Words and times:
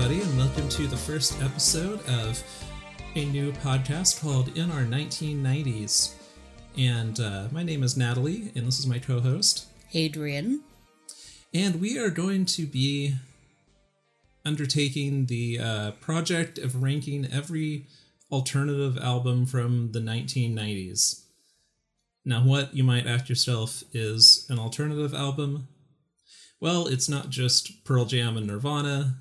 everybody, 0.00 0.26
and 0.26 0.38
welcome 0.38 0.66
to 0.66 0.86
the 0.86 0.96
first 0.96 1.42
episode 1.42 2.00
of 2.08 2.42
a 3.16 3.26
new 3.26 3.52
podcast 3.52 4.18
called 4.18 4.56
In 4.56 4.70
Our 4.70 4.84
1990s. 4.84 6.14
And 6.78 7.20
uh, 7.20 7.48
my 7.52 7.62
name 7.62 7.82
is 7.82 7.98
Natalie, 7.98 8.50
and 8.54 8.66
this 8.66 8.78
is 8.78 8.86
my 8.86 8.98
co 8.98 9.20
host. 9.20 9.66
Adrian. 9.92 10.62
And 11.52 11.82
we 11.82 11.98
are 11.98 12.08
going 12.08 12.46
to 12.46 12.64
be 12.64 13.16
undertaking 14.46 15.26
the 15.26 15.58
uh, 15.58 15.90
project 16.00 16.56
of 16.56 16.82
ranking 16.82 17.28
every 17.30 17.86
alternative 18.32 18.96
album 18.96 19.44
from 19.44 19.92
the 19.92 20.00
1990s. 20.00 21.24
Now, 22.24 22.42
what 22.42 22.74
you 22.74 22.84
might 22.84 23.06
ask 23.06 23.28
yourself 23.28 23.84
is 23.92 24.46
an 24.48 24.58
alternative 24.58 25.12
album? 25.12 25.68
Well, 26.58 26.86
it's 26.86 27.08
not 27.08 27.28
just 27.28 27.84
Pearl 27.84 28.06
Jam 28.06 28.38
and 28.38 28.46
Nirvana, 28.46 29.16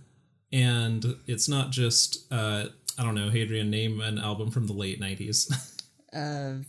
and 0.52 1.16
it's 1.28 1.48
not 1.48 1.72
just, 1.72 2.26
uh, 2.32 2.66
I 2.98 3.04
don't 3.04 3.16
know, 3.16 3.30
Hadrian, 3.30 3.70
name 3.70 4.02
an 4.02 4.18
album 4.18 4.52
from 4.52 4.68
the 4.68 4.74
late 4.74 5.00
90s. 5.00 5.52
uh, 6.14 6.64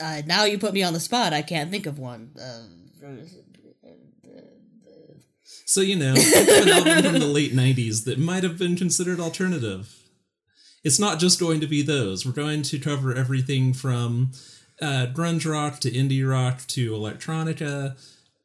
uh, 0.00 0.22
now 0.26 0.44
you 0.44 0.58
put 0.58 0.72
me 0.72 0.82
on 0.82 0.92
the 0.92 1.00
spot. 1.00 1.32
I 1.32 1.42
can't 1.42 1.70
think 1.70 1.86
of 1.86 1.98
one. 1.98 2.30
Uh, 2.40 2.62
so, 5.64 5.80
you 5.82 5.96
know, 5.96 6.14
an 6.14 6.68
album 6.68 7.02
from 7.02 7.20
the 7.20 7.26
late 7.32 7.52
90s 7.52 8.04
that 8.04 8.18
might 8.18 8.42
have 8.42 8.58
been 8.58 8.76
considered 8.76 9.20
alternative. 9.20 9.94
It's 10.84 10.98
not 10.98 11.18
just 11.18 11.38
going 11.38 11.60
to 11.60 11.66
be 11.66 11.82
those. 11.82 12.24
We're 12.24 12.32
going 12.32 12.62
to 12.62 12.78
cover 12.78 13.14
everything 13.14 13.74
from 13.74 14.30
uh, 14.80 15.08
grunge 15.12 15.50
rock 15.50 15.80
to 15.80 15.90
indie 15.90 16.28
rock 16.28 16.62
to 16.68 16.92
electronica. 16.92 17.98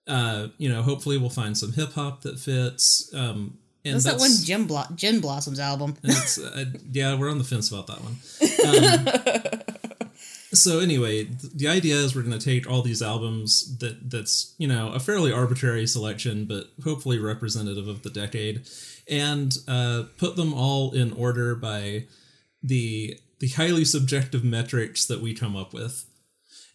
Uh, 0.06 0.48
you 0.58 0.68
know, 0.68 0.82
hopefully 0.82 1.18
we'll 1.18 1.30
find 1.30 1.58
some 1.58 1.74
hip 1.74 1.94
hop 1.94 2.22
that 2.24 2.40
fits. 2.40 3.14
Um, 3.14 3.58
and 3.86 3.96
What's 3.96 4.06
that 4.06 4.18
one 4.18 4.32
Jim 4.44 4.66
Blo- 4.66 4.86
Gin 4.96 5.20
Blossoms 5.20 5.60
album? 5.60 5.98
uh, 6.06 6.66
yeah, 6.92 7.16
we're 7.16 7.30
on 7.30 7.38
the 7.38 7.44
fence 7.44 7.70
about 7.70 7.88
that 7.88 8.02
one. 8.02 8.18
Um, 9.54 9.62
so 10.54 10.80
anyway, 10.80 11.26
the 11.54 11.68
idea 11.68 11.96
is 11.96 12.16
we're 12.16 12.22
going 12.22 12.38
to 12.38 12.44
take 12.44 12.70
all 12.70 12.82
these 12.82 13.02
albums 13.02 13.78
that 13.80 14.10
that's 14.10 14.56
you 14.58 14.68
know 14.68 14.94
a 14.94 15.00
fairly 15.00 15.34
arbitrary 15.34 15.86
selection, 15.86 16.46
but 16.46 16.68
hopefully 16.84 17.20
representative 17.20 17.88
of 17.88 18.04
the 18.04 18.10
decade, 18.10 18.66
and 19.10 19.58
uh, 19.68 20.04
put 20.18 20.38
them 20.38 20.54
all 20.54 20.92
in 20.92 21.12
order 21.12 21.54
by 21.54 22.06
the 22.62 23.20
the 23.40 23.50
highly 23.50 23.84
subjective 23.84 24.46
metrics 24.46 25.06
that 25.06 25.20
we 25.22 25.34
come 25.34 25.56
up 25.58 25.74
with. 25.74 26.06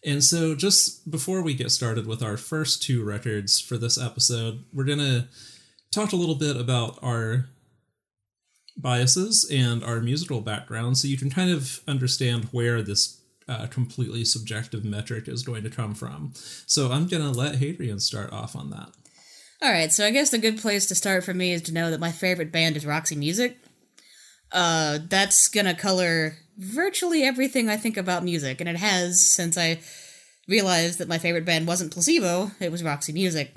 And 0.05 0.23
so, 0.23 0.55
just 0.55 1.09
before 1.09 1.41
we 1.41 1.55
get 1.55 1.71
started 1.71 2.05
with 2.07 2.21
our 2.21 2.37
first 2.37 2.83
two 2.83 3.03
records 3.03 3.59
for 3.59 3.77
this 3.77 3.99
episode, 3.99 4.63
we're 4.71 4.85
going 4.85 5.27
to 5.91 5.99
talk 5.99 6.11
a 6.11 6.15
little 6.15 6.35
bit 6.35 6.55
about 6.55 6.99
our 7.01 7.45
biases 8.77 9.49
and 9.51 9.83
our 9.83 9.99
musical 9.99 10.41
background 10.41 10.97
so 10.97 11.07
you 11.07 11.17
can 11.17 11.29
kind 11.29 11.51
of 11.51 11.81
understand 11.87 12.45
where 12.51 12.81
this 12.81 13.21
uh, 13.47 13.67
completely 13.67 14.23
subjective 14.23 14.85
metric 14.85 15.27
is 15.27 15.43
going 15.43 15.63
to 15.63 15.69
come 15.69 15.95
from. 15.95 16.31
So, 16.65 16.91
I'm 16.91 17.07
going 17.07 17.23
to 17.23 17.29
let 17.31 17.55
Hadrian 17.55 17.99
start 17.99 18.31
off 18.31 18.55
on 18.55 18.69
that. 18.69 18.89
All 19.61 19.69
right, 19.69 19.91
so 19.91 20.05
I 20.05 20.11
guess 20.11 20.31
a 20.31 20.37
good 20.37 20.57
place 20.59 20.85
to 20.85 20.95
start 20.95 21.25
for 21.25 21.33
me 21.33 21.51
is 21.51 21.61
to 21.63 21.73
know 21.73 21.91
that 21.91 21.99
my 21.99 22.13
favorite 22.13 22.49
band 22.49 22.77
is 22.77 22.85
Roxy 22.85 23.15
Music. 23.15 23.57
Uh, 24.53 24.99
that's 25.09 25.49
gonna 25.49 25.75
color 25.75 26.37
virtually 26.57 27.23
everything 27.23 27.67
I 27.67 27.75
think 27.75 27.97
about 27.97 28.23
music, 28.23 28.61
and 28.61 28.69
it 28.69 28.77
has 28.77 29.19
since 29.19 29.57
I 29.57 29.81
realized 30.47 30.97
that 30.99 31.09
my 31.09 31.17
favorite 31.17 31.43
band 31.43 31.67
wasn't 31.67 31.91
Placebo, 31.91 32.51
it 32.61 32.71
was 32.71 32.83
Roxy 32.83 33.11
Music. 33.11 33.53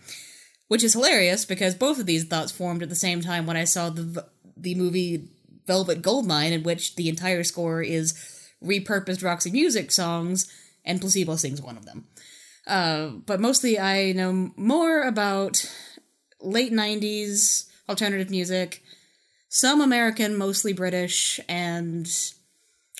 Which 0.73 0.83
is 0.83 0.95
hilarious 0.95 1.45
because 1.45 1.75
both 1.75 1.99
of 1.99 2.07
these 2.07 2.25
thoughts 2.25 2.51
formed 2.51 2.83
at 2.83 2.89
the 2.89 2.95
same 2.95 3.21
time 3.21 3.45
when 3.45 3.59
I 3.59 3.65
saw 3.65 3.91
the 3.91 4.27
the 4.57 4.75
movie 4.75 5.29
Velvet 5.67 6.01
Goldmine, 6.01 6.55
in 6.55 6.63
which 6.63 6.95
the 6.97 7.11
entire 7.11 7.45
score 7.45 7.83
is 7.83 8.15
repurposed 8.65 9.23
Roxy 9.23 9.51
Music 9.51 9.91
songs, 9.91 10.51
and 10.83 10.99
Placebo 10.99 11.37
sings 11.37 11.61
one 11.61 11.77
of 11.77 11.85
them. 11.85 12.07
Uh, 12.67 13.09
but 13.27 13.39
mostly, 13.39 13.79
I 13.79 14.13
know 14.13 14.53
more 14.57 15.03
about 15.03 15.71
late 16.41 16.73
'90s 16.73 17.69
alternative 17.87 18.31
music, 18.31 18.83
some 19.51 19.83
American, 19.83 20.39
mostly 20.39 20.73
British, 20.73 21.39
and 21.51 22.11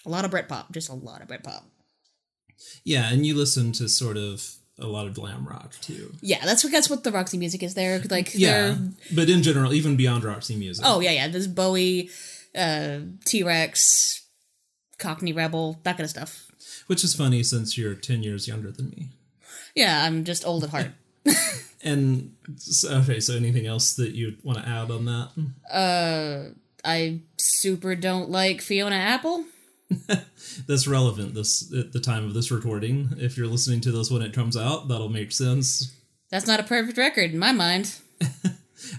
a 0.05 0.11
lot 0.11 0.27
of 0.27 0.31
Britpop, 0.31 0.73
just 0.73 0.91
a 0.91 0.95
lot 0.95 1.23
of 1.23 1.29
Britpop. 1.29 1.63
Yeah, 2.85 3.11
and 3.11 3.25
you 3.25 3.35
listen 3.35 3.73
to 3.73 3.89
sort 3.89 4.19
of 4.19 4.57
a 4.83 4.87
lot 4.87 5.07
of 5.07 5.15
glam 5.15 5.47
rock 5.47 5.73
too. 5.81 6.13
Yeah, 6.21 6.45
that's 6.45 6.63
what 6.65 6.73
that's 6.73 6.91
what 6.91 7.05
the 7.05 7.13
Roxy 7.13 7.39
music 7.39 7.63
is 7.63 7.75
there. 7.75 8.01
Like 8.11 8.35
yeah, 8.35 8.77
but 9.15 9.31
in 9.31 9.43
general, 9.43 9.73
even 9.73 9.97
beyond 9.97 10.25
Roxy 10.25 10.57
music. 10.57 10.85
Oh 10.87 11.01
yeah, 11.01 11.13
yeah. 11.13 11.29
There's 11.29 11.49
Bowie, 11.49 12.11
uh, 12.55 12.99
T 13.25 13.43
Rex, 13.43 14.27
Cockney 14.99 15.33
Rebel, 15.33 15.81
that 15.85 15.93
kind 15.97 16.05
of 16.05 16.11
stuff. 16.11 16.49
Which 16.89 17.05
is 17.05 17.15
funny 17.15 17.43
since 17.43 17.79
you're 17.79 17.95
ten 17.95 18.23
years 18.23 18.47
younger 18.47 18.71
than 18.71 18.91
me. 18.91 19.11
Yeah, 19.75 20.05
I'm 20.05 20.25
just 20.25 20.47
old 20.47 20.65
at 20.65 20.71
heart. 20.71 20.91
and 21.83 22.35
so, 22.57 22.97
okay, 22.99 23.21
so 23.21 23.37
anything 23.37 23.67
else 23.67 23.95
that 23.95 24.13
you 24.13 24.37
want 24.43 24.59
to 24.59 24.69
add 24.69 24.91
on 24.91 25.05
that? 25.07 25.31
Uh, 25.73 26.55
I 26.85 27.21
super 27.39 27.95
don't 27.95 28.31
like 28.31 28.61
Fiona 28.61 28.97
Apple. 28.97 29.45
that's 30.67 30.87
relevant 30.87 31.35
this 31.35 31.73
at 31.75 31.93
the 31.93 32.01
time 32.01 32.25
of 32.25 32.35
this 32.35 32.51
recording. 32.51 33.11
If 33.19 33.37
you're 33.37 33.47
listening 33.47 33.81
to 33.83 33.93
this 33.93 34.11
when 34.11 34.23
it 34.23 34.33
comes 34.33 34.57
out, 34.57 34.89
that'll 34.89 35.09
make 35.09 35.33
sense. 35.33 35.95
That's 36.31 36.47
not 36.47 36.61
a 36.61 36.65
perfect 36.65 36.99
record 36.99 37.33
in 37.33 37.39
my 37.39 37.53
mind. 37.53 37.95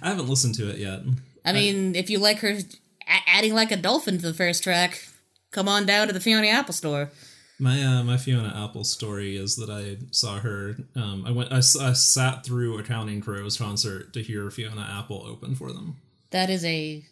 I 0.02 0.10
haven't 0.10 0.30
listened 0.30 0.56
to 0.56 0.70
it 0.70 0.78
yet. 0.78 1.02
I 1.46 1.54
mean, 1.54 1.96
I, 1.96 2.00
if 2.00 2.10
you 2.10 2.20
like 2.20 2.40
her 2.40 2.50
a- 2.50 3.30
adding 3.30 3.54
like 3.54 3.72
a 3.72 3.78
dolphin 3.78 4.18
to 4.18 4.28
the 4.28 4.34
first 4.34 4.64
track, 4.64 5.08
come 5.52 5.68
on 5.68 5.86
down 5.86 6.08
to 6.08 6.14
the 6.14 6.20
Fiona 6.20 6.48
Apple 6.48 6.74
store. 6.74 7.12
My 7.60 7.82
uh, 7.82 8.04
my 8.04 8.18
Fiona 8.18 8.66
Apple 8.66 8.84
story 8.84 9.38
is 9.38 9.56
that 9.58 9.70
I 9.70 9.98
saw 10.12 10.40
her. 10.40 10.76
Um, 10.96 11.24
I 11.26 11.32
went. 11.32 11.52
I, 11.52 11.58
I 11.58 11.94
sat 11.94 12.46
through 12.46 12.78
a 12.80 12.84
Counting 12.84 13.22
Crows 13.22 13.58
concert 13.58 14.12
to 14.14 14.22
hear 14.22 14.50
Fiona 14.50 14.88
Apple 15.00 15.24
open 15.26 15.56
for 15.56 15.72
them. 15.72 15.98
That 16.32 16.50
is 16.50 16.66
a 16.66 17.06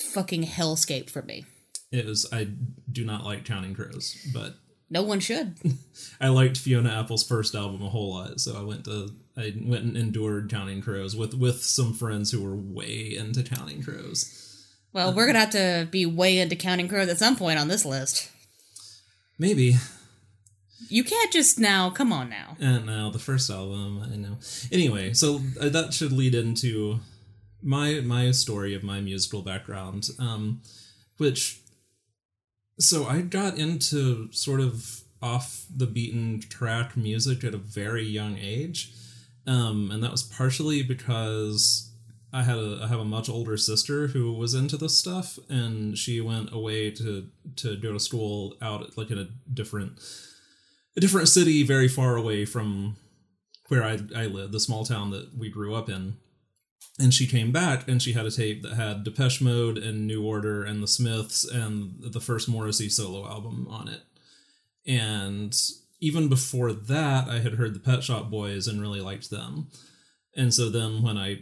fucking 0.00 0.44
hellscape 0.44 1.10
for 1.10 1.22
me 1.22 1.44
it 1.92 2.06
was 2.06 2.26
I 2.32 2.48
do 2.90 3.04
not 3.04 3.24
like 3.24 3.44
Counting 3.44 3.74
Crows, 3.74 4.16
but 4.32 4.54
no 4.90 5.02
one 5.02 5.20
should. 5.20 5.56
I 6.20 6.28
liked 6.28 6.58
Fiona 6.58 6.90
Apple's 6.90 7.26
first 7.26 7.54
album 7.54 7.82
a 7.82 7.88
whole 7.88 8.14
lot, 8.14 8.40
so 8.40 8.58
I 8.58 8.62
went 8.62 8.84
to 8.86 9.14
I 9.36 9.54
went 9.62 9.84
and 9.84 9.96
endured 9.96 10.50
Counting 10.50 10.82
Crows 10.82 11.14
with 11.14 11.34
with 11.34 11.62
some 11.62 11.94
friends 11.94 12.30
who 12.30 12.42
were 12.42 12.56
way 12.56 13.14
into 13.16 13.42
Counting 13.42 13.82
Crows. 13.82 14.66
Well, 14.92 15.14
we're 15.14 15.26
gonna 15.26 15.38
have 15.38 15.50
to 15.50 15.88
be 15.90 16.04
way 16.04 16.38
into 16.38 16.56
Counting 16.56 16.88
Crows 16.88 17.08
at 17.08 17.18
some 17.18 17.36
point 17.36 17.58
on 17.58 17.68
this 17.68 17.84
list. 17.84 18.30
Maybe. 19.38 19.76
You 20.88 21.04
can't 21.04 21.32
just 21.32 21.58
now. 21.58 21.88
Come 21.88 22.12
on 22.12 22.28
now. 22.28 22.56
And 22.60 22.84
now 22.84 23.08
the 23.08 23.18
first 23.18 23.48
album, 23.48 24.02
I 24.12 24.16
know. 24.16 24.36
Anyway, 24.70 25.14
so 25.14 25.40
uh, 25.58 25.70
that 25.70 25.94
should 25.94 26.12
lead 26.12 26.34
into 26.34 27.00
my 27.62 28.00
my 28.00 28.30
story 28.32 28.74
of 28.74 28.82
my 28.82 29.00
musical 29.00 29.40
background, 29.40 30.08
um, 30.18 30.60
which 31.16 31.61
so 32.82 33.06
I 33.06 33.20
got 33.20 33.58
into 33.58 34.30
sort 34.32 34.60
of 34.60 35.02
off 35.20 35.66
the 35.74 35.86
beaten 35.86 36.40
track 36.40 36.96
music 36.96 37.44
at 37.44 37.54
a 37.54 37.58
very 37.58 38.04
young 38.04 38.38
age. 38.38 38.92
Um, 39.46 39.90
and 39.90 40.02
that 40.02 40.10
was 40.10 40.22
partially 40.22 40.82
because 40.82 41.90
I 42.32 42.42
had 42.42 42.58
a 42.58 42.80
I 42.82 42.86
have 42.86 43.00
a 43.00 43.04
much 43.04 43.28
older 43.28 43.56
sister 43.56 44.08
who 44.08 44.32
was 44.32 44.54
into 44.54 44.76
this 44.76 44.96
stuff, 44.96 45.38
and 45.48 45.98
she 45.98 46.20
went 46.20 46.52
away 46.52 46.90
to 46.92 47.28
to 47.56 47.76
go 47.76 47.92
to 47.92 48.00
school 48.00 48.56
out 48.62 48.96
like 48.96 49.10
in 49.10 49.18
a 49.18 49.28
different 49.52 50.00
a 50.96 51.00
different 51.00 51.28
city, 51.28 51.62
very 51.62 51.88
far 51.88 52.16
away 52.16 52.44
from 52.44 52.96
where 53.68 53.82
I 53.82 53.98
I 54.16 54.26
live, 54.26 54.52
the 54.52 54.60
small 54.60 54.84
town 54.84 55.10
that 55.10 55.36
we 55.36 55.50
grew 55.50 55.74
up 55.74 55.88
in 55.88 56.16
and 56.98 57.12
she 57.14 57.26
came 57.26 57.52
back 57.52 57.88
and 57.88 58.02
she 58.02 58.12
had 58.12 58.26
a 58.26 58.30
tape 58.30 58.62
that 58.62 58.74
had 58.74 59.04
Depeche 59.04 59.40
Mode 59.40 59.78
and 59.78 60.06
New 60.06 60.24
Order 60.24 60.62
and 60.62 60.82
the 60.82 60.88
Smiths 60.88 61.44
and 61.44 61.94
the 62.00 62.20
first 62.20 62.48
Morrissey 62.48 62.88
solo 62.88 63.26
album 63.26 63.66
on 63.70 63.88
it. 63.88 64.02
And 64.86 65.56
even 66.00 66.28
before 66.28 66.72
that, 66.72 67.28
I 67.28 67.38
had 67.38 67.54
heard 67.54 67.74
the 67.74 67.80
Pet 67.80 68.02
Shop 68.02 68.30
Boys 68.30 68.66
and 68.66 68.80
really 68.80 69.00
liked 69.00 69.30
them. 69.30 69.68
And 70.36 70.52
so 70.52 70.68
then 70.68 71.02
when 71.02 71.16
I 71.16 71.40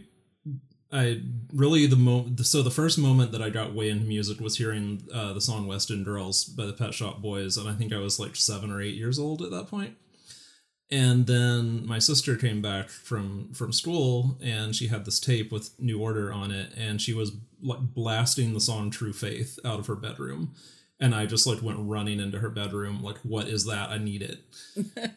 I 0.93 1.21
really 1.53 1.85
the 1.85 1.95
mo 1.95 2.27
so 2.43 2.61
the 2.61 2.69
first 2.69 2.97
moment 2.97 3.31
that 3.31 3.41
I 3.41 3.49
got 3.49 3.73
way 3.73 3.89
into 3.89 4.05
music 4.05 4.41
was 4.41 4.57
hearing 4.57 5.03
uh, 5.13 5.31
the 5.33 5.39
song 5.39 5.65
West 5.65 5.89
End 5.89 6.03
Girls 6.03 6.43
by 6.43 6.65
the 6.65 6.73
Pet 6.73 6.93
Shop 6.93 7.21
Boys, 7.21 7.55
and 7.55 7.69
I 7.69 7.73
think 7.73 7.93
I 7.93 7.99
was 7.99 8.19
like 8.19 8.35
seven 8.35 8.71
or 8.71 8.81
eight 8.81 8.95
years 8.95 9.17
old 9.17 9.41
at 9.41 9.51
that 9.51 9.67
point 9.67 9.95
and 10.91 11.25
then 11.25 11.85
my 11.87 11.99
sister 11.99 12.35
came 12.35 12.61
back 12.61 12.89
from 12.89 13.53
from 13.53 13.71
school 13.71 14.37
and 14.41 14.75
she 14.75 14.87
had 14.87 15.05
this 15.05 15.19
tape 15.19 15.51
with 15.51 15.71
new 15.79 16.01
order 16.01 16.33
on 16.33 16.51
it 16.51 16.73
and 16.77 17.01
she 17.01 17.13
was 17.13 17.31
like 17.63 17.79
blasting 17.79 18.53
the 18.53 18.59
song 18.59 18.91
true 18.91 19.13
faith 19.13 19.57
out 19.63 19.79
of 19.79 19.87
her 19.87 19.95
bedroom. 19.95 20.53
And 20.99 21.15
I 21.15 21.25
just 21.25 21.47
like 21.47 21.63
went 21.63 21.79
running 21.79 22.19
into 22.19 22.39
her 22.39 22.49
bedroom 22.49 23.01
like 23.01 23.17
what 23.19 23.47
is 23.47 23.65
that? 23.65 23.89
I 23.89 23.97
need 23.97 24.21
it. 24.21 24.39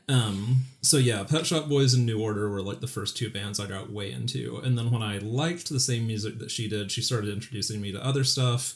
Um 0.08 0.66
so 0.80 0.96
yeah 0.98 1.24
Pet 1.24 1.46
Shop 1.46 1.68
Boys 1.68 1.94
and 1.94 2.06
New 2.06 2.22
Order 2.22 2.48
were 2.48 2.62
like 2.62 2.80
the 2.80 2.86
first 2.86 3.16
two 3.16 3.30
bands 3.30 3.58
I 3.58 3.66
got 3.66 3.90
way 3.90 4.12
into. 4.12 4.60
And 4.62 4.78
then 4.78 4.92
when 4.92 5.02
I 5.02 5.18
liked 5.18 5.70
the 5.70 5.80
same 5.80 6.06
music 6.06 6.38
that 6.38 6.52
she 6.52 6.68
did 6.68 6.92
she 6.92 7.02
started 7.02 7.30
introducing 7.30 7.80
me 7.80 7.90
to 7.90 8.04
other 8.04 8.22
stuff. 8.22 8.74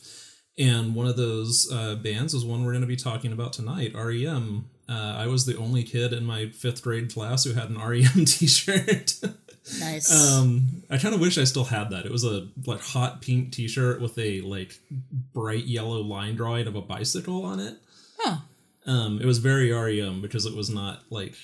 And 0.58 0.96
one 0.96 1.06
of 1.06 1.16
those 1.16 1.70
uh, 1.72 1.94
bands 1.94 2.34
is 2.34 2.44
one 2.44 2.64
we're 2.64 2.72
going 2.72 2.80
to 2.80 2.88
be 2.88 2.96
talking 2.96 3.32
about 3.32 3.52
tonight 3.52 3.94
REM 3.94 4.64
uh, 4.88 5.14
I 5.18 5.26
was 5.26 5.44
the 5.46 5.56
only 5.56 5.82
kid 5.82 6.12
in 6.12 6.24
my 6.24 6.48
fifth 6.48 6.82
grade 6.82 7.12
class 7.12 7.44
who 7.44 7.52
had 7.52 7.70
an 7.70 7.78
REM 7.78 8.24
t-shirt 8.24 9.14
Nice. 9.80 10.10
um, 10.10 10.82
I 10.88 10.96
kind 10.98 11.14
of 11.14 11.20
wish 11.20 11.36
I 11.36 11.44
still 11.44 11.64
had 11.64 11.90
that. 11.90 12.06
It 12.06 12.12
was 12.12 12.24
a 12.24 12.48
like 12.66 12.80
hot 12.80 13.20
pink 13.20 13.52
T-shirt 13.52 14.00
with 14.00 14.16
a 14.18 14.40
like 14.40 14.78
bright 15.34 15.64
yellow 15.64 16.00
line 16.00 16.36
drawing 16.36 16.66
of 16.66 16.74
a 16.74 16.80
bicycle 16.80 17.44
on 17.44 17.60
it. 17.60 17.74
huh. 18.18 18.36
Um, 18.86 19.20
it 19.20 19.26
was 19.26 19.38
very 19.38 19.70
REM 19.70 20.22
because 20.22 20.46
it 20.46 20.56
was 20.56 20.70
not 20.70 21.02
like 21.10 21.34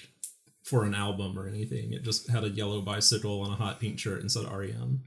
for 0.62 0.84
an 0.84 0.94
album 0.94 1.38
or 1.38 1.46
anything. 1.46 1.92
It 1.92 2.02
just 2.02 2.30
had 2.30 2.44
a 2.44 2.48
yellow 2.48 2.80
bicycle 2.80 3.42
on 3.42 3.50
a 3.50 3.56
hot 3.56 3.80
pink 3.80 3.98
shirt 3.98 4.20
and 4.20 4.32
said 4.32 4.50
REM. 4.50 5.02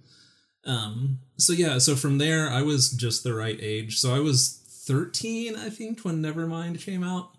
Um, 0.66 1.20
so 1.38 1.54
yeah, 1.54 1.80
so 1.80 1.96
from 1.96 2.20
there 2.20 2.50
I 2.50 2.62
was 2.62 2.92
just 2.92 3.24
the 3.24 3.34
right 3.34 3.58
age. 3.60 3.98
So 3.98 4.14
I 4.14 4.20
was 4.20 4.62
13, 4.86 5.56
I 5.56 5.70
think, 5.70 6.02
when 6.02 6.22
Nevermind 6.22 6.80
came 6.82 7.04
out. 7.04 7.32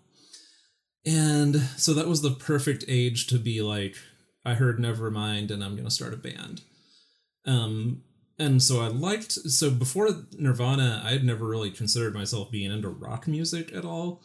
And 1.05 1.55
so 1.77 1.93
that 1.93 2.07
was 2.07 2.21
the 2.21 2.31
perfect 2.31 2.83
age 2.87 3.27
to 3.27 3.39
be 3.39 3.61
like, 3.61 3.95
I 4.45 4.55
heard 4.55 4.79
Nevermind 4.79 5.51
and 5.51 5.63
I'm 5.63 5.75
gonna 5.75 5.91
start 5.91 6.13
a 6.13 6.17
band. 6.17 6.61
Um, 7.45 8.03
and 8.37 8.63
so 8.63 8.79
I 8.79 8.87
liked 8.87 9.33
so 9.33 9.69
before 9.69 10.09
Nirvana, 10.37 11.01
I 11.05 11.11
had 11.11 11.23
never 11.23 11.45
really 11.45 11.71
considered 11.71 12.13
myself 12.13 12.51
being 12.51 12.71
into 12.71 12.89
rock 12.89 13.27
music 13.27 13.73
at 13.73 13.85
all. 13.85 14.21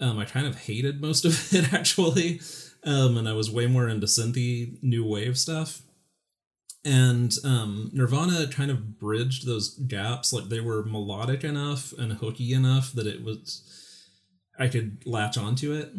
Um, 0.00 0.18
I 0.18 0.24
kind 0.24 0.46
of 0.46 0.56
hated 0.56 1.00
most 1.00 1.24
of 1.24 1.52
it 1.54 1.72
actually, 1.72 2.40
um, 2.84 3.16
and 3.16 3.28
I 3.28 3.32
was 3.32 3.50
way 3.50 3.66
more 3.66 3.88
into 3.88 4.06
synthy 4.06 4.82
new 4.82 5.04
wave 5.06 5.38
stuff. 5.38 5.82
And 6.84 7.32
um, 7.44 7.90
Nirvana 7.94 8.48
kind 8.48 8.70
of 8.70 8.98
bridged 8.98 9.46
those 9.46 9.78
gaps, 9.78 10.32
like 10.32 10.48
they 10.48 10.60
were 10.60 10.84
melodic 10.84 11.42
enough 11.42 11.94
and 11.96 12.14
hooky 12.14 12.52
enough 12.52 12.92
that 12.92 13.06
it 13.06 13.24
was 13.24 13.62
I 14.58 14.68
could 14.68 15.06
latch 15.06 15.36
onto 15.36 15.72
it. 15.72 15.90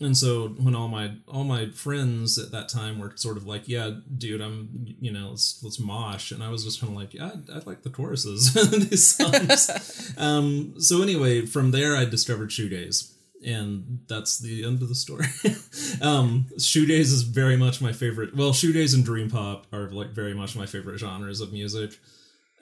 And 0.00 0.16
so 0.16 0.48
when 0.48 0.74
all 0.74 0.88
my 0.88 1.12
all 1.28 1.44
my 1.44 1.70
friends 1.70 2.36
at 2.36 2.50
that 2.50 2.68
time 2.68 2.98
were 2.98 3.12
sort 3.14 3.36
of 3.36 3.46
like, 3.46 3.68
"Yeah, 3.68 3.92
dude, 4.18 4.40
I'm 4.40 4.68
you 5.00 5.12
know 5.12 5.30
let's 5.30 5.62
let's 5.62 5.78
mosh," 5.78 6.32
and 6.32 6.42
I 6.42 6.48
was 6.48 6.64
just 6.64 6.80
kind 6.80 6.92
of 6.92 6.98
like, 6.98 7.14
"Yeah, 7.14 7.30
I, 7.48 7.58
I 7.58 7.60
like 7.64 7.84
the 7.84 7.90
choruses 7.90 8.52
these 8.90 9.06
songs." 9.06 10.14
um, 10.18 10.74
so 10.78 11.00
anyway, 11.00 11.46
from 11.46 11.70
there 11.70 11.96
I 11.96 12.06
discovered 12.06 12.50
shoegaze, 12.50 13.12
and 13.46 14.00
that's 14.08 14.40
the 14.40 14.64
end 14.64 14.82
of 14.82 14.88
the 14.88 14.96
story. 14.96 15.26
um, 16.02 16.46
shoegaze 16.58 17.12
is 17.12 17.22
very 17.22 17.56
much 17.56 17.80
my 17.80 17.92
favorite. 17.92 18.34
Well, 18.34 18.50
shoegaze 18.50 18.96
and 18.96 19.04
dream 19.04 19.30
pop 19.30 19.68
are 19.72 19.90
like 19.90 20.10
very 20.10 20.34
much 20.34 20.56
my 20.56 20.66
favorite 20.66 20.98
genres 20.98 21.40
of 21.40 21.52
music. 21.52 22.00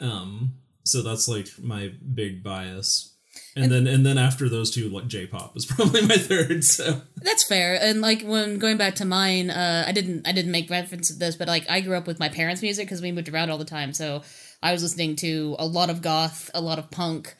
Um, 0.00 0.56
so 0.84 1.00
that's 1.00 1.28
like 1.28 1.48
my 1.58 1.94
big 2.14 2.42
bias. 2.42 3.11
And, 3.54 3.70
then 3.70 3.86
and 3.86 4.04
then 4.06 4.16
after 4.16 4.48
those 4.48 4.70
two, 4.70 4.88
like 4.88 5.06
J-pop 5.08 5.56
is 5.56 5.66
probably 5.66 6.02
my 6.02 6.16
third. 6.16 6.64
So 6.64 7.02
That's 7.16 7.44
fair. 7.44 7.78
And 7.80 8.00
like 8.00 8.22
when 8.22 8.58
going 8.58 8.78
back 8.78 8.94
to 8.96 9.04
mine, 9.04 9.50
uh, 9.50 9.84
I 9.86 9.92
didn't 9.92 10.26
I 10.26 10.32
didn't 10.32 10.52
make 10.52 10.70
reference 10.70 11.08
to 11.08 11.14
this, 11.14 11.36
but 11.36 11.48
like 11.48 11.68
I 11.70 11.80
grew 11.80 11.96
up 11.96 12.06
with 12.06 12.18
my 12.18 12.28
parents' 12.28 12.62
music 12.62 12.86
because 12.86 13.02
we 13.02 13.12
moved 13.12 13.28
around 13.28 13.50
all 13.50 13.58
the 13.58 13.64
time. 13.64 13.92
So 13.92 14.22
I 14.62 14.72
was 14.72 14.82
listening 14.82 15.16
to 15.16 15.56
a 15.58 15.66
lot 15.66 15.90
of 15.90 16.02
goth, 16.02 16.50
a 16.54 16.60
lot 16.60 16.78
of 16.78 16.90
punk. 16.90 17.34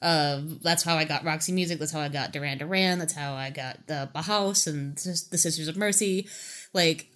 Uh, 0.00 0.42
that's 0.62 0.82
how 0.82 0.96
I 0.96 1.04
got 1.04 1.24
Roxy 1.24 1.52
Music. 1.52 1.78
That's 1.78 1.90
how 1.92 2.00
I 2.00 2.08
got 2.08 2.32
Duran 2.32 2.58
Duran. 2.58 2.98
That's 2.98 3.14
how 3.14 3.34
I 3.34 3.50
got 3.50 3.86
the 3.86 4.08
Bauhaus 4.14 4.66
and 4.66 4.96
the 4.96 5.38
Sisters 5.38 5.68
of 5.68 5.76
Mercy. 5.76 6.28
Like 6.72 7.08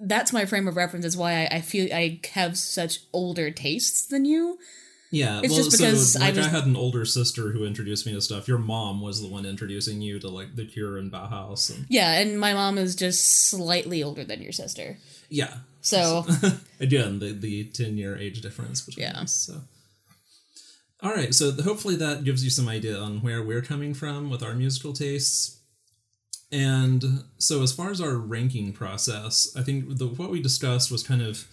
that's 0.00 0.32
my 0.32 0.46
frame 0.46 0.68
of 0.68 0.76
reference. 0.76 1.04
Is 1.04 1.16
why 1.16 1.42
I, 1.42 1.56
I 1.56 1.60
feel 1.60 1.92
I 1.92 2.20
have 2.32 2.56
such 2.56 3.00
older 3.12 3.50
tastes 3.50 4.06
than 4.06 4.24
you. 4.24 4.58
Yeah, 5.10 5.40
It's 5.42 5.52
well, 5.54 5.64
just 5.64 5.78
because 5.78 6.12
so 6.14 6.20
I 6.20 6.26
like 6.26 6.34
I, 6.34 6.38
was- 6.38 6.46
had 6.48 6.66
an 6.66 6.76
older 6.76 7.04
sister 7.04 7.52
who 7.52 7.64
introduced 7.64 8.06
me 8.06 8.12
to 8.12 8.20
stuff. 8.20 8.46
Your 8.48 8.58
mom 8.58 9.00
was 9.00 9.20
the 9.22 9.28
one 9.28 9.46
introducing 9.46 10.00
you 10.02 10.18
to 10.20 10.28
like 10.28 10.54
The 10.56 10.66
Cure 10.66 10.98
and 10.98 11.10
Bauhaus, 11.10 11.74
and 11.74 11.86
Yeah, 11.88 12.18
and 12.20 12.38
my 12.38 12.52
mom 12.54 12.78
is 12.78 12.94
just 12.94 13.24
slightly 13.48 14.02
older 14.02 14.24
than 14.24 14.42
your 14.42 14.52
sister. 14.52 14.98
yeah. 15.30 15.54
So 15.80 16.26
Again, 16.80 17.18
the 17.20 17.32
the 17.32 17.64
ten 17.64 17.96
year 17.96 18.16
age 18.18 18.40
difference 18.42 18.80
between 18.82 19.06
Yeah. 19.06 19.20
us. 19.20 19.32
So, 19.32 19.62
all 21.02 21.14
right. 21.14 21.32
So 21.34 21.52
hopefully 21.52 21.96
that 21.96 22.24
gives 22.24 22.42
you 22.44 22.50
some 22.50 22.68
idea 22.68 22.98
on 22.98 23.22
where 23.22 23.42
we're 23.42 23.62
coming 23.62 23.94
from 23.94 24.28
with 24.28 24.42
our 24.42 24.54
musical 24.54 24.92
tastes. 24.92 25.54
And 26.50 27.24
so, 27.38 27.62
as 27.62 27.72
far 27.72 27.90
as 27.90 28.00
our 28.00 28.16
ranking 28.16 28.72
process, 28.72 29.48
I 29.56 29.62
think 29.62 29.98
the 29.98 30.06
what 30.08 30.30
we 30.30 30.40
discussed 30.42 30.90
was 30.90 31.02
kind 31.02 31.22
of, 31.22 31.46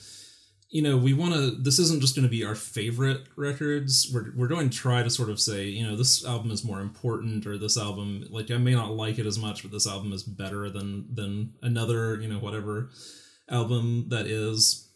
you 0.75 0.81
know, 0.81 0.98
we 0.98 1.13
want 1.13 1.33
to. 1.33 1.51
This 1.51 1.80
isn't 1.80 2.01
just 2.01 2.16
going 2.18 2.27
to 2.27 2.30
be 2.30 2.44
our 2.44 2.54
favorite 2.54 3.27
records. 3.38 4.12
We're 4.13 4.33
we're 4.36 4.50
going 4.50 4.69
to 4.69 4.77
try 4.77 5.04
to 5.04 5.10
sort 5.10 5.30
of 5.30 5.39
say, 5.39 5.68
you 5.68 5.88
know, 5.88 5.95
this 5.95 6.25
album 6.25 6.51
is 6.51 6.66
more 6.66 6.81
important, 6.81 7.48
or 7.48 7.57
this 7.57 7.77
album, 7.77 8.27
like 8.30 8.51
I 8.51 8.57
may 8.57 8.74
not 8.74 8.92
like 8.92 9.18
it 9.18 9.25
as 9.25 9.39
much, 9.39 9.62
but 9.62 9.72
this 9.72 9.88
album 9.88 10.12
is 10.12 10.24
better 10.24 10.69
than 10.69 11.16
than 11.16 11.54
another, 11.62 12.19
you 12.19 12.27
know, 12.27 12.39
whatever 12.39 12.89
album 13.50 14.07
that 14.10 14.27
is. 14.27 14.92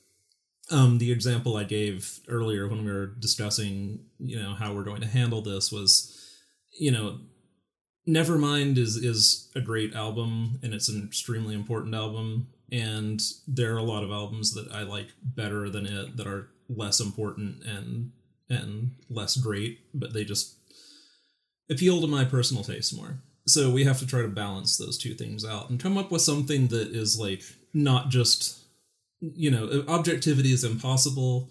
Um, 0.70 0.98
the 0.98 1.14
example 1.14 1.56
I 1.56 1.64
gave 1.64 2.20
earlier 2.28 2.68
when 2.68 2.84
we 2.84 2.92
were 2.92 3.08
discussing, 3.08 4.02
you 4.20 4.38
know, 4.38 4.56
how 4.56 4.74
we're 4.74 4.84
going 4.84 5.00
to 5.00 5.08
handle 5.08 5.42
this 5.42 5.72
was, 5.72 6.14
you 6.78 6.92
know, 6.92 7.20
Nevermind 8.06 8.78
is 8.78 8.98
is 8.98 9.50
a 9.56 9.62
great 9.62 9.94
album 9.96 10.60
and 10.62 10.74
it's 10.74 10.90
an 10.90 11.02
extremely 11.06 11.56
important 11.56 11.96
album 11.96 12.50
and 12.72 13.22
there 13.48 13.74
are 13.74 13.80
a 13.80 13.84
lot 13.84 14.04
of 14.04 14.12
albums 14.12 14.54
that 14.54 14.72
I 14.72 14.84
like 14.84 15.08
better 15.22 15.70
than 15.70 15.86
it 15.86 16.18
that 16.18 16.28
are 16.28 16.50
less 16.68 17.00
important 17.00 17.64
and 17.64 18.12
and 18.50 18.92
less 19.10 19.38
great 19.38 19.80
but 19.94 20.14
they 20.14 20.24
just 20.24 20.56
appeal 21.70 22.02
to 22.02 22.08
my 22.08 22.26
personal 22.26 22.64
taste 22.64 22.96
more. 22.96 23.20
So 23.48 23.72
we 23.72 23.84
have 23.84 24.00
to 24.00 24.08
try 24.08 24.22
to 24.22 24.28
balance 24.28 24.78
those 24.78 24.98
two 24.98 25.14
things 25.14 25.46
out 25.46 25.70
and 25.70 25.80
come 25.80 25.98
up 25.98 26.12
with 26.12 26.22
something 26.22 26.68
that 26.68 26.90
is 26.90 27.20
like 27.20 27.44
not 27.74 28.10
just 28.10 28.60
you 29.22 29.52
know 29.52 29.68
uh, 29.68 29.92
objectivity 29.92 30.54
is 30.54 30.64
impossible 30.64 31.50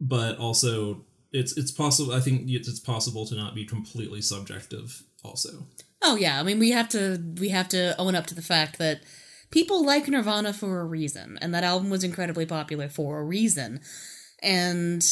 but 0.00 0.38
also 0.38 1.04
it's 1.32 1.56
it's 1.58 1.72
possible 1.72 2.12
i 2.12 2.20
think 2.20 2.48
it's 2.48 2.68
it's 2.68 2.78
possible 2.78 3.26
to 3.26 3.34
not 3.34 3.56
be 3.56 3.64
completely 3.64 4.22
subjective 4.22 5.02
also 5.24 5.66
Oh 6.02 6.16
yeah, 6.16 6.40
I 6.40 6.42
mean 6.42 6.58
we 6.58 6.70
have 6.70 6.88
to 6.90 7.22
we 7.38 7.50
have 7.50 7.68
to 7.68 7.98
own 7.98 8.14
up 8.14 8.26
to 8.26 8.34
the 8.34 8.42
fact 8.42 8.78
that 8.78 9.02
people 9.52 9.84
like 9.84 10.08
Nirvana 10.08 10.52
for 10.52 10.80
a 10.80 10.84
reason, 10.84 11.38
and 11.40 11.54
that 11.54 11.62
album 11.64 11.90
was 11.90 12.02
incredibly 12.02 12.46
popular 12.46 12.88
for 12.88 13.20
a 13.20 13.24
reason, 13.24 13.80
and 14.42 15.04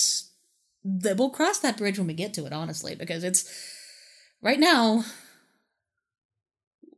we'll 0.82 1.30
cross 1.30 1.58
that 1.60 1.76
bridge 1.76 1.98
when 1.98 2.08
we 2.08 2.14
get 2.14 2.34
to 2.34 2.46
it, 2.46 2.52
honestly, 2.52 2.94
because 2.96 3.22
it's 3.22 3.44
right 4.42 4.58
now 4.58 5.04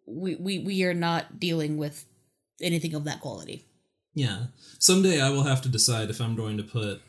we 0.07 0.37
we 0.37 0.59
we 0.61 0.85
are 0.85 0.95
not 0.95 1.39
dealing 1.39 1.77
with 1.77 2.07
anything 2.61 2.95
of 2.95 3.05
that 3.05 3.21
quality. 3.21 3.67
yeah. 4.15 4.47
Someday 4.79 5.21
i 5.21 5.31
will 5.31 5.45
have 5.45 5.63
to 5.63 5.69
decide 5.69 6.11
if 6.11 6.21
i'm 6.21 6.37
going 6.37 6.57
to 6.57 6.63
put 6.63 7.01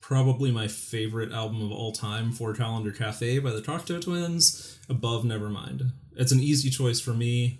probably 0.00 0.52
my 0.52 0.68
favorite 0.68 1.32
album 1.32 1.60
of 1.62 1.72
all 1.72 1.92
time 1.92 2.30
four 2.32 2.54
calendar 2.54 2.92
cafe 2.92 3.38
by 3.40 3.50
the 3.50 3.60
Cocteau 3.60 4.00
twins 4.00 4.78
above 4.88 5.24
nevermind. 5.24 5.90
It's 6.14 6.32
an 6.32 6.40
easy 6.40 6.70
choice 6.70 7.00
for 7.00 7.12
me. 7.12 7.58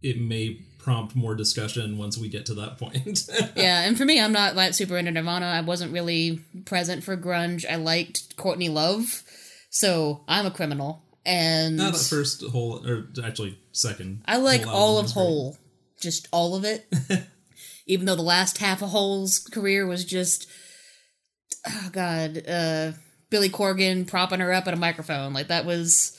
It 0.00 0.20
may 0.20 0.60
prompt 0.86 1.16
more 1.16 1.34
discussion 1.34 1.98
once 1.98 2.16
we 2.16 2.28
get 2.28 2.46
to 2.46 2.54
that 2.54 2.78
point 2.78 3.28
yeah, 3.56 3.82
and 3.82 3.98
for 3.98 4.04
me, 4.04 4.20
I'm 4.20 4.30
not 4.30 4.54
like 4.54 4.72
super 4.72 4.96
into 4.96 5.10
Nirvana. 5.10 5.46
I 5.46 5.60
wasn't 5.60 5.92
really 5.92 6.44
present 6.64 7.02
for 7.02 7.16
grunge. 7.16 7.68
I 7.68 7.74
liked 7.74 8.36
Courtney 8.36 8.68
Love, 8.68 9.24
so 9.68 10.22
I'm 10.28 10.46
a 10.46 10.50
criminal. 10.52 11.02
And 11.24 11.76
not 11.76 11.94
that 11.94 11.98
first 11.98 12.44
whole 12.44 12.88
or 12.88 13.08
actually 13.24 13.58
second 13.72 14.22
I 14.26 14.36
like 14.36 14.64
all 14.68 14.98
of 14.98 15.06
great. 15.06 15.14
Hole, 15.14 15.56
just 16.00 16.28
all 16.30 16.54
of 16.54 16.64
it. 16.64 16.86
Even 17.88 18.06
though 18.06 18.14
the 18.14 18.22
last 18.22 18.58
half 18.58 18.80
of 18.80 18.90
Hole's 18.90 19.40
career 19.40 19.88
was 19.88 20.04
just, 20.04 20.48
oh 21.66 21.88
god, 21.90 22.44
uh, 22.48 22.92
Billy 23.28 23.48
Corgan 23.48 24.06
propping 24.06 24.38
her 24.38 24.52
up 24.52 24.68
at 24.68 24.74
a 24.74 24.76
microphone, 24.76 25.32
like 25.32 25.48
that 25.48 25.66
was 25.66 26.16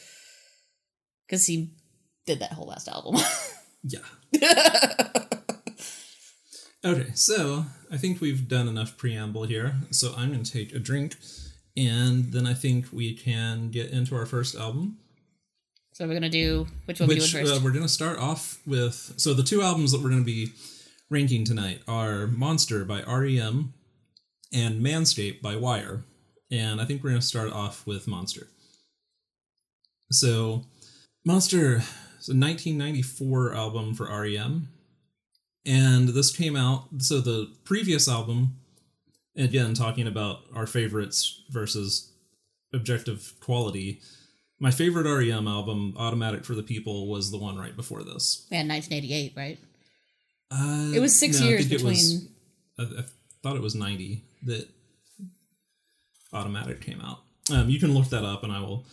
because 1.26 1.46
he 1.46 1.72
did 2.26 2.40
that 2.40 2.52
Hole 2.52 2.68
last 2.68 2.90
album. 2.90 3.16
Yeah. 3.84 4.00
okay, 6.86 7.12
so 7.14 7.66
I 7.92 7.98
think 7.98 8.22
we've 8.22 8.48
done 8.48 8.68
enough 8.68 8.98
preamble 8.98 9.44
here. 9.44 9.76
So 9.92 10.14
I'm 10.18 10.32
going 10.32 10.44
to 10.44 10.52
take 10.52 10.74
a 10.74 10.80
drink, 10.80 11.16
and 11.76 12.32
then 12.34 12.46
I 12.46 12.54
think 12.54 12.88
we 12.92 13.16
can 13.16 13.70
get 13.70 13.92
into 13.92 14.16
our 14.16 14.26
first 14.26 14.56
album, 14.56 15.00
so 15.98 16.08
we're 16.08 16.14
gonna 16.14 16.30
do 16.30 16.68
which 16.86 17.00
one 17.00 17.10
we 17.10 17.16
which 17.16 17.32
doing 17.32 17.46
first? 17.48 17.60
uh, 17.60 17.64
we're 17.64 17.72
going 17.72 17.82
to 17.82 17.90
start 17.90 18.20
off 18.20 18.60
with. 18.68 19.14
So 19.18 19.34
the 19.34 19.42
two 19.42 19.64
albums 19.64 19.92
that 19.92 19.98
we're 20.00 20.12
going 20.12 20.22
to 20.22 20.26
be 20.26 20.52
ranking 21.10 21.44
tonight 21.44 21.82
are 21.88 22.28
Monster 22.28 22.86
by 22.86 23.02
REM 23.02 23.74
and 24.54 24.80
Manscape 24.80 25.42
by 25.42 25.56
Wire. 25.56 26.04
And 26.52 26.80
I 26.80 26.86
think 26.86 27.04
we're 27.04 27.10
going 27.10 27.22
to 27.22 27.26
start 27.28 27.52
off 27.52 27.88
with 27.88 28.08
Monster. 28.08 28.46
So, 30.12 30.66
Monster 31.26 31.82
is 32.28 32.34
a 32.34 32.38
1994 32.38 33.56
album 33.56 33.94
for 33.94 34.06
REM, 34.08 34.68
and 35.66 36.10
this 36.10 36.36
came 36.36 36.56
out. 36.56 36.86
So 37.00 37.22
the 37.22 37.54
previous 37.64 38.08
album, 38.08 38.56
again 39.36 39.74
talking 39.74 40.08
about 40.08 40.42
our 40.54 40.68
favorites 40.68 41.44
versus 41.50 42.12
objective 42.74 43.34
quality. 43.40 44.02
My 44.60 44.72
favorite 44.72 45.06
REM 45.06 45.48
album, 45.48 45.94
Automatic 45.98 46.44
for 46.44 46.56
the 46.56 46.64
People, 46.64 47.08
was 47.08 47.32
the 47.32 47.38
one 47.38 47.58
right 47.58 47.76
before 47.76 48.04
this. 48.04 48.48
Yeah, 48.52 48.64
1988, 48.68 49.34
right? 49.38 49.60
Uh, 50.50 50.92
It 50.96 51.00
was 51.00 51.18
six 51.18 51.40
no, 51.40 51.46
years 51.48 51.72
it 51.72 51.84
was- 51.84 52.14
between. 52.14 52.30
I, 52.80 53.02
I 53.02 53.06
thought 53.44 53.56
it 53.56 53.62
was 53.62 53.76
90 53.76 54.24
that 54.46 54.68
Automatic 56.34 56.82
came 56.82 57.00
out. 57.02 57.20
Um, 57.52 57.70
you 57.70 57.80
can 57.80 57.94
look 57.94 58.10
that 58.10 58.24
up 58.26 58.44
and 58.44 58.52
I 58.52 58.60
will 58.60 58.86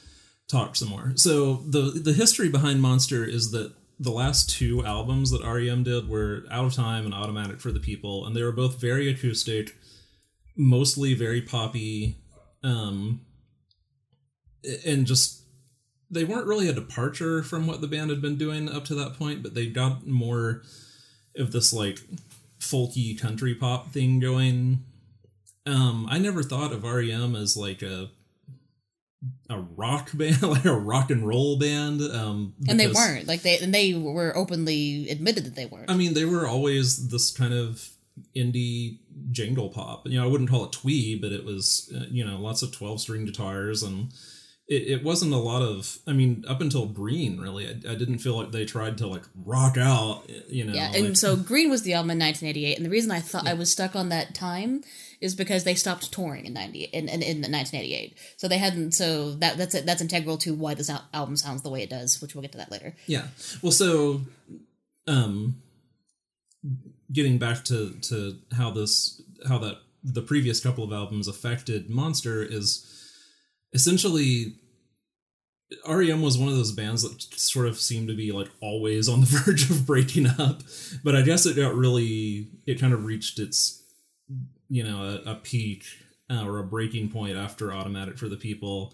talk 0.49 0.77
some 0.77 0.89
more. 0.89 1.13
So 1.17 1.65
the 1.69 2.01
the 2.03 2.13
history 2.13 2.49
behind 2.49 2.83
Monster 2.83 3.25
is 3.25 3.51
that 3.53 3.73
the 3.99 4.11
last 4.11 4.51
two 4.51 4.85
albums 4.85 5.31
that 5.31 5.45
REM 5.45 5.85
did 5.85 6.09
were 6.09 6.45
Out 6.51 6.65
of 6.65 6.75
Time 6.75 7.05
and 7.05 7.15
Automatic 7.15 7.61
for 7.61 7.73
the 7.73 7.81
People, 7.81 8.27
and 8.27 8.35
they 8.35 8.43
were 8.43 8.53
both 8.53 8.81
very 8.81 9.09
acoustic, 9.09 9.77
mostly 10.57 11.15
very 11.15 11.41
poppy, 11.41 12.17
um, 12.63 13.21
and 14.85 15.07
just 15.07 15.43
they 16.11 16.25
weren't 16.25 16.47
really 16.47 16.69
a 16.69 16.73
departure 16.73 17.43
from 17.43 17.67
what 17.67 17.81
the 17.81 17.87
band 17.87 18.11
had 18.11 18.21
been 18.21 18.37
doing 18.37 18.69
up 18.69 18.85
to 18.87 18.95
that 18.95 19.15
point, 19.15 19.43
but 19.43 19.55
they 19.55 19.67
got 19.67 20.07
more 20.07 20.63
of 21.37 21.53
this 21.53 21.73
like 21.73 22.01
folky 22.61 23.19
country 23.19 23.55
pop 23.55 23.91
thing 23.91 24.21
going. 24.21 24.85
Um, 25.67 26.07
I 26.11 26.19
never 26.19 26.43
thought 26.43 26.73
of 26.73 26.85
REM 26.85 27.35
as 27.35 27.57
like 27.57 27.83
a 27.83 28.11
a 29.51 29.59
rock 29.61 30.11
band, 30.15 30.43
like 30.43 30.65
a 30.65 30.73
rock 30.79 31.11
and 31.11 31.27
roll 31.27 31.59
band. 31.59 32.01
Um, 32.03 32.55
And 32.69 32.79
they 32.79 32.89
weren't 32.89 33.27
like 33.27 33.43
they 33.43 33.59
and 33.59 33.75
they 33.75 33.95
were 33.95 34.37
openly 34.37 35.09
admitted 35.11 35.45
that 35.45 35.55
they 35.55 35.67
weren't. 35.67 35.91
I 35.91 35.95
mean, 35.97 36.15
they 36.15 36.25
were 36.25 36.47
always 36.47 37.09
this 37.09 37.31
kind 37.31 37.55
of 37.55 37.89
indie 38.37 38.99
jangle 39.31 39.69
pop. 39.71 40.07
You 40.07 40.19
know, 40.21 40.25
I 40.25 40.31
wouldn't 40.31 40.51
call 40.51 40.65
it 40.65 40.73
twee, 40.73 41.17
but 41.17 41.33
it 41.33 41.45
was 41.45 41.93
uh, 41.95 42.05
you 42.11 42.25
know 42.25 42.39
lots 42.41 42.63
of 42.63 42.73
twelve 42.73 43.01
string 43.01 43.25
guitars 43.25 43.83
and. 43.83 44.13
It, 44.67 44.89
it 44.89 45.05
wasn't 45.05 45.35
a 45.35 45.37
lot 45.37 45.61
of. 45.61 45.99
I 46.07 46.15
mean, 46.15 46.43
up 46.49 46.63
until 46.63 46.87
Green, 46.87 47.39
really, 47.39 47.67
I, 47.67 47.73
I 47.93 47.95
didn't 47.97 48.21
feel 48.21 48.35
like 48.39 48.51
they 48.51 48.65
tried 48.65 48.97
to 48.97 49.07
like 49.07 49.25
rock 49.45 49.77
out. 49.77 50.23
You 50.49 50.65
know, 50.65 50.73
yeah, 50.73 50.91
and 50.95 51.09
like- 51.09 51.17
so 51.19 51.37
Green 51.37 51.69
was 51.69 51.83
the 51.83 51.93
album 51.93 52.13
in 52.13 52.19
1988, 52.21 52.79
and 52.79 52.87
the 52.87 52.89
reason 52.89 53.11
I 53.11 53.21
thought 53.21 53.47
I 53.47 53.53
was 53.53 53.71
stuck 53.71 53.95
on 53.95 54.09
that 54.09 54.35
time 54.35 54.83
is 55.25 55.35
because 55.35 55.65
they 55.65 55.75
stopped 55.75 56.13
touring 56.13 56.45
in 56.45 56.53
90 56.53 56.85
in, 56.85 57.09
in, 57.09 57.23
in 57.23 57.41
1988. 57.41 58.19
So 58.37 58.47
they 58.47 58.59
hadn't. 58.59 58.93
So 58.93 59.33
that 59.37 59.57
that's 59.57 59.81
that's 59.83 60.03
integral 60.03 60.37
to 60.39 60.53
why 60.53 60.75
this 60.75 60.91
al- 60.91 61.09
album 61.15 61.37
sounds 61.37 61.63
the 61.63 61.71
way 61.71 61.83
it 61.83 61.89
does, 61.89 62.21
which 62.21 62.35
we'll 62.35 62.43
get 62.43 62.53
to 62.53 62.59
that 62.59 62.71
later. 62.71 62.95
Yeah. 63.07 63.29
Well, 63.63 63.73
so, 63.73 64.21
um, 65.07 65.63
getting 67.11 67.39
back 67.39 67.65
to 67.65 67.95
to 68.03 68.37
how 68.55 68.71
this 68.71 69.23
how 69.49 69.57
that 69.59 69.79
the 70.03 70.21
previous 70.21 70.61
couple 70.61 70.85
of 70.85 70.93
albums 70.93 71.27
affected 71.27 71.89
Monster 71.89 72.43
is 72.43 72.87
essentially 73.73 74.57
REM 75.89 76.21
was 76.21 76.37
one 76.37 76.51
of 76.51 76.55
those 76.55 76.73
bands 76.73 77.03
that 77.03 77.23
sort 77.39 77.67
of 77.67 77.81
seemed 77.81 78.09
to 78.09 78.15
be 78.15 78.31
like 78.31 78.51
always 78.61 79.09
on 79.09 79.23
the 79.23 79.27
verge 79.47 79.71
of 79.71 79.87
breaking 79.87 80.27
up, 80.39 80.63
but 81.03 81.17
I 81.17 81.23
guess 81.23 81.47
it 81.47 81.57
got 81.57 81.75
really 81.75 82.49
it 82.67 82.79
kind 82.79 82.93
of 82.93 83.07
reached 83.07 83.39
its 83.39 83.84
you 84.75 84.83
know 84.83 85.21
a, 85.25 85.31
a 85.31 85.35
peak 85.37 85.85
uh, 86.29 86.45
or 86.45 86.59
a 86.59 86.65
breaking 86.65 87.09
point 87.09 87.37
after 87.37 87.73
Automatic 87.73 88.19
for 88.19 88.29
the 88.29 88.37
People. 88.37 88.93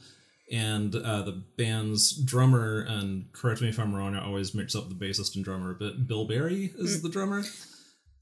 And 0.52 0.94
uh, 0.94 1.22
the 1.22 1.42
band's 1.56 2.12
drummer 2.12 2.80
and 2.80 3.32
correct 3.32 3.62
me 3.62 3.68
if 3.68 3.78
i'm 3.78 3.94
wrong 3.94 4.16
i 4.16 4.24
always 4.24 4.52
mix 4.52 4.74
up 4.74 4.88
the 4.88 4.96
bassist 4.96 5.36
and 5.36 5.44
drummer 5.44 5.74
but 5.74 6.08
bill 6.08 6.26
berry 6.26 6.72
is 6.76 7.02
the 7.02 7.08
drummer? 7.08 7.44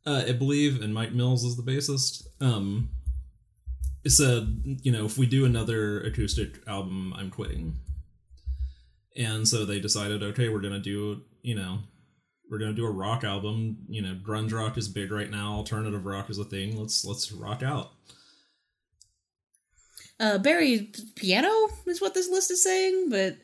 Uh, 0.06 0.24
i 0.28 0.32
believe 0.32 0.82
and 0.82 0.92
mike 0.92 1.12
mills 1.12 1.42
is 1.42 1.56
the 1.56 1.62
bassist. 1.62 2.26
Um 2.40 2.90
said 4.06 4.62
you 4.82 4.92
know 4.92 5.06
if 5.06 5.16
we 5.16 5.26
do 5.26 5.46
another 5.46 6.00
acoustic 6.02 6.60
album 6.66 7.14
i'm 7.16 7.30
quitting. 7.30 7.78
And 9.16 9.48
so 9.48 9.64
they 9.64 9.80
decided 9.80 10.22
okay 10.22 10.50
we're 10.50 10.60
gonna 10.60 10.80
do 10.80 11.22
you 11.42 11.54
know 11.54 11.78
we're 12.50 12.58
gonna 12.58 12.72
do 12.72 12.86
a 12.86 12.90
rock 12.90 13.24
album 13.24 13.76
you 13.88 14.00
know 14.02 14.14
grunge 14.22 14.52
rock 14.52 14.76
is 14.78 14.88
big 14.88 15.10
right 15.12 15.30
now 15.30 15.52
alternative 15.52 16.04
rock 16.06 16.30
is 16.30 16.38
a 16.38 16.44
thing 16.44 16.76
let's 16.78 17.04
let's 17.04 17.30
rock 17.32 17.62
out 17.62 17.92
Uh, 20.20 20.36
Berry 20.38 20.90
piano 21.14 21.68
is 21.86 22.00
what 22.00 22.12
this 22.12 22.28
list 22.28 22.50
is 22.50 22.60
saying, 22.62 23.08
but 23.08 23.36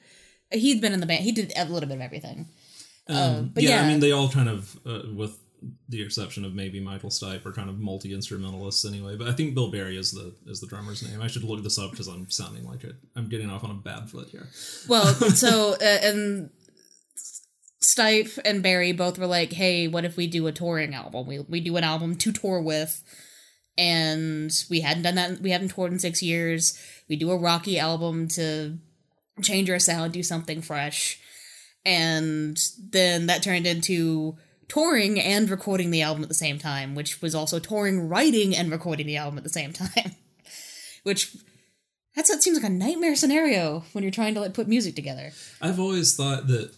he'd 0.51 0.81
been 0.81 0.93
in 0.93 0.99
the 0.99 1.07
band. 1.07 1.23
He 1.23 1.31
did 1.31 1.53
a 1.57 1.65
little 1.67 1.89
bit 1.89 1.95
of 1.95 2.01
everything. 2.01 2.49
Um, 3.09 3.17
Uh, 3.17 3.43
but 3.43 3.63
yeah, 3.63 3.71
yeah. 3.71 3.83
I 3.85 3.89
mean, 3.89 4.01
they 4.01 4.11
all 4.11 4.29
kind 4.29 4.49
of, 4.49 4.77
uh, 4.85 5.03
with 5.15 5.39
the 5.89 6.03
exception 6.03 6.45
of 6.45 6.53
maybe 6.53 6.81
Michael 6.81 7.11
Stipe, 7.11 7.47
are 7.47 7.53
kind 7.53 7.71
of 7.71 7.79
multi 7.79 8.13
instrumentalists 8.13 8.85
anyway. 8.85 9.15
But 9.17 9.29
I 9.29 9.33
think 9.33 9.55
Bill 9.55 9.71
Berry 9.71 9.97
is 9.97 10.11
the 10.11 10.35
is 10.47 10.61
the 10.61 10.67
drummer's 10.67 11.01
name. 11.09 11.23
I 11.23 11.29
should 11.29 11.45
look 11.45 11.63
this 11.63 11.79
up 11.79 11.93
because 11.93 12.09
I'm 12.09 12.29
sounding 12.29 12.65
like 12.65 12.83
it. 12.83 12.97
I'm 13.15 13.29
getting 13.29 13.51
off 13.51 13.63
on 13.63 13.71
a 13.71 13.75
bad 13.75 14.11
foot 14.11 14.31
here. 14.31 14.49
Well, 14.89 15.07
so 15.31 15.75
uh, 15.75 15.99
and 16.03 16.51
Stipe 17.85 18.39
and 18.45 18.63
Berry 18.63 18.93
both 18.93 19.19
were 19.19 19.27
like, 19.27 19.53
"Hey, 19.53 19.87
what 19.89 20.05
if 20.05 20.17
we 20.17 20.27
do 20.27 20.47
a 20.47 20.53
touring 20.53 20.95
album? 20.95 21.27
We 21.27 21.41
we 21.41 21.61
do 21.61 21.77
an 21.77 21.85
album 21.85 22.17
to 22.17 22.33
tour 22.33 22.61
with." 22.61 23.03
And 23.77 24.53
we 24.71 24.81
hadn't 24.81 25.03
done 25.03 25.17
that. 25.17 25.41
We 25.41 25.51
hadn't 25.51 25.71
toured 25.71 25.93
in 25.93 25.99
six 25.99 26.23
years. 26.23 26.79
We 27.09 27.17
do 27.17 27.31
a 27.31 27.37
Rocky 27.37 27.79
album 27.79 28.29
to 28.29 28.79
change 29.43 29.69
our 29.69 29.81
sound, 29.81 30.13
do 30.13 30.23
something 30.23 30.63
fresh, 30.63 31.19
and 31.85 32.57
then 32.79 33.27
that 33.27 33.43
turned 33.43 33.67
into 33.67 34.37
touring 34.69 35.21
and 35.21 35.51
recording 35.51 35.91
the 35.91 36.03
album 36.03 36.23
at 36.23 36.29
the 36.29 36.35
same 36.35 36.59
time, 36.59 36.95
which 36.95 37.21
was 37.21 37.35
also 37.35 37.59
touring, 37.59 38.09
writing, 38.09 38.57
and 38.57 38.71
recording 38.71 39.07
the 39.07 39.17
album 39.17 39.39
at 39.39 39.45
the 39.45 39.51
same 39.51 39.73
time. 39.73 40.13
which 41.05 41.37
that's 42.17 42.31
that 42.31 42.43
seems 42.43 42.57
like 42.57 42.71
a 42.71 42.73
nightmare 42.73 43.15
scenario 43.15 43.85
when 43.93 44.03
you're 44.03 44.11
trying 44.11 44.35
to 44.35 44.41
like 44.41 44.55
put 44.55 44.69
music 44.69 44.97
together. 44.97 45.33
I've 45.61 45.79
always 45.79 46.17
thought 46.17 46.49
that 46.49 46.73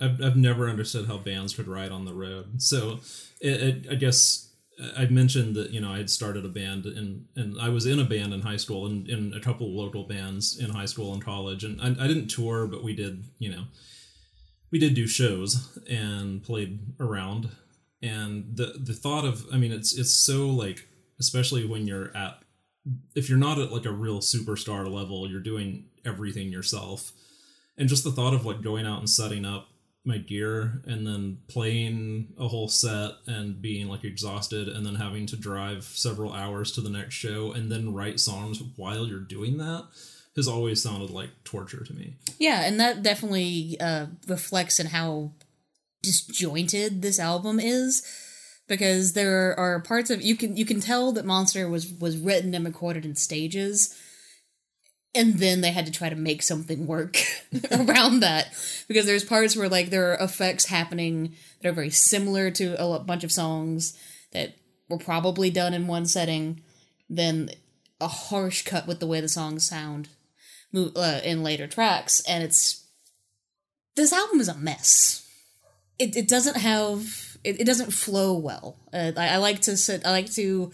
I've, 0.00 0.22
I've 0.22 0.36
never 0.36 0.68
understood 0.68 1.06
how 1.06 1.18
bands 1.18 1.54
could 1.54 1.68
ride 1.68 1.92
on 1.92 2.04
the 2.04 2.14
road. 2.14 2.62
So 2.62 3.00
it, 3.40 3.62
it, 3.62 3.86
I 3.90 3.94
guess 3.96 4.50
I 4.96 5.06
mentioned 5.06 5.54
that 5.56 5.70
you 5.70 5.80
know 5.80 5.92
I 5.92 5.98
had 5.98 6.10
started 6.10 6.44
a 6.44 6.48
band 6.48 6.86
and 6.86 7.26
and 7.36 7.60
I 7.60 7.68
was 7.68 7.86
in 7.86 8.00
a 8.00 8.04
band 8.04 8.32
in 8.32 8.40
high 8.40 8.56
school 8.56 8.86
and 8.86 9.08
in 9.08 9.34
a 9.34 9.40
couple 9.40 9.76
local 9.76 10.04
bands 10.04 10.58
in 10.58 10.70
high 10.70 10.86
school 10.86 11.12
and 11.12 11.22
college. 11.22 11.64
And 11.64 11.80
I, 11.80 11.88
I 12.04 12.08
didn't 12.08 12.28
tour 12.28 12.66
but 12.66 12.82
we 12.82 12.94
did 12.94 13.24
you 13.38 13.50
know 13.50 13.64
we 14.70 14.78
did 14.78 14.94
do 14.94 15.06
shows 15.06 15.78
and 15.88 16.42
played 16.42 16.80
around. 16.98 17.50
And 18.02 18.56
the 18.56 18.74
the 18.78 18.94
thought 18.94 19.24
of 19.24 19.46
I 19.52 19.58
mean 19.58 19.72
it's 19.72 19.96
it's 19.96 20.12
so 20.12 20.48
like 20.48 20.86
especially 21.18 21.66
when 21.66 21.86
you're 21.86 22.16
at 22.16 22.42
if 23.14 23.28
you're 23.28 23.38
not 23.38 23.58
at 23.58 23.72
like 23.72 23.84
a 23.84 23.92
real 23.92 24.20
superstar 24.20 24.90
level 24.90 25.28
you're 25.28 25.40
doing 25.40 25.86
everything 26.06 26.50
yourself. 26.50 27.12
And 27.76 27.88
just 27.88 28.04
the 28.04 28.12
thought 28.12 28.34
of 28.34 28.46
like 28.46 28.62
going 28.62 28.86
out 28.86 28.98
and 28.98 29.08
setting 29.08 29.44
up 29.44 29.69
my 30.04 30.18
gear 30.18 30.82
and 30.86 31.06
then 31.06 31.38
playing 31.48 32.32
a 32.38 32.48
whole 32.48 32.68
set 32.68 33.12
and 33.26 33.60
being 33.60 33.88
like 33.88 34.02
exhausted 34.04 34.68
and 34.68 34.84
then 34.84 34.94
having 34.94 35.26
to 35.26 35.36
drive 35.36 35.84
several 35.84 36.32
hours 36.32 36.72
to 36.72 36.80
the 36.80 36.88
next 36.88 37.14
show 37.14 37.52
and 37.52 37.70
then 37.70 37.92
write 37.92 38.18
songs 38.18 38.62
while 38.76 39.06
you're 39.06 39.20
doing 39.20 39.58
that 39.58 39.84
has 40.36 40.48
always 40.48 40.82
sounded 40.82 41.10
like 41.10 41.30
torture 41.44 41.84
to 41.84 41.92
me. 41.92 42.16
Yeah, 42.38 42.62
and 42.62 42.78
that 42.80 43.02
definitely 43.02 43.76
uh, 43.80 44.06
reflects 44.26 44.80
in 44.80 44.86
how 44.86 45.32
disjointed 46.02 47.02
this 47.02 47.18
album 47.18 47.60
is 47.60 48.02
because 48.66 49.12
there 49.12 49.58
are 49.58 49.80
parts 49.80 50.08
of 50.08 50.22
you 50.22 50.36
can 50.36 50.56
you 50.56 50.64
can 50.64 50.80
tell 50.80 51.12
that 51.12 51.26
Monster 51.26 51.68
was 51.68 51.92
was 51.92 52.16
written 52.16 52.54
and 52.54 52.64
recorded 52.64 53.04
in 53.04 53.16
stages 53.16 53.94
and 55.14 55.34
then 55.34 55.60
they 55.60 55.72
had 55.72 55.86
to 55.86 55.92
try 55.92 56.08
to 56.08 56.16
make 56.16 56.42
something 56.42 56.86
work 56.86 57.18
around 57.72 58.20
that. 58.20 58.48
Because 58.86 59.06
there's 59.06 59.24
parts 59.24 59.56
where 59.56 59.68
like 59.68 59.90
there 59.90 60.12
are 60.12 60.24
effects 60.24 60.66
happening 60.66 61.34
that 61.60 61.68
are 61.68 61.74
very 61.74 61.90
similar 61.90 62.50
to 62.52 62.80
a 62.82 62.98
bunch 63.00 63.24
of 63.24 63.32
songs 63.32 63.98
that 64.32 64.54
were 64.88 64.98
probably 64.98 65.50
done 65.50 65.74
in 65.74 65.86
one 65.86 66.06
setting. 66.06 66.62
Then 67.08 67.50
a 68.00 68.08
harsh 68.08 68.62
cut 68.62 68.86
with 68.86 69.00
the 69.00 69.06
way 69.06 69.20
the 69.20 69.28
songs 69.28 69.68
sound 69.68 70.08
uh, 70.74 71.20
in 71.24 71.42
later 71.42 71.66
tracks. 71.66 72.20
And 72.28 72.44
it's 72.44 72.86
this 73.96 74.12
album 74.12 74.40
is 74.40 74.48
a 74.48 74.54
mess. 74.54 75.28
It, 75.98 76.16
it 76.16 76.28
doesn't 76.28 76.56
have 76.56 77.36
it, 77.42 77.60
it 77.60 77.66
doesn't 77.66 77.92
flow 77.92 78.38
well. 78.38 78.78
Uh, 78.92 79.12
I, 79.16 79.30
I 79.30 79.36
like 79.38 79.60
to 79.62 79.76
sit 79.76 80.06
i 80.06 80.10
like 80.10 80.32
to 80.32 80.72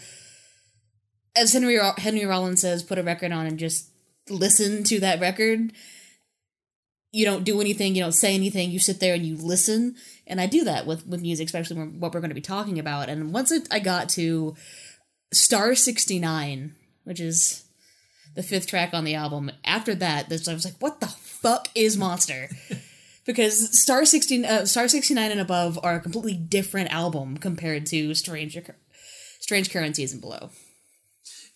as 1.34 1.52
henry 1.52 1.78
henry 1.98 2.24
rollins 2.24 2.60
says 2.60 2.82
put 2.82 2.98
a 2.98 3.02
record 3.02 3.32
on 3.32 3.46
and 3.46 3.58
just 3.58 3.90
listen 4.28 4.84
to 4.84 5.00
that 5.00 5.20
record 5.20 5.72
you 7.12 7.24
don't 7.24 7.44
do 7.44 7.60
anything 7.60 7.94
you 7.94 8.02
don't 8.02 8.12
say 8.12 8.34
anything 8.34 8.70
you 8.70 8.78
sit 8.78 9.00
there 9.00 9.14
and 9.14 9.24
you 9.24 9.36
listen 9.36 9.94
and 10.26 10.40
i 10.40 10.46
do 10.46 10.64
that 10.64 10.86
with 10.86 11.06
with 11.06 11.22
music 11.22 11.46
especially 11.46 11.76
when, 11.76 12.00
what 12.00 12.12
we're 12.12 12.20
going 12.20 12.30
to 12.30 12.34
be 12.34 12.40
talking 12.40 12.78
about 12.78 13.08
and 13.08 13.32
once 13.32 13.52
it, 13.52 13.66
i 13.70 13.78
got 13.78 14.08
to 14.08 14.54
star 15.32 15.74
69 15.74 16.74
which 17.04 17.20
is 17.20 17.66
the 18.36 18.42
fifth 18.42 18.68
track 18.68 18.94
on 18.94 19.04
the 19.04 19.14
album. 19.14 19.50
After 19.64 19.94
that, 19.96 20.26
I 20.26 20.52
was 20.52 20.64
like, 20.64 20.76
what 20.78 21.00
the 21.00 21.08
fuck 21.08 21.68
is 21.74 21.96
Monster? 21.96 22.50
because 23.26 23.80
Star 23.80 24.04
16, 24.04 24.44
uh, 24.44 24.66
Star 24.66 24.86
69 24.86 25.32
and 25.32 25.40
above 25.40 25.80
are 25.82 25.96
a 25.96 26.00
completely 26.00 26.34
different 26.34 26.92
album 26.92 27.38
compared 27.38 27.86
to 27.86 28.14
Strange, 28.14 28.56
Strange 29.40 29.72
Currencies 29.72 30.12
and 30.12 30.20
Below. 30.20 30.50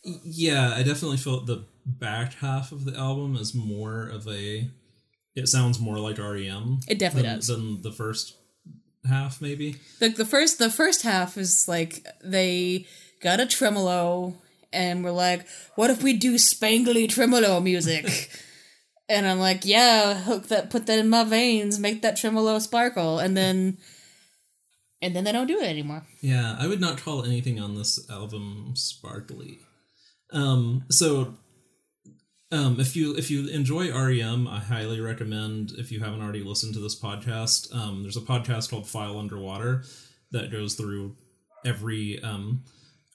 Yeah, 0.02 0.74
I 0.74 0.82
definitely 0.82 1.18
felt 1.18 1.46
the 1.46 1.64
back 1.84 2.34
half 2.34 2.72
of 2.72 2.84
the 2.84 2.96
album 2.96 3.36
is 3.36 3.54
more 3.54 4.06
of 4.06 4.26
a. 4.28 4.70
It 5.34 5.48
sounds 5.48 5.78
more 5.78 5.98
like 5.98 6.18
REM. 6.18 6.80
It 6.88 6.98
definitely 6.98 7.28
than, 7.28 7.38
does. 7.38 7.46
Than 7.48 7.82
the 7.82 7.92
first 7.92 8.36
half, 9.08 9.40
maybe. 9.40 9.76
The 9.98 10.08
the 10.08 10.24
first 10.24 10.58
the 10.58 10.70
first 10.70 11.02
half 11.02 11.36
is 11.36 11.68
like 11.68 12.06
they 12.24 12.86
got 13.22 13.40
a 13.40 13.46
tremolo 13.46 14.34
and 14.72 15.04
we're 15.04 15.10
like, 15.10 15.46
what 15.74 15.90
if 15.90 16.02
we 16.02 16.14
do 16.14 16.34
spangly 16.34 17.08
tremolo 17.08 17.60
music? 17.60 18.30
and 19.08 19.26
I'm 19.26 19.38
like, 19.38 19.64
yeah, 19.64 20.14
hook 20.14 20.48
that, 20.48 20.70
put 20.70 20.86
that 20.86 20.98
in 20.98 21.08
my 21.08 21.24
veins, 21.24 21.78
make 21.78 22.02
that 22.02 22.16
tremolo 22.16 22.58
sparkle, 22.58 23.18
and 23.18 23.36
then, 23.36 23.78
and 25.02 25.14
then 25.14 25.24
they 25.24 25.32
don't 25.32 25.48
do 25.48 25.58
it 25.58 25.68
anymore. 25.68 26.06
Yeah, 26.20 26.56
I 26.58 26.66
would 26.66 26.80
not 26.80 26.98
call 26.98 27.24
anything 27.24 27.60
on 27.60 27.74
this 27.74 28.08
album 28.08 28.72
sparkly. 28.74 29.58
Um, 30.32 30.84
so, 30.90 31.34
um, 32.52 32.80
if 32.80 32.96
you 32.96 33.16
if 33.16 33.30
you 33.30 33.48
enjoy 33.48 33.92
REM, 33.92 34.48
I 34.48 34.58
highly 34.58 35.00
recommend. 35.00 35.72
If 35.78 35.92
you 35.92 36.00
haven't 36.00 36.22
already 36.22 36.42
listened 36.42 36.74
to 36.74 36.80
this 36.80 36.98
podcast, 36.98 37.74
um, 37.74 38.02
there's 38.02 38.16
a 38.16 38.20
podcast 38.20 38.70
called 38.70 38.88
File 38.88 39.18
Under 39.18 39.38
Water 39.38 39.84
that 40.32 40.50
goes 40.50 40.74
through 40.74 41.16
every 41.64 42.20
um 42.22 42.64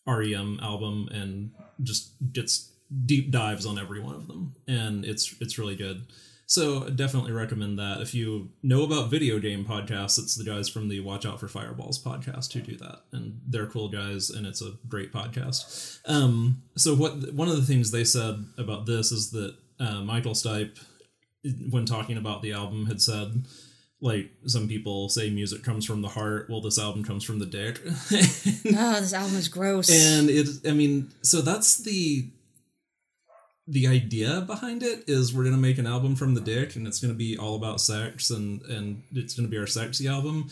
REM 0.07 0.60
album 0.62 1.10
and 1.12 1.51
just 1.84 2.13
gets 2.31 2.72
deep 3.05 3.31
dives 3.31 3.65
on 3.65 3.79
every 3.79 4.00
one 4.00 4.15
of 4.15 4.27
them, 4.27 4.55
and 4.67 5.03
it's 5.05 5.36
it's 5.41 5.57
really 5.57 5.75
good. 5.75 6.05
So 6.47 6.89
definitely 6.89 7.31
recommend 7.31 7.79
that. 7.79 8.01
If 8.01 8.13
you 8.13 8.49
know 8.61 8.83
about 8.83 9.09
video 9.09 9.39
game 9.39 9.65
podcasts, 9.65 10.19
it's 10.19 10.35
the 10.35 10.43
guys 10.43 10.69
from 10.69 10.89
the 10.89 10.99
Watch 10.99 11.25
Out 11.25 11.39
for 11.39 11.47
Fireballs 11.47 12.01
podcast 12.01 12.53
who 12.53 12.61
do 12.61 12.77
that, 12.77 13.01
and 13.11 13.41
they're 13.47 13.65
cool 13.65 13.89
guys, 13.89 14.29
and 14.29 14.45
it's 14.45 14.61
a 14.61 14.73
great 14.87 15.11
podcast. 15.11 15.99
Um, 16.05 16.61
so 16.75 16.93
what 16.93 17.33
one 17.33 17.47
of 17.47 17.55
the 17.55 17.63
things 17.63 17.91
they 17.91 18.03
said 18.03 18.45
about 18.57 18.85
this 18.85 19.11
is 19.11 19.31
that 19.31 19.55
uh, 19.79 20.01
Michael 20.01 20.33
Stipe, 20.33 20.79
when 21.69 21.85
talking 21.85 22.17
about 22.17 22.43
the 22.43 22.53
album, 22.53 22.85
had 22.85 23.01
said 23.01 23.45
like 24.01 24.29
some 24.45 24.67
people 24.67 25.09
say 25.09 25.29
music 25.29 25.63
comes 25.63 25.85
from 25.85 26.01
the 26.01 26.09
heart 26.09 26.47
well 26.49 26.59
this 26.61 26.77
album 26.77 27.03
comes 27.03 27.23
from 27.23 27.39
the 27.39 27.45
dick 27.45 27.79
oh 27.85 27.89
this 28.99 29.13
album 29.13 29.35
is 29.37 29.47
gross 29.47 29.89
and 29.89 30.29
it 30.29 30.47
i 30.67 30.71
mean 30.71 31.09
so 31.21 31.41
that's 31.41 31.77
the 31.77 32.27
the 33.67 33.88
idea 33.88 34.41
behind 34.41 34.84
it 34.84 35.05
is 35.07 35.34
we're 35.34 35.43
gonna 35.43 35.57
make 35.57 35.77
an 35.77 35.88
album 35.88 36.15
from 36.15 36.36
the 36.36 36.41
dick 36.41 36.75
and 36.75 36.86
it's 36.86 37.00
gonna 37.00 37.13
be 37.13 37.38
all 37.38 37.55
about 37.55 37.81
sex 37.81 38.29
and 38.29 38.62
and 38.63 39.03
it's 39.13 39.34
gonna 39.34 39.48
be 39.48 39.57
our 39.57 39.67
sexy 39.67 40.07
album. 40.07 40.50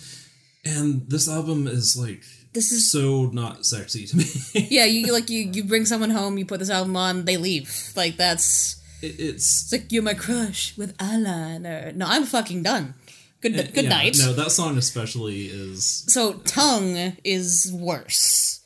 And 0.66 1.10
this 1.10 1.30
album 1.30 1.68
is 1.68 1.98
like 1.98 2.24
this 2.54 2.72
is 2.72 2.90
so 2.92 3.26
not 3.26 3.66
sexy 3.66 4.08
to 4.08 4.18
me. 4.18 4.26
Yeah 4.70 4.86
you 4.86 5.12
like 5.12 5.30
you 5.30 5.50
you 5.52 5.64
bring 5.64 5.86
someone 5.86 6.10
home 6.10 6.38
you 6.38 6.46
put 6.46 6.60
this 6.60 6.72
album 6.72 6.96
on 6.98 7.26
they 7.26 7.38
leave. 7.38 7.92
Like 7.96 8.18
that's 8.18 8.82
it, 9.02 9.20
it's, 9.20 9.64
it's 9.64 9.72
like 9.72 9.92
you're 9.92 10.04
my 10.04 10.16
crush 10.16 10.76
with 10.76 10.98
eyeliner. 10.98 11.94
No 11.96 12.08
i'm 12.08 12.24
fucking 12.24 12.64
done. 12.64 12.96
Good 13.42 13.60
uh, 13.60 13.64
good 13.64 13.84
yeah, 13.84 13.90
night. 13.90 14.18
no 14.20 14.34
that 14.34 14.52
song 14.52 14.78
especially 14.78 15.46
is 15.46 16.06
so 16.08 16.34
tongue 16.46 17.16
is 17.24 17.72
worse. 17.72 18.62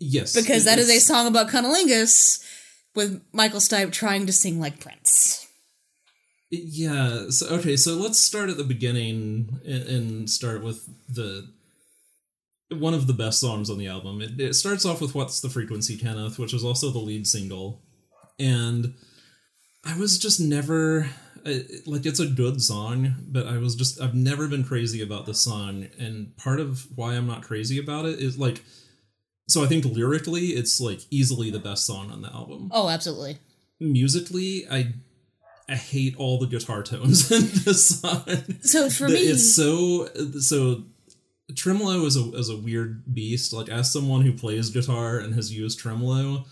Yes 0.00 0.34
because 0.34 0.64
that 0.64 0.80
is 0.80 0.90
a 0.90 0.98
song 0.98 1.28
about 1.28 1.50
cunnilingus 1.50 2.44
with 2.94 3.22
Michael 3.32 3.60
Stipe 3.60 3.92
trying 3.92 4.26
to 4.26 4.32
sing 4.32 4.60
like 4.60 4.80
Prince. 4.80 5.46
Yeah. 6.50 7.26
So 7.30 7.46
okay. 7.56 7.76
So 7.76 7.94
let's 7.94 8.18
start 8.18 8.50
at 8.50 8.56
the 8.56 8.64
beginning 8.64 9.60
and, 9.64 9.82
and 9.84 10.30
start 10.30 10.62
with 10.62 10.88
the 11.08 11.48
one 12.70 12.94
of 12.94 13.06
the 13.06 13.12
best 13.12 13.40
songs 13.40 13.70
on 13.70 13.78
the 13.78 13.86
album. 13.86 14.20
It, 14.20 14.40
it 14.40 14.54
starts 14.54 14.84
off 14.84 15.00
with 15.00 15.14
"What's 15.14 15.40
the 15.40 15.48
Frequency, 15.48 15.96
Kenneth," 15.96 16.38
which 16.38 16.52
was 16.52 16.64
also 16.64 16.90
the 16.90 16.98
lead 16.98 17.26
single, 17.26 17.82
and 18.38 18.94
I 19.84 19.96
was 19.96 20.18
just 20.18 20.40
never 20.40 21.08
like 21.86 22.04
it's 22.04 22.20
a 22.20 22.26
good 22.26 22.60
song, 22.60 23.14
but 23.28 23.46
I 23.46 23.58
was 23.58 23.74
just 23.74 24.00
I've 24.00 24.14
never 24.14 24.48
been 24.48 24.64
crazy 24.64 25.02
about 25.02 25.26
this 25.26 25.40
song, 25.40 25.86
and 25.98 26.36
part 26.36 26.60
of 26.60 26.86
why 26.94 27.14
I'm 27.14 27.26
not 27.26 27.42
crazy 27.42 27.78
about 27.78 28.06
it 28.06 28.18
is 28.18 28.38
like 28.38 28.62
so 29.50 29.64
I 29.64 29.66
think 29.66 29.84
lyrically 29.84 30.48
it's 30.48 30.80
like 30.80 31.00
easily 31.10 31.50
the 31.50 31.58
best 31.58 31.84
song 31.84 32.10
on 32.10 32.22
the 32.22 32.32
album. 32.32 32.70
Oh, 32.72 32.88
absolutely. 32.88 33.38
Musically, 33.80 34.66
I 34.70 34.94
I 35.68 35.74
hate 35.74 36.16
all 36.16 36.38
the 36.38 36.46
guitar 36.46 36.82
tones 36.82 37.30
in 37.32 37.42
this 37.64 38.00
song. 38.00 38.24
So 38.62 38.90
for 38.90 39.08
me, 39.08 39.18
it's 39.18 39.54
so 39.54 40.06
so. 40.40 40.84
Tremolo 41.56 42.04
is 42.06 42.16
a 42.16 42.32
is 42.36 42.48
a 42.48 42.56
weird 42.56 43.12
beast. 43.12 43.52
Like 43.52 43.68
as 43.68 43.92
someone 43.92 44.22
who 44.22 44.32
plays 44.32 44.70
guitar 44.70 45.18
and 45.18 45.34
has 45.34 45.52
used 45.52 45.80
tremolo, 45.80 46.44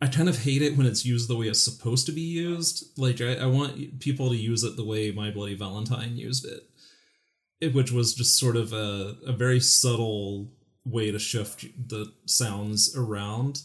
I 0.00 0.08
kind 0.08 0.28
of 0.28 0.42
hate 0.42 0.60
it 0.60 0.76
when 0.76 0.86
it's 0.86 1.04
used 1.04 1.28
the 1.28 1.36
way 1.36 1.46
it's 1.46 1.62
supposed 1.62 2.06
to 2.06 2.12
be 2.12 2.20
used. 2.20 2.98
Like 2.98 3.20
I, 3.20 3.36
I 3.36 3.46
want 3.46 4.00
people 4.00 4.30
to 4.30 4.36
use 4.36 4.64
it 4.64 4.76
the 4.76 4.84
way 4.84 5.12
My 5.12 5.30
Bloody 5.30 5.54
Valentine 5.54 6.16
used 6.16 6.44
it, 6.44 6.68
it 7.60 7.74
which 7.74 7.92
was 7.92 8.14
just 8.14 8.36
sort 8.36 8.56
of 8.56 8.72
a 8.72 9.16
a 9.24 9.32
very 9.32 9.60
subtle 9.60 10.50
way 10.84 11.10
to 11.10 11.18
shift 11.18 11.64
the 11.88 12.12
sounds 12.26 12.96
around. 12.96 13.62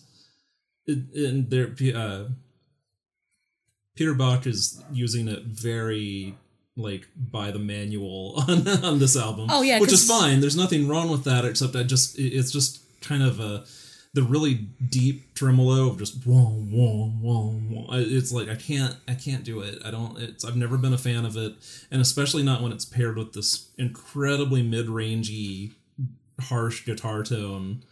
It, 0.85 1.13
and 1.13 1.49
there, 1.49 1.75
uh, 1.95 2.29
Peter 3.95 4.13
Buck 4.13 4.47
is 4.47 4.81
using 4.91 5.27
it 5.27 5.43
very 5.43 6.35
like 6.77 7.07
by 7.15 7.51
the 7.51 7.59
manual 7.59 8.35
on, 8.47 8.67
on 8.67 8.99
this 8.99 9.17
album. 9.17 9.49
Oh 9.51 9.61
yeah, 9.61 9.79
which 9.79 9.93
is 9.93 10.07
fine. 10.07 10.39
There's 10.39 10.55
nothing 10.55 10.87
wrong 10.87 11.09
with 11.09 11.23
that. 11.25 11.45
Except 11.45 11.75
I 11.75 11.83
just 11.83 12.17
it's 12.17 12.51
just 12.51 12.81
kind 13.01 13.21
of 13.21 13.39
a 13.39 13.65
the 14.13 14.23
really 14.23 14.55
deep 14.89 15.35
tremolo 15.35 15.89
of 15.89 15.99
just 15.99 16.25
whoa 16.25 16.45
whoa 16.45 17.09
whoa 17.21 17.51
whoa. 17.51 17.87
It's 17.91 18.31
like 18.31 18.49
I 18.49 18.55
can't 18.55 18.95
I 19.07 19.13
can't 19.13 19.43
do 19.43 19.59
it. 19.59 19.79
I 19.85 19.91
don't. 19.91 20.17
It's 20.17 20.45
I've 20.45 20.55
never 20.55 20.77
been 20.77 20.93
a 20.93 20.97
fan 20.97 21.25
of 21.25 21.37
it, 21.37 21.55
and 21.91 22.01
especially 22.01 22.43
not 22.43 22.61
when 22.61 22.71
it's 22.71 22.85
paired 22.85 23.17
with 23.17 23.33
this 23.33 23.69
incredibly 23.77 24.63
mid 24.63 24.87
rangey 24.87 25.73
harsh 26.39 26.85
guitar 26.85 27.23
tone. 27.23 27.83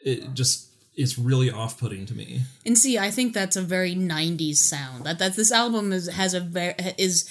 It 0.00 0.34
just 0.34 0.70
it's 0.96 1.18
really 1.18 1.50
off 1.50 1.78
putting 1.78 2.06
to 2.06 2.14
me. 2.14 2.42
And 2.64 2.78
see, 2.78 2.98
I 2.98 3.10
think 3.10 3.32
that's 3.32 3.56
a 3.56 3.62
very 3.62 3.94
'90s 3.94 4.56
sound. 4.56 5.04
That 5.04 5.18
that 5.18 5.36
this 5.36 5.52
album 5.52 5.92
is 5.92 6.08
has 6.08 6.34
a 6.34 6.40
very 6.40 6.74
is 6.98 7.28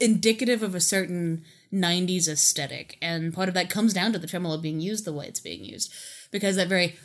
indicative 0.00 0.62
of 0.62 0.74
a 0.74 0.80
certain 0.80 1.44
90s 1.72 2.28
aesthetic 2.28 2.98
and 3.00 3.32
part 3.32 3.48
of 3.48 3.54
that 3.54 3.70
comes 3.70 3.94
down 3.94 4.12
to 4.12 4.18
the 4.18 4.26
tremolo 4.26 4.58
being 4.58 4.80
used 4.80 5.04
the 5.04 5.12
way 5.12 5.26
it's 5.26 5.40
being 5.40 5.64
used 5.64 5.92
because 6.30 6.56
that 6.56 6.68
very 6.68 6.98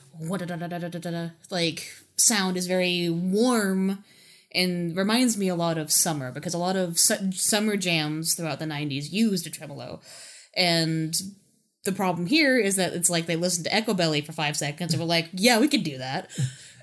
like 1.52 1.94
sound 2.16 2.58
is 2.58 2.68
very 2.68 3.10
warm 3.10 4.04
and 4.54 4.98
reminds 4.98 5.38
me 5.38 5.48
a 5.48 5.56
lot 5.56 5.78
of 5.78 5.92
summer 5.92 6.32
because 6.32 6.54
a 6.54 6.58
lot 6.58 6.76
of 6.76 6.98
su- 6.98 7.32
summer 7.32 7.78
jams 7.78 8.34
throughout 8.34 8.60
the 8.60 8.66
90s 8.66 9.12
used 9.12 9.46
a 9.46 9.50
tremolo 9.50 10.02
and 10.56 11.16
the 11.88 11.92
problem 11.92 12.28
here 12.28 12.60
is 12.60 12.76
that 12.76 12.94
it's 12.94 13.10
like 13.10 13.26
they 13.26 13.36
listened 13.36 13.66
to 13.66 13.72
Echobelly 13.72 14.24
for 14.24 14.34
five 14.34 14.56
seconds 14.56 14.94
and 14.94 15.02
were 15.02 15.08
like, 15.08 15.30
yeah, 15.34 15.60
we 15.60 15.68
could 15.68 15.84
do 15.84 15.98
that. 15.98 16.30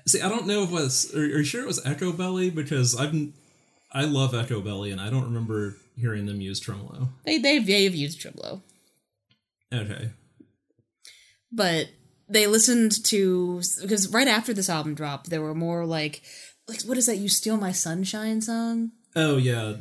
See, 0.05 0.21
I 0.21 0.27
don't 0.27 0.45
know 0.45 0.63
if 0.63 0.69
it 0.69 0.73
was. 0.73 1.15
Are, 1.15 1.19
are 1.19 1.37
you 1.37 1.43
sure 1.45 1.61
it 1.61 1.67
was 1.67 1.81
Echobelly? 1.83 2.53
Because 2.53 2.95
I've 2.99 3.15
I 3.91 4.03
love 4.03 4.33
Echobelly, 4.33 4.91
and 4.91 4.99
I 4.99 5.09
don't 5.09 5.23
remember 5.23 5.77
hearing 5.97 6.25
them 6.25 6.41
use 6.41 6.59
tremolo. 6.59 7.09
They 7.25 7.37
they've, 7.37 7.65
they've 7.65 7.95
used 7.95 8.19
tremolo. 8.19 8.61
Okay. 9.73 10.11
But 11.51 11.87
they 12.27 12.45
listened 12.47 13.03
to 13.05 13.61
because 13.81 14.09
right 14.09 14.27
after 14.27 14.53
this 14.53 14.69
album 14.69 14.95
dropped, 14.95 15.29
there 15.29 15.41
were 15.41 15.55
more 15.55 15.85
like 15.85 16.21
like 16.67 16.81
what 16.81 16.97
is 16.97 17.05
that? 17.05 17.17
You 17.17 17.29
steal 17.29 17.57
my 17.57 17.71
sunshine 17.71 18.41
song. 18.41 18.91
Oh 19.17 19.37
yeah, 19.37 19.75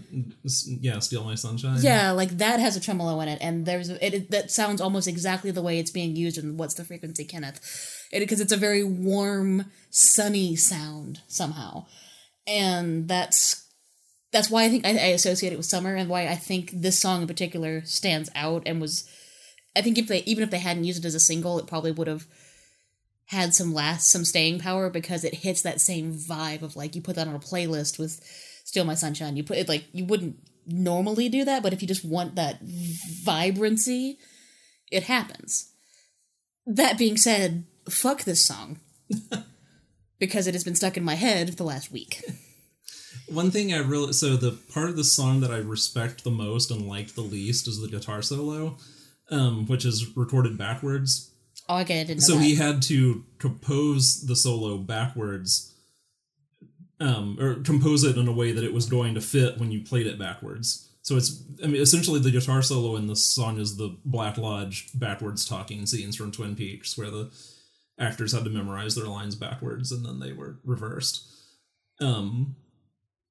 yeah. 0.64 1.00
Steal 1.00 1.24
my 1.24 1.34
sunshine. 1.34 1.78
Yeah, 1.80 2.12
like 2.12 2.38
that 2.38 2.60
has 2.60 2.76
a 2.76 2.80
tremolo 2.80 3.20
in 3.20 3.28
it, 3.28 3.38
and 3.40 3.66
there's 3.66 3.88
it, 3.88 4.14
it 4.14 4.30
that 4.30 4.52
sounds 4.52 4.80
almost 4.80 5.08
exactly 5.08 5.50
the 5.50 5.62
way 5.62 5.80
it's 5.80 5.90
being 5.90 6.14
used 6.14 6.38
in 6.38 6.56
"What's 6.56 6.74
the 6.74 6.84
Frequency, 6.84 7.24
Kenneth," 7.24 7.60
because 8.12 8.38
it, 8.38 8.44
it's 8.44 8.52
a 8.52 8.56
very 8.56 8.84
warm, 8.84 9.72
sunny 9.90 10.54
sound 10.54 11.20
somehow, 11.26 11.86
and 12.46 13.08
that's 13.08 13.66
that's 14.30 14.50
why 14.50 14.64
I 14.64 14.68
think 14.68 14.86
I, 14.86 14.90
I 14.90 15.08
associate 15.08 15.52
it 15.52 15.56
with 15.56 15.66
summer, 15.66 15.96
and 15.96 16.08
why 16.08 16.28
I 16.28 16.36
think 16.36 16.70
this 16.72 17.00
song 17.00 17.22
in 17.22 17.28
particular 17.28 17.82
stands 17.84 18.30
out 18.36 18.62
and 18.66 18.80
was. 18.80 19.08
I 19.76 19.82
think 19.82 19.98
if 19.98 20.06
they 20.06 20.22
even 20.22 20.44
if 20.44 20.50
they 20.50 20.58
hadn't 20.58 20.84
used 20.84 21.04
it 21.04 21.08
as 21.08 21.16
a 21.16 21.20
single, 21.20 21.58
it 21.58 21.66
probably 21.66 21.90
would 21.90 22.06
have 22.06 22.28
had 23.26 23.52
some 23.52 23.74
last 23.74 24.08
some 24.12 24.24
staying 24.24 24.60
power 24.60 24.88
because 24.90 25.24
it 25.24 25.34
hits 25.34 25.62
that 25.62 25.80
same 25.80 26.14
vibe 26.14 26.62
of 26.62 26.76
like 26.76 26.94
you 26.94 27.02
put 27.02 27.16
that 27.16 27.26
on 27.26 27.34
a 27.34 27.40
playlist 27.40 27.98
with 27.98 28.20
Steal 28.74 28.84
My 28.84 28.94
Sunshine. 28.94 29.36
You 29.36 29.44
put 29.44 29.56
it 29.58 29.68
like 29.68 29.84
you 29.92 30.04
wouldn't 30.04 30.36
normally 30.66 31.28
do 31.28 31.44
that, 31.44 31.62
but 31.62 31.72
if 31.72 31.80
you 31.80 31.86
just 31.86 32.04
want 32.04 32.34
that 32.34 32.58
vibrancy, 33.22 34.18
it 34.90 35.04
happens. 35.04 35.70
That 36.66 36.98
being 36.98 37.16
said, 37.16 37.66
fuck 37.88 38.24
this 38.24 38.44
song. 38.44 38.80
because 40.18 40.48
it 40.48 40.54
has 40.54 40.64
been 40.64 40.74
stuck 40.74 40.96
in 40.96 41.04
my 41.04 41.14
head 41.14 41.50
for 41.50 41.54
the 41.54 41.62
last 41.62 41.92
week. 41.92 42.24
One 43.28 43.52
thing 43.52 43.72
I 43.72 43.78
really 43.78 44.12
so 44.12 44.34
the 44.36 44.58
part 44.72 44.90
of 44.90 44.96
the 44.96 45.04
song 45.04 45.40
that 45.42 45.52
I 45.52 45.58
respect 45.58 46.24
the 46.24 46.30
most 46.32 46.72
and 46.72 46.88
like 46.88 47.14
the 47.14 47.20
least 47.20 47.68
is 47.68 47.80
the 47.80 47.86
guitar 47.88 48.22
solo, 48.22 48.76
um, 49.30 49.66
which 49.66 49.84
is 49.84 50.16
recorded 50.16 50.58
backwards. 50.58 51.32
Oh, 51.68 51.78
okay, 51.78 52.00
I 52.00 52.04
didn't 52.04 52.22
So 52.24 52.34
that. 52.34 52.42
he 52.42 52.56
had 52.56 52.82
to 52.82 53.24
compose 53.38 54.26
the 54.26 54.34
solo 54.34 54.78
backwards, 54.78 55.73
um, 57.04 57.36
or 57.38 57.56
compose 57.56 58.02
it 58.02 58.16
in 58.16 58.26
a 58.28 58.32
way 58.32 58.52
that 58.52 58.64
it 58.64 58.72
was 58.72 58.86
going 58.86 59.14
to 59.14 59.20
fit 59.20 59.58
when 59.58 59.70
you 59.70 59.82
played 59.82 60.06
it 60.06 60.18
backwards. 60.18 60.88
So 61.02 61.18
it's, 61.18 61.42
I 61.62 61.66
mean, 61.66 61.82
essentially 61.82 62.18
the 62.18 62.30
guitar 62.30 62.62
solo 62.62 62.96
in 62.96 63.08
this 63.08 63.22
song 63.22 63.60
is 63.60 63.76
the 63.76 63.98
Black 64.06 64.38
Lodge 64.38 64.88
backwards 64.94 65.44
talking 65.44 65.84
scenes 65.84 66.16
from 66.16 66.32
Twin 66.32 66.56
Peaks, 66.56 66.96
where 66.96 67.10
the 67.10 67.30
actors 68.00 68.32
had 68.32 68.44
to 68.44 68.50
memorize 68.50 68.94
their 68.94 69.04
lines 69.04 69.34
backwards 69.34 69.92
and 69.92 70.04
then 70.04 70.18
they 70.18 70.32
were 70.32 70.56
reversed. 70.64 71.26
Um, 72.00 72.56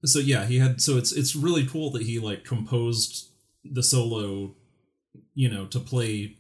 so 0.05 0.19
yeah, 0.19 0.45
he 0.45 0.59
had. 0.59 0.79
So 0.81 0.97
it's 0.97 1.11
it's 1.11 1.35
really 1.35 1.65
cool 1.65 1.89
that 1.91 2.03
he 2.03 2.19
like 2.19 2.43
composed 2.43 3.29
the 3.63 3.81
solo, 3.81 4.55
you 5.33 5.49
know, 5.49 5.65
to 5.67 5.79
play 5.79 6.37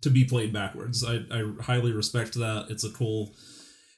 to 0.00 0.10
be 0.10 0.24
played 0.24 0.52
backwards. 0.52 1.04
I, 1.04 1.20
I 1.30 1.52
highly 1.60 1.92
respect 1.92 2.34
that. 2.34 2.66
It's 2.70 2.84
a 2.84 2.90
cool 2.90 3.34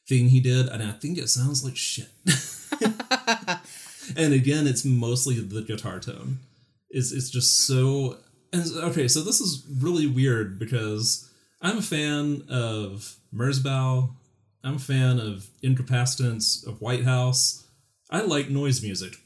thing 0.06 0.28
he 0.28 0.40
did, 0.40 0.68
and 0.68 0.82
I 0.82 0.92
think 0.92 1.18
it 1.18 1.28
sounds 1.28 1.64
like 1.64 1.76
shit. 1.76 2.08
and 4.16 4.34
again, 4.34 4.66
it's 4.66 4.84
mostly 4.84 5.40
the 5.40 5.62
guitar 5.62 6.00
tone. 6.00 6.38
It's 6.90 7.12
it's 7.12 7.30
just 7.30 7.66
so. 7.66 8.18
And, 8.52 8.64
okay, 8.84 9.08
so 9.08 9.20
this 9.20 9.40
is 9.40 9.64
really 9.80 10.06
weird 10.06 10.58
because 10.58 11.28
I'm 11.60 11.78
a 11.78 11.82
fan 11.82 12.44
of 12.48 13.16
Merzbow. 13.34 14.10
I'm 14.62 14.76
a 14.76 14.78
fan 14.78 15.18
of 15.18 15.48
Incapacitants, 15.62 16.66
of 16.66 16.80
Whitehouse. 16.80 17.66
I 18.10 18.20
like 18.20 18.48
noise 18.48 18.82
music, 18.82 19.16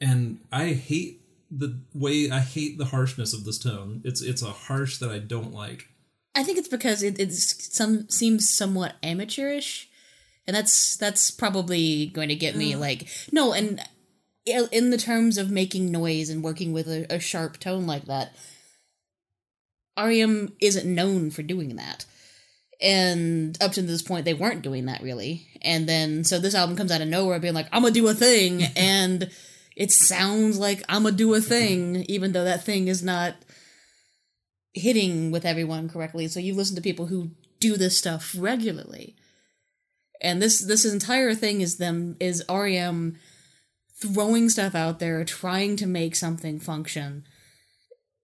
and 0.00 0.40
I 0.50 0.68
hate 0.68 1.20
the 1.50 1.78
way 1.94 2.30
I 2.30 2.40
hate 2.40 2.78
the 2.78 2.86
harshness 2.86 3.32
of 3.32 3.44
this 3.44 3.58
tone. 3.58 4.02
It's 4.04 4.22
it's 4.22 4.42
a 4.42 4.50
harsh 4.50 4.98
that 4.98 5.10
I 5.10 5.18
don't 5.18 5.52
like. 5.52 5.88
I 6.34 6.42
think 6.42 6.58
it's 6.58 6.68
because 6.68 7.02
it 7.02 7.18
it's 7.20 7.74
some 7.74 8.08
seems 8.08 8.48
somewhat 8.48 8.94
amateurish, 9.02 9.88
and 10.46 10.54
that's 10.54 10.96
that's 10.96 11.30
probably 11.30 12.06
going 12.06 12.28
to 12.28 12.34
get 12.34 12.56
me 12.56 12.72
mm. 12.72 12.80
like 12.80 13.08
no. 13.32 13.52
And 13.52 13.80
in 14.46 14.90
the 14.90 14.98
terms 14.98 15.38
of 15.38 15.50
making 15.50 15.90
noise 15.90 16.28
and 16.28 16.44
working 16.44 16.72
with 16.72 16.86
a, 16.86 17.06
a 17.10 17.18
sharp 17.18 17.58
tone 17.58 17.86
like 17.86 18.04
that, 18.04 18.34
REM 19.98 20.52
isn't 20.60 20.92
known 20.92 21.30
for 21.30 21.42
doing 21.42 21.76
that. 21.76 22.04
And 22.82 23.56
up 23.62 23.72
to 23.72 23.82
this 23.82 24.02
point, 24.02 24.24
they 24.24 24.34
weren't 24.34 24.62
doing 24.62 24.86
that 24.86 25.02
really. 25.02 25.46
And 25.62 25.88
then 25.88 26.24
so 26.24 26.38
this 26.38 26.54
album 26.54 26.76
comes 26.76 26.92
out 26.92 27.00
of 27.00 27.08
nowhere, 27.08 27.38
being 27.38 27.54
like, 27.54 27.68
"I'm 27.72 27.82
gonna 27.82 27.94
do 27.94 28.08
a 28.08 28.14
thing," 28.14 28.62
and 28.76 29.30
it 29.76 29.90
sounds 29.90 30.58
like 30.58 30.82
I'm 30.88 31.04
gonna 31.04 31.16
do 31.16 31.32
a 31.34 31.40
thing, 31.40 31.94
mm-hmm. 31.94 32.02
even 32.08 32.32
though 32.32 32.44
that 32.44 32.64
thing 32.64 32.88
is 32.88 33.02
not 33.02 33.34
hitting 34.74 35.30
with 35.30 35.46
everyone 35.46 35.88
correctly. 35.88 36.28
So 36.28 36.40
you 36.40 36.54
listen 36.54 36.76
to 36.76 36.82
people 36.82 37.06
who 37.06 37.30
do 37.60 37.76
this 37.76 37.96
stuff 37.96 38.34
regularly. 38.36 39.16
And 40.24 40.40
this 40.40 40.58
this 40.60 40.86
entire 40.86 41.34
thing 41.34 41.60
is 41.60 41.76
them 41.76 42.16
is 42.18 42.42
REM 42.48 43.18
throwing 44.00 44.48
stuff 44.48 44.74
out 44.74 44.98
there, 44.98 45.22
trying 45.24 45.76
to 45.76 45.86
make 45.86 46.16
something 46.16 46.58
function. 46.58 47.24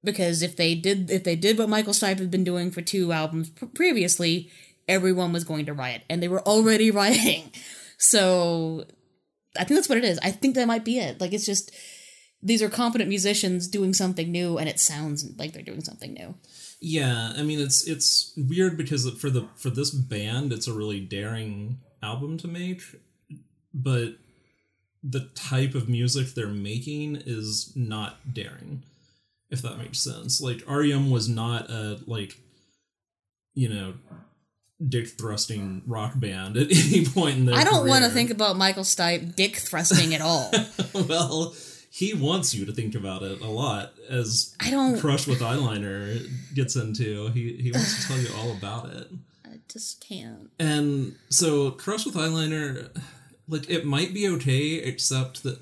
Because 0.02 0.42
if 0.42 0.56
they 0.56 0.74
did 0.74 1.10
if 1.10 1.24
they 1.24 1.36
did 1.36 1.58
what 1.58 1.68
Michael 1.68 1.92
Stipe 1.92 2.18
had 2.18 2.30
been 2.30 2.42
doing 2.42 2.70
for 2.70 2.80
two 2.80 3.12
albums 3.12 3.50
pr- 3.50 3.66
previously, 3.66 4.50
everyone 4.88 5.32
was 5.32 5.44
going 5.44 5.66
to 5.66 5.74
riot, 5.74 6.02
and 6.08 6.22
they 6.22 6.28
were 6.28 6.42
already 6.42 6.90
rioting. 7.02 7.52
So 7.98 8.86
I 9.58 9.64
think 9.64 9.76
that's 9.76 9.90
what 9.90 9.98
it 9.98 10.04
is. 10.04 10.18
I 10.22 10.30
think 10.30 10.54
that 10.54 10.66
might 10.66 10.86
be 10.86 10.98
it. 10.98 11.20
Like 11.20 11.34
it's 11.34 11.46
just 11.46 11.70
these 12.42 12.62
are 12.62 12.70
competent 12.70 13.10
musicians 13.10 13.68
doing 13.68 13.92
something 13.92 14.32
new, 14.32 14.56
and 14.56 14.70
it 14.70 14.80
sounds 14.80 15.30
like 15.38 15.52
they're 15.52 15.62
doing 15.62 15.82
something 15.82 16.14
new. 16.14 16.34
Yeah, 16.80 17.34
I 17.36 17.42
mean 17.42 17.60
it's 17.60 17.86
it's 17.86 18.32
weird 18.38 18.78
because 18.78 19.06
for 19.18 19.28
the 19.28 19.46
for 19.56 19.68
this 19.68 19.90
band 19.90 20.50
it's 20.50 20.66
a 20.66 20.72
really 20.72 21.00
daring 21.00 21.80
album 22.02 22.38
to 22.38 22.48
make, 22.48 22.82
but 23.72 24.14
the 25.02 25.30
type 25.34 25.74
of 25.74 25.88
music 25.88 26.34
they're 26.34 26.48
making 26.48 27.16
is 27.24 27.72
not 27.74 28.34
daring. 28.34 28.82
If 29.50 29.62
that 29.62 29.78
makes 29.78 29.98
sense. 29.98 30.40
Like 30.40 30.62
REM 30.68 31.10
was 31.10 31.28
not 31.28 31.70
a 31.70 31.98
like 32.06 32.36
you 33.54 33.68
know 33.68 33.94
dick 34.86 35.08
thrusting 35.08 35.82
rock 35.86 36.12
band 36.14 36.56
at 36.56 36.68
any 36.70 37.04
point 37.04 37.38
in 37.38 37.46
their 37.46 37.56
I 37.56 37.64
don't 37.64 37.88
want 37.88 38.04
to 38.04 38.10
think 38.10 38.30
about 38.30 38.56
Michael 38.56 38.84
Stipe 38.84 39.34
dick 39.34 39.56
thrusting 39.56 40.14
at 40.14 40.20
all. 40.20 40.52
well, 40.94 41.54
he 41.90 42.14
wants 42.14 42.54
you 42.54 42.64
to 42.66 42.72
think 42.72 42.94
about 42.94 43.22
it 43.22 43.40
a 43.40 43.48
lot 43.48 43.92
as 44.08 44.54
I 44.60 44.70
don't. 44.70 44.98
Crush 45.00 45.26
with 45.26 45.40
Eyeliner 45.40 46.28
gets 46.54 46.76
into. 46.76 47.28
He 47.28 47.54
he 47.54 47.72
wants 47.72 48.02
to 48.02 48.08
tell 48.08 48.18
you 48.18 48.28
all 48.38 48.52
about 48.52 48.90
it. 48.90 49.08
Just 49.72 50.06
can't. 50.06 50.50
And 50.58 51.16
so 51.28 51.70
Crush 51.70 52.04
with 52.04 52.14
Eyeliner, 52.14 52.90
like 53.48 53.68
it 53.70 53.84
might 53.84 54.12
be 54.12 54.28
okay, 54.28 54.74
except 54.74 55.42
that 55.44 55.58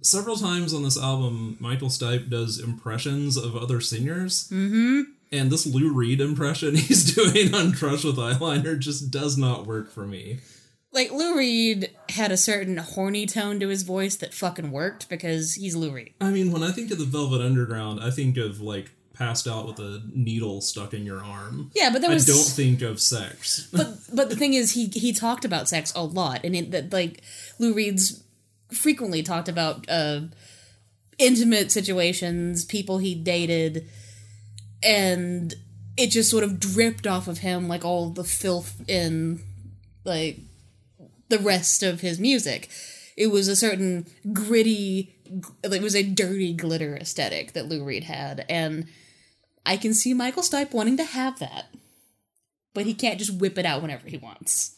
several 0.00 0.36
times 0.36 0.72
on 0.74 0.82
this 0.82 1.00
album, 1.00 1.56
Michael 1.60 1.88
Stipe 1.88 2.30
does 2.30 2.58
impressions 2.58 3.36
of 3.36 3.56
other 3.56 3.80
singers. 3.80 4.48
Mm-hmm. 4.50 5.02
And 5.30 5.50
this 5.50 5.66
Lou 5.66 5.92
Reed 5.92 6.20
impression 6.20 6.74
he's 6.76 7.14
doing 7.14 7.54
on 7.54 7.72
Crush 7.72 8.04
with 8.04 8.16
Eyeliner 8.16 8.78
just 8.78 9.10
does 9.10 9.38
not 9.38 9.66
work 9.66 9.90
for 9.90 10.06
me. 10.06 10.40
Like 10.92 11.10
Lou 11.10 11.36
Reed 11.38 11.90
had 12.10 12.30
a 12.30 12.36
certain 12.36 12.76
horny 12.76 13.24
tone 13.24 13.58
to 13.60 13.68
his 13.68 13.82
voice 13.82 14.14
that 14.16 14.34
fucking 14.34 14.70
worked 14.70 15.08
because 15.08 15.54
he's 15.54 15.74
Lou 15.74 15.90
Reed. 15.90 16.12
I 16.20 16.30
mean, 16.30 16.52
when 16.52 16.62
I 16.62 16.70
think 16.70 16.90
of 16.90 16.98
the 16.98 17.06
Velvet 17.06 17.40
Underground, 17.40 18.00
I 18.00 18.10
think 18.10 18.36
of 18.36 18.60
like 18.60 18.90
passed 19.14 19.46
out 19.46 19.66
with 19.66 19.78
a 19.78 20.02
needle 20.12 20.60
stuck 20.60 20.94
in 20.94 21.04
your 21.04 21.22
arm. 21.22 21.70
Yeah, 21.74 21.90
but 21.92 22.00
there 22.00 22.10
I 22.10 22.18
don't 22.18 22.44
think 22.44 22.82
of 22.82 23.00
sex. 23.00 23.68
but 23.72 23.98
but 24.12 24.30
the 24.30 24.36
thing 24.36 24.54
is, 24.54 24.72
he 24.72 24.86
he 24.86 25.12
talked 25.12 25.44
about 25.44 25.68
sex 25.68 25.92
a 25.94 26.04
lot, 26.04 26.40
and 26.44 26.56
it, 26.56 26.70
that 26.70 26.92
like 26.92 27.22
Lou 27.58 27.74
Reed's 27.74 28.22
frequently 28.72 29.22
talked 29.22 29.48
about 29.48 29.88
uh, 29.88 30.22
intimate 31.18 31.70
situations, 31.70 32.64
people 32.64 32.98
he 32.98 33.14
dated, 33.14 33.88
and 34.82 35.54
it 35.96 36.08
just 36.08 36.30
sort 36.30 36.44
of 36.44 36.58
dripped 36.58 37.06
off 37.06 37.28
of 37.28 37.38
him 37.38 37.68
like 37.68 37.84
all 37.84 38.10
the 38.10 38.24
filth 38.24 38.82
in 38.88 39.40
like 40.04 40.38
the 41.28 41.38
rest 41.38 41.82
of 41.82 42.00
his 42.00 42.18
music. 42.18 42.68
It 43.16 43.28
was 43.28 43.46
a 43.48 43.56
certain 43.56 44.06
gritty, 44.32 45.14
it 45.62 45.82
was 45.82 45.94
a 45.94 46.02
dirty 46.02 46.54
glitter 46.54 46.96
aesthetic 46.96 47.52
that 47.52 47.68
Lou 47.68 47.84
Reed 47.84 48.04
had, 48.04 48.44
and 48.48 48.88
I 49.64 49.76
can 49.76 49.94
see 49.94 50.14
Michael 50.14 50.42
Stipe 50.42 50.72
wanting 50.72 50.96
to 50.96 51.04
have 51.04 51.38
that, 51.38 51.66
but 52.74 52.84
he 52.84 52.94
can't 52.94 53.18
just 53.18 53.34
whip 53.40 53.58
it 53.58 53.64
out 53.66 53.82
whenever 53.82 54.08
he 54.08 54.16
wants. 54.18 54.76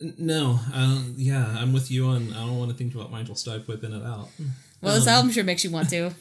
No, 0.00 0.60
uh, 0.72 1.02
yeah, 1.16 1.56
I'm 1.58 1.72
with 1.72 1.90
you 1.90 2.06
on. 2.06 2.32
I 2.32 2.46
don't 2.46 2.58
want 2.58 2.70
to 2.70 2.76
think 2.76 2.94
about 2.94 3.10
Michael 3.10 3.34
Stipe 3.34 3.66
whipping 3.66 3.92
it 3.92 4.04
out. 4.04 4.28
Well, 4.80 4.94
this 4.94 5.08
album 5.08 5.32
sure 5.32 5.42
makes 5.42 5.64
you 5.64 5.70
want 5.70 5.90
to. 5.90 6.12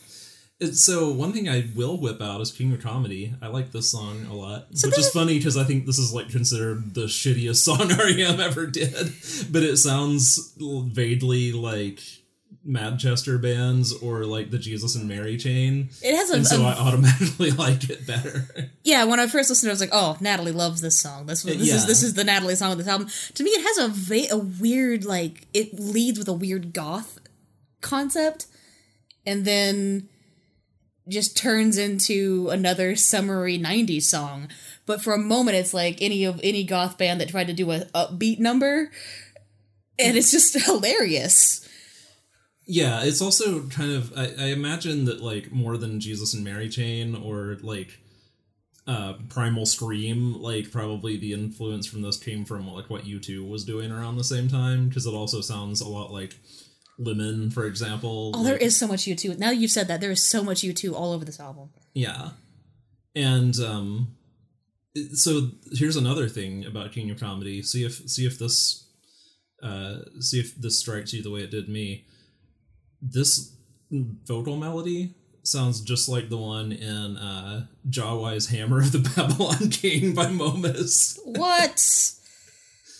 So 0.73 1.12
one 1.12 1.34
thing 1.34 1.47
I 1.47 1.69
will 1.75 1.97
whip 1.97 2.19
out 2.19 2.41
is 2.41 2.51
King 2.51 2.73
of 2.73 2.82
Comedy. 2.82 3.32
I 3.43 3.47
like 3.47 3.71
this 3.71 3.91
song 3.91 4.25
a 4.25 4.34
lot, 4.34 4.65
So 4.73 4.88
which 4.88 4.97
is 4.97 5.12
funny 5.12 5.38
because 5.38 5.56
I 5.56 5.63
think 5.63 5.86
this 5.86 5.99
is 5.99 6.12
like 6.12 6.30
considered 6.30 6.95
the 6.95 7.01
shittiest 7.01 7.58
song 7.63 7.89
REM 7.89 8.39
ever 8.39 8.65
did. 8.65 9.13
But 9.51 9.62
it 9.62 9.77
sounds 9.77 10.56
vaguely 10.58 11.51
like 11.51 11.99
Manchester 12.67 13.38
bands 13.38 13.93
or 13.93 14.25
like 14.25 14.51
the 14.51 14.60
Jesus 14.60 14.95
and 14.95 15.08
Mary 15.08 15.38
chain, 15.38 15.89
It 16.03 16.15
has 16.15 16.30
a, 16.30 16.36
and 16.36 16.45
so 16.47 16.62
a- 16.62 16.65
I 16.65 16.71
automatically 16.77 17.51
like 17.51 17.89
it 17.89 18.06
better. 18.06 18.45
yeah. 18.84 19.06
When 19.06 19.19
I 19.19 19.27
first 19.27 19.49
listened, 19.49 19.69
I 19.69 19.73
was 19.73 19.80
like, 19.80 19.89
"Oh, 19.93 20.17
Natalie 20.19 20.51
loves 20.51 20.82
this 20.82 20.99
song. 20.99 21.25
This, 21.27 21.45
uh, 21.45 21.49
this 21.49 21.67
Yeah. 21.69 21.75
is 21.75 21.86
this 21.88 22.03
is 22.03 22.13
the 22.15 22.23
Natalie 22.25 22.56
song 22.56 22.73
of 22.73 22.77
this 22.77 22.88
album." 22.88 23.08
To 23.36 23.43
me, 23.43 23.51
it 23.51 23.62
has 23.62 23.77
a 23.86 23.88
va- 23.93 24.32
a 24.32 24.38
weird 24.38 25.06
like 25.06 25.47
it 25.53 25.80
leads 25.80 26.19
with 26.19 26.27
a 26.27 26.34
weird 26.34 26.73
goth 26.73 27.19
concept, 27.82 28.47
and 29.25 29.45
then 29.45 30.10
just 31.10 31.38
turns 31.38 31.77
into 31.77 32.49
another 32.49 32.95
summery 32.97 33.58
'90s 33.58 34.03
song. 34.03 34.49
But 34.86 35.01
for 35.01 35.13
a 35.13 35.17
moment, 35.17 35.56
it's 35.58 35.73
like 35.73 35.97
any 36.01 36.25
of 36.25 36.39
any 36.43 36.63
goth 36.65 36.97
band 36.97 37.21
that 37.21 37.30
tried 37.30 37.47
to 37.47 37.53
do 37.53 37.71
a 37.71 37.86
upbeat 37.95 38.39
number, 38.39 38.91
and 39.97 40.17
it's 40.17 40.32
just 40.32 40.53
hilarious. 40.65 41.66
Yeah, 42.67 43.03
it's 43.03 43.21
also 43.21 43.63
kind 43.69 43.93
of 43.93 44.13
I, 44.17 44.25
I 44.38 44.45
imagine 44.47 45.06
that 45.06 45.21
like 45.21 45.51
more 45.51 45.77
than 45.77 46.01
Jesus 46.01 46.34
and 46.34 46.43
Mary 46.43 46.67
Chain 46.67 47.15
or 47.15 47.58
like 47.62 47.97
uh 48.86 49.13
Primal 49.30 49.65
Scream, 49.65 50.41
like 50.41 50.69
probably 50.69 51.17
the 51.17 51.32
influence 51.32 51.88
from 51.88 52.01
this 52.01 52.17
came 52.17 52.43
from 52.43 52.67
like 52.67 52.89
what 52.89 53.06
U2 53.06 53.47
was 53.47 53.63
doing 53.63 53.89
around 53.89 54.17
the 54.17 54.23
same 54.23 54.49
time 54.49 54.89
because 54.89 55.06
it 55.06 55.13
also 55.13 55.39
sounds 55.39 55.80
a 55.80 55.88
lot 55.88 56.12
like 56.12 56.36
Lemon, 56.99 57.51
for 57.51 57.65
example. 57.65 58.34
Oh, 58.36 58.43
there 58.43 58.58
is 58.58 58.75
so 58.75 58.88
much 58.88 59.06
U2. 59.06 59.38
Now 59.38 59.49
that 59.49 59.58
you've 59.58 59.71
said 59.71 59.88
that, 59.88 60.01
there 60.01 60.12
is 60.12 60.23
so 60.23 60.43
much 60.43 60.62
U2 60.62 60.93
all 60.93 61.13
over 61.13 61.23
this 61.23 61.39
album. 61.39 61.69
Yeah. 61.93 62.32
And 63.15 63.58
um 63.62 64.17
so 65.13 65.51
here's 65.71 65.95
another 65.95 66.27
thing 66.27 66.65
about 66.65 66.91
King 66.91 67.10
of 67.12 67.19
Comedy. 67.19 67.62
See 67.62 67.86
if 67.86 68.10
see 68.10 68.25
if 68.25 68.38
this 68.38 68.89
uh 69.63 69.99
see 70.19 70.41
if 70.41 70.53
this 70.56 70.80
strikes 70.80 71.13
you 71.13 71.23
the 71.23 71.32
way 71.32 71.41
it 71.41 71.51
did 71.51 71.69
me. 71.69 72.06
This 73.01 73.53
vocal 73.91 74.57
melody 74.57 75.13
sounds 75.43 75.81
just 75.81 76.10
like 76.10 76.29
the 76.29 76.38
one 76.38 76.71
in 76.71 77.17
uh, 77.17 77.65
Jawai's 77.89 78.47
Hammer 78.47 78.79
of 78.79 78.91
the 78.91 78.99
Babylon 79.15 79.69
King 79.69 80.13
by 80.13 80.27
Momus. 80.27 81.19
What? 81.23 81.81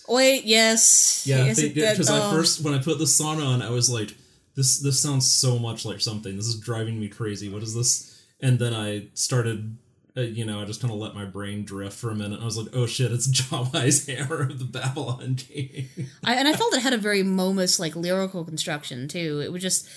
Wait, 0.08 0.46
yes. 0.46 1.26
Yeah, 1.28 1.46
Is 1.46 1.60
it 1.60 1.76
that- 1.76 1.94
because 1.94 2.10
I 2.10 2.28
oh. 2.28 2.32
first 2.32 2.62
when 2.64 2.74
I 2.74 2.80
put 2.82 2.98
the 3.00 3.08
song 3.08 3.42
on, 3.42 3.62
I 3.62 3.70
was 3.70 3.90
like, 3.90 4.16
"This 4.56 4.80
this 4.80 5.00
sounds 5.02 5.30
so 5.30 5.60
much 5.60 5.84
like 5.84 6.00
something. 6.00 6.36
This 6.38 6.48
is 6.48 6.60
driving 6.60 7.00
me 7.00 7.10
crazy. 7.10 7.50
What 7.50 7.64
is 7.64 7.74
this?" 7.76 8.14
And 8.40 8.58
then 8.60 8.74
I 8.74 9.08
started, 9.16 9.78
uh, 10.18 10.22
you 10.22 10.46
know, 10.46 10.60
I 10.60 10.66
just 10.66 10.82
kind 10.82 10.92
of 10.92 11.00
let 11.00 11.14
my 11.14 11.26
brain 11.26 11.64
drift 11.64 11.96
for 11.96 12.10
a 12.10 12.16
minute. 12.16 12.42
I 12.42 12.46
was 12.46 12.58
like, 12.58 12.74
"Oh 12.74 12.88
shit, 12.88 13.12
it's 13.12 13.28
Jawai's 13.32 14.08
Hammer 14.08 14.42
of 14.44 14.60
the 14.60 14.66
Babylon 14.66 15.36
King." 15.36 15.90
I, 16.24 16.36
and 16.36 16.48
I 16.48 16.54
felt 16.54 16.74
it 16.74 16.82
had 16.82 16.94
a 16.94 16.98
very 16.98 17.24
Momus 17.24 17.80
like 17.80 17.96
lyrical 17.96 18.44
construction 18.44 19.08
too. 19.08 19.42
It 19.44 19.52
would 19.52 19.62
just 19.62 19.88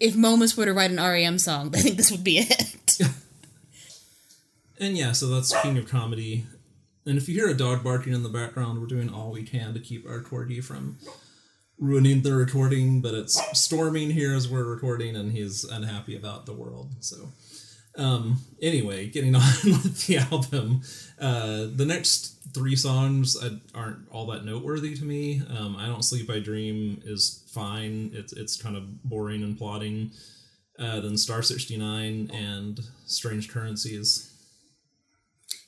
if 0.00 0.14
Momus 0.16 0.56
were 0.56 0.64
to 0.64 0.72
write 0.72 0.90
an 0.90 0.98
REM 0.98 1.38
song, 1.38 1.70
I 1.74 1.80
think 1.80 1.96
this 1.96 2.10
would 2.10 2.24
be 2.24 2.38
it. 2.38 2.98
and 4.80 4.96
yeah, 4.96 5.12
so 5.12 5.26
that's 5.28 5.60
King 5.62 5.78
of 5.78 5.88
Comedy. 5.88 6.46
And 7.06 7.16
if 7.16 7.28
you 7.28 7.34
hear 7.34 7.48
a 7.48 7.54
dog 7.54 7.82
barking 7.82 8.12
in 8.12 8.22
the 8.22 8.28
background, 8.28 8.80
we're 8.80 8.86
doing 8.86 9.10
all 9.10 9.32
we 9.32 9.42
can 9.42 9.72
to 9.74 9.80
keep 9.80 10.06
our 10.06 10.20
corgi 10.20 10.62
from 10.62 10.98
ruining 11.78 12.20
the 12.20 12.34
recording. 12.34 13.00
But 13.00 13.14
it's 13.14 13.40
storming 13.58 14.10
here 14.10 14.34
as 14.34 14.48
we're 14.48 14.64
recording, 14.64 15.16
and 15.16 15.32
he's 15.32 15.64
unhappy 15.64 16.16
about 16.16 16.44
the 16.44 16.52
world. 16.52 16.92
So, 17.00 17.32
um, 17.98 18.38
anyway, 18.62 19.06
getting 19.08 19.34
on 19.34 19.42
with 19.64 20.06
the 20.06 20.18
album, 20.18 20.82
uh, 21.20 21.66
the 21.74 21.84
next 21.86 22.36
three 22.54 22.76
songs 22.76 23.36
aren't 23.74 24.08
all 24.10 24.26
that 24.26 24.44
noteworthy 24.44 24.96
to 24.96 25.04
me. 25.04 25.42
Um, 25.48 25.76
I 25.76 25.86
don't 25.86 26.04
sleep, 26.04 26.30
I 26.30 26.38
dream 26.38 27.02
is 27.04 27.44
fine. 27.52 28.10
It's 28.14 28.32
it's 28.32 28.60
kind 28.60 28.76
of 28.76 29.02
boring 29.02 29.42
and 29.42 29.58
plotting. 29.58 30.12
Uh, 30.78 31.00
then 31.00 31.16
Star 31.16 31.42
sixty 31.42 31.76
nine 31.76 32.30
and 32.32 32.80
Strange 33.06 33.50
Currencies. 33.50 34.32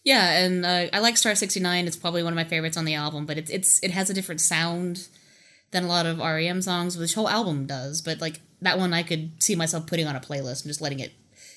yeah, 0.04 0.38
and 0.38 0.64
uh, 0.64 0.86
I 0.92 1.00
like 1.00 1.16
Star 1.16 1.34
sixty 1.34 1.60
nine. 1.60 1.86
It's 1.86 1.96
probably 1.96 2.22
one 2.22 2.32
of 2.32 2.36
my 2.36 2.44
favorites 2.44 2.76
on 2.76 2.84
the 2.84 2.94
album, 2.94 3.26
but 3.26 3.36
it's 3.36 3.50
it's 3.50 3.82
it 3.82 3.90
has 3.90 4.08
a 4.08 4.14
different 4.14 4.40
sound 4.40 5.08
than 5.72 5.84
a 5.84 5.88
lot 5.88 6.06
of 6.06 6.18
REM 6.18 6.62
songs, 6.62 6.96
which 6.96 7.14
whole 7.14 7.28
album 7.28 7.66
does. 7.66 8.00
But 8.02 8.20
like 8.20 8.40
that 8.62 8.78
one, 8.78 8.94
I 8.94 9.02
could 9.02 9.42
see 9.42 9.56
myself 9.56 9.86
putting 9.86 10.06
on 10.06 10.16
a 10.16 10.20
playlist 10.20 10.62
and 10.62 10.70
just 10.70 10.80
letting 10.80 11.00
it 11.00 11.12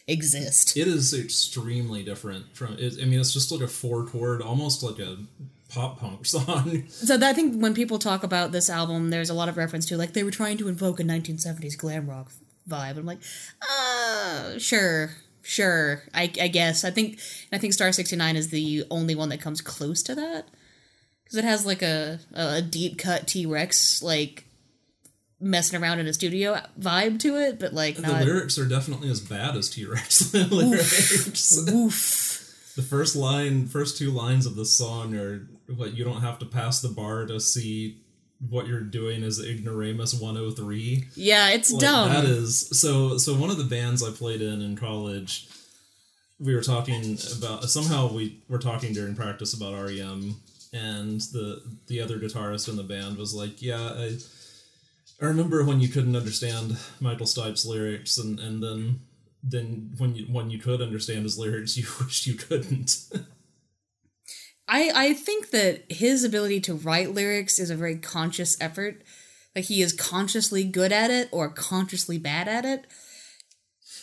exist. 0.07 0.75
It 0.77 0.87
is 0.87 1.13
extremely 1.13 2.03
different 2.03 2.55
from. 2.55 2.77
It, 2.79 2.95
I 3.01 3.05
mean, 3.05 3.19
it's 3.19 3.33
just 3.33 3.51
like 3.51 3.61
a 3.61 3.67
four 3.67 4.05
chord, 4.05 4.41
almost 4.41 4.83
like 4.83 4.99
a 4.99 5.17
pop 5.69 5.99
punk 5.99 6.25
song. 6.25 6.83
So 6.89 7.17
that, 7.17 7.29
I 7.29 7.33
think 7.33 7.61
when 7.61 7.73
people 7.73 7.99
talk 7.99 8.23
about 8.23 8.51
this 8.51 8.69
album, 8.69 9.09
there's 9.09 9.29
a 9.29 9.33
lot 9.33 9.49
of 9.49 9.57
reference 9.57 9.85
to 9.87 9.97
like 9.97 10.13
they 10.13 10.23
were 10.23 10.31
trying 10.31 10.57
to 10.57 10.67
invoke 10.67 10.99
a 10.99 11.03
1970s 11.03 11.77
glam 11.77 12.09
rock 12.09 12.31
vibe. 12.69 12.97
I'm 12.97 13.05
like, 13.05 13.19
uh, 13.61 14.57
sure, 14.57 15.11
sure, 15.41 16.03
I, 16.13 16.23
I 16.39 16.47
guess. 16.47 16.83
I 16.83 16.91
think 16.91 17.19
I 17.51 17.57
think 17.57 17.73
Star 17.73 17.91
69 17.91 18.35
is 18.35 18.49
the 18.49 18.83
only 18.89 19.15
one 19.15 19.29
that 19.29 19.41
comes 19.41 19.61
close 19.61 20.03
to 20.03 20.15
that 20.15 20.47
because 21.23 21.37
it 21.37 21.45
has 21.45 21.65
like 21.65 21.81
a 21.81 22.19
a 22.33 22.61
deep 22.61 22.97
cut 22.97 23.27
T 23.27 23.45
Rex 23.45 24.03
like 24.03 24.45
messing 25.43 25.81
around 25.81 25.99
in 25.99 26.07
a 26.07 26.13
studio 26.13 26.59
vibe 26.79 27.19
to 27.19 27.37
it, 27.37 27.59
but 27.59 27.73
like 27.73 27.97
The 27.97 28.01
lyrics 28.25 28.57
are 28.57 28.65
definitely 28.65 29.09
as 29.09 29.19
bad 29.19 29.55
as 29.55 29.69
T 29.69 29.85
Rex 29.85 30.33
lyrics. 30.51 31.57
Oof. 31.69 32.73
the 32.75 32.81
first 32.81 33.15
line, 33.15 33.67
first 33.67 33.97
two 33.97 34.11
lines 34.11 34.45
of 34.45 34.55
the 34.55 34.65
song 34.65 35.15
are 35.15 35.47
what 35.75 35.95
you 35.95 36.03
don't 36.03 36.21
have 36.21 36.39
to 36.39 36.45
pass 36.45 36.81
the 36.81 36.89
bar 36.89 37.25
to 37.25 37.39
see 37.39 37.99
what 38.49 38.67
you're 38.67 38.81
doing 38.81 39.23
is 39.23 39.39
Ignoramus 39.39 40.13
103. 40.19 41.05
Yeah, 41.15 41.49
it's 41.51 41.71
Like, 41.71 41.81
dumb. 41.81 42.09
That 42.09 42.25
is 42.25 42.67
so. 42.77 43.17
So 43.17 43.35
one 43.35 43.49
of 43.49 43.57
the 43.57 43.63
bands 43.63 44.03
I 44.03 44.11
played 44.11 44.41
in 44.41 44.61
in 44.61 44.75
college, 44.75 45.47
we 46.39 46.53
were 46.53 46.61
talking 46.61 47.17
about 47.37 47.69
somehow 47.69 48.11
we 48.11 48.41
were 48.49 48.59
talking 48.59 48.93
during 48.93 49.15
practice 49.15 49.53
about 49.53 49.73
REM, 49.73 50.35
and 50.73 51.21
the 51.21 51.61
the 51.87 52.01
other 52.01 52.19
guitarist 52.19 52.67
in 52.67 52.75
the 52.75 52.83
band 52.83 53.17
was 53.17 53.33
like, 53.33 53.61
"Yeah, 53.61 53.79
I, 53.81 54.17
I 55.21 55.25
remember 55.25 55.63
when 55.63 55.79
you 55.79 55.87
couldn't 55.87 56.15
understand 56.15 56.77
Michael 56.99 57.25
Stipe's 57.25 57.65
lyrics, 57.65 58.17
and 58.17 58.39
and 58.39 58.61
then." 58.63 59.01
Then 59.45 59.91
when 59.97 60.15
you 60.15 60.23
when 60.27 60.49
you 60.49 60.57
could 60.57 60.81
understand 60.81 61.23
his 61.23 61.37
lyrics, 61.37 61.75
you 61.77 61.85
wished 61.99 62.25
you 62.25 62.35
couldn't. 62.35 62.95
I 64.67 64.91
I 64.95 65.13
think 65.13 65.49
that 65.51 65.83
his 65.91 66.23
ability 66.23 66.61
to 66.61 66.73
write 66.73 67.13
lyrics 67.13 67.59
is 67.59 67.69
a 67.69 67.75
very 67.75 67.97
conscious 67.97 68.59
effort. 68.61 69.03
Like 69.55 69.65
he 69.65 69.81
is 69.81 69.93
consciously 69.93 70.63
good 70.63 70.91
at 70.91 71.11
it 71.11 71.29
or 71.31 71.49
consciously 71.49 72.17
bad 72.17 72.47
at 72.47 72.65
it. 72.65 72.87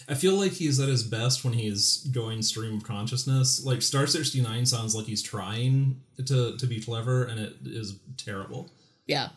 I 0.08 0.14
feel 0.14 0.34
like 0.34 0.52
he's 0.52 0.80
at 0.80 0.88
his 0.88 1.02
best 1.02 1.44
when 1.44 1.54
he's 1.54 1.98
going 2.12 2.42
stream 2.42 2.76
of 2.76 2.84
consciousness. 2.84 3.64
Like 3.64 3.82
Star 3.82 4.06
sixty 4.06 4.40
nine 4.40 4.66
sounds 4.66 4.94
like 4.94 5.06
he's 5.06 5.22
trying 5.22 6.00
to 6.24 6.56
to 6.56 6.66
be 6.66 6.80
clever, 6.80 7.24
and 7.24 7.40
it 7.40 7.56
is 7.64 7.98
terrible. 8.16 8.70
Yeah. 9.06 9.30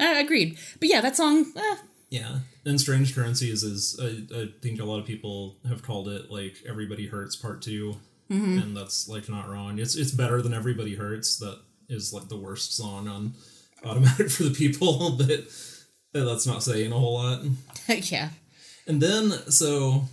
I 0.00 0.20
agreed. 0.20 0.58
But 0.80 0.88
yeah, 0.88 1.00
that 1.00 1.16
song, 1.16 1.52
eh, 1.56 1.76
Yeah, 2.10 2.38
and 2.64 2.80
Strange 2.80 3.14
Currencies 3.14 3.62
is 3.62 3.98
I, 4.02 4.40
I 4.40 4.48
think 4.60 4.80
a 4.80 4.84
lot 4.84 5.00
of 5.00 5.06
people 5.06 5.56
have 5.68 5.82
called 5.82 6.08
it 6.08 6.30
like 6.30 6.56
Everybody 6.68 7.06
Hurts 7.06 7.36
Part 7.36 7.62
2 7.62 7.96
and 8.32 8.76
that's 8.76 9.08
like 9.08 9.28
not 9.28 9.48
wrong. 9.48 9.78
It's 9.78 9.94
it's 9.94 10.10
better 10.10 10.40
than 10.40 10.54
Everybody 10.54 10.94
Hurts. 10.94 11.36
That 11.38 11.60
is 11.88 12.12
like 12.12 12.28
the 12.28 12.36
worst 12.36 12.74
song 12.74 13.08
on 13.08 13.34
Automatic 13.84 14.30
for 14.30 14.44
the 14.44 14.54
People, 14.54 15.10
but 15.18 15.28
that's 16.12 16.46
not 16.46 16.62
saying 16.62 16.92
a 16.92 16.98
whole 16.98 17.14
lot. 17.14 17.42
yeah. 17.88 18.30
And 18.86 19.00
then 19.02 19.32
so, 19.50 20.04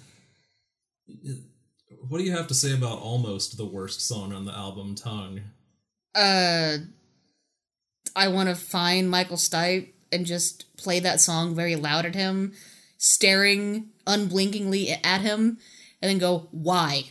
what 2.07 2.17
do 2.17 2.23
you 2.23 2.31
have 2.35 2.47
to 2.47 2.53
say 2.53 2.73
about 2.73 2.99
almost 2.99 3.57
the 3.57 3.65
worst 3.65 4.05
song 4.05 4.33
on 4.33 4.45
the 4.45 4.53
album, 4.55 4.95
Tongue? 4.95 5.41
Uh 6.15 6.79
I 8.15 8.27
want 8.29 8.49
to 8.49 8.55
find 8.55 9.09
Michael 9.09 9.37
Stipe 9.37 9.89
and 10.11 10.25
just 10.25 10.65
play 10.77 10.99
that 10.99 11.21
song 11.21 11.55
very 11.55 11.75
loud 11.75 12.05
at 12.05 12.15
him, 12.15 12.53
staring 12.97 13.89
unblinkingly 14.07 14.89
at 15.03 15.21
him, 15.21 15.57
and 16.01 16.09
then 16.09 16.17
go, 16.17 16.47
"Why?" 16.51 17.03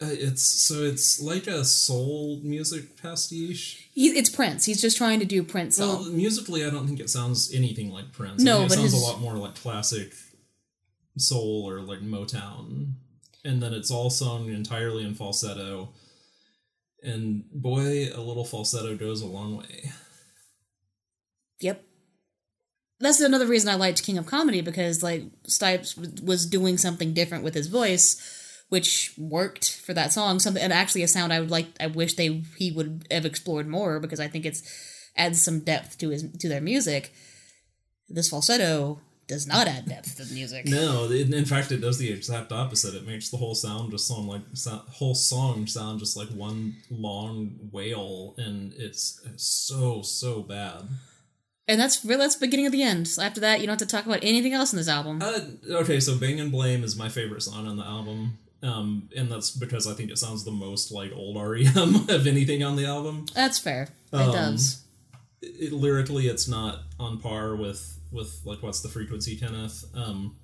Uh, 0.00 0.06
it's 0.10 0.42
so 0.42 0.82
it's 0.84 1.20
like 1.20 1.46
a 1.48 1.64
soul 1.64 2.40
music 2.44 3.00
pastiche. 3.02 3.88
He, 3.94 4.08
it's 4.10 4.30
Prince. 4.30 4.64
He's 4.64 4.80
just 4.80 4.96
trying 4.96 5.18
to 5.18 5.26
do 5.26 5.42
Prince 5.42 5.76
song. 5.76 5.88
Well, 5.88 6.04
musically, 6.12 6.64
I 6.64 6.70
don't 6.70 6.86
think 6.86 7.00
it 7.00 7.10
sounds 7.10 7.52
anything 7.52 7.90
like 7.90 8.12
Prince. 8.12 8.42
No, 8.42 8.52
I 8.52 8.54
mean, 8.58 8.66
it 8.66 8.68
but 8.68 8.74
sounds 8.76 8.92
his- 8.92 9.02
a 9.02 9.04
lot 9.04 9.20
more 9.20 9.34
like 9.34 9.56
classic 9.56 10.12
soul 11.16 11.68
or 11.68 11.80
like 11.80 12.00
Motown, 12.00 12.92
and 13.44 13.60
then 13.60 13.74
it's 13.74 13.90
all 13.90 14.08
sung 14.08 14.48
entirely 14.50 15.04
in 15.04 15.14
falsetto. 15.14 15.88
And 17.02 17.44
boy, 17.52 18.08
a 18.14 18.20
little 18.20 18.44
falsetto 18.44 18.96
goes 18.96 19.20
a 19.20 19.26
long 19.26 19.56
way. 19.56 19.92
Yep. 21.60 21.84
That's 23.00 23.20
another 23.20 23.46
reason 23.46 23.68
I 23.68 23.76
liked 23.76 24.02
King 24.02 24.18
of 24.18 24.26
Comedy 24.26 24.60
because 24.60 25.02
like 25.02 25.24
Stipes 25.46 25.96
was 25.96 26.46
doing 26.46 26.78
something 26.78 27.14
different 27.14 27.44
with 27.44 27.54
his 27.54 27.68
voice, 27.68 28.64
which 28.68 29.14
worked 29.16 29.80
for 29.80 29.94
that 29.94 30.12
song. 30.12 30.40
Something 30.40 30.62
and 30.62 30.72
actually 30.72 31.02
a 31.02 31.08
sound 31.08 31.32
I 31.32 31.40
would 31.40 31.50
like. 31.50 31.68
I 31.80 31.86
wish 31.86 32.14
they 32.14 32.42
he 32.56 32.72
would 32.72 33.06
have 33.10 33.24
explored 33.24 33.68
more 33.68 34.00
because 34.00 34.20
I 34.20 34.28
think 34.28 34.44
it's 34.44 34.62
adds 35.16 35.42
some 35.42 35.60
depth 35.60 35.98
to 35.98 36.10
his 36.10 36.30
to 36.38 36.48
their 36.48 36.60
music. 36.60 37.12
This 38.08 38.30
falsetto 38.30 39.00
does 39.28 39.46
not 39.46 39.68
add 39.68 39.86
depth 39.86 40.16
to 40.16 40.24
the 40.24 40.34
music. 40.34 40.64
No, 40.64 41.04
it, 41.04 41.32
in 41.32 41.44
fact, 41.44 41.70
it 41.70 41.82
does 41.82 41.98
the 41.98 42.10
exact 42.10 42.50
opposite. 42.50 42.94
It 42.94 43.06
makes 43.06 43.28
the 43.28 43.36
whole 43.36 43.54
sound 43.54 43.90
just 43.92 44.08
sound 44.08 44.26
like 44.26 44.40
sound, 44.54 44.88
whole 44.88 45.14
song 45.14 45.66
sound 45.66 46.00
just 46.00 46.16
like 46.16 46.28
one 46.30 46.76
long 46.90 47.58
wail, 47.70 48.34
and 48.38 48.72
it's 48.74 49.20
so 49.36 50.02
so 50.02 50.42
bad. 50.42 50.88
And 51.68 51.78
that's 51.80 52.02
really 52.04 52.20
that's 52.20 52.36
the 52.36 52.46
beginning 52.46 52.66
of 52.66 52.72
the 52.72 52.82
end. 52.82 53.06
So 53.06 53.22
after 53.22 53.40
that, 53.40 53.60
you 53.60 53.66
don't 53.66 53.78
have 53.78 53.86
to 53.88 53.94
talk 53.94 54.06
about 54.06 54.20
anything 54.22 54.54
else 54.54 54.72
in 54.72 54.78
this 54.78 54.88
album. 54.88 55.20
Uh, 55.22 55.40
okay, 55.80 56.00
so 56.00 56.16
Bang 56.16 56.40
and 56.40 56.50
Blame 56.50 56.82
is 56.82 56.96
my 56.96 57.08
favorite 57.10 57.42
song 57.42 57.68
on 57.68 57.76
the 57.76 57.84
album. 57.84 58.38
Um, 58.62 59.08
and 59.16 59.30
that's 59.30 59.50
because 59.50 59.86
I 59.86 59.92
think 59.94 60.10
it 60.10 60.18
sounds 60.18 60.44
the 60.44 60.50
most 60.50 60.90
like 60.90 61.12
old 61.14 61.36
REM 61.36 61.94
of 62.08 62.26
anything 62.26 62.64
on 62.64 62.74
the 62.76 62.86
album. 62.86 63.26
That's 63.34 63.58
fair. 63.58 63.88
It 64.12 64.16
Um, 64.16 64.32
does. 64.32 64.82
It, 65.42 65.72
lyrically, 65.72 66.26
it's 66.26 66.48
not 66.48 66.80
on 66.98 67.20
par 67.20 67.54
with 67.54 68.00
with 68.10 68.40
like 68.44 68.62
what's 68.62 68.80
the 68.80 68.88
frequency, 68.88 69.36
Kenneth. 69.36 69.84
Um, 69.94 70.36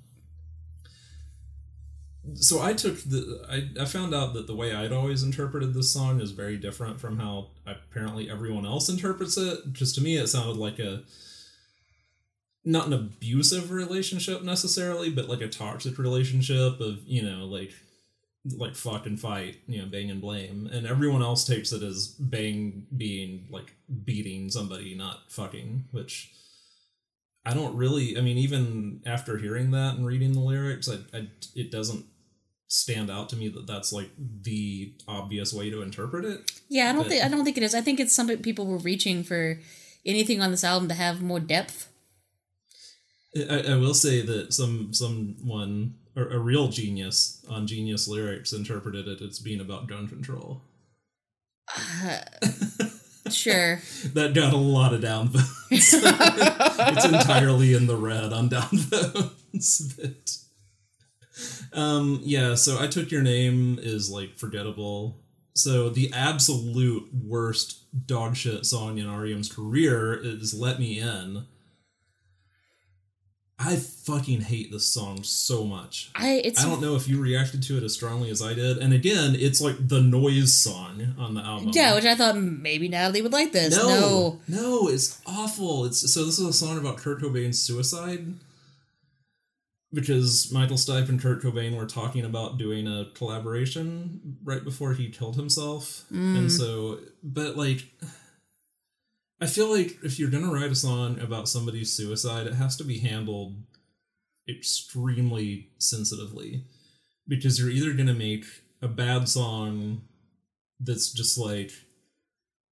so 2.33 2.63
I 2.63 2.73
took 2.73 2.97
the 3.03 3.45
I, 3.51 3.83
I 3.83 3.85
found 3.85 4.15
out 4.15 4.35
that 4.35 4.47
the 4.47 4.55
way 4.55 4.75
I'd 4.75 4.93
always 4.93 5.23
interpreted 5.23 5.75
this 5.75 5.93
song 5.93 6.21
is 6.21 6.31
very 6.31 6.57
different 6.57 7.01
from 7.01 7.19
how 7.19 7.49
apparently 7.67 8.31
everyone 8.31 8.65
else 8.65 8.89
interprets 8.89 9.37
it. 9.37 9.73
Just 9.73 9.95
to 9.97 10.01
me, 10.01 10.17
it 10.17 10.29
sounded 10.29 10.57
like 10.57 10.79
a 10.79 11.03
not 12.65 12.87
an 12.87 12.95
abusive 12.95 13.71
relationship 13.71 14.43
necessarily, 14.43 15.11
but 15.11 15.29
like 15.29 15.43
a 15.43 15.49
toxic 15.49 15.99
relationship 15.99 16.81
of 16.81 17.01
you 17.07 17.23
know 17.23 17.45
like 17.45 17.73
like 18.57 18.75
fuck 18.75 19.07
and 19.07 19.19
fight, 19.19 19.57
you 19.67 19.81
know, 19.81 19.89
bang 19.89 20.11
and 20.11 20.21
blame, 20.21 20.69
and 20.73 20.87
everyone 20.87 21.23
else 21.23 21.45
takes 21.45 21.73
it 21.73 21.83
as 21.83 22.09
bang 22.19 22.87
being 22.97 23.47
like 23.51 23.75
beating 24.05 24.51
somebody, 24.51 24.95
not 24.95 25.31
fucking, 25.31 25.85
which 25.93 26.33
I 27.45 27.55
don't 27.55 27.77
really. 27.77 28.17
I 28.17 28.23
mean, 28.23 28.39
even 28.39 29.03
after 29.07 29.37
hearing 29.39 29.71
that 29.73 29.97
and 29.97 30.07
reading 30.07 30.33
the 30.33 30.41
lyrics, 30.41 30.89
I, 30.89 31.17
I 31.17 31.29
it 31.55 31.71
doesn't 31.71 32.07
stand 32.75 33.11
out 33.11 33.29
to 33.29 33.37
me 33.37 33.49
that 33.49 33.67
that's 33.67 33.93
like 33.93 34.11
the 34.19 34.93
obvious 35.07 35.53
way 35.53 35.71
to 35.71 35.83
interpret 35.83 36.25
it. 36.25 36.53
Yeah, 36.69 36.91
I 36.91 36.93
don't 36.93 37.03
But- 37.03 37.09
think 37.11 37.25
I 37.25 37.29
don't 37.29 37.45
think 37.45 37.57
it 37.57 37.63
is. 37.63 37.75
I 37.75 37.81
think 37.81 38.01
it's 38.01 38.15
some 38.15 38.29
people 38.39 38.67
were 38.67 38.79
reaching 38.79 39.23
for 39.23 39.61
anything 40.05 40.41
on 40.43 40.51
this 40.51 40.65
album 40.65 40.89
to 40.89 40.95
have 40.95 41.23
more 41.23 41.41
depth. 41.41 41.89
I, 43.37 43.73
I 43.73 43.77
will 43.77 43.95
say 43.95 44.21
that 44.23 44.53
some 44.53 44.93
someone 44.93 45.95
a, 46.17 46.23
a 46.23 46.39
real 46.39 46.69
genius 46.69 47.45
on 47.49 47.67
Genius 47.67 48.07
Lyrics 48.07 48.53
interpreted 48.53 49.09
it 49.09 49.21
as 49.21 49.39
being 49.39 49.61
about 49.61 49.87
gun 49.87 50.09
control. 50.09 50.63
Sure. 53.31 53.81
That 54.13 54.35
got 54.35 54.53
a 54.53 54.57
lot 54.59 54.93
of 54.93 55.01
downvotes. 55.01 55.69
it's 55.71 57.05
entirely 57.07 57.73
in 57.73 57.87
the 57.87 57.97
red 57.97 58.33
on 58.35 58.51
downvotes. 58.51 59.97
but, 60.01 60.37
um, 61.75 62.21
yeah, 62.23 62.55
so 62.55 62.79
I 62.81 62.87
took 62.87 63.11
your 63.11 63.23
name 63.23 63.79
is 63.83 64.11
like 64.11 64.39
forgettable. 64.39 65.17
So 65.55 65.89
the 65.89 66.11
absolute 66.13 67.09
worst 67.15 67.79
dogshit 68.07 68.65
song 68.67 68.99
in 68.99 69.11
REM's 69.11 69.53
career 69.53 70.15
is 70.15 70.53
"Let 70.55 70.79
Me 70.79 70.99
In." 70.99 71.45
I 73.57 73.77
fucking 73.77 74.41
hate 74.43 74.73
this 74.73 74.85
song 74.87 75.23
so 75.23 75.65
much. 75.65 76.11
I 76.17 76.43
it's 76.45 76.63
I 76.65 76.69
don't 76.69 76.83
know 76.83 76.97
if 76.97 77.07
you 77.09 77.21
reacted 77.21 77.63
to 77.65 77.77
it 77.79 77.85
as 77.85 77.95
strongly 77.95 78.29
as 78.31 78.43
I 78.43 78.53
did. 78.53 78.79
And 78.79 78.93
again, 78.93 79.37
it's 79.39 79.61
like 79.61 79.77
the 79.89 80.01
noise 80.03 80.53
song 80.53 81.15
on 81.19 81.35
the 81.35 81.41
album. 81.41 81.71
yeah, 81.73 81.95
which 81.95 82.05
I 82.05 82.17
thought 82.17 82.37
maybe 82.37 82.89
Natalie 82.89 83.23
would 83.23 83.33
like 83.33 83.53
this. 83.53 83.77
No, 83.77 83.87
No. 83.89 84.41
no, 84.49 84.89
it's 84.89 85.21
awful. 85.25 85.85
It's 85.85 86.13
so 86.13 86.25
this 86.25 86.39
is 86.41 86.47
a 86.47 86.53
song 86.53 86.79
about 86.79 86.97
Kurt 86.97 87.21
Cobain's 87.23 87.63
suicide 87.63 88.27
because 89.95 90.51
Michael 90.53 90.77
Stipe 90.77 91.09
and 91.09 91.21
Kurt 91.21 91.43
Cobain 91.43 91.77
were 91.77 91.87
talking 91.87 92.25
about 92.25 92.59
doing 92.59 92.87
a 92.87 93.07
collaboration 93.15 94.39
right 94.43 94.63
before 94.63 94.95
he 94.95 95.09
killed 95.09 95.37
himself, 95.37 96.05
mm. 96.13 96.37
and 96.37 96.53
so, 96.53 96.99
but 97.23 97.57
like, 97.57 97.85
I 99.41 99.47
feel 99.47 99.71
like 99.71 99.99
if 100.03 100.19
you're 100.19 100.31
gonna 100.31 100.53
write 100.53 100.73
a 100.73 100.77
song 100.77 101.19
about 101.21 101.49
somebody's 101.49 101.93
suicide, 101.93 102.47
it 102.47 102.55
has 102.55 102.77
to 102.77 102.85
be 102.85 102.99
handled 102.99 103.57
extremely 104.49 105.71
sensitively. 105.79 106.65
Because 107.27 107.59
you're 107.59 107.71
either 107.71 107.95
gonna 107.95 108.15
make 108.15 108.45
a 108.83 108.89
bad 108.89 109.29
song 109.29 110.03
that's 110.81 111.13
just 111.13 111.39
like 111.39 111.71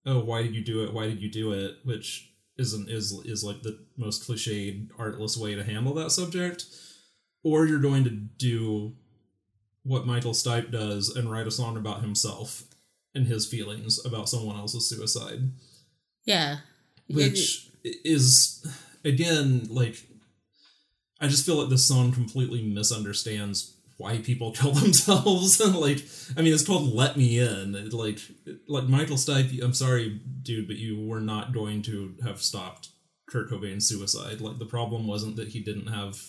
oh 0.04 0.18
why 0.18 0.42
did 0.42 0.54
you 0.54 0.62
do 0.62 0.84
it? 0.84 0.92
Why 0.92 1.06
did 1.06 1.22
you 1.22 1.30
do 1.30 1.52
it? 1.52 1.76
which 1.84 2.32
isn't 2.58 2.90
is 2.90 3.12
is 3.24 3.42
like 3.42 3.62
the 3.62 3.78
most 3.96 4.28
cliched 4.28 4.88
artless 4.98 5.36
way 5.36 5.54
to 5.54 5.64
handle 5.64 5.94
that 5.94 6.10
subject 6.10 6.66
or 7.42 7.66
you're 7.66 7.78
going 7.80 8.04
to 8.04 8.10
do 8.10 8.92
what 9.84 10.06
michael 10.06 10.32
stipe 10.32 10.70
does 10.70 11.08
and 11.08 11.30
write 11.30 11.46
a 11.46 11.50
song 11.50 11.76
about 11.76 12.00
himself 12.00 12.64
and 13.14 13.26
his 13.26 13.46
feelings 13.46 14.04
about 14.04 14.28
someone 14.28 14.56
else's 14.56 14.88
suicide. 14.88 15.50
Yeah. 16.24 16.58
which 17.08 17.68
is 17.84 18.64
again 19.04 19.66
like 19.68 20.06
i 21.20 21.26
just 21.26 21.44
feel 21.44 21.56
like 21.56 21.68
this 21.68 21.84
song 21.84 22.12
completely 22.12 22.62
misunderstands 22.62 23.76
why 23.98 24.18
people 24.18 24.52
kill 24.56 24.72
themselves. 24.72 25.60
And 25.64 25.76
like 25.76 26.04
i 26.36 26.42
mean 26.42 26.54
it's 26.54 26.66
called 26.66 26.92
let 26.94 27.16
me 27.16 27.38
in. 27.38 27.74
It, 27.74 27.92
like 27.92 28.20
like 28.68 28.84
michael 28.84 29.16
stipe 29.16 29.60
i'm 29.62 29.74
sorry 29.74 30.20
dude 30.42 30.68
but 30.68 30.76
you 30.76 31.04
were 31.04 31.20
not 31.20 31.52
going 31.52 31.82
to 31.82 32.14
have 32.24 32.40
stopped 32.40 32.90
kurt 33.32 33.50
cobain's 33.50 33.88
suicide. 33.88 34.40
Like 34.40 34.58
the 34.58 34.66
problem 34.66 35.06
wasn't 35.06 35.36
that 35.36 35.48
he 35.48 35.60
didn't 35.60 35.88
have 35.88 36.20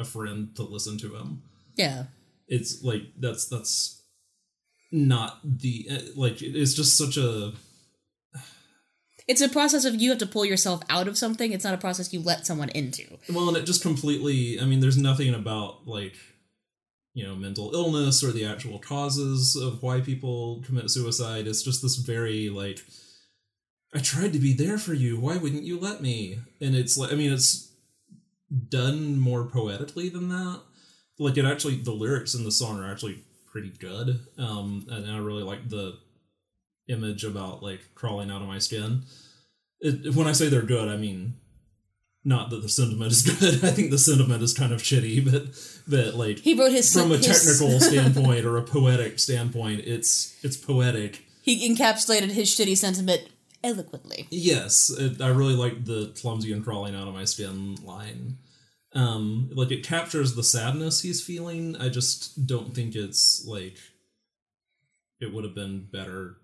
a 0.00 0.04
friend 0.04 0.54
to 0.56 0.62
listen 0.62 0.98
to 0.98 1.14
him 1.14 1.42
yeah. 1.76 2.04
it's 2.48 2.82
like 2.82 3.02
that's 3.18 3.46
that's 3.48 4.02
not 4.92 5.40
the 5.44 5.86
uh, 5.90 5.98
like 6.16 6.42
it's 6.42 6.74
just 6.74 6.96
such 6.98 7.16
a 7.16 7.52
It's 9.30 9.40
a 9.40 9.48
process 9.48 9.84
of 9.84 9.94
you 9.94 10.10
have 10.10 10.18
to 10.18 10.26
pull 10.26 10.44
yourself 10.44 10.82
out 10.90 11.06
of 11.06 11.16
something. 11.16 11.52
It's 11.52 11.62
not 11.62 11.72
a 11.72 11.78
process 11.78 12.12
you 12.12 12.20
let 12.20 12.46
someone 12.46 12.68
into. 12.70 13.04
Well, 13.32 13.46
and 13.46 13.56
it 13.56 13.64
just 13.64 13.80
completely, 13.80 14.58
I 14.58 14.64
mean, 14.64 14.80
there's 14.80 14.98
nothing 14.98 15.32
about 15.32 15.86
like, 15.86 16.16
you 17.14 17.24
know, 17.24 17.36
mental 17.36 17.70
illness 17.72 18.24
or 18.24 18.32
the 18.32 18.44
actual 18.44 18.80
causes 18.80 19.54
of 19.54 19.84
why 19.84 20.00
people 20.00 20.64
commit 20.66 20.90
suicide. 20.90 21.46
It's 21.46 21.62
just 21.62 21.80
this 21.80 21.94
very 21.94 22.48
like, 22.48 22.80
I 23.94 24.00
tried 24.00 24.32
to 24.32 24.40
be 24.40 24.52
there 24.52 24.78
for 24.78 24.94
you. 24.94 25.20
Why 25.20 25.36
wouldn't 25.36 25.62
you 25.62 25.78
let 25.78 26.02
me? 26.02 26.40
And 26.60 26.74
it's 26.74 26.98
like, 26.98 27.12
I 27.12 27.14
mean, 27.14 27.32
it's 27.32 27.69
done 28.68 29.18
more 29.18 29.44
poetically 29.44 30.08
than 30.08 30.28
that. 30.30 30.60
Like, 31.18 31.36
it 31.36 31.44
actually, 31.44 31.76
the 31.76 31.92
lyrics 31.92 32.34
in 32.34 32.44
the 32.44 32.50
song 32.52 32.80
are 32.80 32.90
actually 32.90 33.24
pretty 33.50 33.70
good. 33.70 34.20
Um, 34.38 34.86
and 34.90 35.10
I 35.10 35.18
really 35.18 35.42
like 35.42 35.68
the 35.68 35.98
image 36.88 37.24
about 37.24 37.62
like 37.62 37.80
crawling 37.94 38.30
out 38.30 38.42
of 38.42 38.48
my 38.48 38.58
skin. 38.58 39.02
It, 39.80 40.14
when 40.14 40.26
I 40.26 40.32
say 40.32 40.48
they're 40.48 40.62
good, 40.62 40.88
I 40.88 40.96
mean 40.96 41.34
not 42.24 42.50
that 42.50 42.60
the 42.62 42.68
sentiment 42.68 43.12
is 43.12 43.22
good. 43.40 43.64
I 43.64 43.70
think 43.70 43.90
the 43.90 43.98
sentiment 43.98 44.42
is 44.42 44.52
kind 44.52 44.72
of 44.72 44.82
shitty, 44.82 45.24
but 45.30 45.54
but 45.88 46.14
like 46.14 46.40
He 46.40 46.54
wrote 46.54 46.72
his 46.72 46.92
from 46.92 47.12
a 47.12 47.16
his- 47.16 47.26
technical 47.26 47.80
standpoint 47.88 48.44
or 48.44 48.56
a 48.56 48.62
poetic 48.62 49.18
standpoint, 49.18 49.80
it's 49.86 50.36
it's 50.42 50.56
poetic. 50.56 51.24
He 51.42 51.68
encapsulated 51.74 52.30
his 52.30 52.48
shitty 52.50 52.76
sentiment 52.76 53.29
eloquently. 53.62 54.26
Yes, 54.30 54.90
it, 54.90 55.20
I 55.20 55.28
really 55.28 55.54
like 55.54 55.84
the 55.84 56.12
clumsy 56.20 56.52
and 56.52 56.64
crawling 56.64 56.94
out 56.94 57.08
of 57.08 57.14
my 57.14 57.24
skin 57.24 57.76
line. 57.84 58.38
Um, 58.92 59.50
like 59.52 59.70
it 59.70 59.84
captures 59.84 60.34
the 60.34 60.42
sadness 60.42 61.02
he's 61.02 61.22
feeling. 61.22 61.76
I 61.76 61.88
just 61.88 62.46
don't 62.46 62.74
think 62.74 62.94
it's 62.96 63.44
like 63.46 63.76
it 65.20 65.32
would 65.32 65.44
have 65.44 65.54
been 65.54 65.86
better 65.92 66.38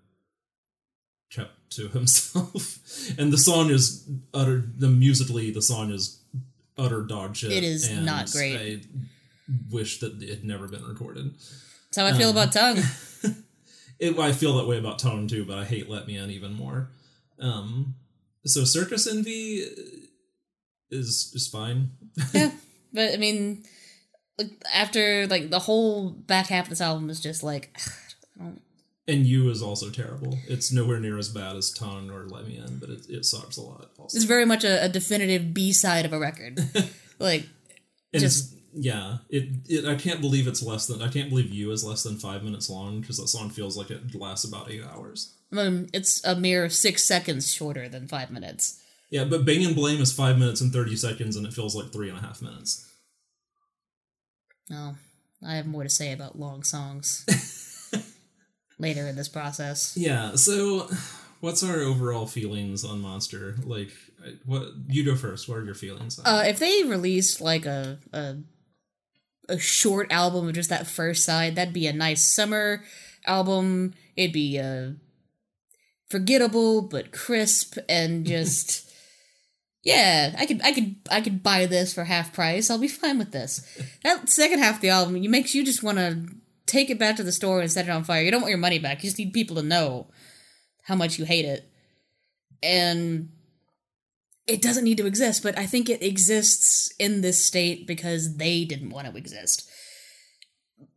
kept 1.31 1.71
to 1.71 1.87
himself. 1.89 2.79
and 3.17 3.33
the 3.33 3.37
song 3.37 3.69
is 3.69 4.07
utter. 4.33 4.63
The 4.77 4.87
musically, 4.87 5.51
the 5.51 5.61
song 5.61 5.91
is 5.91 6.21
utter 6.77 7.01
dog 7.01 7.35
shit. 7.35 7.51
It 7.51 7.63
is 7.63 7.89
and 7.89 8.05
not 8.05 8.31
great. 8.31 8.55
I 8.55 8.81
wish 9.69 9.99
that 9.99 10.21
it 10.21 10.29
had 10.29 10.43
never 10.45 10.67
been 10.67 10.83
recorded. 10.85 11.33
That's 11.33 11.97
how 11.97 12.05
I 12.05 12.13
feel 12.17 12.29
Um, 12.29 12.37
about 12.37 12.51
tongue. 12.53 12.77
It, 13.99 14.19
I 14.19 14.31
feel 14.31 14.57
that 14.57 14.67
way 14.67 14.77
about 14.77 14.99
Tone 14.99 15.27
too, 15.27 15.43
but 15.43 15.57
I 15.57 15.65
hate 15.65 15.89
Let 15.89 16.05
Me 16.05 16.17
In 16.17 16.29
even 16.29 16.53
more. 16.53 16.91
Um, 17.39 17.95
so 18.45 18.63
Circus 18.63 19.07
Envy 19.07 19.63
is 20.89 21.31
is 21.35 21.47
fine. 21.47 21.91
yeah, 22.33 22.51
but 22.93 23.13
I 23.13 23.17
mean, 23.17 23.63
like 24.37 24.51
after 24.73 25.27
like 25.27 25.49
the 25.49 25.59
whole 25.59 26.11
back 26.11 26.47
half 26.47 26.65
of 26.65 26.69
this 26.69 26.81
album 26.81 27.09
is 27.09 27.19
just 27.19 27.43
like, 27.43 27.77
And 29.09 29.25
You 29.25 29.49
is 29.49 29.61
also 29.61 29.89
terrible. 29.89 30.37
It's 30.49 30.71
nowhere 30.71 30.99
near 30.99 31.17
as 31.17 31.29
bad 31.29 31.55
as 31.55 31.71
Tongue 31.71 32.11
or 32.11 32.27
Let 32.27 32.45
Me 32.45 32.57
In, 32.57 32.77
but 32.77 32.89
it, 32.89 33.05
it 33.09 33.25
sucks 33.25 33.55
a 33.55 33.61
lot. 33.61 33.89
Also, 33.97 34.17
it's 34.17 34.25
very 34.25 34.45
much 34.45 34.65
a, 34.65 34.83
a 34.83 34.89
definitive 34.89 35.53
B 35.53 35.71
side 35.71 36.05
of 36.05 36.11
a 36.11 36.19
record. 36.19 36.59
like, 37.19 37.45
and 38.13 38.21
just- 38.21 38.53
it's, 38.53 38.61
yeah, 38.73 39.19
it, 39.29 39.49
it. 39.69 39.85
I 39.85 39.95
can't 39.95 40.19
believe 40.19 40.45
it's 40.45 40.61
less 40.61 40.87
than. 40.87 41.01
I 41.01 41.07
can't 41.07 41.29
believe 41.29 41.49
You 41.51 41.71
is 41.71 41.85
less 41.85 42.03
than 42.03 42.17
five 42.17 42.43
minutes 42.43 42.69
long 42.69 42.99
because 42.99 43.17
that 43.17 43.29
song 43.29 43.49
feels 43.49 43.77
like 43.77 43.89
it 43.91 44.13
lasts 44.13 44.45
about 44.45 44.69
eight 44.69 44.83
hours. 44.83 45.36
Um, 45.55 45.87
it's 45.93 46.23
a 46.25 46.35
mere 46.35 46.69
six 46.69 47.03
seconds 47.03 47.53
shorter 47.53 47.87
than 47.87 48.07
five 48.07 48.31
minutes. 48.31 48.81
Yeah, 49.09 49.23
but 49.23 49.45
Bang 49.45 49.65
and 49.65 49.75
Blame 49.75 50.01
is 50.01 50.11
five 50.11 50.37
minutes 50.37 50.61
and 50.61 50.71
thirty 50.73 50.95
seconds, 50.95 51.35
and 51.35 51.45
it 51.45 51.53
feels 51.53 51.75
like 51.75 51.91
three 51.93 52.09
and 52.09 52.17
a 52.17 52.21
half 52.21 52.41
minutes. 52.41 52.85
No, 54.69 54.95
I 55.45 55.55
have 55.55 55.65
more 55.65 55.83
to 55.83 55.89
say 55.89 56.11
about 56.11 56.37
long 56.37 56.63
songs 56.63 57.25
later 58.79 59.07
in 59.07 59.15
this 59.15 59.29
process. 59.29 59.95
Yeah. 59.95 60.35
So, 60.35 60.89
what's 61.39 61.63
our 61.63 61.79
overall 61.79 62.27
feelings 62.27 62.83
on 62.83 62.99
Monster? 62.99 63.55
Like, 63.63 63.91
what 64.45 64.67
you 64.89 65.05
go 65.05 65.15
first? 65.15 65.47
What 65.47 65.59
are 65.59 65.63
your 65.65 65.75
feelings? 65.75 66.19
On 66.19 66.25
Uh, 66.25 66.43
if 66.43 66.59
they 66.59 66.83
released 66.83 67.39
like 67.39 67.65
a, 67.65 67.99
a 68.11 68.37
a 69.47 69.57
short 69.57 70.11
album 70.11 70.49
of 70.49 70.53
just 70.53 70.69
that 70.69 70.85
first 70.87 71.23
side, 71.23 71.55
that'd 71.55 71.73
be 71.73 71.87
a 71.87 71.93
nice 71.93 72.21
summer 72.21 72.83
album. 73.25 73.93
It'd 74.17 74.33
be 74.33 74.59
uh, 74.59 74.91
forgettable 76.09 76.81
but 76.81 77.11
crisp 77.11 77.77
and 77.89 78.25
just 78.25 78.91
yeah. 79.83 80.35
I 80.37 80.45
could 80.45 80.61
I 80.63 80.71
could 80.73 80.95
I 81.09 81.21
could 81.21 81.43
buy 81.43 81.65
this 81.65 81.93
for 81.93 82.03
half 82.03 82.33
price. 82.33 82.69
I'll 82.69 82.77
be 82.77 82.87
fine 82.87 83.17
with 83.17 83.31
this. 83.31 83.61
That 84.03 84.29
second 84.29 84.59
half 84.59 84.75
of 84.75 84.81
the 84.81 84.89
album, 84.89 85.17
you 85.17 85.29
makes 85.29 85.55
you 85.55 85.63
just 85.63 85.83
want 85.83 85.97
to 85.97 86.25
take 86.65 86.89
it 86.89 86.99
back 86.99 87.15
to 87.15 87.23
the 87.23 87.31
store 87.31 87.61
and 87.61 87.71
set 87.71 87.87
it 87.87 87.91
on 87.91 88.03
fire. 88.03 88.21
You 88.21 88.31
don't 88.31 88.41
want 88.41 88.51
your 88.51 88.57
money 88.59 88.79
back. 88.79 89.03
You 89.03 89.07
just 89.07 89.17
need 89.17 89.33
people 89.33 89.55
to 89.55 89.63
know 89.63 90.07
how 90.83 90.95
much 90.95 91.17
you 91.17 91.25
hate 91.25 91.45
it. 91.45 91.69
And 92.61 93.29
it 94.47 94.61
doesn't 94.61 94.83
need 94.83 94.97
to 94.97 95.05
exist, 95.05 95.43
but 95.43 95.57
I 95.57 95.65
think 95.65 95.89
it 95.89 96.01
exists 96.01 96.93
in 96.99 97.21
this 97.21 97.45
state 97.45 97.85
because 97.85 98.37
they 98.37 98.65
didn't 98.65 98.89
want 98.89 99.07
to 99.07 99.17
exist. 99.17 99.69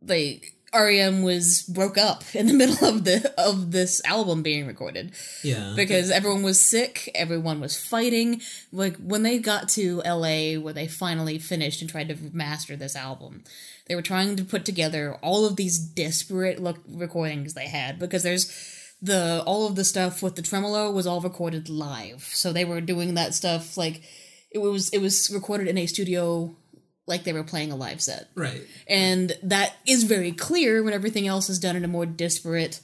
They 0.01 0.41
REM 0.73 1.21
was 1.23 1.63
broke 1.63 1.97
up 1.97 2.23
in 2.33 2.47
the 2.47 2.53
middle 2.61 2.87
of 2.87 3.03
the 3.03 3.33
of 3.37 3.71
this 3.71 4.01
album 4.05 4.41
being 4.41 4.65
recorded 4.67 5.11
Yeah. 5.43 5.73
because 5.75 6.09
everyone 6.11 6.43
was 6.43 6.61
sick, 6.65 7.11
everyone 7.13 7.59
was 7.59 7.75
fighting. 7.77 8.41
Like 8.71 8.95
when 8.97 9.23
they 9.23 9.37
got 9.39 9.67
to 9.69 10.01
LA 10.05 10.53
where 10.59 10.73
they 10.73 10.87
finally 10.87 11.39
finished 11.39 11.81
and 11.81 11.89
tried 11.89 12.09
to 12.09 12.17
master 12.33 12.75
this 12.75 12.95
album, 12.95 13.43
they 13.87 13.95
were 13.95 14.01
trying 14.01 14.35
to 14.37 14.45
put 14.45 14.63
together 14.63 15.15
all 15.21 15.45
of 15.45 15.57
these 15.57 15.77
disparate 15.77 16.61
look 16.61 16.79
recordings 16.87 17.53
they 17.53 17.67
had 17.67 17.99
because 17.99 18.23
there's 18.23 18.51
the 19.01 19.43
all 19.45 19.67
of 19.67 19.75
the 19.75 19.83
stuff 19.83 20.21
with 20.23 20.35
the 20.35 20.41
tremolo 20.41 20.91
was 20.91 21.05
all 21.07 21.19
recorded 21.21 21.69
live. 21.69 22.23
So 22.23 22.53
they 22.53 22.65
were 22.65 22.79
doing 22.81 23.15
that 23.15 23.33
stuff 23.33 23.75
like 23.75 24.03
it 24.51 24.59
was 24.59 24.89
it 24.91 24.99
was 24.99 25.29
recorded 25.33 25.67
in 25.67 25.77
a 25.77 25.85
studio 25.85 26.55
like 27.07 27.23
they 27.23 27.33
were 27.33 27.43
playing 27.43 27.71
a 27.71 27.75
live 27.75 28.01
set. 28.01 28.29
right. 28.35 28.61
And 28.87 29.33
that 29.43 29.75
is 29.87 30.03
very 30.03 30.31
clear 30.31 30.83
when 30.83 30.93
everything 30.93 31.27
else 31.27 31.49
is 31.49 31.59
done 31.59 31.75
in 31.75 31.83
a 31.83 31.87
more 31.87 32.05
disparate. 32.05 32.79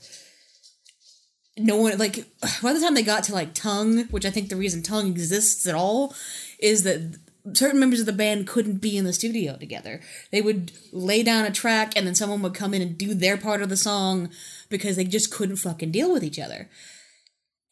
No 1.57 1.77
one, 1.77 1.97
like, 1.97 2.25
by 2.61 2.73
the 2.73 2.79
time 2.79 2.93
they 2.93 3.03
got 3.03 3.23
to, 3.25 3.33
like, 3.33 3.53
Tongue, 3.53 4.05
which 4.09 4.25
I 4.25 4.29
think 4.29 4.49
the 4.49 4.55
reason 4.55 4.83
Tongue 4.83 5.07
exists 5.07 5.65
at 5.67 5.75
all 5.75 6.13
is 6.59 6.83
that 6.83 7.17
certain 7.53 7.79
members 7.79 7.99
of 7.99 8.05
the 8.05 8.13
band 8.13 8.47
couldn't 8.47 8.81
be 8.81 8.97
in 8.97 9.05
the 9.05 9.13
studio 9.13 9.57
together. 9.57 10.01
They 10.31 10.41
would 10.41 10.71
lay 10.91 11.23
down 11.23 11.45
a 11.45 11.51
track 11.51 11.93
and 11.95 12.05
then 12.05 12.13
someone 12.13 12.41
would 12.41 12.53
come 12.53 12.73
in 12.73 12.81
and 12.81 12.97
do 12.97 13.13
their 13.13 13.37
part 13.37 13.61
of 13.61 13.69
the 13.69 13.77
song 13.77 14.29
because 14.69 14.97
they 14.97 15.05
just 15.05 15.31
couldn't 15.31 15.57
fucking 15.57 15.91
deal 15.91 16.11
with 16.11 16.23
each 16.23 16.39
other. 16.39 16.69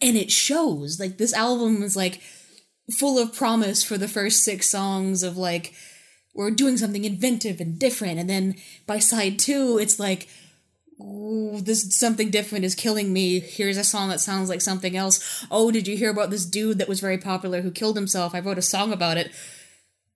And 0.01 0.15
it 0.17 0.31
shows. 0.31 0.99
Like, 0.99 1.17
this 1.17 1.33
album 1.33 1.83
is, 1.83 1.95
like, 1.95 2.21
full 2.99 3.19
of 3.19 3.35
promise 3.35 3.83
for 3.83 3.97
the 3.97 4.07
first 4.07 4.43
six 4.43 4.69
songs 4.69 5.21
of, 5.23 5.37
like, 5.37 5.73
we're 6.35 6.51
doing 6.51 6.77
something 6.77 7.05
inventive 7.05 7.59
and 7.59 7.79
different. 7.79 8.19
And 8.19 8.29
then 8.29 8.55
by 8.85 8.99
side 8.99 9.39
two 9.39 9.79
it's 9.81 9.99
like 9.99 10.27
Ooh, 11.01 11.59
this 11.61 11.93
something 11.97 12.29
different 12.29 12.63
is 12.63 12.73
killing 12.73 13.11
me. 13.11 13.39
Here's 13.41 13.75
a 13.75 13.83
song 13.83 14.07
that 14.09 14.21
sounds 14.21 14.47
like 14.47 14.61
something 14.61 14.95
else. 14.95 15.45
Oh 15.51 15.71
did 15.71 15.87
you 15.87 15.97
hear 15.97 16.11
about 16.11 16.29
this 16.29 16.45
dude 16.45 16.77
that 16.79 16.87
was 16.87 16.99
very 16.99 17.17
popular 17.17 17.61
who 17.61 17.71
killed 17.71 17.97
himself? 17.97 18.35
I 18.35 18.39
wrote 18.39 18.57
a 18.57 18.61
song 18.61 18.93
about 18.93 19.17
it. 19.17 19.31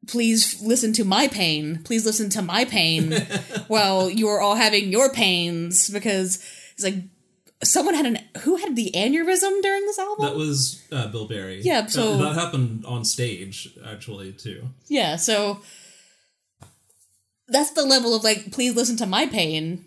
Please 0.07 0.61
listen 0.61 0.93
to 0.93 1.03
my 1.03 1.27
pain. 1.27 1.81
Please 1.83 2.05
listen 2.05 2.29
to 2.29 2.41
my 2.41 2.63
pain 2.63 3.11
while 3.67 4.09
you're 4.09 4.39
all 4.39 4.55
having 4.55 4.89
your 4.91 5.11
pains. 5.11 5.89
Because 5.89 6.37
it's 6.73 6.83
like 6.83 6.95
someone 7.61 7.93
had 7.93 8.05
an 8.05 8.19
who 8.43 8.55
had 8.55 8.75
the 8.75 8.91
aneurysm 8.95 9.61
during 9.61 9.85
this 9.85 9.99
album? 9.99 10.25
That 10.25 10.35
was 10.35 10.81
uh, 10.91 11.07
Bill 11.07 11.27
Berry. 11.27 11.61
Yeah, 11.61 11.87
so- 11.87 12.17
that 12.17 12.35
happened 12.35 12.85
on 12.85 13.03
stage 13.03 13.77
actually 13.85 14.31
too. 14.31 14.69
Yeah, 14.87 15.17
so 15.17 15.61
that's 17.51 17.71
the 17.71 17.83
level 17.85 18.15
of 18.15 18.23
like, 18.23 18.51
please 18.51 18.75
listen 18.75 18.95
to 18.97 19.05
my 19.05 19.25
pain. 19.25 19.85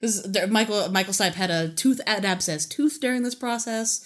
Because 0.00 0.26
Michael 0.48 0.88
Michael 0.90 1.12
Stipe 1.12 1.34
had 1.34 1.50
a 1.50 1.68
tooth 1.68 2.00
ad 2.06 2.24
abscess 2.24 2.64
tooth 2.64 2.98
during 3.00 3.22
this 3.22 3.34
process. 3.34 4.02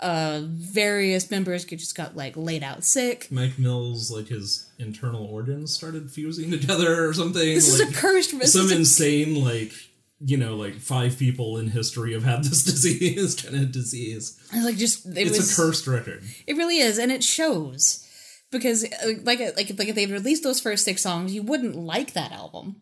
Uh, 0.00 0.42
various 0.44 1.28
members 1.30 1.64
just 1.64 1.96
got 1.96 2.16
like 2.16 2.36
laid 2.36 2.62
out 2.62 2.84
sick. 2.84 3.26
Mike 3.30 3.58
Mills, 3.58 4.10
like 4.10 4.28
his 4.28 4.70
internal 4.78 5.26
organs 5.26 5.72
started 5.74 6.10
fusing 6.10 6.50
together 6.58 7.06
or 7.06 7.12
something. 7.12 7.42
This 7.54 7.78
like, 7.78 7.88
is 7.88 7.94
a 7.94 8.00
cursed. 8.00 8.38
This 8.38 8.52
some 8.52 8.66
is 8.66 8.72
a- 8.72 8.76
insane 8.76 9.44
like 9.44 9.72
you 10.20 10.36
know 10.36 10.56
like 10.56 10.74
five 10.76 11.18
people 11.18 11.58
in 11.58 11.68
history 11.68 12.12
have 12.14 12.24
had 12.24 12.44
this 12.44 12.62
disease 12.64 13.34
kind 13.34 13.54
of 13.56 13.70
disease. 13.70 14.38
it's 14.52 14.64
like 14.64 14.76
just 14.76 15.04
it 15.06 15.18
It's 15.18 15.36
was 15.36 15.52
a 15.52 15.62
cursed 15.62 15.86
record. 15.86 16.22
It 16.46 16.56
really 16.56 16.78
is, 16.78 16.96
and 16.98 17.12
it 17.12 17.22
shows 17.22 18.07
because 18.50 18.84
uh, 18.84 19.12
like 19.24 19.40
like 19.40 19.56
like 19.78 19.88
if 19.88 19.94
they 19.94 20.06
released 20.06 20.42
those 20.42 20.60
first 20.60 20.84
six 20.84 21.02
songs, 21.02 21.34
you 21.34 21.42
wouldn't 21.42 21.76
like 21.76 22.12
that 22.14 22.32
album, 22.32 22.76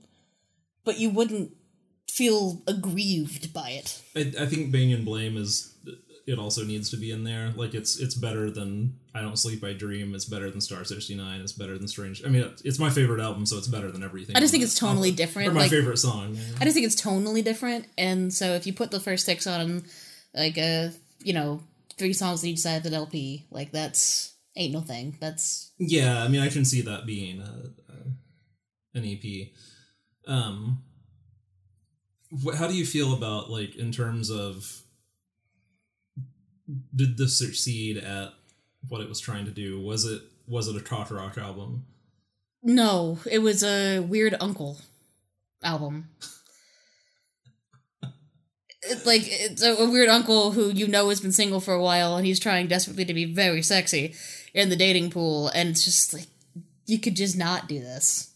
but 0.84 0.98
you 0.98 1.10
wouldn't 1.10 1.52
feel 2.10 2.62
aggrieved 2.66 3.52
by 3.52 3.70
it. 3.70 4.02
I, 4.14 4.32
I 4.42 4.46
think 4.46 4.72
Bang 4.72 4.92
and 4.92 5.04
Blame 5.04 5.36
is 5.36 5.72
it 6.26 6.38
also 6.40 6.64
needs 6.64 6.90
to 6.90 6.96
be 6.96 7.10
in 7.12 7.22
there. 7.24 7.52
Like 7.56 7.74
it's 7.74 7.98
it's 7.98 8.14
better 8.14 8.50
than 8.50 8.94
I 9.14 9.20
Don't 9.20 9.38
Sleep 9.38 9.62
I 9.62 9.72
Dream. 9.72 10.14
It's 10.14 10.24
better 10.24 10.50
than 10.50 10.60
Star 10.60 10.84
sixty 10.84 11.14
nine. 11.14 11.40
It's 11.40 11.52
better 11.52 11.78
than 11.78 11.86
Strange. 11.88 12.24
I 12.24 12.28
mean, 12.28 12.50
it's 12.64 12.78
my 12.78 12.90
favorite 12.90 13.20
album, 13.20 13.46
so 13.46 13.56
it's 13.58 13.68
better 13.68 13.90
than 13.90 14.02
everything. 14.02 14.36
I 14.36 14.40
just 14.40 14.50
think 14.52 14.64
it's 14.64 14.78
tonally 14.78 15.10
album. 15.10 15.14
different, 15.14 15.48
Or 15.50 15.52
my 15.52 15.60
like- 15.62 15.70
favorite 15.70 15.98
song. 15.98 16.34
yeah. 16.34 16.42
I 16.60 16.64
just 16.64 16.74
think 16.74 16.86
it's 16.86 17.00
tonally 17.00 17.44
different, 17.44 17.86
and 17.98 18.32
so 18.32 18.52
if 18.54 18.66
you 18.66 18.72
put 18.72 18.90
the 18.90 19.00
first 19.00 19.24
six 19.24 19.46
on, 19.46 19.84
like 20.34 20.58
uh, 20.58 20.88
you 21.22 21.32
know, 21.32 21.60
three 21.96 22.12
songs 22.12 22.42
on 22.42 22.50
each 22.50 22.58
side 22.58 22.84
of 22.84 22.90
the 22.90 22.96
LP, 22.96 23.46
like 23.50 23.70
that's 23.72 24.32
ain't 24.56 24.72
no 24.72 24.80
thing. 24.80 25.16
That's 25.20 25.72
Yeah, 25.78 26.22
I 26.22 26.28
mean, 26.28 26.40
I 26.40 26.48
can 26.48 26.64
see 26.64 26.80
that 26.82 27.06
being 27.06 27.40
a, 27.40 27.70
a, 27.92 28.98
an 28.98 29.04
EP. 29.04 29.48
Um, 30.26 30.82
wh- 32.44 32.56
how 32.56 32.66
do 32.66 32.74
you 32.74 32.86
feel 32.86 33.14
about 33.14 33.50
like 33.50 33.76
in 33.76 33.92
terms 33.92 34.30
of 34.30 34.82
did 36.94 37.16
this 37.16 37.38
succeed 37.38 37.96
at 37.98 38.32
what 38.88 39.00
it 39.00 39.08
was 39.08 39.20
trying 39.20 39.44
to 39.44 39.50
do? 39.50 39.80
Was 39.80 40.04
it 40.04 40.22
was 40.46 40.68
it 40.68 40.76
a 40.76 40.80
Tot 40.80 41.10
rock 41.10 41.38
album? 41.38 41.86
no, 42.62 43.18
it 43.30 43.38
was 43.38 43.62
a 43.62 44.00
weird 44.00 44.34
uncle 44.40 44.78
album. 45.62 46.08
Like 49.04 49.22
it's 49.24 49.62
a, 49.62 49.74
a 49.74 49.90
weird 49.90 50.08
uncle 50.08 50.52
who 50.52 50.70
you 50.70 50.86
know 50.86 51.08
has 51.08 51.20
been 51.20 51.32
single 51.32 51.60
for 51.60 51.74
a 51.74 51.82
while, 51.82 52.16
and 52.16 52.26
he's 52.26 52.38
trying 52.38 52.68
desperately 52.68 53.04
to 53.04 53.14
be 53.14 53.24
very 53.24 53.62
sexy 53.62 54.14
in 54.56 54.70
the 54.70 54.76
dating 54.76 55.10
pool, 55.10 55.48
and 55.48 55.68
it's 55.68 55.84
just 55.84 56.12
like 56.12 56.26
you 56.86 56.98
could 56.98 57.14
just 57.14 57.36
not 57.36 57.68
do 57.68 57.78
this. 57.78 58.32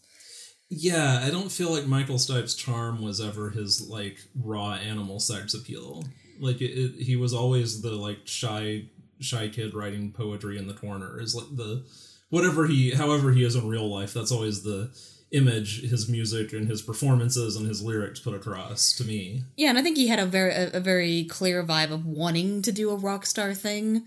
Yeah, 0.69 1.19
I 1.21 1.31
don't 1.31 1.51
feel 1.51 1.71
like 1.71 1.85
Michael 1.85 2.19
Stipe's 2.19 2.55
charm 2.55 3.01
was 3.01 3.19
ever 3.19 3.49
his 3.49 3.89
like 3.89 4.19
raw 4.35 4.75
animal 4.75 5.19
sex 5.19 5.53
appeal. 5.53 6.05
Like 6.39 6.61
it, 6.61 6.71
it, 6.71 7.03
he 7.03 7.17
was 7.17 7.33
always 7.33 7.81
the 7.81 7.91
like 7.91 8.19
shy 8.25 8.85
shy 9.19 9.49
kid 9.49 9.73
writing 9.73 10.13
poetry 10.13 10.57
in 10.57 10.67
the 10.67 10.73
corner. 10.73 11.19
Is 11.19 11.35
like 11.35 11.53
the 11.57 11.83
whatever 12.29 12.67
he 12.67 12.91
however 12.91 13.31
he 13.31 13.43
is 13.43 13.55
in 13.55 13.67
real 13.67 13.89
life. 13.89 14.13
That's 14.13 14.31
always 14.31 14.63
the 14.63 14.91
image 15.31 15.89
his 15.89 16.09
music 16.09 16.53
and 16.53 16.67
his 16.67 16.81
performances 16.81 17.55
and 17.55 17.65
his 17.65 17.81
lyrics 17.81 18.19
put 18.19 18.35
across 18.35 18.93
to 18.97 19.03
me. 19.03 19.43
Yeah, 19.57 19.69
and 19.69 19.77
I 19.77 19.81
think 19.81 19.97
he 19.97 20.07
had 20.07 20.19
a 20.19 20.25
very 20.25 20.53
a, 20.53 20.71
a 20.73 20.79
very 20.79 21.25
clear 21.25 21.63
vibe 21.63 21.91
of 21.91 22.05
wanting 22.05 22.61
to 22.61 22.71
do 22.71 22.91
a 22.91 22.95
rock 22.95 23.25
star 23.25 23.53
thing. 23.53 24.03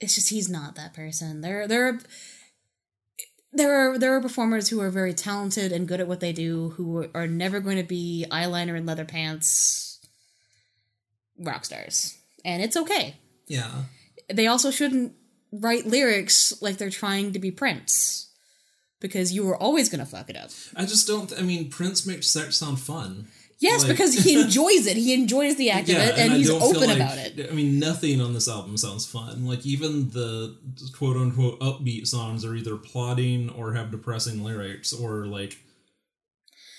It's 0.00 0.14
just 0.14 0.30
he's 0.30 0.48
not 0.48 0.76
that 0.76 0.94
person. 0.94 1.40
There 1.40 1.66
there 1.66 1.88
are 1.88 1.98
there 3.52 3.74
are 3.74 3.98
there 3.98 4.14
are 4.14 4.20
performers 4.20 4.68
who 4.68 4.80
are 4.80 4.90
very 4.90 5.14
talented 5.14 5.72
and 5.72 5.88
good 5.88 6.00
at 6.00 6.08
what 6.08 6.20
they 6.20 6.32
do 6.32 6.70
who 6.70 7.08
are 7.14 7.26
never 7.26 7.60
going 7.60 7.78
to 7.78 7.82
be 7.82 8.26
eyeliner 8.30 8.76
and 8.76 8.86
leather 8.86 9.04
pants 9.04 9.88
rock 11.38 11.64
stars. 11.64 12.18
And 12.44 12.62
it's 12.62 12.76
okay. 12.76 13.16
Yeah. 13.46 13.84
They 14.32 14.46
also 14.46 14.70
shouldn't 14.70 15.14
write 15.52 15.86
lyrics 15.86 16.60
like 16.60 16.76
they're 16.76 16.90
trying 16.90 17.32
to 17.32 17.38
be 17.38 17.50
Prince. 17.50 18.26
Because 19.00 19.32
you 19.32 19.46
were 19.46 19.56
always 19.56 19.88
gonna 19.88 20.04
fuck 20.04 20.28
it 20.28 20.36
up. 20.36 20.50
I 20.74 20.84
just 20.84 21.06
don't 21.06 21.32
I 21.38 21.42
mean 21.42 21.70
Prince 21.70 22.04
makes 22.04 22.26
sex 22.26 22.56
sound 22.56 22.80
fun. 22.80 23.28
Yes, 23.60 23.82
Like- 23.82 23.90
because 23.92 24.14
he 24.14 24.40
enjoys 24.40 24.86
it. 24.86 24.96
He 24.96 25.12
enjoys 25.14 25.56
the 25.56 25.70
act 25.70 25.88
of 25.88 25.96
it, 25.96 26.16
and, 26.16 26.32
I 26.32 26.36
he's 26.36 26.48
open 26.50 26.80
like- 26.88 26.96
about 26.96 27.18
it. 27.18 27.48
I 27.50 27.54
mean, 27.54 27.78
nothing 27.80 28.20
on 28.20 28.32
this 28.32 28.48
album 28.48 28.76
sounds 28.76 29.04
fun. 29.04 29.46
Like 29.46 29.66
even 29.66 30.10
the 30.10 30.56
quote 30.96 31.16
unquote 31.16 31.58
upbeat 31.60 32.06
songs 32.06 32.44
are 32.44 32.54
either 32.54 32.76
plotting 32.76 33.50
or 33.50 33.72
have 33.74 33.90
depressing 33.90 34.44
lyrics 34.44 34.92
or 34.92 35.26
like 35.26 35.58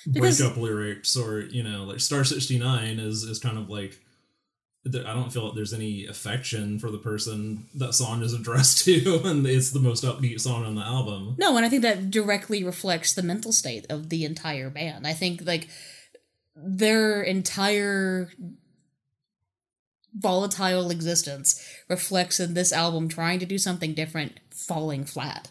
Because- 0.09 0.39
breakup 0.39 0.57
lyrics 0.57 1.15
or 1.17 1.41
you 1.41 1.63
know 1.63 1.83
like 1.83 1.99
Star 1.99 2.23
sixty 2.23 2.57
nine 2.57 2.99
is 2.99 3.23
is 3.23 3.39
kind 3.39 3.57
of 3.57 3.69
like. 3.69 3.99
I 4.87 5.13
don't 5.13 5.31
feel 5.31 5.43
like 5.45 5.55
there's 5.55 5.73
any 5.73 6.05
affection 6.05 6.79
for 6.79 6.89
the 6.89 6.97
person 6.97 7.65
that 7.75 7.93
song 7.93 8.23
is 8.23 8.33
addressed 8.33 8.85
to, 8.85 9.21
and 9.25 9.45
it's 9.45 9.71
the 9.71 9.79
most 9.81 10.05
upbeat 10.05 10.39
song 10.39 10.63
on 10.65 10.75
the 10.75 10.81
album. 10.81 11.35
No, 11.37 11.55
and 11.57 11.65
I 11.65 11.69
think 11.69 11.81
that 11.83 12.09
directly 12.09 12.63
reflects 12.63 13.13
the 13.13 13.21
mental 13.21 13.51
state 13.51 13.85
of 13.89 14.07
the 14.09 14.23
entire 14.23 14.69
band. 14.69 15.05
I 15.05 15.11
think 15.13 15.45
like 15.45 15.67
their 16.55 17.21
entire 17.21 18.31
volatile 20.13 20.89
existence 20.89 21.63
reflects 21.87 22.39
in 22.39 22.53
this 22.53 22.73
album 22.73 23.07
trying 23.07 23.39
to 23.39 23.45
do 23.45 23.57
something 23.57 23.93
different, 23.93 24.39
falling 24.51 25.05
flat. 25.05 25.49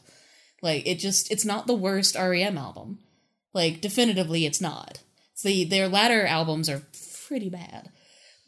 Like 0.63 0.87
it 0.87 0.97
just 0.97 1.31
it's 1.31 1.45
not 1.45 1.67
the 1.67 1.75
worst 1.75 2.17
REM 2.17 2.59
album. 2.59 2.99
Like 3.55 3.81
definitively 3.81 4.45
it's 4.45 4.61
not. 4.61 5.01
see 5.35 5.65
their 5.65 5.89
latter 5.89 6.27
albums 6.27 6.69
are 6.69 6.83
pretty 7.27 7.49
bad. 7.49 7.91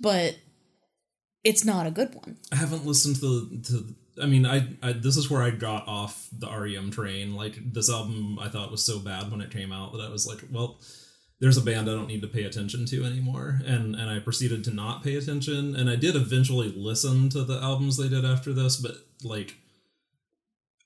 But 0.01 0.39
it's 1.45 1.65
not 1.65 1.87
a 1.87 1.91
good 1.91 2.15
one. 2.15 2.39
I 2.53 2.57
haven't 2.57 2.87
listened 2.87 3.17
to 3.17 3.21
the. 3.21 3.63
To, 3.69 3.95
I 4.23 4.27
mean, 4.27 4.45
I, 4.45 4.69
I 4.83 4.93
this 4.93 5.17
is 5.17 5.31
where 5.31 5.43
I 5.43 5.51
got 5.51 5.87
off 5.87 6.29
the 6.33 6.49
REM 6.49 6.91
train. 6.91 7.35
Like 7.35 7.73
this 7.73 7.91
album, 7.91 8.39
I 8.39 8.49
thought 8.49 8.71
was 8.71 8.85
so 8.85 8.99
bad 8.99 9.31
when 9.31 9.41
it 9.41 9.51
came 9.51 9.73
out 9.73 9.93
that 9.93 10.01
I 10.01 10.11
was 10.11 10.27
like, 10.27 10.41
well, 10.51 10.81
there's 11.41 11.57
a 11.57 11.63
band 11.63 11.89
I 11.89 11.95
don't 11.95 12.07
need 12.07 12.21
to 12.21 12.29
pay 12.29 12.45
attention 12.45 12.85
to 12.87 13.05
anymore, 13.05 13.61
and 13.65 13.95
and 13.95 14.11
I 14.11 14.19
proceeded 14.19 14.63
to 14.65 14.75
not 14.75 15.03
pay 15.03 15.17
attention. 15.17 15.75
And 15.75 15.89
I 15.89 15.97
did 15.97 16.15
eventually 16.15 16.73
listen 16.77 17.31
to 17.31 17.45
the 17.45 17.61
albums 17.61 17.97
they 17.97 18.09
did 18.09 18.25
after 18.25 18.53
this, 18.53 18.77
but 18.77 18.97
like, 19.25 19.57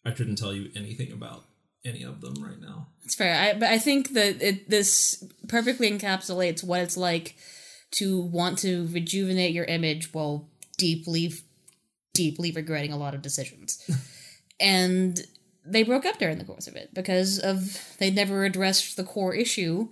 I 0.04 0.12
couldn't 0.12 0.36
tell 0.36 0.54
you 0.54 0.70
anything 0.76 1.12
about 1.12 1.44
any 1.84 2.02
of 2.02 2.20
them 2.20 2.34
right 2.42 2.60
now. 2.60 2.88
It's 3.04 3.14
fair. 3.14 3.34
I, 3.34 3.58
but 3.58 3.68
I 3.68 3.78
think 3.78 4.14
that 4.14 4.40
it, 4.40 4.70
this 4.70 5.24
perfectly 5.48 5.90
encapsulates 5.90 6.64
what 6.64 6.80
it's 6.80 6.96
like 6.96 7.36
to 7.92 8.22
want 8.22 8.58
to 8.58 8.88
rejuvenate 8.92 9.54
your 9.54 9.66
image 9.66 10.12
while 10.14 10.48
deeply, 10.78 11.32
deeply 12.12 12.50
regretting 12.52 12.92
a 12.92 12.96
lot 12.96 13.14
of 13.14 13.22
decisions. 13.22 13.78
and 14.60 15.20
they 15.66 15.82
broke 15.82 16.04
up 16.06 16.18
during 16.18 16.38
the 16.38 16.44
course 16.44 16.66
of 16.66 16.76
it 16.76 16.92
because 16.94 17.38
of 17.38 17.78
they 17.98 18.10
never 18.10 18.44
addressed 18.44 18.96
the 18.96 19.04
core 19.04 19.34
issue 19.34 19.88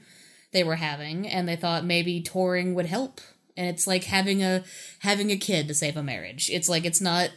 they 0.52 0.64
were 0.64 0.76
having, 0.76 1.26
and 1.26 1.48
they 1.48 1.56
thought 1.56 1.84
maybe 1.84 2.20
touring 2.20 2.74
would 2.74 2.86
help. 2.86 3.20
And 3.56 3.68
it's 3.68 3.86
like 3.86 4.04
having 4.04 4.42
a 4.42 4.64
having 5.00 5.30
a 5.30 5.36
kid 5.36 5.68
to 5.68 5.74
save 5.74 5.96
a 5.96 6.02
marriage. 6.02 6.50
It's 6.50 6.68
like 6.68 6.84
it's 6.84 7.00
not 7.00 7.30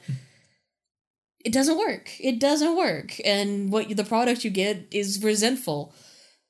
it 1.45 1.53
doesn't 1.53 1.77
work. 1.77 2.11
It 2.19 2.39
doesn't 2.39 2.75
work. 2.75 3.19
And 3.23 3.71
what 3.71 3.95
the 3.95 4.03
product 4.03 4.43
you 4.43 4.49
get 4.49 4.87
is 4.91 5.23
resentful. 5.23 5.93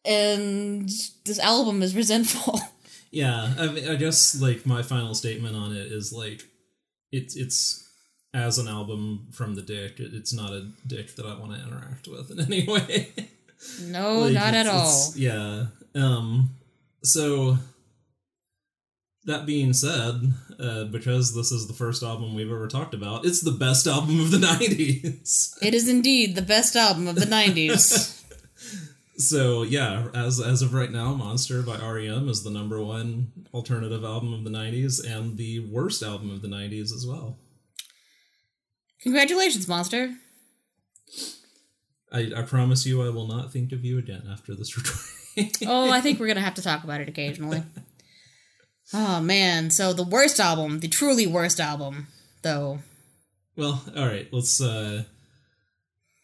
And 0.06 0.90
this 1.26 1.40
album 1.40 1.84
is 1.84 1.96
resentful. 1.96 2.60
Yeah, 3.12 3.54
I, 3.58 3.68
mean, 3.68 3.88
I 3.88 3.96
guess 3.96 4.42
like 4.42 4.66
my 4.66 4.82
final 4.82 5.16
statement 5.16 5.56
on 5.56 5.72
it 5.74 5.90
is 5.90 6.12
like 6.12 6.42
it's 7.14 7.38
it's 7.38 7.90
as 8.34 8.58
an 8.58 8.68
album 8.68 9.28
from 9.32 9.56
the 9.56 9.62
dick, 9.62 10.02
it, 10.02 10.14
it's 10.14 10.34
not 10.34 10.52
a 10.52 10.68
dick 10.86 11.16
that 11.16 11.26
I 11.26 11.40
want 11.40 11.54
to 11.54 11.66
interact 11.66 12.10
with 12.10 12.30
in 12.32 12.42
any 12.42 12.68
way. 12.68 13.14
No, 13.84 14.20
like, 14.20 14.34
not 14.34 14.54
at 14.54 14.68
all. 14.68 15.14
Yeah. 15.16 15.68
Um 15.96 16.52
so 17.04 17.58
that 19.26 19.46
being 19.46 19.74
said, 19.74 20.34
uh, 20.60 20.86
because 20.86 21.34
this 21.34 21.52
is 21.52 21.68
the 21.68 21.74
first 21.74 22.04
album 22.04 22.36
we've 22.36 22.52
ever 22.52 22.68
talked 22.68 22.94
about, 22.94 23.26
it's 23.26 23.42
the 23.42 23.52
best 23.52 23.88
album 23.88 24.20
of 24.20 24.32
the 24.32 24.38
90s. 24.46 25.58
It 25.62 25.74
is 25.74 25.90
indeed 25.90 26.36
the 26.36 26.42
best 26.42 26.76
album 26.76 27.08
of 27.08 27.16
the 27.16 27.26
90s. 27.26 28.24
so, 29.18 29.64
yeah, 29.64 30.08
as 30.14 30.40
as 30.40 30.62
of 30.62 30.74
right 30.74 30.92
now, 30.92 31.14
Monster 31.14 31.64
by 31.64 31.78
REM 31.78 32.30
is 32.30 32.44
the 32.44 32.52
number 32.52 32.82
one 32.82 33.32
alternative 33.54 34.04
album 34.04 34.34
of 34.34 34.44
the 34.44 34.52
90s 34.52 35.04
and 35.04 35.38
the 35.38 35.60
worst 35.60 36.04
album 36.04 36.30
of 36.30 36.42
the 36.42 36.48
90s 36.48 36.94
as 36.94 37.06
well. 37.08 37.40
Congratulations, 39.02 39.68
Monster. 39.68 40.16
I, 42.12 42.32
I 42.36 42.42
promise 42.44 42.86
you 42.86 43.02
I 43.02 43.10
will 43.10 43.28
not 43.28 43.52
think 43.52 43.72
of 43.72 43.84
you 43.84 43.98
again 43.98 44.24
after 44.32 44.54
this 44.56 44.78
recording. 44.78 45.25
Oh, 45.68 45.92
I 45.92 46.02
think 46.02 46.20
we're 46.20 46.34
to 46.34 46.42
have 46.42 46.56
to 46.56 46.62
talk 46.62 46.84
about 46.84 47.02
it 47.02 47.10
occasionally. 47.10 47.64
Oh 48.94 49.20
man, 49.20 49.72
so 49.72 49.94
the 49.94 50.04
worst 50.04 50.40
album, 50.40 50.80
the 50.80 50.88
truly 50.88 51.26
worst 51.26 51.60
album, 51.60 52.08
though. 52.44 52.80
Well, 53.56 53.84
all 53.96 54.06
right, 54.06 54.28
let's 54.32 54.62
uh 54.62 55.04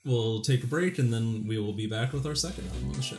we'll 0.05 0.41
take 0.41 0.64
a 0.64 0.68
break 0.68 0.99
and 0.99 1.12
then 1.12 1.45
we 1.47 1.57
will 1.57 1.74
be 1.74 1.88
back 1.88 2.14
with 2.14 2.26
our 2.26 2.36
second 2.36 2.68
album 2.68 2.89
on 2.89 2.93
the 2.93 3.01
show. 3.01 3.18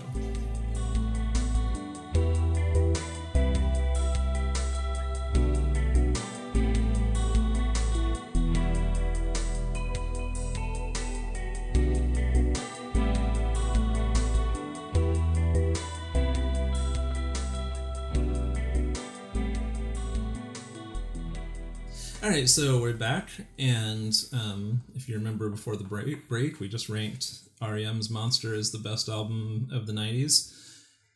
All 22.23 22.31
right, 22.31 22.49
so 22.49 22.81
we're 22.81 22.93
back, 22.93 23.31
and 23.59 24.15
um, 24.33 24.83
if 24.95 25.09
you 25.09 25.17
remember 25.17 25.49
before 25.49 25.75
the 25.75 25.83
break, 25.83 26.29
break, 26.29 26.61
we 26.61 26.69
just 26.69 26.89
ranked 26.89 27.33
REM's 27.61 28.11
"Monster" 28.11 28.55
as 28.55 28.71
the 28.71 28.79
best 28.79 29.09
album 29.09 29.69
of 29.73 29.89
the 29.89 29.93
'90s, 29.93 30.57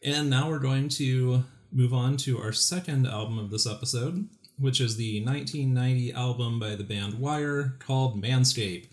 and 0.02 0.28
now 0.28 0.50
we're 0.50 0.58
going 0.58 0.88
to 0.88 1.44
move 1.70 1.94
on 1.94 2.16
to 2.16 2.40
our 2.40 2.50
second 2.50 3.06
album 3.06 3.38
of 3.38 3.52
this 3.52 3.68
episode, 3.68 4.28
which 4.58 4.80
is 4.80 4.96
the 4.96 5.24
1990 5.24 6.12
album 6.12 6.58
by 6.58 6.74
the 6.74 6.82
band 6.82 7.20
Wire 7.20 7.76
called 7.78 8.20
"Manscape." 8.20 8.88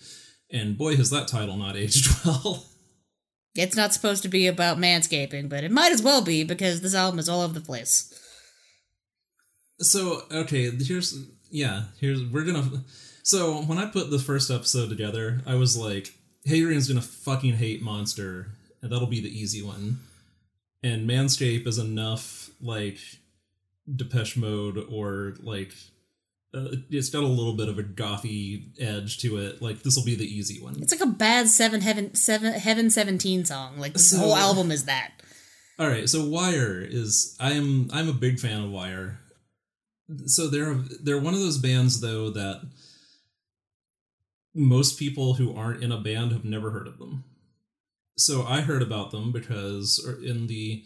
And 0.52 0.78
boy, 0.78 0.96
has 0.98 1.10
that 1.10 1.28
title 1.28 1.58
not 1.58 1.76
aged 1.76 2.08
well. 2.26 2.68
It's 3.56 3.76
not 3.76 3.92
supposed 3.92 4.22
to 4.22 4.30
be 4.30 4.46
about 4.46 4.78
manscaping, 4.78 5.50
but 5.50 5.64
it 5.64 5.72
might 5.72 5.92
as 5.92 6.04
well 6.04 6.22
be 6.22 6.44
because 6.44 6.82
this 6.82 6.94
album 6.94 7.18
is 7.18 7.28
all 7.28 7.42
over 7.42 7.56
the 7.56 7.66
place. 7.66 8.14
So, 9.80 10.22
okay, 10.32 10.70
here's 10.70 11.16
yeah, 11.54 11.84
here's 12.00 12.22
we're 12.26 12.44
gonna. 12.44 12.84
So 13.22 13.62
when 13.62 13.78
I 13.78 13.86
put 13.86 14.10
the 14.10 14.20
first 14.20 14.50
episode 14.50 14.90
together, 14.90 15.42
I 15.46 15.56
was 15.56 15.78
like, 15.78 16.14
Hadrian's 16.46 16.88
gonna 16.88 17.02
fucking 17.02 17.54
hate 17.54 17.82
Monster, 17.82 18.48
and 18.82 18.92
that'll 18.92 19.08
be 19.08 19.22
the 19.22 19.30
easy 19.30 19.62
one. 19.62 20.00
And 20.82 21.08
Manscape 21.08 21.68
is 21.68 21.78
enough 21.78 22.50
like 22.60 22.98
Depeche 23.96 24.36
Mode 24.36 24.78
or 24.92 25.36
like 25.42 25.74
uh, 26.56 26.76
it's 26.90 27.10
got 27.10 27.24
a 27.24 27.28
little 27.28 27.54
bit 27.54 27.70
of 27.70 27.78
a 27.78 27.84
gothy 27.84 28.64
edge 28.80 29.20
to 29.20 29.38
it. 29.38 29.62
Like 29.62 29.84
this 29.84 29.96
will 29.96 30.06
be 30.06 30.16
the 30.16 30.26
easy 30.26 30.60
one. 30.62 30.82
It's 30.82 30.92
like 30.92 31.08
a 31.08 31.12
bad 31.12 31.48
Seven 31.48 31.82
Heaven 31.82 32.16
Seven 32.16 32.54
Heaven 32.54 32.90
Seventeen 32.90 33.46
song. 33.46 33.78
Like 33.78 33.94
the 33.94 34.00
so, 34.00 34.18
whole 34.18 34.36
album 34.36 34.72
is 34.72 34.86
that. 34.86 35.12
All 35.78 35.88
right, 35.88 36.10
so 36.10 36.28
Wire 36.28 36.82
is 36.82 37.38
I 37.40 37.52
am 37.52 37.90
I'm 37.94 38.10
a 38.10 38.14
big 38.14 38.40
fan 38.40 38.64
of 38.64 38.72
Wire 38.72 39.20
so 40.26 40.48
they're 40.48 40.76
they're 41.02 41.20
one 41.20 41.34
of 41.34 41.40
those 41.40 41.58
bands 41.58 42.02
though 42.02 42.30
that 42.30 42.62
most 44.54 45.00
people 45.00 45.36
who 45.36 45.56
aren't 45.56 45.84
in 45.84 45.92
a 45.92 46.00
band 46.00 46.32
have 46.32 46.46
never 46.46 46.72
heard 46.72 46.88
of 46.88 47.00
them. 47.00 47.24
So 48.18 48.44
I 48.44 48.62
heard 48.62 48.82
about 48.82 49.12
them 49.12 49.32
because 49.32 50.04
er, 50.08 50.24
in 50.24 50.48
the 50.48 50.84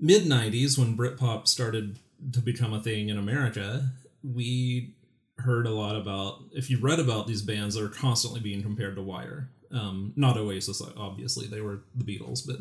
mid 0.00 0.24
90s 0.24 0.76
when 0.76 0.96
Britpop 0.96 1.46
started 1.46 1.98
to 2.32 2.40
become 2.40 2.72
a 2.72 2.82
thing 2.82 3.08
in 3.08 3.18
America, 3.18 3.90
we 4.22 4.94
heard 5.38 5.66
a 5.66 5.70
lot 5.70 5.96
about 5.96 6.40
if 6.52 6.70
you 6.70 6.78
read 6.78 6.98
about 6.98 7.26
these 7.26 7.42
bands 7.42 7.74
that 7.74 7.84
are 7.84 7.88
constantly 7.88 8.40
being 8.40 8.62
compared 8.62 8.96
to 8.96 9.02
Wire. 9.02 9.48
Um, 9.72 10.12
not 10.16 10.36
Oasis, 10.36 10.82
obviously, 10.96 11.46
they 11.46 11.62
were 11.62 11.80
the 11.94 12.04
Beatles, 12.04 12.46
but 12.46 12.56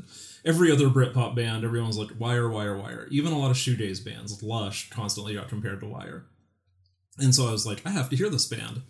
every 0.46 0.72
other 0.72 0.88
Britpop 0.88 1.36
band, 1.36 1.66
everyone's 1.66 1.98
like 1.98 2.10
Wire, 2.18 2.50
Wire, 2.50 2.78
Wire. 2.78 3.08
Even 3.12 3.34
a 3.34 3.38
lot 3.38 3.52
of 3.52 3.58
shoegaze 3.58 4.04
bands, 4.04 4.42
Lush, 4.42 4.90
constantly 4.90 5.34
got 5.34 5.50
compared 5.50 5.82
to 5.82 5.88
Wire. 5.88 6.26
And 7.18 7.36
so 7.36 7.48
I 7.48 7.52
was 7.52 7.66
like, 7.66 7.86
I 7.86 7.90
have 7.90 8.10
to 8.10 8.16
hear 8.16 8.30
this 8.30 8.48
band. 8.48 8.82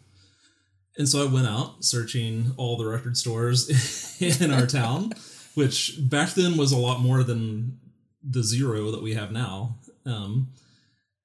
And 0.97 1.09
so 1.09 1.28
I 1.28 1.32
went 1.32 1.47
out 1.47 1.84
searching 1.84 2.51
all 2.57 2.78
the 2.78 2.86
record 2.86 3.17
stores 3.17 4.22
in 4.41 4.51
our 4.51 4.67
town, 4.67 5.13
which 5.55 5.97
back 5.99 6.32
then 6.32 6.57
was 6.57 6.72
a 6.72 6.78
lot 6.78 6.99
more 6.99 7.24
than 7.24 7.80
the 8.24 8.43
zero 8.43 8.91
that 8.91 9.01
we 9.01 9.15
have 9.15 9.32
now. 9.32 9.78
Um, 10.05 10.49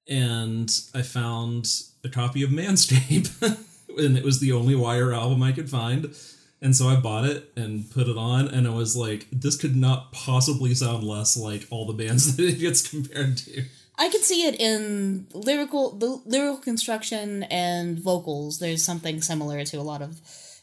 and 0.09 0.71
I 0.95 1.01
found 1.01 1.67
a 2.03 2.09
copy 2.09 2.43
of 2.43 2.49
Manscape, 2.49 3.29
and 3.97 4.17
it 4.17 4.23
was 4.23 4.39
the 4.39 4.53
only 4.53 4.75
Wire 4.75 5.13
album 5.13 5.43
I 5.43 5.51
could 5.51 5.69
find. 5.69 6.15
And 6.61 6.75
so 6.75 6.87
I 6.87 6.95
bought 6.95 7.25
it 7.25 7.51
and 7.55 7.89
put 7.91 8.07
it 8.07 8.17
on, 8.17 8.47
and 8.47 8.67
I 8.67 8.71
was 8.71 8.95
like, 8.95 9.27
this 9.31 9.55
could 9.55 9.75
not 9.75 10.11
possibly 10.11 10.73
sound 10.73 11.03
less 11.03 11.37
like 11.37 11.67
all 11.69 11.85
the 11.85 11.93
bands 11.93 12.35
that 12.37 12.43
it 12.43 12.59
gets 12.59 12.87
compared 12.87 13.37
to. 13.37 13.63
I 13.97 14.09
could 14.09 14.23
see 14.23 14.45
it 14.45 14.59
in 14.59 15.27
lyrical 15.33 15.97
the 15.97 16.21
lyrical 16.25 16.57
construction 16.57 17.43
and 17.43 17.99
vocals. 17.99 18.59
There's 18.59 18.83
something 18.83 19.21
similar 19.21 19.63
to 19.65 19.77
a 19.77 19.81
lot 19.81 20.01
of 20.01 20.19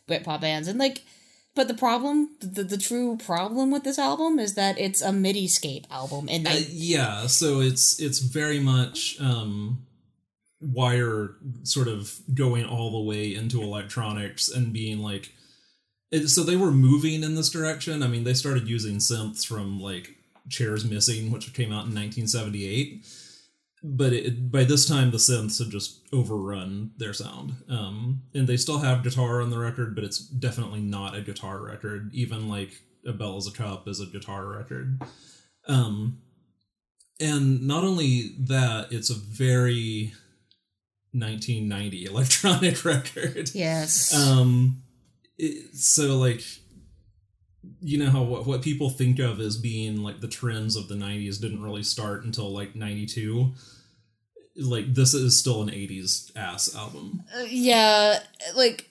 Britpop 0.09 0.41
bands, 0.41 0.69
and 0.69 0.79
like, 0.79 1.03
but 1.55 1.69
the 1.69 1.75
problem, 1.75 2.31
the, 2.41 2.65
the 2.65 2.77
true 2.77 3.17
problem 3.17 3.71
with 3.71 3.85
this 3.85 3.99
album 3.99 4.39
is 4.39 4.55
that 4.55 4.79
it's 4.79 5.01
a 5.03 5.13
MIDI-scape 5.13 5.87
album, 5.91 6.29
and 6.31 6.47
uh, 6.47 6.55
yeah, 6.71 7.27
so 7.27 7.61
it's 7.61 8.01
it's 8.01 8.19
very 8.19 8.61
much 8.61 9.21
um, 9.21 9.85
wire 10.61 11.37
sort 11.65 11.89
of 11.89 12.15
going 12.35 12.65
all 12.65 12.91
the 12.93 13.09
way 13.09 13.35
into 13.35 13.63
electronics 13.63 14.49
and 14.49 14.73
being 14.73 14.99
like 15.01 15.34
so 16.27 16.43
they 16.43 16.57
were 16.57 16.71
moving 16.71 17.23
in 17.23 17.35
this 17.35 17.51
direction. 17.51 18.03
I 18.03 18.07
mean, 18.07 18.25
they 18.25 18.35
started 18.35 18.69
using 18.69 18.97
synths 18.97 19.47
from 19.47 19.81
like 19.81 20.17
Chairs 20.49 20.85
Missing, 20.85 21.31
which 21.31 21.53
came 21.53 21.73
out 21.73 21.87
in 21.87 21.95
1978. 21.95 23.07
But 23.83 24.13
it, 24.15 24.51
by 24.51 24.65
this 24.65 24.87
time, 24.89 25.11
the 25.11 25.19
synths 25.19 25.59
had 25.59 25.71
just 25.71 26.01
overrun 26.13 26.93
their 26.97 27.13
sound. 27.13 27.55
Um, 27.69 28.23
and 28.33 28.47
they 28.47 28.57
still 28.57 28.79
have 28.79 29.03
guitar 29.03 29.43
on 29.43 29.51
the 29.51 29.59
record, 29.59 29.95
but 29.95 30.05
it's 30.05 30.19
definitely 30.19 30.81
not 30.81 31.15
a 31.15 31.21
guitar 31.21 31.61
record. 31.61 32.11
Even 32.15 32.49
like 32.49 32.81
A 33.07 33.13
Bell 33.13 33.37
is 33.37 33.47
a 33.47 33.53
Cup 33.53 33.87
is 33.87 34.01
a 34.01 34.07
guitar 34.07 34.47
record. 34.47 35.03
Um, 35.69 36.23
and 37.21 37.67
not 37.67 37.85
only 37.85 38.35
that, 38.41 38.89
it's 38.91 39.11
a 39.11 39.15
very 39.15 40.15
1990 41.13 42.07
electronic 42.07 42.85
record. 42.87 43.51
Yes. 43.55 44.15
Um, 44.15 44.84
it, 45.39 45.75
so 45.75 46.17
like 46.19 46.43
you 47.81 47.99
know 47.99 48.11
how 48.11 48.23
what, 48.23 48.47
what 48.47 48.63
people 48.63 48.91
think 48.91 49.19
of 49.19 49.41
as 49.41 49.57
being 49.57 50.03
like 50.03 50.21
the 50.21 50.29
trends 50.29 50.77
of 50.77 50.89
the 50.89 50.95
90s 50.95 51.41
didn't 51.41 51.63
really 51.63 51.83
start 51.83 52.25
until 52.25 52.53
like 52.53 52.75
92 52.75 53.53
like 54.57 54.95
this 54.95 55.15
is 55.15 55.39
still 55.39 55.63
an 55.63 55.71
80s 55.71 56.31
ass 56.37 56.75
album 56.77 57.25
uh, 57.37 57.45
yeah 57.49 58.21
like 58.55 58.91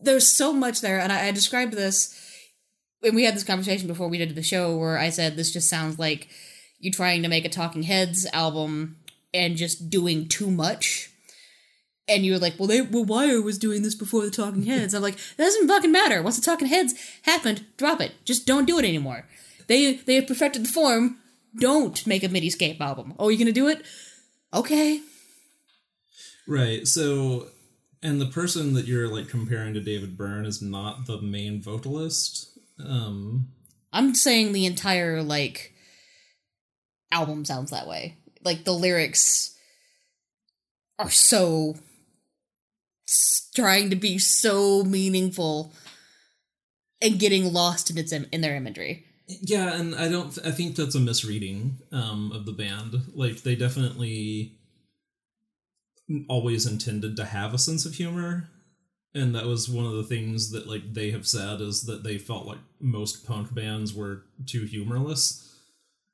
there's 0.00 0.28
so 0.28 0.52
much 0.52 0.80
there 0.80 0.98
and 0.98 1.12
I, 1.12 1.28
I 1.28 1.30
described 1.32 1.74
this 1.74 2.16
and 3.02 3.14
we 3.14 3.24
had 3.24 3.34
this 3.34 3.44
conversation 3.44 3.86
before 3.86 4.08
we 4.08 4.18
did 4.18 4.34
the 4.34 4.42
show 4.42 4.76
where 4.76 4.98
I 4.98 5.10
said 5.10 5.36
this 5.36 5.52
just 5.52 5.68
sounds 5.68 5.98
like 5.98 6.28
you 6.78 6.90
trying 6.90 7.22
to 7.22 7.28
make 7.28 7.44
a 7.44 7.48
Talking 7.48 7.82
Heads 7.82 8.26
album 8.32 8.96
and 9.32 9.56
just 9.56 9.90
doing 9.90 10.28
too 10.28 10.50
much. 10.50 11.10
And 12.10 12.26
you 12.26 12.32
were 12.32 12.38
like, 12.38 12.58
well, 12.58 12.66
they, 12.66 12.80
well, 12.80 13.04
Wire 13.04 13.40
was 13.40 13.56
doing 13.56 13.82
this 13.82 13.94
before 13.94 14.24
the 14.24 14.32
Talking 14.32 14.64
Heads. 14.64 14.94
I'm 14.94 15.02
like, 15.02 15.16
that 15.36 15.44
doesn't 15.44 15.68
fucking 15.68 15.92
matter. 15.92 16.22
Once 16.22 16.36
the 16.36 16.44
Talking 16.44 16.66
Heads 16.66 16.92
happened, 17.22 17.64
drop 17.76 18.00
it. 18.00 18.12
Just 18.24 18.46
don't 18.46 18.66
do 18.66 18.80
it 18.80 18.84
anymore. 18.84 19.26
They 19.68 19.94
they 19.94 20.16
have 20.16 20.26
perfected 20.26 20.64
the 20.64 20.68
form. 20.68 21.18
Don't 21.56 22.04
make 22.08 22.24
a 22.24 22.28
Midiscape 22.28 22.80
album. 22.80 23.14
Oh, 23.16 23.28
you're 23.28 23.38
gonna 23.38 23.52
do 23.52 23.68
it? 23.68 23.84
Okay. 24.52 25.00
Right. 26.48 26.84
So, 26.88 27.46
and 28.02 28.20
the 28.20 28.26
person 28.26 28.74
that 28.74 28.86
you're 28.86 29.06
like 29.06 29.28
comparing 29.28 29.74
to 29.74 29.80
David 29.80 30.16
Byrne 30.16 30.46
is 30.46 30.60
not 30.60 31.06
the 31.06 31.22
main 31.22 31.62
vocalist. 31.62 32.58
Um, 32.84 33.50
I'm 33.92 34.16
saying 34.16 34.52
the 34.52 34.66
entire 34.66 35.22
like 35.22 35.74
album 37.12 37.44
sounds 37.44 37.70
that 37.70 37.86
way. 37.86 38.16
Like 38.42 38.64
the 38.64 38.72
lyrics 38.72 39.56
are 40.98 41.10
so 41.10 41.76
trying 43.54 43.90
to 43.90 43.96
be 43.96 44.18
so 44.18 44.82
meaningful 44.84 45.72
and 47.02 47.18
getting 47.18 47.52
lost 47.52 47.90
in 47.90 47.98
its 47.98 48.12
im- 48.12 48.26
in 48.32 48.40
their 48.40 48.56
imagery. 48.56 49.04
yeah, 49.26 49.74
and 49.74 49.94
I 49.94 50.08
don't. 50.08 50.36
I 50.44 50.50
think 50.50 50.76
that's 50.76 50.94
a 50.94 51.00
misreading 51.00 51.78
um, 51.92 52.32
of 52.32 52.46
the 52.46 52.52
band. 52.52 52.94
Like 53.14 53.42
they 53.42 53.54
definitely 53.56 54.58
always 56.28 56.66
intended 56.66 57.16
to 57.16 57.24
have 57.24 57.54
a 57.54 57.58
sense 57.58 57.86
of 57.86 57.94
humor, 57.94 58.48
and 59.14 59.34
that 59.34 59.46
was 59.46 59.68
one 59.68 59.86
of 59.86 59.92
the 59.92 60.02
things 60.04 60.50
that 60.50 60.66
like 60.68 60.92
they 60.94 61.10
have 61.12 61.26
said 61.26 61.60
is 61.60 61.82
that 61.82 62.02
they 62.02 62.18
felt 62.18 62.46
like 62.46 62.58
most 62.80 63.26
punk 63.26 63.54
bands 63.54 63.94
were 63.94 64.24
too 64.46 64.64
humorless. 64.64 65.46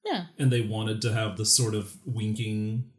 Yeah. 0.04 0.26
and 0.38 0.52
they 0.52 0.60
wanted 0.60 1.02
to 1.02 1.12
have 1.12 1.36
this 1.36 1.56
sort 1.56 1.74
of 1.74 1.96
winking 2.04 2.92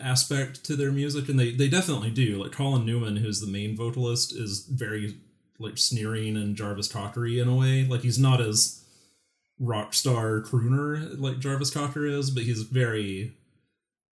aspect 0.00 0.64
to 0.64 0.76
their 0.76 0.92
music 0.92 1.28
and 1.28 1.38
they 1.38 1.52
they 1.52 1.68
definitely 1.68 2.10
do 2.10 2.42
like 2.42 2.52
colin 2.52 2.84
newman 2.84 3.16
who's 3.16 3.40
the 3.40 3.46
main 3.46 3.76
vocalist 3.76 4.32
is 4.34 4.66
very 4.70 5.16
like 5.58 5.78
sneering 5.78 6.36
and 6.36 6.56
jarvis 6.56 6.88
cockery 6.88 7.38
in 7.38 7.48
a 7.48 7.54
way 7.54 7.84
like 7.84 8.02
he's 8.02 8.18
not 8.18 8.40
as 8.40 8.84
rock 9.58 9.94
star 9.94 10.40
crooner 10.40 11.18
like 11.18 11.38
jarvis 11.38 11.70
cocker 11.70 12.06
is 12.06 12.30
but 12.30 12.42
he's 12.42 12.62
very 12.62 13.34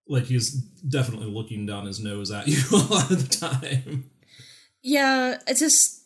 like 0.09 0.25
he's 0.25 0.53
definitely 0.53 1.31
looking 1.31 1.67
down 1.67 1.87
his 1.87 2.01
nose 2.01 2.31
at 2.31 2.47
you 2.49 2.59
a 2.73 2.77
lot 2.77 3.11
of 3.11 3.29
the 3.29 3.37
time 3.37 4.11
Yeah, 4.87 5.39
it's 5.49 5.61
just 5.61 6.03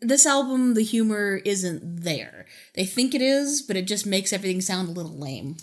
this 0.00 0.24
album 0.24 0.74
the 0.74 0.84
humor 0.84 1.40
isn't 1.44 2.04
there. 2.04 2.46
They 2.74 2.84
think 2.84 3.12
it 3.12 3.20
is, 3.20 3.60
but 3.60 3.76
it 3.76 3.88
just 3.88 4.06
makes 4.06 4.32
everything 4.32 4.60
sound 4.60 4.88
a 4.88 4.92
little 4.92 5.18
lame. 5.18 5.56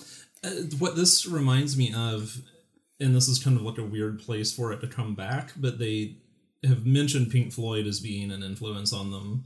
Uh, 0.44 0.50
what 0.78 0.98
this 0.98 1.26
reminds 1.26 1.78
me 1.78 1.94
of, 1.94 2.42
and 3.02 3.16
this 3.16 3.28
is 3.28 3.43
kind 3.43 3.58
of 3.58 3.64
like 3.64 3.78
a 3.78 3.84
weird 3.84 4.20
place 4.20 4.54
for 4.54 4.72
it 4.72 4.80
to 4.82 4.88
come 4.88 5.16
back, 5.16 5.52
but 5.58 5.80
they 5.80 6.16
have 6.64 6.86
mentioned 6.86 7.32
Pink 7.32 7.52
Floyd 7.52 7.88
as 7.88 7.99
being 7.99 8.32
an 8.32 8.43
influence 8.43 8.93
on 8.93 9.12
them, 9.12 9.45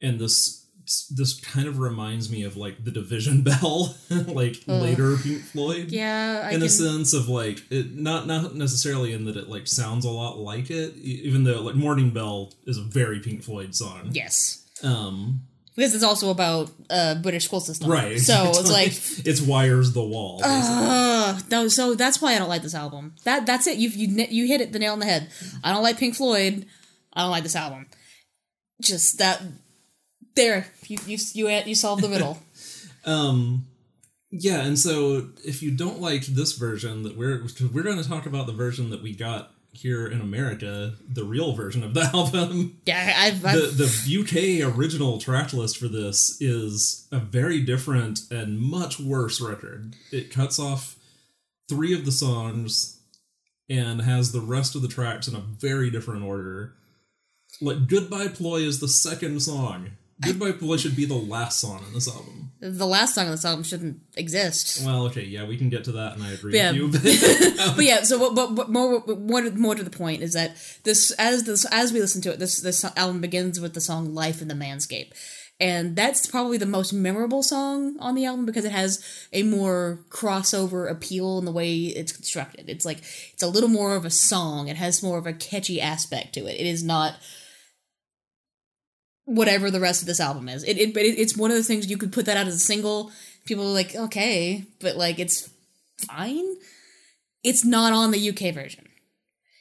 and 0.00 0.18
this 0.18 0.64
this 1.10 1.40
kind 1.40 1.66
of 1.66 1.78
reminds 1.78 2.30
me 2.30 2.42
of 2.42 2.56
like 2.56 2.84
the 2.84 2.90
Division 2.90 3.42
Bell, 3.44 3.96
like 4.10 4.56
later 4.66 5.16
Pink 5.16 5.42
Floyd. 5.42 5.90
Yeah, 5.90 6.42
I 6.44 6.50
in 6.50 6.60
can, 6.60 6.62
a 6.62 6.68
sense 6.68 7.12
of 7.12 7.28
like 7.28 7.62
it, 7.70 7.94
not 7.94 8.26
not 8.26 8.54
necessarily 8.54 9.12
in 9.12 9.24
that 9.24 9.36
it 9.36 9.48
like 9.48 9.66
sounds 9.66 10.04
a 10.04 10.10
lot 10.10 10.38
like 10.38 10.70
it, 10.70 10.94
even 10.96 11.44
though 11.44 11.60
like 11.62 11.74
Morning 11.74 12.10
Bell 12.10 12.52
is 12.66 12.78
a 12.78 12.82
very 12.82 13.20
Pink 13.20 13.42
Floyd 13.42 13.74
song. 13.74 14.10
yes. 14.12 14.60
Um, 14.82 15.42
Because 15.76 15.94
it's 15.94 16.04
also 16.04 16.30
about 16.30 16.70
uh 16.88 17.16
British 17.16 17.44
school 17.44 17.60
system. 17.60 17.90
right. 17.90 18.20
So 18.20 18.50
it's 18.50 18.60
exactly. 18.60 18.74
like 18.74 19.26
it's 19.26 19.40
wires 19.40 19.92
the 19.92 20.04
wall. 20.04 20.40
Uh, 20.44 21.40
no, 21.50 21.68
so 21.68 21.94
that's 21.94 22.22
why 22.22 22.34
I 22.34 22.38
don't 22.38 22.48
like 22.48 22.62
this 22.62 22.74
album. 22.74 23.14
That 23.24 23.46
that's 23.46 23.66
it. 23.66 23.78
You 23.78 23.88
you 23.88 24.26
you 24.30 24.46
hit 24.46 24.60
it 24.60 24.72
the 24.72 24.78
nail 24.78 24.92
on 24.92 25.00
the 25.00 25.06
head. 25.06 25.30
I 25.62 25.72
don't 25.72 25.82
like 25.82 25.98
Pink 25.98 26.14
Floyd. 26.14 26.66
I 27.12 27.22
don't 27.22 27.30
like 27.30 27.42
this 27.42 27.56
album. 27.56 27.86
Just 28.80 29.18
that. 29.18 29.42
There, 30.36 30.66
you 30.88 30.98
you 31.06 31.18
you 31.32 31.48
you 31.48 31.74
solved 31.74 32.02
the 32.02 32.08
riddle. 32.08 32.38
Um, 33.06 33.66
yeah, 34.30 34.62
and 34.62 34.78
so 34.78 35.28
if 35.44 35.62
you 35.62 35.70
don't 35.70 36.00
like 36.00 36.22
this 36.26 36.52
version 36.54 37.02
that 37.04 37.16
we're 37.16 37.46
we're 37.72 37.82
going 37.82 38.02
to 38.02 38.08
talk 38.08 38.26
about 38.26 38.46
the 38.46 38.52
version 38.52 38.90
that 38.90 39.02
we 39.02 39.14
got 39.14 39.53
here 39.74 40.06
in 40.06 40.20
America, 40.20 40.94
the 41.08 41.24
real 41.24 41.52
version 41.52 41.82
of 41.82 41.94
the 41.94 42.02
album. 42.14 42.78
yeah, 42.86 43.14
I've, 43.16 43.44
I've 43.44 43.54
The 43.54 43.84
the 43.84 44.62
UK 44.62 44.76
original 44.76 45.18
track 45.18 45.52
list 45.52 45.78
for 45.78 45.88
this 45.88 46.40
is 46.40 47.06
a 47.12 47.18
very 47.18 47.60
different 47.60 48.20
and 48.30 48.58
much 48.58 48.98
worse 49.00 49.40
record. 49.40 49.94
It 50.10 50.30
cuts 50.30 50.58
off 50.58 50.96
three 51.68 51.94
of 51.94 52.04
the 52.04 52.12
songs 52.12 53.00
and 53.68 54.02
has 54.02 54.32
the 54.32 54.40
rest 54.40 54.74
of 54.74 54.82
the 54.82 54.88
tracks 54.88 55.26
in 55.26 55.34
a 55.34 55.40
very 55.40 55.90
different 55.90 56.22
order. 56.22 56.74
Like 57.60 57.86
Goodbye 57.88 58.28
Ploy 58.28 58.60
is 58.60 58.80
the 58.80 58.88
second 58.88 59.40
song. 59.40 59.92
Goodbye 60.20 60.52
Ploy 60.52 60.76
should 60.76 60.94
be 60.96 61.04
the 61.06 61.14
last 61.14 61.60
song 61.60 61.82
on 61.86 61.92
this 61.92 62.08
album. 62.08 62.52
the 62.60 62.86
last 62.86 63.14
song 63.16 63.26
on 63.26 63.32
this 63.32 63.44
album 63.44 63.64
shouldn't 63.64 64.00
exist. 64.16 64.84
Well, 64.84 65.06
okay, 65.06 65.24
yeah, 65.24 65.44
we 65.44 65.56
can 65.56 65.68
get 65.70 65.84
to 65.84 65.92
that, 65.92 66.14
and 66.14 66.22
I 66.22 66.30
agree 66.32 66.54
Yeah. 66.56 66.70
with 66.70 67.04
you. 67.04 67.52
But, 67.56 67.74
But 67.76 67.84
yeah, 67.84 68.02
so 68.04 68.18
what, 68.18 68.34
but, 68.34 68.54
but 68.54 68.70
more, 68.70 69.02
more 69.06 69.42
more 69.50 69.74
to 69.74 69.82
the 69.82 69.90
point 69.90 70.22
is 70.22 70.34
that 70.34 70.56
this 70.84 71.10
as 71.12 71.44
this 71.44 71.64
as 71.70 71.92
we 71.92 72.00
listen 72.00 72.22
to 72.22 72.32
it, 72.32 72.38
this 72.38 72.60
this 72.60 72.84
album 72.96 73.20
begins 73.20 73.58
with 73.60 73.74
the 73.74 73.80
song 73.80 74.14
"Life 74.14 74.40
in 74.40 74.46
the 74.48 74.54
Manscape," 74.54 75.10
and 75.60 75.96
that's 75.96 76.26
probably 76.28 76.58
the 76.58 76.64
most 76.66 76.92
memorable 76.92 77.42
song 77.42 77.96
on 77.98 78.14
the 78.14 78.24
album 78.24 78.46
because 78.46 78.64
it 78.64 78.72
has 78.72 79.04
a 79.32 79.42
more 79.42 79.98
crossover 80.10 80.88
appeal 80.88 81.38
in 81.38 81.44
the 81.44 81.52
way 81.52 81.74
it's 81.74 82.12
constructed. 82.12 82.70
It's 82.70 82.84
like 82.84 82.98
it's 83.32 83.42
a 83.42 83.48
little 83.48 83.68
more 83.68 83.96
of 83.96 84.04
a 84.04 84.10
song. 84.10 84.68
It 84.68 84.76
has 84.76 85.02
more 85.02 85.18
of 85.18 85.26
a 85.26 85.32
catchy 85.32 85.80
aspect 85.80 86.34
to 86.34 86.46
it. 86.46 86.54
It 86.60 86.66
is 86.66 86.84
not 86.84 87.16
whatever 89.24 89.70
the 89.70 89.80
rest 89.80 90.02
of 90.02 90.06
this 90.06 90.20
album 90.20 90.48
is. 90.48 90.64
It, 90.64 90.78
it 90.78 90.94
but 90.94 91.02
it, 91.02 91.18
it's 91.18 91.36
one 91.36 91.50
of 91.50 91.56
the 91.56 91.62
things 91.62 91.90
you 91.90 91.96
could 91.96 92.12
put 92.12 92.26
that 92.26 92.36
out 92.36 92.46
as 92.46 92.54
a 92.54 92.58
single. 92.58 93.10
People 93.44 93.64
are 93.64 93.74
like, 93.74 93.94
okay, 93.94 94.64
but 94.80 94.96
like 94.96 95.18
it's 95.18 95.50
fine 96.08 96.56
it's 97.44 97.64
not 97.64 97.92
on 97.92 98.10
the 98.10 98.30
UK 98.30 98.52
version. 98.54 98.88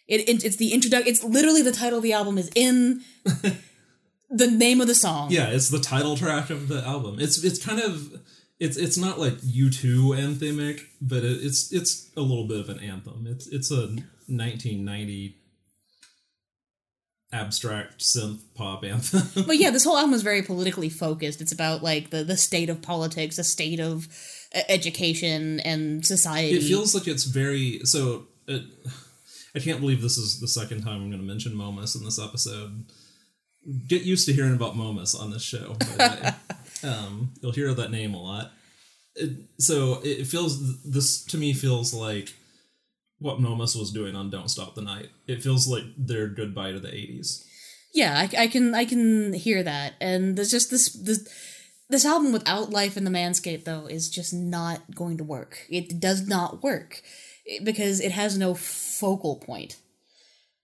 It, 0.07 0.28
it 0.28 0.43
it's 0.43 0.55
the 0.55 0.74
introduction. 0.74 1.07
It's 1.07 1.24
literally 1.24 1.61
the 1.61 1.72
title 1.72 1.97
of 1.97 2.03
the 2.03 2.14
album 2.14 2.38
is 2.38 2.49
in 2.55 3.01
the 4.30 4.47
name 4.47 4.82
of 4.82 4.88
the 4.88 4.95
song. 4.95 5.30
yeah, 5.30 5.49
it's 5.49 5.70
the 5.70 5.80
title 5.80 6.18
track 6.18 6.49
of 6.49 6.68
the 6.70 6.84
album. 6.86 7.18
It's 7.20 7.43
it's 7.43 7.64
kind 7.64 7.80
of 7.80 8.22
it's 8.59 8.78
it's 8.78 8.97
not 8.97 9.20
like 9.20 9.36
U 9.43 9.70
two 9.70 10.09
anthemic, 10.09 10.82
but 11.01 11.24
it, 11.24 11.43
it's 11.43 11.72
it's 11.72 12.09
a 12.18 12.22
little 12.22 12.47
bit 12.47 12.59
of 12.59 12.70
an 12.70 12.80
anthem. 12.80 13.28
It's 13.28 13.47
it's 13.47 13.70
a 13.72 13.88
1990 14.28 15.38
abstract 17.34 17.99
synth 17.99 18.41
pop 18.53 18.84
anthem. 18.84 19.43
But 19.47 19.57
yeah, 19.57 19.71
this 19.71 19.84
whole 19.84 19.97
album 19.97 20.13
is 20.13 20.21
very 20.21 20.43
politically 20.43 20.89
focused. 20.89 21.41
It's 21.41 21.51
about 21.51 21.84
like 21.84 22.11
the 22.11 22.23
the 22.23 22.38
state 22.38 22.69
of 22.69 22.81
politics, 22.81 23.36
the 23.36 23.43
state 23.43 23.79
of 23.79 24.07
uh, 24.55 24.61
education 24.69 25.59
and 25.61 26.05
society. 26.05 26.55
it 26.55 26.63
feels 26.63 26.93
like 26.93 27.07
it's 27.07 27.25
very 27.25 27.81
so. 27.84 28.27
It, 28.47 28.63
I 29.55 29.59
can't 29.59 29.79
believe 29.79 30.01
this 30.01 30.17
is 30.17 30.39
the 30.39 30.47
second 30.47 30.81
time 30.81 31.01
I'm 31.01 31.09
going 31.09 31.21
to 31.21 31.27
mention 31.27 31.55
Momus 31.55 31.95
in 31.95 32.03
this 32.03 32.19
episode. 32.19 32.86
Get 33.88 34.01
used 34.01 34.25
to 34.27 34.34
hearing 34.34 34.55
about 34.55 34.75
Momus 34.75 35.13
on 35.13 35.29
this 35.29 35.43
show. 35.43 35.75
By 35.79 35.86
the 35.86 36.36
way. 36.84 36.89
um, 36.89 37.34
you'll 37.41 37.51
hear 37.51 37.73
that 37.73 37.91
name 37.91 38.13
a 38.13 38.21
lot. 38.21 38.51
It, 39.15 39.29
so 39.59 40.01
it 40.03 40.25
feels 40.25 40.81
this 40.84 41.23
to 41.25 41.38
me 41.38 41.53
feels 41.53 41.93
like 41.93 42.34
what 43.24 43.39
Momus 43.39 43.76
was 43.76 43.91
doing 43.91 44.15
on 44.15 44.30
"Don't 44.30 44.49
Stop 44.49 44.76
the 44.76 44.82
Night." 44.82 45.09
It 45.28 45.41
feels 45.41 45.67
like 45.67 45.84
their 45.97 46.28
goodbye 46.28 46.74
to 46.74 46.80
the 46.80 46.89
'80s. 46.89 47.43
yeah, 47.93 48.13
I, 48.17 48.43
I 48.43 48.47
can 48.47 48.76
I 48.76 48.86
can 48.86 49.34
hear 49.34 49.63
that, 49.63 49.93
and 50.01 50.38
there's 50.38 50.51
just 50.51 50.69
this 50.69 50.89
this 50.93 51.28
this 51.89 52.05
album 52.05 52.32
without 52.34 52.69
life 52.69 52.97
in 52.97 53.03
the 53.03 53.11
manscape 53.11 53.63
though 53.63 53.88
is 53.88 54.09
just 54.09 54.34
not 54.34 54.95
going 54.95 55.17
to 55.17 55.24
work. 55.24 55.65
It 55.69 55.99
does 55.99 56.28
not 56.28 56.61
work 56.61 57.01
because 57.63 57.99
it 57.99 58.11
has 58.11 58.38
no 58.38 58.53
focal 58.53 59.38
point. 59.38 59.78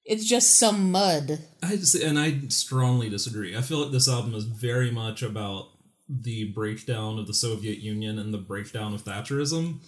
It's 0.06 0.26
just 0.26 0.58
some 0.58 0.92
mud. 0.92 1.40
I 1.62 1.78
and 2.04 2.20
I 2.20 2.40
strongly 2.48 3.10
disagree. 3.10 3.56
I 3.56 3.62
feel 3.62 3.80
like 3.80 3.92
this 3.92 4.10
album 4.10 4.34
is 4.34 4.46
very 4.46 4.92
much 4.92 5.22
about 5.22 5.70
the 6.10 6.52
breakdown 6.52 7.20
of 7.20 7.28
the 7.28 7.34
Soviet 7.34 7.78
Union 7.78 8.18
and 8.18 8.34
the 8.34 8.40
breakdown 8.40 8.94
of 8.96 9.04
Thatcherism. 9.04 9.80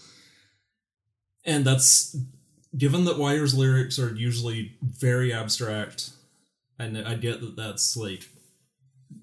And 1.44 1.66
that's 1.66 2.16
given 2.78 3.06
that 3.06 3.18
Wire's 3.18 3.54
lyrics 3.54 4.00
are 4.00 4.14
usually 4.14 4.78
very 4.82 5.34
abstract, 5.34 6.12
and 6.80 6.98
I 6.98 7.16
get 7.16 7.42
that 7.42 7.56
that's 7.56 7.98
like 7.98 8.24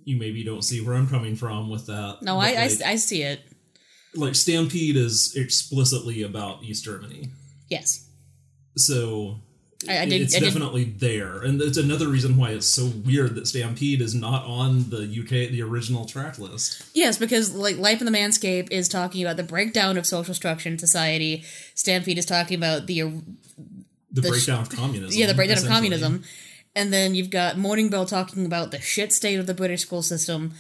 you 0.05 0.19
maybe 0.19 0.45
don't 0.45 0.63
see 0.63 0.81
where 0.81 0.95
I'm 0.95 1.09
coming 1.09 1.37
from 1.37 1.71
with 1.71 1.87
that. 1.87 2.19
No, 2.23 2.39
I, 2.39 2.49
I, 2.49 2.71
I 2.85 2.97
see 2.97 3.23
it. 3.23 3.41
like 4.15 4.35
Stampede 4.35 4.97
is 4.97 5.35
explicitly 5.37 6.23
about 6.23 6.63
East 6.63 6.85
Germany. 6.85 7.29
Yes. 7.69 8.07
So 8.77 9.41
I, 9.89 9.99
I 10.01 10.07
did. 10.07 10.23
it's 10.23 10.35
I 10.37 10.41
definitely 10.41 10.85
there, 10.85 11.41
and 11.43 11.61
it's 11.63 11.77
another 11.79 12.09
reason 12.09 12.37
why 12.37 12.51
it's 12.51 12.67
so 12.67 12.87
weird 12.87 13.35
that 13.37 13.47
Stampede 13.47 14.01
is 14.01 14.15
not 14.15 14.45
on 14.45 14.91
the 14.91 15.03
UK 15.03 15.51
the 15.53 15.63
original 15.63 16.05
track 16.05 16.39
list. 16.39 16.83
Yes, 16.95 17.17
because 17.19 17.55
like 17.55 17.77
Life 17.77 18.01
in 18.01 18.07
the 18.11 18.17
Manscape 18.19 18.73
is 18.73 18.89
talking 18.89 19.23
about 19.23 19.37
the 19.37 19.45
breakdown 19.45 19.97
of 19.97 20.05
social 20.07 20.35
structure 20.35 20.69
in 20.69 20.79
society. 20.79 21.45
Stampede 21.77 22.19
is 22.19 22.27
talking 22.27 22.57
about 22.57 22.87
the 22.89 23.03
er-, 23.03 23.13
The, 24.11 24.21
The 24.23 24.29
sh- 24.29 24.31
breakdown 24.31 24.61
of 24.63 24.71
communism. 24.71 25.21
yeah 25.21 25.27
the 25.27 25.35
breakdown 25.35 25.59
of 25.59 25.67
communism, 25.69 26.25
and 26.75 26.93
then 26.93 27.15
you've 27.15 27.31
got 27.31 27.57
Morning 27.57 27.89
Bell 27.89 28.05
talking 28.05 28.47
about 28.47 28.73
the 28.73 28.81
shit 28.81 29.13
state 29.13 29.39
of 29.39 29.47
the 29.47 29.55
British 29.55 29.83
school 29.83 30.03
system, 30.03 30.55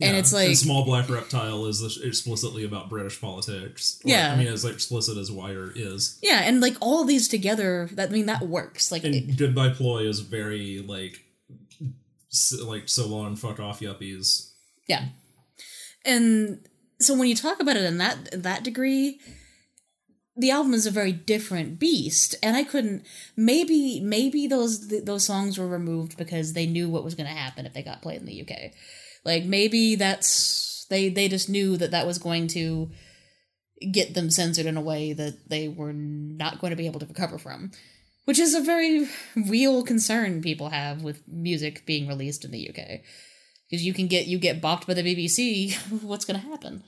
and 0.00 0.12
Yeah, 0.14 0.18
it's 0.20 0.32
like 0.32 0.56
Small 0.56 0.84
Black 0.84 1.08
Reptile 1.10 1.66
is 1.66 1.82
explicitly 2.04 2.64
about 2.64 2.88
British 2.88 3.20
politics. 3.20 4.00
Or, 4.04 4.10
Yeah. 4.10 4.32
I 4.32 4.36
mean, 4.36 4.46
as 4.46 4.64
explicit 4.64 5.16
as 5.18 5.30
Wire 5.30 5.72
is. 5.74 6.18
yeah, 6.22 6.42
and 6.44 6.60
like 6.60 6.76
all 6.80 7.02
of 7.02 7.08
these 7.08 7.26
together, 7.28 7.88
that 7.92 8.10
I 8.10 8.12
mean 8.12 8.26
that 8.26 8.42
works. 8.48 8.92
Like 8.92 9.04
And 9.04 9.14
it- 9.14 9.36
Goodbye 9.36 9.70
Ploy 9.70 10.06
is 10.08 10.20
very 10.20 10.78
like, 10.86 11.18
s- 12.32 12.60
like 12.62 12.88
so 12.88 13.06
long, 13.08 13.34
fuck 13.36 13.58
off, 13.60 13.80
yuppies. 13.80 14.50
Yeah. 14.88 15.08
And 16.04 16.60
so 17.00 17.14
when 17.16 17.28
you 17.28 17.34
talk 17.34 17.60
about 17.60 17.76
it 17.76 17.84
in 17.84 17.98
that 17.98 18.42
that 18.42 18.62
degree, 18.62 19.20
the 20.36 20.50
album 20.52 20.72
is 20.74 20.86
a 20.86 20.90
very 20.92 21.10
different 21.12 21.78
beast, 21.80 22.36
and 22.42 22.56
I 22.56 22.62
couldn't. 22.64 23.04
Maybe 23.36 24.00
maybe 24.00 24.46
those 24.46 24.86
th- 24.88 25.04
those 25.04 25.24
songs 25.24 25.58
were 25.58 25.66
removed 25.68 26.16
because 26.16 26.52
they 26.52 26.66
knew 26.66 26.88
what 26.88 27.04
was 27.04 27.14
going 27.16 27.26
to 27.28 27.34
happen 27.34 27.66
if 27.66 27.74
they 27.74 27.82
got 27.82 28.02
played 28.02 28.20
in 28.20 28.26
the 28.26 28.40
UK. 28.42 28.72
Like 29.28 29.44
maybe 29.44 29.94
that's 29.94 30.86
they 30.88 31.10
they 31.10 31.28
just 31.28 31.50
knew 31.50 31.76
that 31.76 31.90
that 31.90 32.06
was 32.06 32.16
going 32.18 32.48
to 32.48 32.90
get 33.92 34.14
them 34.14 34.30
censored 34.30 34.64
in 34.64 34.78
a 34.78 34.80
way 34.80 35.12
that 35.12 35.50
they 35.50 35.68
were 35.68 35.92
not 35.92 36.58
going 36.58 36.70
to 36.70 36.76
be 36.76 36.86
able 36.86 37.00
to 37.00 37.06
recover 37.06 37.36
from. 37.36 37.70
Which 38.24 38.38
is 38.38 38.54
a 38.54 38.62
very 38.62 39.06
real 39.36 39.82
concern 39.82 40.40
people 40.40 40.70
have 40.70 41.02
with 41.02 41.22
music 41.28 41.84
being 41.84 42.08
released 42.08 42.42
in 42.42 42.50
the 42.50 42.70
UK 42.70 43.02
because 43.68 43.84
you 43.84 43.92
can 43.92 44.06
get 44.06 44.26
you 44.26 44.38
get 44.38 44.62
bopped 44.62 44.86
by 44.86 44.94
the 44.94 45.02
BBC. 45.02 45.76
What's 46.02 46.24
going 46.24 46.40
to 46.40 46.46
happen? 46.46 46.82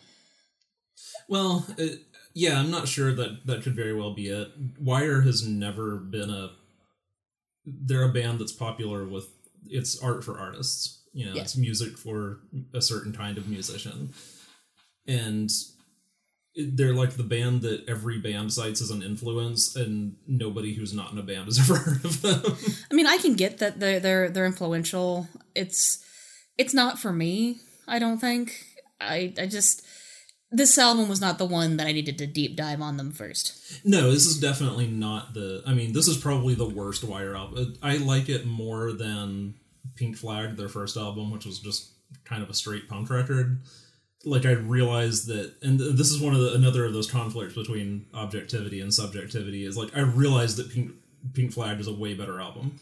Well, 1.29 1.67
it, 1.77 2.01
yeah, 2.33 2.59
I'm 2.59 2.71
not 2.71 2.89
sure 2.89 3.15
that 3.15 3.47
that 3.47 3.63
could 3.63 3.77
very 3.77 3.93
well 3.93 4.15
be 4.15 4.29
it. 4.29 4.49
Wire 4.79 5.21
has 5.21 5.47
never 5.47 5.97
been 5.97 6.31
a. 6.31 6.53
They're 7.67 8.09
a 8.09 8.13
band 8.13 8.39
that's 8.39 8.53
popular 8.53 9.05
with 9.05 9.29
it's 9.67 10.03
art 10.03 10.25
for 10.25 10.39
artists. 10.39 11.00
You 11.13 11.27
know, 11.27 11.35
Yeah. 11.35 11.43
it's 11.43 11.57
music 11.57 11.99
for 11.99 12.41
a 12.73 12.81
certain 12.81 13.13
kind 13.13 13.37
of 13.39 13.49
musician, 13.49 14.13
and 15.07 15.51
they're 16.57 16.95
like 16.95 17.13
the 17.17 17.23
band 17.23 17.63
that 17.63 17.89
every 17.89 18.19
band 18.19 18.53
cites 18.53 18.81
as 18.83 18.91
an 18.91 19.03
influence, 19.03 19.75
and 19.77 20.17
nobody 20.27 20.75
who's 20.75 20.93
not 20.93 21.13
in 21.13 21.19
a 21.19 21.23
band 21.23 21.47
has 21.47 21.59
ever 21.71 21.77
heard 21.77 22.05
of 22.05 22.23
them. 22.23 22.43
I 22.91 22.95
mean, 22.95 23.07
I 23.07 23.19
can 23.19 23.35
get 23.35 23.59
that 23.59 23.81
they're 23.81 24.01
they're 24.01 24.29
they're 24.31 24.47
influential. 24.47 25.29
It's 25.55 26.05
it's 26.59 26.75
not 26.75 26.99
for 26.99 27.13
me. 27.13 27.59
I 27.89 27.99
don't 27.99 28.19
think. 28.19 28.65
I 29.01 29.33
I 29.39 29.47
just 29.47 29.83
this 30.53 30.77
album 30.79 31.09
was 31.09 31.21
not 31.21 31.39
the 31.39 31.45
one 31.47 31.77
that 31.77 31.87
I 31.87 31.93
needed 31.93 32.19
to 32.19 32.27
deep 32.27 32.57
dive 32.57 32.81
on 32.83 32.97
them 32.97 33.13
first. 33.13 33.81
No, 33.85 34.11
this 34.11 34.27
is 34.27 34.39
definitely 34.41 34.89
not 34.89 35.33
the. 35.35 35.63
I 35.67 35.75
mean, 35.75 35.93
this 35.93 36.09
is 36.09 36.17
probably 36.17 36.55
the 36.55 36.69
worst 36.69 37.05
Wire 37.05 37.37
album. 37.37 37.77
I 37.83 37.99
like 37.99 38.29
it 38.29 38.45
more 38.47 38.93
than 38.93 39.55
Pink 39.97 40.17
Flag, 40.17 40.57
their 40.57 40.69
first 40.69 40.97
album, 40.97 41.31
which 41.31 41.47
was 41.47 41.59
just 41.59 41.93
kind 42.25 42.43
of 42.43 42.51
a 42.51 42.55
straight 42.55 42.89
punk 42.89 43.11
record. 43.11 43.61
Like 44.25 44.45
I 44.45 44.53
realized 44.53 45.29
that, 45.29 45.55
and 45.63 45.81
this 45.81 46.11
is 46.11 46.21
one 46.21 46.35
of 46.35 46.41
the 46.41 46.55
another 46.55 46.85
of 46.85 46.93
those 46.93 47.11
conflicts 47.11 47.55
between 47.55 48.07
objectivity 48.13 48.81
and 48.81 48.93
subjectivity. 48.93 49.65
Is 49.65 49.77
like 49.77 49.97
I 49.97 50.01
realized 50.01 50.57
that 50.59 50.71
Pink 50.71 50.93
Pink 51.33 51.53
Flag 51.53 51.81
is 51.81 51.87
a 51.87 51.93
way 51.93 52.15
better 52.15 52.41
album. 52.41 52.79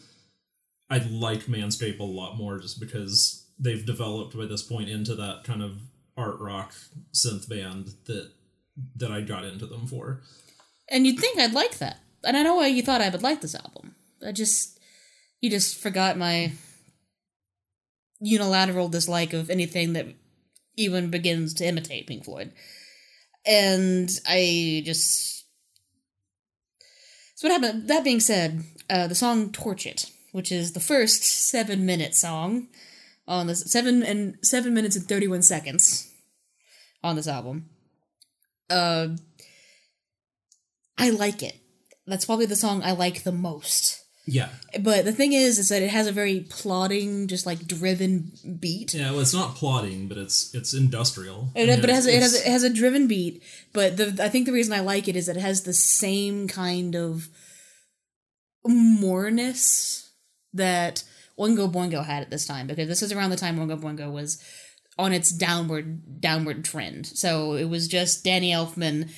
I 0.89 0.97
like 0.97 1.41
Manscape 1.45 1.99
a 1.99 2.03
lot 2.03 2.35
more 2.35 2.59
just 2.59 2.79
because 2.79 3.45
they've 3.59 3.85
developed 3.85 4.37
by 4.37 4.45
this 4.45 4.63
point 4.63 4.89
into 4.89 5.15
that 5.15 5.43
kind 5.43 5.61
of 5.61 5.79
art 6.17 6.39
rock 6.39 6.73
synth 7.13 7.47
band 7.47 7.93
that 8.05 8.31
that 8.95 9.11
I 9.11 9.21
got 9.21 9.45
into 9.45 9.65
them 9.65 9.87
for. 9.87 10.21
And 10.89 11.05
you'd 11.05 11.19
think 11.19 11.39
I'd 11.39 11.53
like 11.53 11.77
that. 11.77 11.99
And 12.23 12.35
I 12.35 12.43
know 12.43 12.55
why 12.55 12.67
you 12.67 12.81
thought 12.81 13.01
I 13.01 13.09
would 13.09 13.23
like 13.23 13.41
this 13.41 13.55
album. 13.55 13.95
I 14.25 14.31
just 14.31 14.79
you 15.41 15.49
just 15.49 15.77
forgot 15.77 16.17
my 16.17 16.51
unilateral 18.19 18.89
dislike 18.89 19.33
of 19.33 19.49
anything 19.49 19.93
that 19.93 20.07
even 20.75 21.09
begins 21.09 21.53
to 21.55 21.65
imitate 21.65 22.07
Pink 22.07 22.25
Floyd. 22.25 22.51
And 23.45 24.09
I 24.27 24.81
just 24.85 25.45
So 27.35 27.47
what 27.47 27.61
happened 27.61 27.87
that 27.87 28.03
being 28.03 28.19
said, 28.19 28.63
uh, 28.89 29.07
the 29.07 29.15
song 29.15 29.51
Torch 29.51 29.85
It, 29.85 30.11
which 30.31 30.51
is 30.51 30.73
the 30.73 30.79
first 30.79 31.23
seven 31.23 31.85
minute 31.85 32.15
song 32.15 32.67
on 33.27 33.47
this 33.47 33.61
seven 33.71 34.03
and 34.03 34.37
seven 34.41 34.73
minutes 34.73 34.95
and 34.95 35.07
thirty 35.07 35.27
one 35.27 35.41
seconds 35.41 36.11
on 37.03 37.15
this 37.15 37.27
album. 37.27 37.69
Uh 38.69 39.09
I 40.97 41.11
like 41.11 41.41
it. 41.41 41.55
That's 42.05 42.25
probably 42.25 42.45
the 42.45 42.55
song 42.55 42.83
I 42.83 42.91
like 42.91 43.23
the 43.23 43.31
most. 43.31 44.03
Yeah. 44.31 44.49
But 44.81 45.05
the 45.05 45.11
thing 45.11 45.33
is, 45.33 45.57
is 45.57 45.69
that 45.69 45.81
it 45.81 45.89
has 45.89 46.07
a 46.07 46.11
very 46.11 46.41
plodding, 46.49 47.27
just 47.27 47.45
like 47.45 47.65
driven 47.65 48.31
beat. 48.59 48.93
Yeah, 48.93 49.11
well, 49.11 49.21
it's 49.21 49.33
not 49.33 49.55
plotting, 49.55 50.07
but 50.07 50.17
it's 50.17 50.53
it's 50.53 50.73
industrial. 50.73 51.49
I 51.55 51.59
It, 51.61 51.67
mean, 51.67 51.81
but 51.81 51.89
it 51.89 51.93
has, 51.93 52.05
it 52.05 52.21
has 52.21 52.33
it 52.35 52.45
has 52.47 52.63
a 52.63 52.69
driven 52.69 53.07
beat. 53.07 53.41
But 53.73 53.97
the 53.97 54.23
I 54.23 54.29
think 54.29 54.45
the 54.45 54.51
reason 54.53 54.73
I 54.73 54.81
like 54.81 55.07
it 55.07 55.15
is 55.15 55.25
that 55.25 55.37
it 55.37 55.41
has 55.41 55.63
the 55.63 55.73
same 55.73 56.47
kind 56.47 56.95
of 56.95 57.29
moreness 58.65 60.11
that 60.53 61.03
Oingo 61.39 61.71
Boingo 61.71 62.03
had 62.05 62.21
at 62.21 62.29
this 62.29 62.45
time 62.45 62.67
because 62.67 62.87
this 62.87 63.01
is 63.01 63.11
around 63.11 63.29
the 63.29 63.35
time 63.37 63.57
Oingo 63.57 63.79
Boingo 63.79 64.11
was 64.11 64.43
on 64.97 65.13
its 65.13 65.31
downward 65.31 66.21
downward 66.21 66.65
trend. 66.65 67.07
So 67.07 67.53
it 67.53 67.65
was 67.65 67.87
just 67.87 68.23
Danny 68.23 68.51
Elfman 68.51 69.09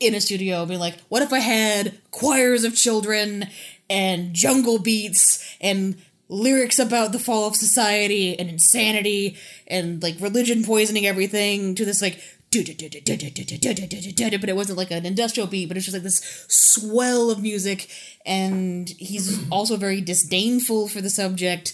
in 0.00 0.14
a 0.14 0.20
studio 0.20 0.66
being 0.66 0.80
like, 0.80 0.98
"What 1.08 1.22
if 1.22 1.32
I 1.32 1.38
had 1.38 2.00
choirs 2.10 2.64
of 2.64 2.74
children 2.74 3.46
and 3.88 4.34
jungle 4.34 4.78
beats 4.78 5.56
and 5.60 5.96
lyrics 6.28 6.78
about 6.78 7.12
the 7.12 7.18
fall 7.18 7.46
of 7.46 7.54
society 7.56 8.38
and 8.38 8.48
insanity 8.48 9.36
and 9.66 10.02
like 10.02 10.18
religion 10.20 10.64
poisoning 10.64 11.06
everything 11.06 11.74
to 11.74 11.84
this 11.84 12.00
like 12.00 12.20
but 12.54 12.68
it 14.48 14.56
wasn't 14.56 14.78
like 14.78 14.90
an 14.90 15.04
industrial 15.04 15.48
beat, 15.48 15.66
but 15.66 15.76
it's 15.76 15.86
just 15.86 15.94
like 15.94 16.04
this 16.04 16.46
swell 16.48 17.30
of 17.30 17.42
music, 17.42 17.88
and 18.24 18.88
he's 18.90 19.48
also 19.50 19.76
very 19.76 20.00
disdainful 20.00 20.88
for 20.88 21.00
the 21.00 21.10
subject, 21.10 21.72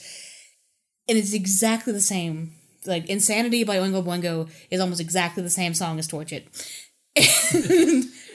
and 1.06 1.18
it's 1.18 1.34
exactly 1.34 1.92
the 1.92 2.00
same. 2.00 2.52
Like 2.86 3.10
Insanity 3.10 3.62
by 3.64 3.76
Oingo 3.76 4.02
Boingo 4.02 4.48
is 4.70 4.80
almost 4.80 5.02
exactly 5.02 5.42
the 5.42 5.50
same 5.50 5.74
song 5.74 5.98
as 5.98 6.06
Torch 6.06 6.32
It. 6.32 6.48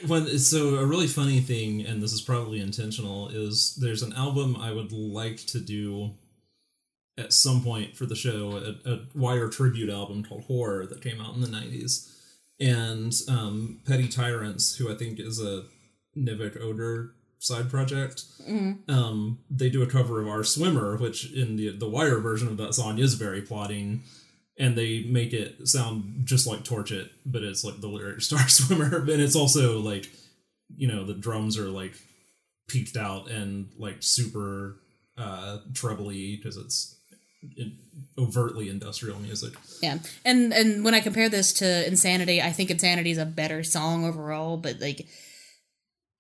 When, 0.07 0.37
so 0.39 0.75
a 0.75 0.85
really 0.85 1.07
funny 1.07 1.39
thing, 1.39 1.85
and 1.85 2.01
this 2.01 2.13
is 2.13 2.21
probably 2.21 2.59
intentional, 2.59 3.29
is 3.29 3.75
there's 3.75 4.01
an 4.01 4.13
album 4.13 4.55
I 4.55 4.71
would 4.71 4.91
like 4.91 5.37
to 5.47 5.59
do 5.59 6.11
at 7.17 7.33
some 7.33 7.61
point 7.63 7.95
for 7.95 8.05
the 8.05 8.15
show, 8.15 8.57
a, 8.85 8.91
a 8.91 8.99
Wire 9.13 9.47
tribute 9.47 9.89
album 9.89 10.23
called 10.23 10.47
Whore 10.47 10.87
that 10.89 11.01
came 11.01 11.21
out 11.21 11.33
in 11.35 11.41
the 11.41 11.47
'90s, 11.47 12.11
and 12.59 13.13
um, 13.29 13.79
Petty 13.87 14.07
Tyrants, 14.07 14.75
who 14.75 14.91
I 14.91 14.95
think 14.95 15.19
is 15.19 15.41
a 15.41 15.63
Nivek 16.17 16.59
Ogre 16.61 17.13
side 17.39 17.69
project. 17.69 18.23
Um, 18.89 19.39
they 19.49 19.69
do 19.69 19.83
a 19.83 19.87
cover 19.87 20.21
of 20.21 20.27
Our 20.27 20.43
Swimmer, 20.43 20.97
which 20.97 21.31
in 21.31 21.55
the 21.55 21.69
the 21.69 21.89
Wire 21.89 22.19
version 22.19 22.47
of 22.47 22.57
that 22.57 22.73
song 22.73 22.99
is 22.99 23.13
very 23.13 23.41
plotting. 23.41 24.03
And 24.57 24.77
they 24.77 25.03
make 25.03 25.33
it 25.33 25.67
sound 25.67 26.21
just 26.23 26.47
like 26.47 26.63
Torch 26.63 26.91
It, 26.91 27.11
but 27.25 27.43
it's 27.43 27.63
like 27.63 27.81
the 27.81 27.87
lyric 27.87 28.21
Star 28.21 28.39
Swimmer, 28.47 28.97
and 28.97 29.21
it's 29.21 29.35
also 29.35 29.79
like, 29.79 30.09
you 30.75 30.87
know, 30.87 31.05
the 31.05 31.13
drums 31.13 31.57
are 31.57 31.69
like 31.69 31.93
peaked 32.67 32.97
out 32.97 33.29
and 33.29 33.69
like 33.77 33.97
super 33.99 34.77
uh 35.17 35.59
trebly 35.73 36.35
because 36.35 36.57
it's 36.57 36.95
overtly 38.17 38.69
industrial 38.69 39.19
music. 39.19 39.53
Yeah, 39.81 39.99
and 40.23 40.53
and 40.53 40.83
when 40.83 40.93
I 40.93 41.01
compare 41.01 41.29
this 41.29 41.53
to 41.53 41.87
Insanity, 41.87 42.41
I 42.41 42.51
think 42.51 42.71
Insanity 42.71 43.11
is 43.11 43.17
a 43.17 43.25
better 43.25 43.63
song 43.63 44.05
overall. 44.05 44.57
But 44.57 44.79
like, 44.81 45.07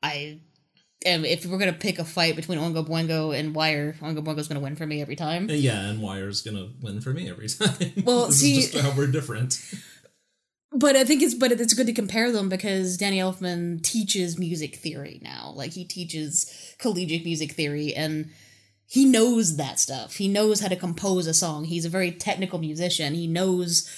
I 0.03 0.39
am 1.05 1.23
if 1.25 1.45
we're 1.45 1.57
gonna 1.57 1.73
pick 1.73 1.99
a 1.99 2.03
fight 2.05 2.35
between 2.35 2.59
Oingo 2.59 2.85
Boingo 2.87 3.37
and 3.37 3.53
Wire, 3.55 3.95
Oingo 4.01 4.23
Boingo's 4.23 4.47
gonna 4.47 4.59
win 4.59 4.75
for 4.75 4.85
me 4.85 5.01
every 5.01 5.15
time. 5.15 5.47
Yeah, 5.49 5.89
and 5.89 6.01
Wire's 6.01 6.41
gonna 6.41 6.69
win 6.81 7.01
for 7.01 7.11
me 7.11 7.29
every 7.29 7.47
time. 7.49 8.03
Well, 8.03 8.27
this 8.27 8.39
see- 8.39 8.57
is 8.59 8.71
just 8.71 8.83
how 8.83 8.95
we're 8.97 9.07
different. 9.07 9.59
But 10.71 10.97
I 10.97 11.05
think 11.05 11.21
it's 11.21 11.33
but 11.33 11.53
it's 11.53 11.73
good 11.73 11.87
to 11.87 11.93
compare 11.93 12.31
them 12.33 12.49
because 12.49 12.97
Danny 12.97 13.19
Elfman 13.19 13.81
teaches 13.81 14.37
music 14.37 14.75
theory 14.75 15.21
now. 15.23 15.53
Like 15.55 15.71
he 15.71 15.85
teaches 15.85 16.75
collegiate 16.79 17.23
music 17.23 17.53
theory 17.53 17.93
and 17.93 18.29
he 18.85 19.05
knows 19.05 19.55
that 19.55 19.79
stuff. 19.79 20.15
He 20.17 20.27
knows 20.27 20.59
how 20.59 20.67
to 20.67 20.75
compose 20.75 21.27
a 21.27 21.33
song. 21.33 21.63
He's 21.65 21.85
a 21.85 21.89
very 21.89 22.11
technical 22.11 22.59
musician. 22.59 23.13
He 23.13 23.25
knows 23.25 23.89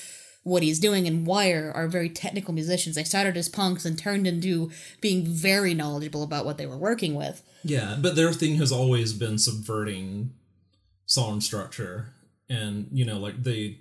what 0.48 0.64
he's 0.64 0.80
doing 0.80 1.08
and 1.08 1.26
Wire 1.26 1.72
are 1.76 1.88
very 1.88 2.10
technical 2.10 2.54
musicians. 2.54 2.95
They 2.95 3.04
started 3.04 3.36
as 3.36 3.50
punks 3.50 3.86
and 3.86 4.00
turned 4.00 4.26
into 4.26 4.72
being 5.02 5.26
very 5.26 5.74
knowledgeable 5.74 6.24
about 6.24 6.45
what 6.45 6.58
they 6.58 6.66
were 6.66 6.78
working 6.78 7.16
with. 7.16 7.43
Yeah, 7.64 7.98
but 8.00 8.16
their 8.16 8.32
thing 8.32 8.56
has 8.56 8.72
always 8.72 9.12
been 9.12 9.38
subverting 9.38 10.32
song 11.06 11.41
structure, 11.41 12.14
and 12.50 12.88
you 12.91 13.04
know, 13.04 13.18
like 13.20 13.43
they, 13.43 13.80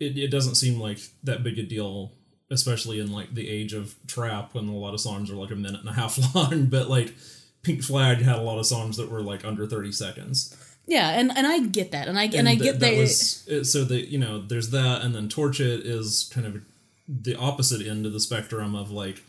it, 0.00 0.18
it 0.18 0.30
doesn't 0.30 0.56
seem 0.56 0.80
like 0.80 0.98
that 1.22 1.44
big 1.44 1.58
a 1.58 1.62
deal, 1.62 2.12
especially 2.50 2.98
in 2.98 3.12
like 3.12 3.34
the 3.34 3.48
age 3.48 3.72
of 3.72 3.94
trap 4.08 4.54
when 4.54 4.68
a 4.68 4.76
lot 4.76 4.94
of 4.94 5.00
songs 5.00 5.30
are 5.30 5.36
like 5.36 5.52
a 5.52 5.56
minute 5.56 5.80
and 5.80 5.88
a 5.88 5.92
half 5.92 6.18
long. 6.34 6.66
But 6.66 6.90
like 6.90 7.14
Pink 7.62 7.82
Flag 7.82 8.18
had 8.18 8.36
a 8.36 8.42
lot 8.42 8.58
of 8.58 8.66
songs 8.66 8.96
that 8.96 9.10
were 9.10 9.22
like 9.22 9.44
under 9.44 9.66
thirty 9.66 9.92
seconds. 9.92 10.56
Yeah, 10.90 11.10
and, 11.10 11.30
and 11.36 11.46
I 11.46 11.60
get 11.60 11.92
that, 11.92 12.08
and 12.08 12.18
I 12.18 12.24
and, 12.24 12.48
I 12.48 12.56
get 12.56 12.80
that 12.80 12.90
that. 12.90 12.96
was 12.98 13.46
it- 13.48 13.64
so 13.64 13.84
that 13.84 14.10
you 14.10 14.18
know 14.18 14.40
there's 14.40 14.70
that, 14.70 15.02
and 15.02 15.14
then 15.14 15.28
Torch 15.28 15.60
It 15.60 15.86
is 15.86 16.28
kind 16.34 16.46
of 16.46 16.62
the 17.08 17.36
opposite 17.36 17.86
end 17.86 18.06
of 18.06 18.12
the 18.12 18.18
spectrum 18.20 18.74
of 18.74 18.90
like 18.90 19.22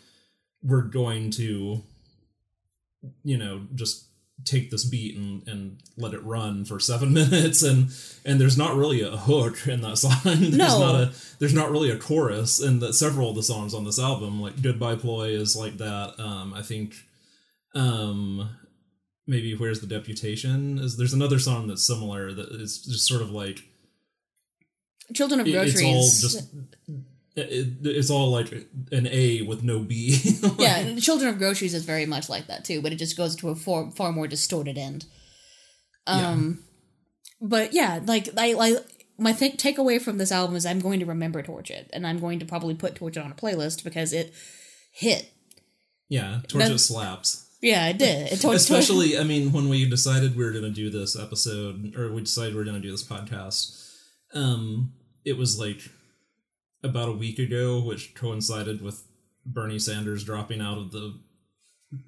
we're 0.64 0.82
going 0.82 1.30
to 1.32 1.84
you 3.24 3.38
know 3.38 3.62
just 3.76 4.06
take 4.44 4.72
this 4.72 4.84
beat 4.86 5.16
and, 5.16 5.48
and 5.48 5.78
let 5.98 6.14
it 6.16 6.24
run 6.24 6.66
for 6.66 6.80
seven 6.80 7.14
minutes 7.22 7.62
and 7.64 7.90
and 8.26 8.40
there's 8.42 8.58
not 8.58 8.76
really 8.76 9.02
a 9.02 9.12
hook 9.18 9.68
in 9.68 9.82
that 9.82 9.98
song 10.04 10.14
there's 10.24 10.58
No. 10.58 10.80
not 10.80 10.96
a 10.96 11.14
there's 11.40 11.54
not 11.54 11.70
really 11.72 11.92
a 11.92 11.98
chorus 11.98 12.60
and 12.60 12.82
that 12.82 12.94
several 12.94 13.30
of 13.30 13.36
the 13.36 13.44
songs 13.44 13.74
on 13.76 13.84
this 13.86 14.00
album 14.00 14.42
like 14.42 14.62
goodbye 14.62 14.96
ploy 14.96 15.30
is 15.30 15.56
like 15.56 15.78
that 15.78 16.16
um 16.20 16.54
i 16.56 16.62
think 16.64 16.96
um 17.76 18.50
maybe 19.28 19.56
where's 19.56 19.80
the 19.82 19.88
deputation 19.88 20.80
is 20.80 20.98
there's 20.98 21.14
another 21.14 21.40
song 21.40 21.68
that's 21.68 21.86
similar 21.86 22.34
that 22.34 22.50
is 22.52 22.80
just 22.82 23.08
sort 23.08 23.22
of 23.22 23.32
like 23.32 23.64
Children 25.14 25.42
of 25.42 25.46
Groceries. 25.48 25.76
it's 25.76 25.84
all 25.84 26.42
just 26.42 26.54
it, 27.36 27.68
it's 27.84 28.10
all 28.10 28.30
like 28.30 28.52
an 28.92 29.08
a 29.08 29.42
with 29.44 29.64
no 29.64 29.80
b 29.80 30.18
Like, 30.42 30.54
yeah, 30.60 30.96
Children 31.00 31.30
of 31.30 31.38
Groceries 31.38 31.74
is 31.74 31.86
very 31.86 32.06
much 32.06 32.30
like 32.30 32.48
that 32.48 32.66
too, 32.66 32.82
but 32.82 32.92
it 32.92 32.98
just 32.98 33.18
goes 33.18 33.36
to 33.38 33.50
a 33.50 33.56
far 33.56 33.92
far 33.92 34.12
more 34.12 34.28
distorted 34.28 34.78
end. 34.78 35.06
Um, 36.08 36.64
but 37.40 37.74
yeah, 37.74 38.00
like 38.06 38.30
I 38.38 38.54
like 38.54 38.78
my 39.18 39.34
th- 39.34 39.58
takeaway 39.58 40.02
from 40.02 40.18
this 40.18 40.32
album 40.32 40.56
is 40.56 40.66
I'm 40.66 40.80
going 40.80 41.00
to 41.00 41.06
remember 41.06 41.42
Torch 41.44 41.72
It, 41.72 41.90
and 41.94 42.08
I'm 42.08 42.20
going 42.20 42.40
to 42.40 42.46
probably 42.46 42.74
put 42.74 42.96
Torch 42.96 43.18
It 43.18 43.24
on 43.24 43.32
a 43.32 43.36
playlist 43.36 43.84
because 43.84 44.14
it 44.14 44.34
hit. 44.94 45.32
yeah 46.10 46.42
torch 46.48 46.70
it 46.70 46.80
slaps 46.80 47.48
Yeah, 47.62 47.90
it 47.90 47.98
did. 48.00 48.32
It 48.32 48.42
Torch 48.42 48.56
especially 48.56 49.18
i 49.18 49.24
mean 49.24 49.52
when 49.52 49.70
we 49.70 49.88
decided 49.88 50.36
we 50.36 50.44
were 50.44 50.52
going 50.52 50.64
to 50.64 50.72
do 50.72 50.90
this 50.90 51.18
episode 51.18 51.96
or 51.96 52.12
we 52.12 52.22
decided 52.22 52.54
we 52.54 52.60
were 52.60 52.66
going 52.66 52.82
to 52.82 52.82
do 52.82 52.92
this 52.92 53.08
podcast 53.08 53.78
um 54.34 54.94
it 55.24 55.38
was 55.38 55.60
like 55.60 55.82
about 56.84 57.10
a 57.10 57.14
week 57.14 57.38
ago 57.38 57.80
which 57.82 58.16
coincided 58.16 58.82
with 58.82 59.04
bernie 59.46 59.80
sanders 59.80 60.24
dropping 60.24 60.62
out 60.62 60.78
of 60.78 60.92
the 60.92 61.20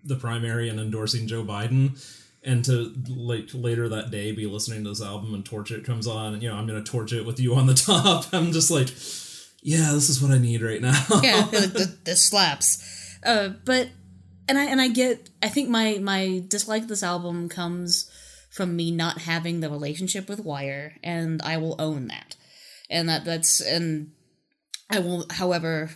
the 0.04 0.16
primary 0.16 0.70
and 0.70 0.80
endorsing 0.80 1.28
joe 1.28 1.44
biden 1.44 2.02
and 2.44 2.66
to 2.66 2.94
like 3.08 3.50
later 3.54 3.88
that 3.88 4.12
day 4.12 4.32
be 4.32 4.46
listening 4.46 4.84
to 4.84 4.90
this 4.90 5.02
album 5.02 5.34
and 5.34 5.46
torch 5.46 5.72
it 5.72 5.86
comes 5.86 6.08
on 6.08 6.34
and 6.34 6.42
you 6.42 6.50
know 6.50 6.56
i'm 6.56 6.68
going 6.68 6.82
to 6.82 6.92
torch 6.92 7.14
it 7.14 7.26
with 7.26 7.40
you 7.40 7.54
on 7.56 7.68
the 7.68 7.74
top 7.92 8.26
i'm 8.34 8.52
just 8.52 8.72
like 8.72 8.90
yeah 9.62 9.92
this 9.92 10.10
is 10.10 10.22
what 10.22 10.32
i 10.32 10.38
need 10.38 10.62
right 10.62 10.82
now 10.82 11.06
yeah, 11.22 11.46
the 11.52 12.16
slaps. 12.16 12.90
Uh, 13.26 13.50
but 13.64 13.90
and 14.48 14.58
I 14.58 14.66
and 14.66 14.82
I 14.82 14.88
get. 14.90 15.30
I 15.42 15.50
think 15.50 15.70
my 15.70 16.00
my 16.02 16.44
dislike 16.48 16.88
this 16.88 17.04
album 17.04 17.50
comes 17.50 18.10
from 18.52 18.76
me 18.76 18.92
not 18.92 19.20
having 19.22 19.60
the 19.60 19.70
relationship 19.70 20.30
with 20.30 20.40
Wire, 20.40 20.96
and 21.04 21.42
I 21.42 21.58
will 21.58 21.76
own 21.80 22.08
that. 22.08 22.36
And 22.90 23.10
that 23.10 23.26
that's 23.26 23.62
and 23.62 24.12
I 24.90 25.00
will, 25.00 25.26
however, 25.32 25.92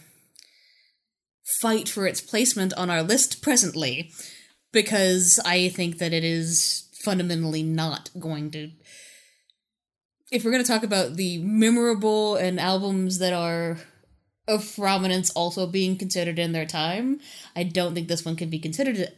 fight 1.62 1.88
for 1.88 2.08
its 2.08 2.22
placement 2.22 2.74
on 2.74 2.90
our 2.90 3.04
list 3.04 3.42
presently 3.42 4.12
because 4.72 5.40
I 5.46 5.70
think 5.70 6.00
that 6.00 6.14
it 6.14 6.24
is 6.24 6.90
fundamentally 6.94 7.64
not 7.64 8.10
going 8.20 8.52
to. 8.52 8.72
If 10.32 10.44
we're 10.44 10.52
going 10.52 10.64
to 10.64 10.70
talk 10.70 10.84
about 10.84 11.16
the 11.16 11.38
memorable 11.38 12.36
and 12.36 12.60
albums 12.60 13.20
that 13.20 13.34
are 13.34 13.78
of 14.48 14.76
prominence 14.76 15.30
also 15.32 15.68
being 15.68 15.98
considered 15.98 16.40
in 16.40 16.52
their 16.52 16.66
time, 16.66 17.20
I 17.56 17.64
don't 17.64 17.94
think 17.94 18.08
this 18.08 18.24
one 18.26 18.36
can 18.36 18.50
be 18.50 18.60
considered 18.60 19.12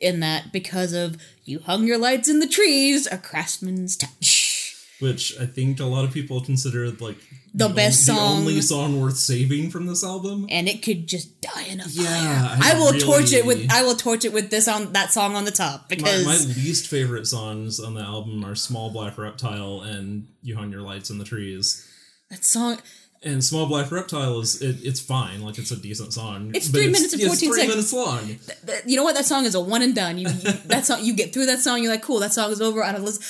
in 0.00 0.20
that 0.20 0.52
because 0.52 0.92
of 0.92 1.16
You 1.44 1.60
Hung 1.60 1.86
Your 1.86 1.98
Lights 1.98 2.28
in 2.28 2.40
the 2.40 2.48
Trees, 2.48 3.06
A 3.10 3.16
Craftsman's 3.18 3.96
Touch. 3.96 4.74
which 4.98 5.38
I 5.38 5.44
think 5.46 5.78
a 5.78 5.84
lot 5.84 6.04
of 6.04 6.12
people 6.12 6.40
consider 6.40 6.90
like 6.90 7.16
The 7.54 7.68
best 7.68 8.08
on- 8.08 8.16
song. 8.16 8.44
the 8.44 8.50
only 8.50 8.60
song 8.62 9.00
worth 9.00 9.18
saving 9.18 9.70
from 9.70 9.86
this 9.86 10.02
album. 10.02 10.46
And 10.50 10.68
it 10.68 10.82
could 10.82 11.06
just 11.06 11.40
die 11.40 11.64
in 11.68 11.80
a 11.80 11.84
fire. 11.84 12.04
Yeah, 12.04 12.58
I, 12.60 12.72
I 12.74 12.78
will 12.78 12.98
torch 12.98 13.32
it 13.32 13.44
with 13.46 13.70
I 13.70 13.82
will 13.84 13.94
torch 13.94 14.24
it 14.24 14.32
with 14.32 14.50
this 14.50 14.66
on 14.68 14.92
that 14.94 15.12
song 15.12 15.34
on 15.36 15.44
the 15.44 15.50
top 15.50 15.82
My, 15.82 15.96
because 15.96 16.24
my 16.24 16.54
least 16.54 16.88
favorite 16.88 17.26
songs 17.26 17.78
on 17.78 17.94
the 17.94 18.00
album 18.02 18.44
are 18.44 18.54
"Small 18.54 18.90
Black 18.90 19.16
Reptile" 19.18 19.82
and 19.82 20.28
"You 20.42 20.56
Hung 20.56 20.70
Your 20.72 20.82
Lights 20.82 21.08
in 21.10 21.18
the 21.18 21.24
Trees." 21.24 21.86
that 22.30 22.44
song 22.44 22.76
And 23.22 23.42
"Small 23.42 23.66
Black 23.66 23.90
Reptile" 23.90 24.40
is 24.40 24.60
it, 24.62 24.76
it's 24.82 25.00
fine, 25.00 25.42
like 25.42 25.58
it's 25.58 25.70
a 25.70 25.76
decent 25.76 26.12
song. 26.12 26.52
It's 26.54 26.68
three 26.68 26.86
minutes 26.86 27.12
and 27.12 27.22
it's 27.22 27.40
14 27.40 27.48
three 27.50 27.60
seconds. 27.60 27.74
minutes 27.74 27.92
long. 27.92 28.26
th- 28.66 28.82
you 28.86 28.96
know 28.96 29.04
what 29.04 29.14
that 29.16 29.24
song 29.24 29.44
is 29.44 29.54
a 29.54 29.60
one 29.60 29.82
and 29.82 29.94
done. 29.94 30.18
You, 30.18 30.28
you 30.28 30.52
that 30.66 30.84
song 30.86 31.02
you 31.02 31.14
get 31.14 31.32
through 31.32 31.46
that 31.46 31.60
song 31.60 31.82
you're 31.82 31.92
like 31.92 32.02
cool 32.02 32.20
that 32.20 32.32
song 32.32 32.50
is 32.52 32.60
over 32.60 32.84
on 32.84 32.94
a 32.94 32.98
list. 32.98 33.22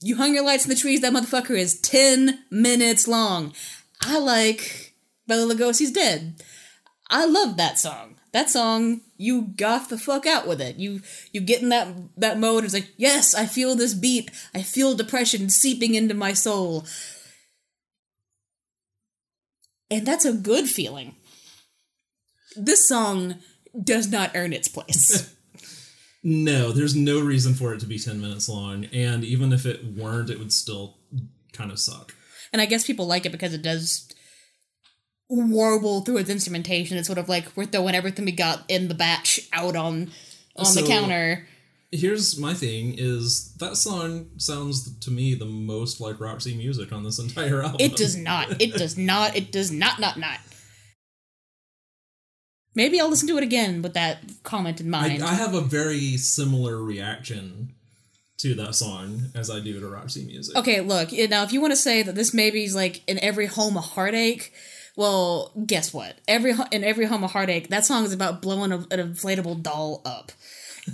You 0.00 0.16
hung 0.16 0.34
your 0.34 0.44
lights 0.44 0.64
in 0.64 0.70
the 0.70 0.76
trees. 0.76 1.00
That 1.00 1.12
motherfucker 1.12 1.56
is 1.58 1.80
ten 1.80 2.40
minutes 2.50 3.08
long. 3.08 3.54
I 4.00 4.18
like 4.18 4.94
Bela 5.26 5.54
Lugosi's 5.54 5.92
Dead. 5.92 6.42
I 7.08 7.24
love 7.26 7.56
that 7.56 7.78
song. 7.78 8.16
That 8.32 8.50
song, 8.50 9.00
you 9.16 9.52
goth 9.56 9.88
the 9.88 9.96
fuck 9.96 10.26
out 10.26 10.46
with 10.46 10.60
it. 10.60 10.76
You 10.76 11.00
you 11.32 11.40
get 11.40 11.62
in 11.62 11.70
that 11.70 11.88
that 12.18 12.38
mode. 12.38 12.64
It's 12.64 12.74
like 12.74 12.90
yes, 12.96 13.34
I 13.34 13.46
feel 13.46 13.74
this 13.74 13.94
beat. 13.94 14.30
I 14.54 14.62
feel 14.62 14.94
depression 14.94 15.48
seeping 15.48 15.94
into 15.94 16.12
my 16.14 16.34
soul, 16.34 16.84
and 19.90 20.06
that's 20.06 20.24
a 20.24 20.32
good 20.32 20.68
feeling. 20.68 21.14
This 22.56 22.88
song 22.88 23.36
does 23.82 24.08
not 24.10 24.32
earn 24.34 24.52
its 24.52 24.68
place. 24.68 25.32
No, 26.28 26.72
there's 26.72 26.96
no 26.96 27.20
reason 27.20 27.54
for 27.54 27.72
it 27.72 27.78
to 27.80 27.86
be 27.86 28.00
ten 28.00 28.20
minutes 28.20 28.48
long, 28.48 28.86
and 28.86 29.22
even 29.22 29.52
if 29.52 29.64
it 29.64 29.84
weren't, 29.84 30.28
it 30.28 30.40
would 30.40 30.52
still 30.52 30.96
kind 31.52 31.70
of 31.70 31.78
suck. 31.78 32.16
and 32.52 32.60
I 32.60 32.66
guess 32.66 32.84
people 32.84 33.06
like 33.06 33.26
it 33.26 33.30
because 33.30 33.54
it 33.54 33.62
does 33.62 34.08
warble 35.28 36.00
through 36.00 36.16
its 36.18 36.30
instrumentation. 36.30 36.96
It's 36.98 37.06
sort 37.06 37.18
of 37.18 37.28
like 37.28 37.46
we're 37.56 37.66
throwing 37.66 37.94
everything 37.94 38.24
we 38.24 38.32
got 38.32 38.64
in 38.68 38.88
the 38.88 38.94
batch 38.94 39.40
out 39.52 39.76
on 39.76 40.10
on 40.56 40.64
So- 40.64 40.80
the 40.82 40.88
counter. 40.88 41.46
Here's 41.92 42.38
my 42.38 42.54
thing: 42.54 42.94
is 42.98 43.54
that 43.54 43.76
song 43.76 44.30
sounds 44.36 44.98
to 44.98 45.10
me 45.10 45.34
the 45.34 45.44
most 45.44 46.00
like 46.00 46.20
Roxy 46.20 46.56
music 46.56 46.92
on 46.92 47.04
this 47.04 47.18
entire 47.18 47.62
album. 47.64 47.78
It 47.80 47.96
does 47.96 48.16
not. 48.16 48.60
It 48.60 48.74
does 48.74 48.96
not. 48.96 49.36
It 49.36 49.52
does 49.52 49.70
not. 49.70 50.00
Not 50.00 50.18
not. 50.18 50.38
Maybe 52.74 53.00
I'll 53.00 53.08
listen 53.08 53.28
to 53.28 53.38
it 53.38 53.42
again 53.42 53.80
with 53.80 53.94
that 53.94 54.18
comment 54.42 54.80
in 54.80 54.90
mind. 54.90 55.22
I 55.22 55.32
have 55.32 55.54
a 55.54 55.62
very 55.62 56.18
similar 56.18 56.82
reaction 56.82 57.72
to 58.38 58.54
that 58.54 58.74
song 58.74 59.30
as 59.34 59.48
I 59.48 59.60
do 59.60 59.80
to 59.80 59.88
Roxy 59.88 60.24
music. 60.26 60.56
okay, 60.56 60.80
look 60.82 61.10
now. 61.12 61.42
If 61.42 61.52
you 61.52 61.60
want 61.60 61.72
to 61.72 61.76
say 61.76 62.02
that 62.02 62.14
this 62.14 62.34
maybe 62.34 62.64
is 62.64 62.74
like 62.74 63.02
in 63.08 63.18
every 63.20 63.46
home 63.46 63.78
a 63.78 63.80
heartache, 63.80 64.52
well, 64.94 65.52
guess 65.66 65.94
what? 65.94 66.18
Every 66.28 66.54
in 66.70 66.84
every 66.84 67.06
home 67.06 67.24
a 67.24 67.28
heartache, 67.28 67.68
that 67.68 67.86
song 67.86 68.04
is 68.04 68.12
about 68.12 68.42
blowing 68.42 68.72
a, 68.72 68.76
an 68.76 69.14
inflatable 69.14 69.62
doll 69.62 70.02
up, 70.04 70.32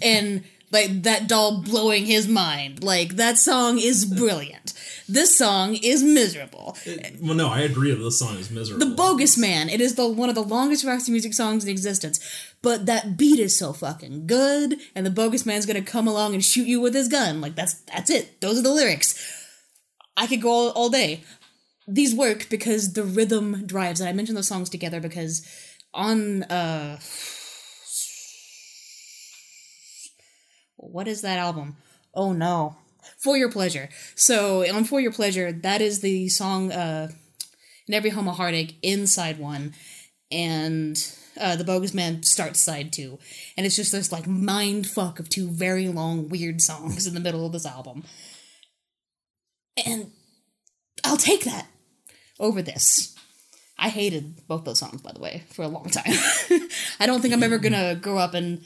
and 0.01 0.45
like 0.73 1.03
that 1.03 1.29
doll 1.29 1.61
blowing 1.61 2.07
his 2.07 2.27
mind. 2.27 2.83
Like 2.83 3.17
that 3.17 3.39
song 3.39 3.79
is 3.79 4.05
brilliant. 4.07 4.73
This 5.09 5.37
song 5.37 5.75
is 5.75 6.03
miserable. 6.03 6.77
Well, 7.21 7.35
no, 7.35 7.49
I 7.49 7.61
agree 7.61 7.91
that 7.91 8.03
this 8.03 8.19
song 8.19 8.39
is 8.39 8.51
miserable. 8.51 8.87
The 8.87 8.95
Bogus 8.95 9.37
Man. 9.37 9.69
It 9.69 9.81
is 9.81 9.95
the 9.95 10.09
one 10.09 10.31
of 10.31 10.35
the 10.35 10.43
longest 10.43 10.85
Roxy 10.85 11.13
Music 11.13 11.35
songs 11.35 11.65
in 11.65 11.71
existence. 11.71 12.19
But 12.63 12.87
that 12.87 13.17
beat 13.19 13.39
is 13.39 13.59
so 13.59 13.73
fucking 13.73 14.27
good, 14.27 14.81
and 14.95 15.05
the 15.05 15.11
Bogus 15.11 15.45
Man's 15.45 15.67
gonna 15.67 15.83
come 15.83 16.09
along 16.09 16.35
and 16.35 16.45
shoot 16.45 16.67
you 16.67 16.81
with 16.81 16.95
his 16.95 17.09
gun. 17.09 17.41
Like 17.41 17.55
that's 17.55 17.75
that's 17.83 18.11
it. 18.11 18.41
Those 18.41 18.59
are 18.59 18.63
the 18.63 18.73
lyrics. 18.73 19.15
I 20.17 20.27
could 20.27 20.41
go 20.41 20.51
all, 20.51 20.69
all 20.71 20.89
day. 20.89 21.23
These 21.87 22.15
work 22.15 22.49
because 22.49 22.93
the 22.93 23.05
rhythm 23.05 23.67
drives, 23.67 24.01
and 24.01 24.09
I 24.09 24.13
mentioned 24.13 24.39
those 24.39 24.49
songs 24.49 24.71
together 24.71 25.01
because 25.01 25.47
on 25.93 26.45
uh 26.45 26.99
what 30.83 31.09
is 31.09 31.23
that 31.23 31.39
album? 31.39 31.77
Oh 32.15 32.33
no. 32.33 32.77
For 33.19 33.37
Your 33.37 33.51
Pleasure. 33.51 33.89
So 34.15 34.69
on 34.73 34.85
For 34.85 35.01
Your 35.01 35.13
Pleasure, 35.13 35.53
that 35.53 35.81
is 35.81 36.01
the 36.01 36.29
song 36.29 36.73
uh 36.73 37.09
in 37.89 37.95
every 37.95 38.11
home 38.11 38.29
a 38.29 38.33
heartache 38.33 38.77
inside 38.83 39.39
one 39.39 39.75
and 40.31 41.15
uh, 41.41 41.57
the 41.57 41.65
bogus 41.65 41.95
man 41.95 42.23
starts 42.23 42.61
side 42.61 42.93
two 42.93 43.19
and 43.57 43.67
it's 43.67 43.77
just 43.77 43.93
this 43.93 44.13
like 44.13 44.27
mind 44.27 44.87
fuck 44.87 45.19
of 45.19 45.29
two 45.29 45.51
very 45.51 45.89
long 45.89 46.29
weird 46.29 46.61
songs 46.61 47.07
in 47.07 47.15
the 47.15 47.21
middle 47.21 47.45
of 47.45 47.53
this 47.53 47.67
album 47.67 48.05
and 49.85 50.11
i'll 51.05 51.17
take 51.17 51.45
that 51.45 51.67
over 52.39 52.63
this 52.63 53.17
I 53.79 53.89
hated 53.89 54.47
both 54.47 54.63
those 54.65 54.79
songs, 54.79 55.03
by 55.03 55.11
the 55.11 55.19
way, 55.19 55.43
for 55.49 55.63
a 55.63 55.69
long 55.69 55.91
time. 55.91 56.05
I 57.01 57.07
don't 57.07 57.21
think 57.21 57.35
I'm 57.35 57.43
ever 57.43 57.59
gonna 57.59 57.97
grow 57.97 58.17
up 58.17 58.33
and 58.33 58.65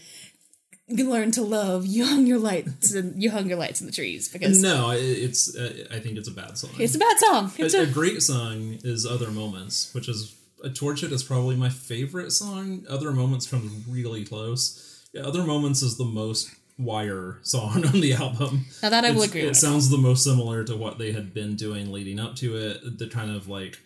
learn 0.89 1.31
to 1.33 1.43
love 1.43 1.87
"You 1.87 2.07
Hung 2.07 2.27
Your 2.27 2.39
Lights" 2.39 2.93
and 2.95 3.21
"You 3.23 3.31
Hung 3.31 3.49
Your 3.49 3.59
Lights 3.59 3.81
in 3.81 3.87
the 3.87 3.93
Trees" 3.93 4.29
because 4.29 4.61
No, 4.63 4.91
it's. 4.93 5.55
Uh, 5.57 5.87
I 5.91 5.99
think 5.99 6.17
it's 6.19 6.29
a 6.29 6.33
bad 6.33 6.57
song. 6.59 6.71
it's 6.79 6.95
a 6.95 6.99
bad 6.99 7.19
song. 7.19 7.53
It's 7.59 7.75
a, 7.75 7.81
a, 7.81 7.83
a 7.83 7.87
great 7.87 8.23
song 8.23 8.79
is 8.85 9.05
"Other 9.07 9.31
Moments," 9.31 9.93
which 9.95 10.09
is 10.09 10.35
a 10.65 10.71
Torch 10.71 11.03
It 11.03 11.13
is 11.13 11.23
probably 11.23 11.57
my 11.57 11.69
favorite 11.71 12.31
song. 12.33 12.85
"Other 12.89 13.13
Moments" 13.13 13.47
comes 13.47 13.71
really 13.89 14.25
close. 14.25 15.05
Yeah, 15.13 15.23
"Other 15.23 15.43
Moments" 15.45 15.83
is 15.83 15.97
the 15.97 16.05
most 16.05 16.51
Wire 16.79 17.39
song 17.43 17.87
on 17.93 18.01
the 18.03 18.13
album. 18.13 18.67
now 18.83 18.91
that 18.91 19.05
I 19.05 19.11
will 19.11 19.23
It's- 19.23 19.31
agree 19.31 19.43
It 19.43 19.49
with. 19.49 19.57
sounds 19.57 19.89
the 19.89 19.97
most 19.99 20.23
similar 20.23 20.63
to 20.65 20.77
what 20.77 20.99
they 20.99 21.13
had 21.13 21.33
been 21.33 21.57
doing 21.57 21.91
leading 21.91 22.21
up 22.21 22.37
to 22.37 22.55
it. 22.57 22.99
The 22.99 23.09
kind 23.09 23.31
of 23.35 23.49
like 23.49 23.79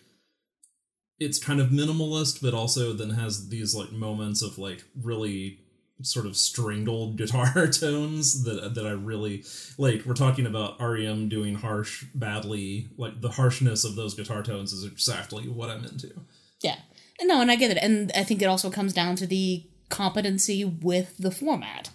it's 1.19 1.39
kind 1.39 1.61
of 1.61 1.69
minimalist, 1.69 2.41
but 2.41 2.53
also 2.53 2.93
then 2.93 3.11
has 3.11 3.47
these 3.49 3.73
like 3.75 3.91
moments 3.91 4.41
of 4.41 4.57
like 4.57 4.83
really 5.01 5.59
sort 6.03 6.25
of 6.25 6.35
strangled 6.35 7.17
guitar 7.17 7.67
tones 7.67 8.43
that 8.43 8.75
that 8.75 8.85
I 8.85 8.91
really 8.91 9.43
like. 9.77 10.05
We're 10.05 10.13
talking 10.13 10.45
about 10.45 10.79
REM 10.79 11.29
doing 11.29 11.55
harsh 11.55 12.05
badly. 12.15 12.89
Like 12.97 13.21
the 13.21 13.29
harshness 13.29 13.83
of 13.83 13.95
those 13.95 14.13
guitar 14.13 14.43
tones 14.43 14.73
is 14.73 14.85
exactly 14.85 15.47
what 15.47 15.69
I'm 15.69 15.83
into. 15.85 16.13
Yeah. 16.61 16.77
No, 17.21 17.41
and 17.41 17.51
I 17.51 17.55
get 17.55 17.71
it. 17.71 17.77
And 17.77 18.11
I 18.15 18.23
think 18.23 18.41
it 18.41 18.47
also 18.47 18.71
comes 18.71 18.93
down 18.93 19.15
to 19.17 19.27
the 19.27 19.63
competency 19.89 20.65
with 20.65 21.17
the 21.17 21.31
format. 21.31 21.91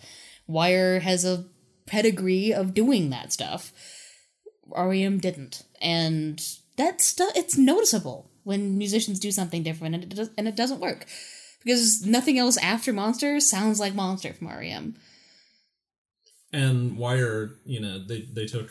Wire 0.47 1.01
has 1.01 1.25
a 1.25 1.47
pedigree 1.87 2.53
of 2.53 2.75
doing 2.75 3.11
that 3.11 3.33
stuff. 3.33 3.73
REM 4.77 5.19
didn't. 5.19 5.65
And 5.81 6.43
that 6.77 7.01
stuff 7.01 7.33
it's 7.35 7.57
noticeable 7.57 8.31
when 8.45 8.79
musicians 8.79 9.19
do 9.19 9.33
something 9.33 9.63
different 9.63 9.95
and 9.95 10.05
it 10.05 10.11
does, 10.11 10.31
and 10.37 10.47
it 10.47 10.57
doesn't 10.57 10.81
work. 10.81 11.07
Because 11.67 12.07
nothing 12.07 12.39
else 12.39 12.57
after 12.59 12.93
Monster 12.93 13.41
sounds 13.41 13.81
like 13.81 13.93
Monster 13.93 14.33
from 14.33 14.47
REM. 14.47 14.95
And 16.53 16.97
Wire, 16.97 17.51
you 17.64 17.81
know, 17.81 17.99
they 17.99 18.21
they 18.21 18.47
took 18.47 18.71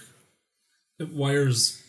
Wire's 1.00 1.84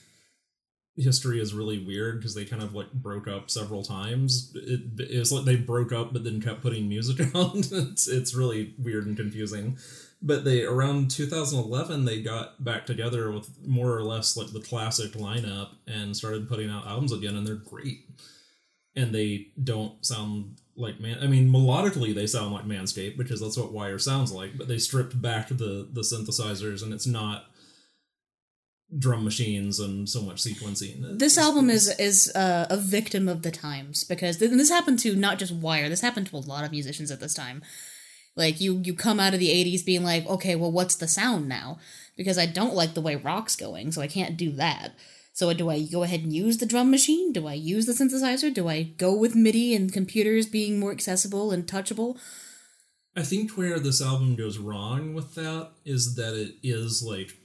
history 0.97 1.41
is 1.41 1.55
really 1.55 1.79
weird 1.79 2.19
because 2.19 2.35
they 2.35 2.45
kind 2.45 2.63
of 2.63 2.75
like 2.75 2.93
broke 2.93 3.29
up 3.29 3.51
several 3.53 3.85
times. 3.85 4.51
It, 4.57 4.81
it's 4.99 5.31
like 5.31 5.45
they 5.45 5.55
broke 5.55 5.93
up 5.93 6.13
but 6.13 6.25
then 6.25 6.43
kept 6.43 6.61
putting 6.61 6.89
music 6.89 7.21
out. 7.37 7.55
it's 7.55 8.09
it's 8.09 8.35
really 8.35 8.75
weird 8.77 9.07
and 9.07 9.17
confusing. 9.17 9.79
But 10.21 10.45
they 10.45 10.65
around 10.65 11.13
2011 11.13 12.05
they 12.05 12.21
got 12.21 12.65
back 12.65 12.85
together 12.85 13.31
with 13.31 13.49
more 13.65 13.97
or 13.97 14.03
less 14.03 14.37
like 14.37 14.53
the 14.53 14.61
classic 14.61 15.13
lineup 15.13 15.69
and 15.87 16.17
started 16.17 16.49
putting 16.49 16.69
out 16.69 16.89
albums 16.89 17.13
again 17.13 17.37
and 17.37 17.47
they're 17.47 17.55
great. 17.55 18.09
And 18.97 19.15
they 19.15 19.49
don't 19.63 20.05
sound 20.05 20.57
like 20.77 21.01
man 21.01 21.19
I 21.23 21.27
mean 21.27 21.49
melodically 21.51 22.15
they 22.15 22.27
sound 22.27 22.53
like 22.53 22.65
Manscape 22.67 23.17
because 23.17 23.41
that's 23.41 23.57
what 23.57 23.73
Wire 23.73 23.99
sounds 23.99 24.31
like, 24.33 24.57
but 24.59 24.69
they 24.69 24.79
stripped 24.79 25.21
back 25.21 25.49
the 25.49 25.89
the 25.91 26.03
synthesizers 26.03 26.83
and 26.83 26.93
it's 26.93 27.07
not 27.07 27.47
drum 28.97 29.25
machines 29.25 29.81
and 29.81 30.09
so 30.09 30.23
much 30.23 30.37
sequencing. 30.37 31.19
This 31.19 31.37
It's- 31.37 31.39
album 31.39 31.71
is 31.71 31.89
is 31.99 32.31
uh, 32.35 32.67
a 32.71 32.77
victim 32.77 33.29
of 33.29 33.43
the 33.43 33.51
times 33.51 34.05
because 34.05 34.37
th- 34.39 34.51
this 34.53 34.71
happened 34.71 34.99
to 35.01 35.17
not 35.17 35.39
just 35.39 35.53
Wire. 35.53 35.89
This 35.89 36.03
happened 36.03 36.29
to 36.29 36.37
a 36.37 36.39
lot 36.39 36.65
of 36.65 36.71
musicians 36.71 37.11
at 37.11 37.21
this 37.21 37.35
time. 37.35 37.63
Like 38.37 38.61
you, 38.61 38.81
you 38.85 38.95
come 38.95 39.19
out 39.19 39.35
of 39.35 39.41
the 39.41 39.49
'80s 39.49 39.85
being 39.85 40.05
like, 40.05 40.27
okay, 40.27 40.55
well, 40.57 40.71
what's 40.71 40.95
the 40.95 41.09
sound 41.09 41.49
now? 41.49 41.79
Because 42.17 42.39
I 42.39 42.47
don't 42.47 42.75
like 42.75 42.95
the 42.95 43.01
way 43.01 43.17
rock's 43.17 43.57
going, 43.57 43.93
so 43.93 44.03
I 44.03 44.07
can't 44.07 44.37
do 44.37 44.53
that. 44.53 44.93
So 45.37 45.53
do 45.53 45.69
I 45.69 45.83
go 45.83 46.03
ahead 46.03 46.23
and 46.23 46.33
use 46.33 46.57
the 46.57 46.65
drum 46.65 46.91
machine? 46.91 47.31
Do 47.31 47.47
I 47.47 47.53
use 47.53 47.85
the 47.85 47.93
synthesizer? 47.93 48.53
Do 48.55 48.71
I 48.71 48.85
go 48.85 49.15
with 49.15 49.35
MIDI 49.35 49.75
and 49.75 49.93
computers 49.93 50.47
being 50.47 50.81
more 50.81 50.93
accessible 50.93 51.53
and 51.53 51.67
touchable? 51.67 52.17
I 53.15 53.23
think 53.23 53.51
where 53.51 53.79
this 53.79 54.01
album 54.01 54.35
goes 54.37 54.57
wrong 54.57 55.13
with 55.13 55.35
that 55.35 55.73
is 55.85 56.15
that 56.15 56.33
it 56.33 56.55
is 56.63 57.03
like 57.03 57.37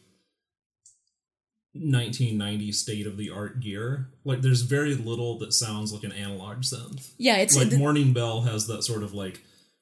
1990 1.74 2.72
state 2.72 3.06
of 3.06 3.18
the 3.18 3.30
art 3.30 3.60
gear. 3.60 4.08
Like 4.24 4.40
there's 4.40 4.62
very 4.62 4.96
little 4.96 5.38
that 5.40 5.52
sounds 5.52 5.92
like 5.92 6.06
an 6.06 6.14
analog 6.14 6.60
synth. 6.60 7.12
Yeah, 7.18 7.40
it's 7.40 7.58
like 7.58 7.72
th- 7.72 7.80
Morning 7.80 8.14
Bell 8.14 8.44
has 8.44 8.68
that 8.68 8.84
sort 8.84 9.04
of 9.04 9.14
like 9.14 9.42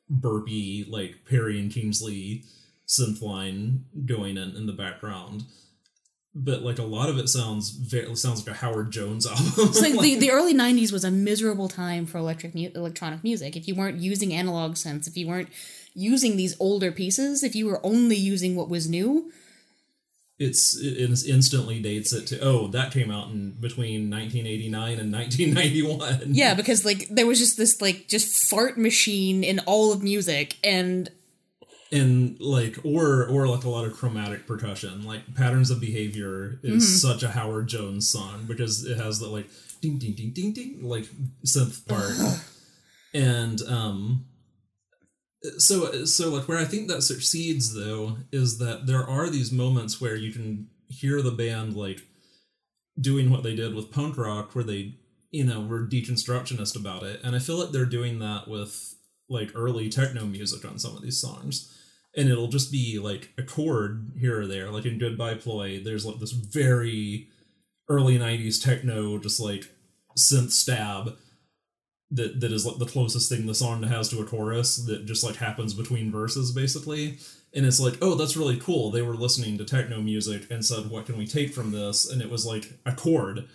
burpy, 0.09 0.83
like 0.89 1.25
Perrey 1.29 1.59
and 1.59 1.71
Kingsley 1.71 2.43
synth 2.87 3.21
line 3.21 3.85
going 4.07 4.35
in 4.35 4.55
in 4.55 4.65
the 4.65 4.73
background. 4.73 5.43
But 6.35 6.61
like 6.61 6.77
a 6.77 6.83
lot 6.83 7.09
of 7.09 7.17
it 7.17 7.27
sounds 7.27 7.71
very 7.71 8.15
sounds 8.15 8.45
like 8.45 8.55
a 8.55 8.59
Howard 8.59 8.91
Jones 8.91 9.25
album. 9.27 9.45
It's 9.57 9.81
like 9.81 9.99
the, 9.99 10.15
the 10.15 10.31
early 10.31 10.53
90s 10.53 10.91
was 10.91 11.03
a 11.03 11.11
miserable 11.11 11.67
time 11.67 12.05
for 12.05 12.19
electric 12.19 12.53
mu- 12.53 12.69
electronic 12.75 13.23
music. 13.23 13.55
If 13.55 13.67
you 13.67 13.75
weren't 13.75 13.97
using 13.99 14.33
analog 14.33 14.75
synths, 14.75 15.07
if 15.07 15.17
you 15.17 15.27
weren't 15.27 15.49
using 15.95 16.37
these 16.37 16.55
older 16.59 16.91
pieces, 16.91 17.43
if 17.43 17.55
you 17.55 17.65
were 17.65 17.83
only 17.83 18.15
using 18.15 18.55
what 18.55 18.69
was 18.69 18.87
new, 18.87 19.31
it's 20.39 20.77
it 20.77 20.97
it 20.97 21.27
instantly 21.27 21.81
dates 21.81 22.13
it 22.13 22.25
to 22.27 22.39
oh 22.39 22.67
that 22.69 22.93
came 22.93 23.11
out 23.11 23.29
in 23.29 23.51
between 23.59 24.09
1989 24.09 24.97
and 24.99 25.11
1991 25.11 26.33
yeah, 26.33 26.53
because 26.53 26.85
like 26.85 27.07
there 27.09 27.27
was 27.27 27.39
just 27.39 27.57
this 27.57 27.81
like 27.81 28.07
just 28.07 28.49
fart 28.49 28.77
machine 28.77 29.43
in 29.43 29.59
all 29.65 29.91
of 29.91 30.01
music 30.01 30.55
and 30.63 31.09
and 31.91 32.39
like 32.39 32.77
or 32.83 33.27
or 33.27 33.47
like 33.47 33.63
a 33.63 33.69
lot 33.69 33.85
of 33.85 33.93
chromatic 33.93 34.45
percussion. 34.45 35.05
Like 35.05 35.35
patterns 35.35 35.71
of 35.71 35.79
behavior 35.79 36.59
is 36.63 37.01
such 37.01 37.23
a 37.23 37.29
howard 37.29 37.67
jones 37.67 38.09
song 38.09 38.45
because 38.47 38.85
it 38.85 38.97
has 38.97 39.19
the 39.19 39.27
like 39.27 39.49
ding 39.81 39.97
ding 39.97 40.13
ding 40.13 40.31
ding 40.31 40.53
ding 40.53 40.83
like 40.83 41.05
synth 41.45 41.87
part. 41.87 42.13
And 43.13 43.61
um 43.67 44.25
so 45.57 46.03
so 46.03 46.29
like 46.29 46.49
where 46.49 46.57
i 46.57 46.65
think 46.65 46.89
that 46.89 47.01
succeeds 47.01 47.73
though 47.73 48.17
is 48.29 48.57
that 48.57 48.87
there 48.87 49.07
are 49.07 49.29
these 49.29 49.53
moments 49.53 50.01
where 50.01 50.15
you 50.15 50.33
can 50.33 50.67
hear 50.89 51.21
the 51.21 51.31
band 51.31 51.77
like 51.77 52.01
doing 52.99 53.29
what 53.29 53.41
they 53.41 53.55
did 53.55 53.73
with 53.73 53.89
punk 53.89 54.17
rock 54.17 54.53
where 54.53 54.65
they 54.65 54.95
you 55.31 55.45
know 55.45 55.61
were 55.61 55.87
deconstructionist 55.87 56.77
about 56.77 57.03
it. 57.03 57.21
And 57.23 57.35
i 57.35 57.39
feel 57.39 57.57
like 57.57 57.71
they're 57.71 57.85
doing 57.85 58.19
that 58.19 58.47
with 58.47 58.95
like 59.29 59.51
early 59.55 59.89
techno 59.89 60.25
music 60.25 60.65
on 60.65 60.77
some 60.77 60.95
of 60.95 61.01
these 61.01 61.21
songs 61.21 61.78
and 62.15 62.29
it'll 62.29 62.47
just 62.47 62.71
be 62.71 62.99
like 62.99 63.33
a 63.37 63.43
chord 63.43 64.11
here 64.19 64.41
or 64.41 64.47
there. 64.47 64.69
Like 64.69 64.85
in 64.85 64.99
goodbye 64.99 65.35
ploy 65.35 65.81
there's 65.83 66.05
like 66.05 66.19
this 66.19 66.31
very 66.31 67.27
early 67.87 68.17
90s 68.17 68.63
techno 68.63 69.17
just 69.17 69.39
like 69.39 69.65
synth 70.17 70.51
stab 70.51 71.17
that 72.11 72.39
that 72.39 72.51
is 72.51 72.65
like 72.65 72.77
the 72.77 72.85
closest 72.85 73.29
thing 73.29 73.45
the 73.45 73.55
song 73.55 73.83
has 73.83 74.09
to 74.09 74.19
a 74.19 74.25
chorus 74.25 74.77
that 74.77 75.05
just 75.05 75.23
like 75.23 75.35
happens 75.35 75.73
between 75.73 76.11
verses 76.11 76.51
basically. 76.51 77.17
And 77.53 77.65
it's 77.65 77.79
like 77.79 77.97
oh 78.01 78.15
that's 78.15 78.37
really 78.37 78.57
cool. 78.57 78.91
They 78.91 79.01
were 79.01 79.15
listening 79.15 79.57
to 79.57 79.65
techno 79.65 80.01
music 80.01 80.49
and 80.49 80.65
said 80.65 80.89
what 80.89 81.05
can 81.05 81.17
we 81.17 81.27
take 81.27 81.53
from 81.53 81.71
this? 81.71 82.09
And 82.09 82.21
it 82.21 82.29
was 82.29 82.45
like 82.45 82.73
a 82.85 82.93
chord. 82.93 83.47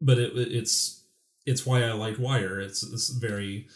But 0.00 0.18
it 0.18 0.32
it's 0.34 1.04
it's 1.46 1.64
why 1.64 1.84
i 1.84 1.92
like 1.92 2.18
wire. 2.18 2.60
It's 2.60 2.80
this 2.80 3.08
very 3.08 3.68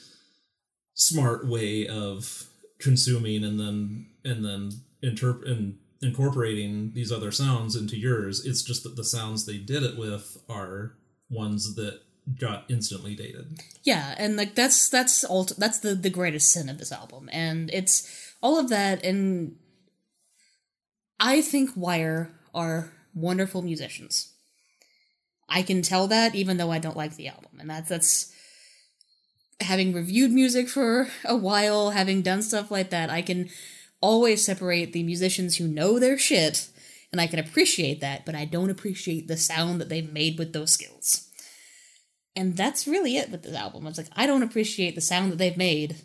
smart 0.94 1.46
way 1.46 1.86
of 1.86 2.49
consuming 2.80 3.44
and 3.44 3.58
then 3.60 4.06
and 4.24 4.44
then 4.44 4.70
interp- 5.02 5.48
and 5.48 5.78
incorporating 6.02 6.92
these 6.94 7.12
other 7.12 7.30
sounds 7.30 7.76
into 7.76 7.96
yours 7.96 8.44
it's 8.46 8.62
just 8.62 8.82
that 8.82 8.96
the 8.96 9.04
sounds 9.04 9.44
they 9.44 9.58
did 9.58 9.82
it 9.82 9.98
with 9.98 10.38
are 10.48 10.94
ones 11.28 11.74
that 11.76 12.00
got 12.38 12.64
instantly 12.68 13.14
dated 13.14 13.60
yeah, 13.82 14.14
and 14.18 14.36
like 14.36 14.54
that's 14.54 14.88
that's 14.88 15.24
ult- 15.24 15.54
that's 15.58 15.80
the 15.80 15.94
the 15.94 16.10
greatest 16.10 16.52
sin 16.52 16.68
of 16.68 16.78
this 16.78 16.92
album 16.92 17.28
and 17.32 17.70
it's 17.72 18.34
all 18.42 18.58
of 18.58 18.68
that 18.68 19.04
and 19.04 19.56
I 21.20 21.42
think 21.42 21.70
Wire 21.76 22.32
are 22.54 22.92
wonderful 23.14 23.60
musicians. 23.60 24.32
I 25.48 25.62
can 25.62 25.82
tell 25.82 26.08
that 26.08 26.34
even 26.34 26.56
though 26.56 26.70
I 26.70 26.78
don't 26.78 26.96
like 26.96 27.16
the 27.16 27.28
album. 27.28 27.58
And 27.60 27.68
that's 27.68 27.88
that's 27.88 28.32
having 29.60 29.92
reviewed 29.92 30.32
music 30.32 30.68
for 30.68 31.08
a 31.24 31.36
while, 31.36 31.90
having 31.90 32.22
done 32.22 32.42
stuff 32.42 32.70
like 32.70 32.90
that, 32.90 33.10
I 33.10 33.22
can 33.22 33.50
always 34.00 34.44
separate 34.44 34.92
the 34.92 35.02
musicians 35.02 35.56
who 35.56 35.68
know 35.68 35.98
their 35.98 36.18
shit 36.18 36.68
and 37.12 37.20
I 37.20 37.26
can 37.26 37.38
appreciate 37.38 38.00
that, 38.00 38.24
but 38.24 38.34
I 38.34 38.44
don't 38.44 38.70
appreciate 38.70 39.26
the 39.26 39.36
sound 39.36 39.80
that 39.80 39.88
they've 39.88 40.12
made 40.12 40.38
with 40.38 40.52
those 40.52 40.70
skills. 40.70 41.28
And 42.36 42.56
that's 42.56 42.86
really 42.86 43.16
it 43.16 43.30
with 43.30 43.42
this 43.42 43.56
album. 43.56 43.86
It's 43.86 43.98
like 43.98 44.06
I 44.14 44.26
don't 44.26 44.44
appreciate 44.44 44.94
the 44.94 45.00
sound 45.00 45.32
that 45.32 45.38
they've 45.38 45.56
made. 45.56 45.96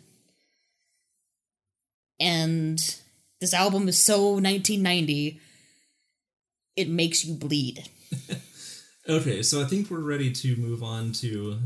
And 2.18 2.78
this 3.40 3.54
album 3.54 3.88
is 3.88 4.02
so 4.02 4.32
1990 4.32 5.40
it 6.74 6.90
makes 6.90 7.24
you 7.24 7.34
bleed. 7.34 7.88
Okay, 9.08 9.40
so 9.42 9.62
I 9.62 9.66
think 9.66 9.88
we're 9.88 10.00
ready 10.00 10.32
to 10.32 10.56
move 10.56 10.82
on 10.82 11.12
to 11.12 11.58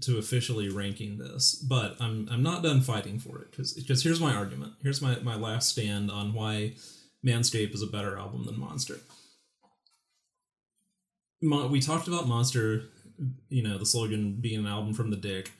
to 0.00 0.18
officially 0.18 0.68
ranking 0.68 1.18
this, 1.18 1.54
but 1.54 1.96
I'm 2.00 2.28
I'm 2.30 2.42
not 2.42 2.62
done 2.62 2.80
fighting 2.80 3.18
for 3.18 3.38
it 3.40 3.50
because 3.50 3.72
because 3.72 4.02
here's 4.02 4.20
my 4.20 4.34
argument. 4.34 4.74
Here's 4.82 5.00
my 5.00 5.18
my 5.20 5.36
last 5.36 5.70
stand 5.70 6.10
on 6.10 6.32
why 6.32 6.74
Manscape 7.24 7.74
is 7.74 7.82
a 7.82 7.86
better 7.86 8.18
album 8.18 8.44
than 8.44 8.58
Monster. 8.58 8.98
Mo- 11.40 11.68
we 11.68 11.80
talked 11.80 12.08
about 12.08 12.26
Monster 12.26 12.84
you 13.48 13.62
know, 13.62 13.78
the 13.78 13.86
slogan 13.86 14.34
being 14.40 14.60
an 14.60 14.66
album 14.66 14.94
from 14.94 15.10
the 15.10 15.16
dick. 15.16 15.52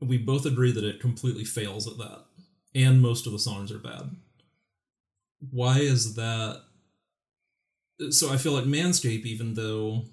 We 0.00 0.18
both 0.18 0.46
agree 0.46 0.72
that 0.72 0.84
it 0.84 1.00
completely 1.00 1.44
fails 1.44 1.86
at 1.86 1.98
that, 1.98 2.24
and 2.74 3.00
most 3.00 3.26
of 3.26 3.32
the 3.32 3.38
songs 3.38 3.70
are 3.70 3.78
bad. 3.78 4.16
Why 5.50 5.78
is 5.78 6.14
that? 6.14 6.62
So 8.10 8.32
I 8.32 8.36
feel 8.36 8.52
like 8.52 8.64
Manscape, 8.64 9.24
even 9.24 9.54
though 9.54 10.04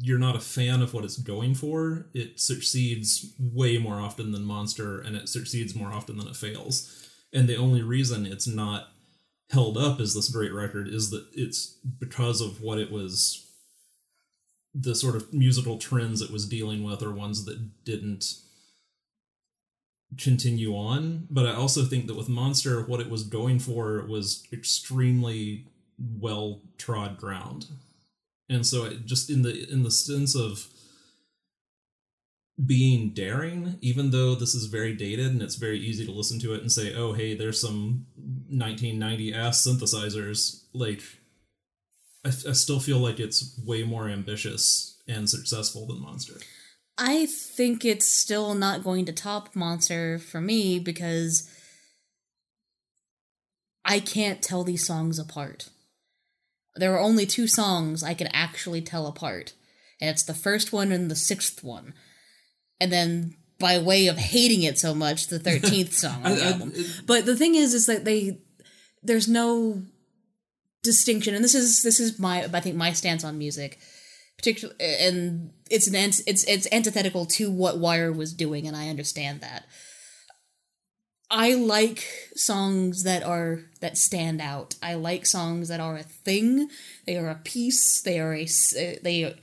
you're 0.00 0.18
not 0.18 0.36
a 0.36 0.40
fan 0.40 0.80
of 0.80 0.94
what 0.94 1.04
it's 1.04 1.16
going 1.16 1.54
for, 1.54 2.06
it 2.14 2.38
succeeds 2.38 3.34
way 3.38 3.78
more 3.78 4.00
often 4.00 4.32
than 4.32 4.44
Monster, 4.44 5.00
and 5.00 5.16
it 5.16 5.28
succeeds 5.28 5.74
more 5.74 5.92
often 5.92 6.16
than 6.16 6.28
it 6.28 6.36
fails. 6.36 7.08
And 7.32 7.48
the 7.48 7.56
only 7.56 7.82
reason 7.82 8.26
it's 8.26 8.46
not 8.46 8.88
held 9.50 9.76
up 9.76 10.00
as 10.00 10.14
this 10.14 10.30
great 10.30 10.52
record 10.52 10.88
is 10.88 11.10
that 11.10 11.26
it's 11.32 11.78
because 11.98 12.40
of 12.40 12.62
what 12.62 12.78
it 12.78 12.90
was 12.90 13.48
the 14.74 14.94
sort 14.94 15.14
of 15.14 15.32
musical 15.32 15.76
trends 15.76 16.22
it 16.22 16.30
was 16.30 16.48
dealing 16.48 16.82
with 16.82 17.02
are 17.02 17.12
ones 17.12 17.44
that 17.44 17.84
didn't 17.84 18.36
continue 20.18 20.74
on 20.74 21.26
but 21.30 21.46
i 21.46 21.54
also 21.54 21.84
think 21.84 22.06
that 22.06 22.16
with 22.16 22.28
monster 22.28 22.82
what 22.82 23.00
it 23.00 23.10
was 23.10 23.22
going 23.22 23.58
for 23.58 24.04
was 24.06 24.46
extremely 24.52 25.66
well 25.98 26.60
trod 26.78 27.18
ground 27.18 27.66
and 28.48 28.66
so 28.66 28.84
it 28.84 29.06
just 29.06 29.30
in 29.30 29.42
the 29.42 29.70
in 29.70 29.82
the 29.82 29.90
sense 29.90 30.34
of 30.34 30.66
being 32.64 33.12
daring 33.14 33.78
even 33.80 34.10
though 34.10 34.34
this 34.34 34.54
is 34.54 34.66
very 34.66 34.94
dated 34.94 35.26
and 35.26 35.42
it's 35.42 35.56
very 35.56 35.78
easy 35.78 36.04
to 36.04 36.12
listen 36.12 36.38
to 36.38 36.54
it 36.54 36.60
and 36.60 36.70
say 36.70 36.94
oh 36.94 37.12
hey 37.12 37.34
there's 37.34 37.60
some 37.60 38.06
1990s 38.52 39.32
synthesizers 39.32 40.64
like 40.72 41.02
I, 42.24 42.28
I 42.28 42.52
still 42.52 42.78
feel 42.78 42.98
like 42.98 43.18
it's 43.18 43.58
way 43.64 43.82
more 43.82 44.08
ambitious 44.08 45.02
and 45.08 45.28
successful 45.28 45.86
than 45.86 46.00
monster 46.00 46.34
I 46.98 47.26
think 47.26 47.84
it's 47.84 48.06
still 48.06 48.54
not 48.54 48.84
going 48.84 49.06
to 49.06 49.12
top 49.12 49.56
Monster 49.56 50.18
for 50.18 50.40
me 50.40 50.78
because 50.78 51.50
I 53.84 53.98
can't 53.98 54.42
tell 54.42 54.62
these 54.62 54.86
songs 54.86 55.18
apart. 55.18 55.70
There 56.76 56.94
are 56.94 57.00
only 57.00 57.26
two 57.26 57.46
songs 57.46 58.02
I 58.02 58.14
can 58.14 58.28
actually 58.28 58.80
tell 58.80 59.06
apart, 59.06 59.52
and 60.00 60.08
it's 60.10 60.22
the 60.22 60.34
first 60.34 60.72
one 60.72 60.90
and 60.92 61.10
the 61.10 61.16
sixth 61.16 61.62
one. 61.62 61.94
And 62.80 62.90
then 62.92 63.36
by 63.58 63.78
way 63.78 64.06
of 64.08 64.16
hating 64.18 64.62
it 64.62 64.78
so 64.78 64.94
much, 64.94 65.28
the 65.28 65.38
13th 65.38 65.92
song 65.92 66.24
on 66.24 66.34
the 66.36 66.42
I- 66.44 66.48
I- 66.48 66.52
album. 66.52 66.72
But 67.06 67.26
the 67.26 67.36
thing 67.36 67.54
is 67.54 67.74
is 67.74 67.86
that 67.86 68.04
they 68.04 68.38
there's 69.02 69.28
no 69.28 69.82
distinction 70.82 71.34
and 71.34 71.44
this 71.44 71.54
is 71.54 71.82
this 71.82 72.00
is 72.00 72.18
my 72.18 72.44
I 72.44 72.60
think 72.60 72.74
my 72.76 72.92
stance 72.92 73.22
on 73.22 73.38
music 73.38 73.78
particularly 74.36 74.76
and 74.80 75.52
it's 75.70 75.86
an 75.86 75.94
it's 75.94 76.20
it's 76.26 76.66
antithetical 76.72 77.24
to 77.26 77.50
what 77.52 77.78
Wire 77.78 78.10
was 78.10 78.32
doing 78.34 78.66
and 78.66 78.76
I 78.76 78.88
understand 78.88 79.40
that. 79.42 79.64
I 81.34 81.54
like 81.54 82.04
songs 82.36 83.04
that 83.04 83.22
are 83.22 83.60
that 83.80 83.96
stand 83.96 84.42
out. 84.42 84.74
I 84.82 84.94
like 84.94 85.24
songs 85.24 85.68
that 85.68 85.80
are 85.80 85.96
a 85.96 86.02
thing. 86.02 86.68
They 87.06 87.16
are 87.16 87.30
a 87.30 87.40
piece. 87.42 88.02
They 88.02 88.20
are 88.20 88.34
a 88.34 88.46
they 89.02 89.34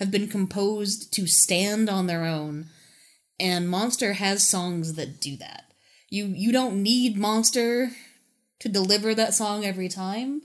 have 0.00 0.10
been 0.10 0.26
composed 0.26 1.12
to 1.14 1.28
stand 1.28 1.88
on 1.88 2.08
their 2.08 2.24
own. 2.24 2.66
And 3.38 3.68
Monster 3.68 4.14
has 4.14 4.44
songs 4.46 4.94
that 4.94 5.20
do 5.20 5.36
that. 5.36 5.70
You 6.10 6.26
you 6.26 6.50
don't 6.50 6.82
need 6.82 7.16
Monster 7.16 7.92
to 8.58 8.68
deliver 8.68 9.14
that 9.14 9.32
song 9.32 9.64
every 9.64 9.88
time. 9.88 10.42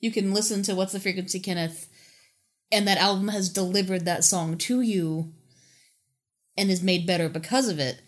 You 0.00 0.10
can 0.10 0.34
listen 0.34 0.64
to 0.64 0.74
What's 0.74 0.92
the 0.92 0.98
Frequency 0.98 1.38
Kenneth 1.38 1.88
and 2.72 2.88
that 2.88 2.98
album 2.98 3.28
has 3.28 3.48
delivered 3.48 4.06
that 4.06 4.24
song 4.24 4.58
to 4.58 4.80
you 4.80 5.32
and 6.56 6.68
is 6.68 6.82
made 6.82 7.06
better 7.06 7.28
because 7.28 7.68
of 7.68 7.78
it. 7.78 8.02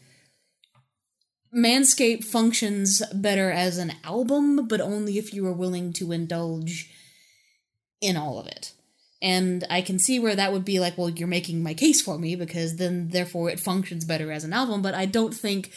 Manscape 1.54 2.24
functions 2.24 3.02
better 3.12 3.50
as 3.50 3.78
an 3.78 3.92
album, 4.02 4.66
but 4.66 4.80
only 4.80 5.18
if 5.18 5.32
you 5.32 5.46
are 5.46 5.52
willing 5.52 5.92
to 5.94 6.10
indulge 6.10 6.90
in 8.00 8.16
all 8.16 8.38
of 8.38 8.46
it. 8.46 8.72
And 9.22 9.64
I 9.70 9.80
can 9.80 9.98
see 9.98 10.18
where 10.18 10.36
that 10.36 10.52
would 10.52 10.64
be 10.64 10.80
like, 10.80 10.98
well, 10.98 11.08
you're 11.08 11.28
making 11.28 11.62
my 11.62 11.72
case 11.72 12.02
for 12.02 12.18
me 12.18 12.36
because 12.36 12.76
then, 12.76 13.08
therefore, 13.08 13.48
it 13.48 13.60
functions 13.60 14.04
better 14.04 14.32
as 14.32 14.44
an 14.44 14.52
album, 14.52 14.82
but 14.82 14.94
I 14.94 15.06
don't 15.06 15.34
think 15.34 15.70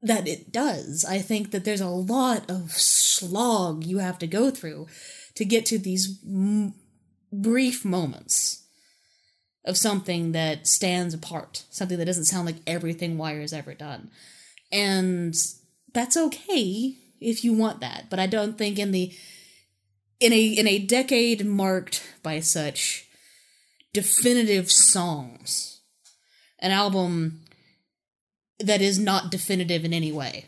that 0.00 0.26
it 0.26 0.50
does. 0.50 1.04
I 1.08 1.18
think 1.18 1.52
that 1.52 1.64
there's 1.64 1.80
a 1.80 1.88
lot 1.88 2.50
of 2.50 2.72
slog 2.72 3.84
you 3.84 3.98
have 3.98 4.18
to 4.18 4.26
go 4.26 4.50
through 4.50 4.88
to 5.36 5.44
get 5.44 5.64
to 5.66 5.78
these 5.78 6.18
m- 6.26 6.74
brief 7.32 7.84
moments 7.84 8.61
of 9.64 9.76
something 9.76 10.32
that 10.32 10.66
stands 10.66 11.14
apart, 11.14 11.64
something 11.70 11.98
that 11.98 12.04
doesn't 12.04 12.24
sound 12.24 12.46
like 12.46 12.56
everything 12.66 13.16
Wire 13.16 13.40
has 13.40 13.52
ever 13.52 13.74
done. 13.74 14.10
And 14.70 15.34
that's 15.92 16.16
okay 16.16 16.96
if 17.20 17.44
you 17.44 17.52
want 17.52 17.80
that, 17.80 18.06
but 18.10 18.18
I 18.18 18.26
don't 18.26 18.58
think 18.58 18.78
in 18.78 18.90
the 18.90 19.12
in 20.18 20.32
a 20.32 20.44
in 20.44 20.66
a 20.66 20.78
decade 20.78 21.46
marked 21.46 22.02
by 22.22 22.40
such 22.40 23.06
definitive 23.92 24.70
songs, 24.70 25.80
an 26.58 26.70
album 26.70 27.42
that 28.58 28.80
is 28.80 28.98
not 28.98 29.30
definitive 29.30 29.84
in 29.84 29.92
any 29.92 30.12
way 30.12 30.46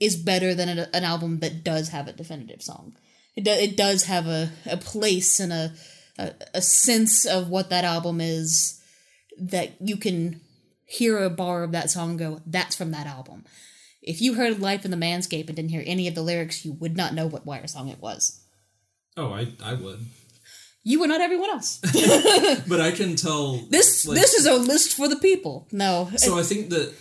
is 0.00 0.16
better 0.16 0.52
than 0.54 0.78
a, 0.78 0.88
an 0.92 1.04
album 1.04 1.38
that 1.38 1.62
does 1.62 1.90
have 1.90 2.08
a 2.08 2.12
definitive 2.12 2.60
song. 2.60 2.96
It, 3.36 3.44
do, 3.44 3.50
it 3.52 3.76
does 3.76 4.04
have 4.04 4.26
a, 4.26 4.50
a 4.68 4.76
place 4.76 5.38
and 5.38 5.52
a, 5.52 5.72
a 6.18 6.32
a 6.54 6.62
sense 6.62 7.24
of 7.26 7.48
what 7.48 7.70
that 7.70 7.84
album 7.84 8.20
is 8.20 8.80
that 9.38 9.72
you 9.80 9.96
can 9.96 10.40
hear 10.84 11.18
a 11.18 11.30
bar 11.30 11.62
of 11.62 11.72
that 11.72 11.90
song 11.90 12.16
go, 12.16 12.40
that's 12.46 12.76
from 12.76 12.90
that 12.90 13.06
album. 13.06 13.44
If 14.02 14.20
you 14.20 14.34
heard 14.34 14.60
Life 14.60 14.84
in 14.84 14.90
the 14.90 14.96
Manscape 14.96 15.46
and 15.46 15.56
didn't 15.56 15.70
hear 15.70 15.84
any 15.86 16.06
of 16.08 16.14
the 16.14 16.22
lyrics, 16.22 16.64
you 16.64 16.72
would 16.74 16.96
not 16.96 17.14
know 17.14 17.26
what 17.26 17.46
Wire 17.46 17.66
song 17.66 17.88
it 17.88 18.00
was. 18.00 18.40
oh 19.16 19.32
i 19.32 19.46
i 19.64 19.74
would 19.74 20.00
You 20.84 20.98
were 21.00 21.06
not 21.06 21.20
everyone 21.20 21.50
else. 21.50 21.78
but 22.68 22.80
i 22.80 22.90
can 22.90 23.14
tell 23.16 23.58
this 23.70 24.04
like- 24.06 24.18
this 24.20 24.34
is 24.34 24.46
a 24.46 24.54
list 24.56 24.94
for 24.94 25.08
the 25.08 25.16
people. 25.16 25.66
No. 25.72 26.10
so 26.16 26.38
i 26.38 26.42
think 26.42 26.68
that 26.70 26.92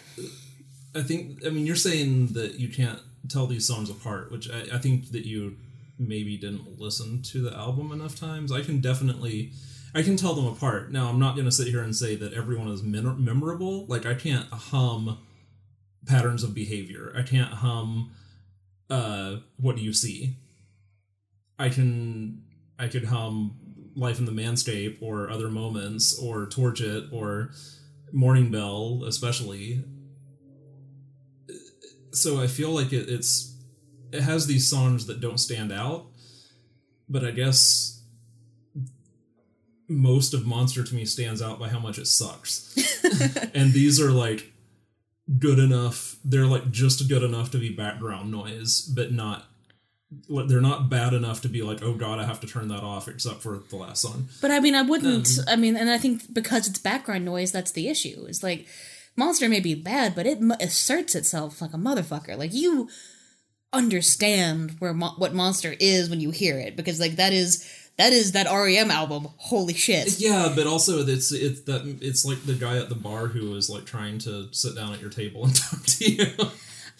i 0.95 1.01
think 1.01 1.45
i 1.45 1.49
mean 1.49 1.66
you're 1.66 1.76
saying 1.89 2.28
that 2.38 2.59
you 2.59 2.70
can't 2.70 2.99
tell 3.30 3.47
these 3.47 3.66
songs 3.68 3.89
apart 3.89 4.32
which 4.32 4.49
i, 4.51 4.76
I 4.76 4.78
think 4.78 5.12
that 5.12 5.26
you 5.26 5.55
maybe 5.99 6.37
didn't 6.37 6.79
listen 6.79 7.21
to 7.21 7.41
the 7.41 7.55
album 7.55 7.91
enough 7.91 8.15
times 8.19 8.51
i 8.51 8.61
can 8.61 8.79
definitely 8.79 9.51
i 9.93 10.01
can 10.01 10.15
tell 10.15 10.33
them 10.33 10.47
apart. 10.47 10.91
Now 10.91 11.07
i'm 11.09 11.19
not 11.19 11.35
going 11.35 11.45
to 11.45 11.51
sit 11.51 11.67
here 11.67 11.83
and 11.83 11.95
say 11.95 12.15
that 12.15 12.33
everyone 12.33 12.69
is 12.69 12.83
memorable. 12.83 13.85
Like 13.87 14.05
i 14.05 14.13
can't 14.13 14.47
hum 14.49 15.19
patterns 16.05 16.43
of 16.43 16.53
behavior. 16.53 17.13
I 17.15 17.23
can't 17.23 17.51
hum 17.51 18.11
uh 18.89 19.37
what 19.57 19.75
do 19.75 19.81
you 19.81 19.93
see? 19.93 20.37
I 21.59 21.69
can 21.69 22.43
i 22.79 22.87
could 22.87 23.05
hum 23.05 23.57
life 23.95 24.19
in 24.19 24.25
the 24.25 24.31
manscape 24.31 25.01
or 25.01 25.29
other 25.29 25.49
moments 25.49 26.17
or 26.17 26.47
torch 26.47 26.81
it 26.81 27.05
or 27.11 27.51
morning 28.13 28.51
bell 28.51 29.03
especially. 29.05 29.83
So 32.13 32.41
i 32.41 32.47
feel 32.47 32.72
like 32.72 32.93
it, 32.93 33.09
it's 33.09 33.51
it 34.11 34.21
has 34.21 34.47
these 34.47 34.67
songs 34.67 35.05
that 35.07 35.19
don't 35.19 35.39
stand 35.39 35.71
out 35.71 36.05
but 37.09 37.23
i 37.23 37.31
guess 37.31 38.01
most 39.88 40.33
of 40.33 40.45
monster 40.45 40.83
to 40.83 40.95
me 40.95 41.05
stands 41.05 41.41
out 41.41 41.59
by 41.59 41.67
how 41.67 41.79
much 41.79 41.97
it 41.97 42.07
sucks 42.07 42.75
and 43.53 43.73
these 43.73 43.99
are 43.99 44.11
like 44.11 44.51
good 45.38 45.59
enough 45.59 46.15
they're 46.23 46.45
like 46.45 46.71
just 46.71 47.07
good 47.09 47.23
enough 47.23 47.51
to 47.51 47.57
be 47.57 47.69
background 47.69 48.31
noise 48.31 48.81
but 48.81 49.11
not 49.11 49.45
they're 50.47 50.59
not 50.61 50.89
bad 50.89 51.13
enough 51.13 51.41
to 51.41 51.47
be 51.49 51.61
like 51.61 51.81
oh 51.83 51.93
god 51.93 52.19
i 52.19 52.25
have 52.25 52.39
to 52.39 52.47
turn 52.47 52.67
that 52.67 52.83
off 52.83 53.07
except 53.07 53.41
for 53.41 53.61
the 53.69 53.75
last 53.75 54.01
song 54.01 54.27
But 54.41 54.51
I 54.51 54.59
mean, 54.59 54.75
I 54.75 54.81
wouldn't. 54.81 55.27
Um, 55.39 55.45
I 55.47 55.55
mean, 55.55 55.77
and 55.77 55.89
I 55.89 55.97
think 55.97 56.33
because 56.33 56.67
it's 56.67 56.79
background 56.79 57.23
noise, 57.23 57.51
that's 57.53 57.71
the 57.71 57.88
issue. 57.88 58.25
Is 58.27 58.43
like 58.43 58.67
Monster 59.15 59.47
may 59.47 59.59
be 59.61 59.73
bad, 59.75 60.15
but 60.15 60.25
it 60.25 60.39
asserts 60.59 61.15
itself 61.15 61.61
like 61.61 61.73
a 61.73 61.77
motherfucker. 61.77 62.38
Like 62.38 62.53
you 62.53 62.89
understand 63.73 64.76
where 64.80 64.93
mo- 64.93 65.14
what 65.18 65.34
Monster 65.34 65.76
is 65.80 66.10
when 66.10 66.19
you 66.19 66.31
hear 66.31 66.57
it, 66.57 66.76
because 66.76 66.99
like 66.99 67.15
that 67.18 67.34
is 67.34 67.68
that 67.98 68.14
is 68.14 68.31
that 68.31 68.48
REM 68.48 68.89
album. 68.91 69.27
Holy 69.38 69.73
shit! 69.73 70.19
Yeah, 70.19 70.52
but 70.56 70.68
also 70.68 71.06
it's 71.06 71.31
it's 71.31 71.61
that 71.61 71.98
it's 72.02 72.26
like 72.26 72.43
the 72.45 72.53
guy 72.53 72.77
at 72.77 72.89
the 72.89 72.95
bar 72.95 73.27
who 73.27 73.56
is 73.56 73.69
like 73.69 73.85
trying 73.85 74.19
to 74.19 74.48
sit 74.52 74.76
down 74.76 74.93
at 74.93 75.02
your 75.02 75.10
table 75.10 75.45
and 75.45 75.56
talk 75.69 75.84
to 75.85 76.11
you. 76.11 76.26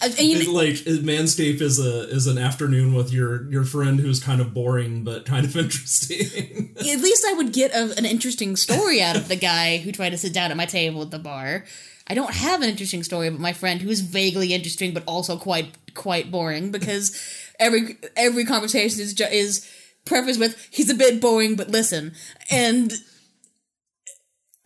Uh, 0.04 0.06
and 0.06 0.20
you 0.20 0.46
know- 0.46 0.52
like 0.54 0.74
Manscape 0.76 1.62
is 1.62 1.80
a 1.80 2.10
is 2.10 2.28
an 2.28 2.38
afternoon 2.38 2.94
with 2.94 3.12
your 3.14 3.50
your 3.52 3.64
friend 3.64 4.00
who's 4.00 4.20
kind 4.22 4.42
of 4.42 4.54
boring 4.54 5.04
but 5.04 5.26
kind 5.26 5.46
of 5.46 5.56
interesting. 5.66 6.74
at 6.80 7.00
least 7.02 7.26
I 7.28 7.34
would 7.34 7.54
get 7.54 7.72
a, 7.72 7.96
an 7.98 8.06
interesting 8.06 8.56
story 8.56 9.02
out 9.02 9.16
of 9.16 9.28
the 9.28 9.36
guy 9.36 9.78
who 9.78 9.92
tried 9.92 10.10
to 10.12 10.18
sit 10.18 10.34
down 10.34 10.52
at 10.52 10.58
my 10.58 10.66
table 10.66 11.02
at 11.04 11.12
the 11.12 11.20
bar. 11.20 11.66
I 12.08 12.16
don't 12.16 12.34
have 12.34 12.62
an 12.62 12.70
interesting 12.70 13.04
story 13.04 13.28
about 13.28 13.40
my 13.40 13.54
friend 13.54 13.80
who's 13.80 14.02
vaguely 14.02 14.54
interesting 14.54 14.94
but 14.94 15.04
also 15.06 15.38
quite 15.38 15.81
quite 15.94 16.32
boring 16.32 16.72
because 16.72 17.20
every 17.60 17.98
every 18.16 18.46
conversation 18.46 19.00
is 19.00 19.14
ju- 19.14 19.26
is 19.26 19.70
prefaced 20.06 20.40
with 20.40 20.68
he's 20.72 20.90
a 20.90 20.96
bit 20.96 21.22
boring, 21.22 21.56
but 21.56 21.70
listen, 21.70 22.14
and 22.50 22.94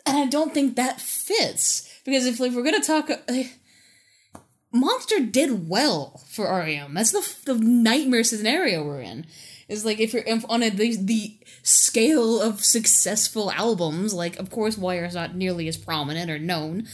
and 0.05 0.17
I 0.17 0.25
don't 0.27 0.53
think 0.53 0.75
that 0.75 1.01
fits 1.01 1.89
because 2.05 2.25
if 2.25 2.39
like, 2.39 2.53
we're 2.53 2.63
gonna 2.63 2.81
talk. 2.81 3.09
Uh, 3.09 3.43
Monster 4.71 5.21
did 5.21 5.69
well 5.69 6.21
for 6.27 6.47
REM. 6.47 6.93
That's 6.95 7.11
the, 7.11 7.53
the 7.53 7.63
nightmare 7.63 8.25
scenario 8.25 8.83
we're 8.83 8.99
in. 8.99 9.25
Is 9.69 9.85
like 9.85 10.01
if 10.01 10.13
you're 10.13 10.25
on 10.49 10.61
a, 10.61 10.69
the, 10.69 10.97
the 10.97 11.39
scale 11.63 12.41
of 12.41 12.63
successful 12.63 13.49
albums, 13.51 14.13
like 14.13 14.37
of 14.37 14.49
course 14.49 14.77
Wire's 14.77 15.15
not 15.15 15.33
nearly 15.33 15.67
as 15.69 15.77
prominent 15.77 16.29
or 16.29 16.37
known, 16.37 16.87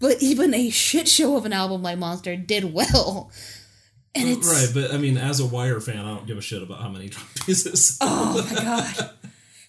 but 0.00 0.22
even 0.22 0.54
a 0.54 0.70
shit 0.70 1.08
show 1.08 1.36
of 1.36 1.44
an 1.44 1.52
album 1.52 1.82
like 1.82 1.98
Monster 1.98 2.36
did 2.36 2.72
well. 2.72 3.30
And 4.14 4.28
it's 4.28 4.46
right, 4.46 4.68
but 4.72 4.92
I 4.94 4.98
mean, 4.98 5.16
as 5.16 5.38
a 5.38 5.46
Wire 5.46 5.80
fan, 5.80 5.98
I 5.98 6.14
don't 6.14 6.26
give 6.26 6.38
a 6.38 6.40
shit 6.42 6.62
about 6.62 6.80
how 6.80 6.88
many 6.88 7.08
drum 7.10 7.26
pieces. 7.44 7.98
oh 8.00 8.46
my 8.50 8.54
god. 8.62 9.10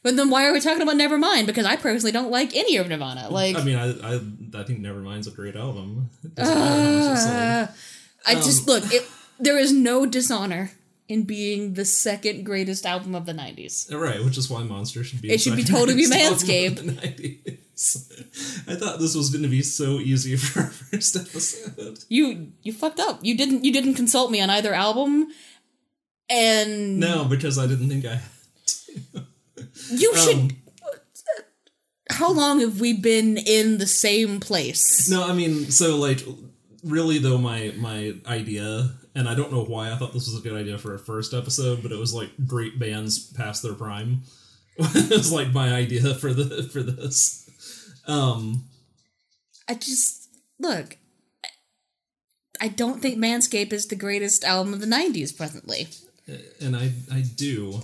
But 0.02 0.16
then 0.16 0.30
why 0.30 0.46
are 0.48 0.54
we 0.54 0.62
talking 0.62 0.82
about 0.82 0.96
Nevermind? 0.96 1.46
Because 1.46 1.66
I 1.66 1.76
personally 1.76 2.14
don't 2.14 2.32
like 2.32 2.56
any 2.56 2.78
of 2.78 2.88
Nirvana. 2.88 3.30
Like 3.30 3.58
I 3.58 3.64
mean, 3.64 3.76
I 3.76 3.90
I, 3.90 4.16
I 4.62 4.64
think 4.64 4.80
Nevermind's 4.80 5.28
a 5.28 5.32
great 5.32 5.56
album. 5.56 6.10
It 6.24 6.36
doesn't 6.36 6.56
matter 6.56 6.82
how 6.82 6.92
much 6.92 7.12
it's 7.12 7.24
sold. 7.24 7.36
Uh, 7.36 7.68
I 8.26 8.36
just 8.36 8.68
look. 8.68 8.94
It, 8.94 9.06
there 9.40 9.58
is 9.58 9.74
no 9.74 10.06
dishonor 10.06 10.72
in 11.10 11.24
being 11.24 11.74
the 11.74 11.84
second 11.86 12.46
greatest 12.46 12.86
album 12.86 13.14
of 13.14 13.26
the 13.26 13.34
'90s. 13.34 13.94
Right, 13.94 14.24
which 14.24 14.38
is 14.38 14.50
why 14.50 14.64
Monster 14.64 15.04
should 15.04 15.22
be. 15.22 15.32
It 15.32 15.42
should 15.42 15.58
be 15.58 15.66
totally 15.66 15.96
be 15.96 16.08
Manscape. 16.08 17.58
Of 17.96 18.10
the 18.10 18.24
90s. 18.24 18.70
I 18.72 18.76
thought 18.76 19.00
this 19.00 19.16
was 19.16 19.30
going 19.30 19.44
to 19.44 19.50
be 19.50 19.62
so 19.62 20.00
easy 20.00 20.36
for 20.44 20.62
our 20.62 20.70
first 20.70 21.16
episode. 21.16 22.00
You 22.10 22.52
you 22.64 22.74
fucked 22.74 23.00
up. 23.00 23.20
You 23.24 23.36
didn't 23.38 23.64
you 23.66 23.72
didn't 23.74 23.96
consult 23.96 24.32
me 24.32 24.42
on 24.42 24.50
either 24.50 24.74
album, 24.74 25.28
and 26.30 27.00
No, 27.00 27.26
because 27.26 27.58
I 27.58 27.68
didn't 27.68 27.90
think 27.90 28.06
I. 28.06 28.16
had 28.16 28.22
to. 28.66 29.26
you 29.92 30.16
should. 30.16 30.38
Um, 30.38 30.50
How 32.12 32.32
long 32.32 32.60
have 32.60 32.80
we 32.82 32.94
been 32.94 33.38
in 33.38 33.78
the 33.78 33.88
same 33.88 34.40
place? 34.40 35.10
No, 35.10 35.28
I 35.28 35.34
mean, 35.34 35.70
so 35.72 35.96
like, 35.98 36.20
really 36.84 37.18
though, 37.20 37.38
my 37.38 37.74
my 37.78 38.14
idea, 38.28 38.90
and 39.16 39.28
I 39.30 39.36
don't 39.36 39.52
know 39.52 39.64
why 39.64 39.92
I 39.92 39.96
thought 39.96 40.14
this 40.14 40.28
was 40.28 40.38
a 40.40 40.42
good 40.48 40.60
idea 40.60 40.78
for 40.78 40.94
a 40.96 41.00
first 41.00 41.34
episode, 41.34 41.82
but 41.84 41.92
it 41.92 41.98
was 42.00 42.14
like 42.14 42.30
great 42.46 42.80
bands 42.80 43.32
past 43.34 43.64
their 43.64 43.74
prime. 43.74 44.24
it 44.78 45.10
was 45.10 45.32
like 45.32 45.54
my 45.54 45.74
idea 45.74 46.16
for 46.16 46.34
the 46.34 46.64
for 46.64 46.82
this. 46.82 47.49
Um, 48.10 48.64
I 49.68 49.76
just 49.76 50.30
look. 50.60 50.98
I- 52.62 52.68
don't 52.68 53.02
think 53.02 53.18
Manscape 53.18 53.72
is 53.72 53.88
the 53.88 53.96
greatest 53.96 54.44
album 54.44 54.74
of 54.74 54.82
the 54.82 54.88
'90s 54.88 55.32
presently. 55.36 55.88
and 56.60 56.76
I 56.76 56.92
I 57.12 57.22
do. 57.22 57.82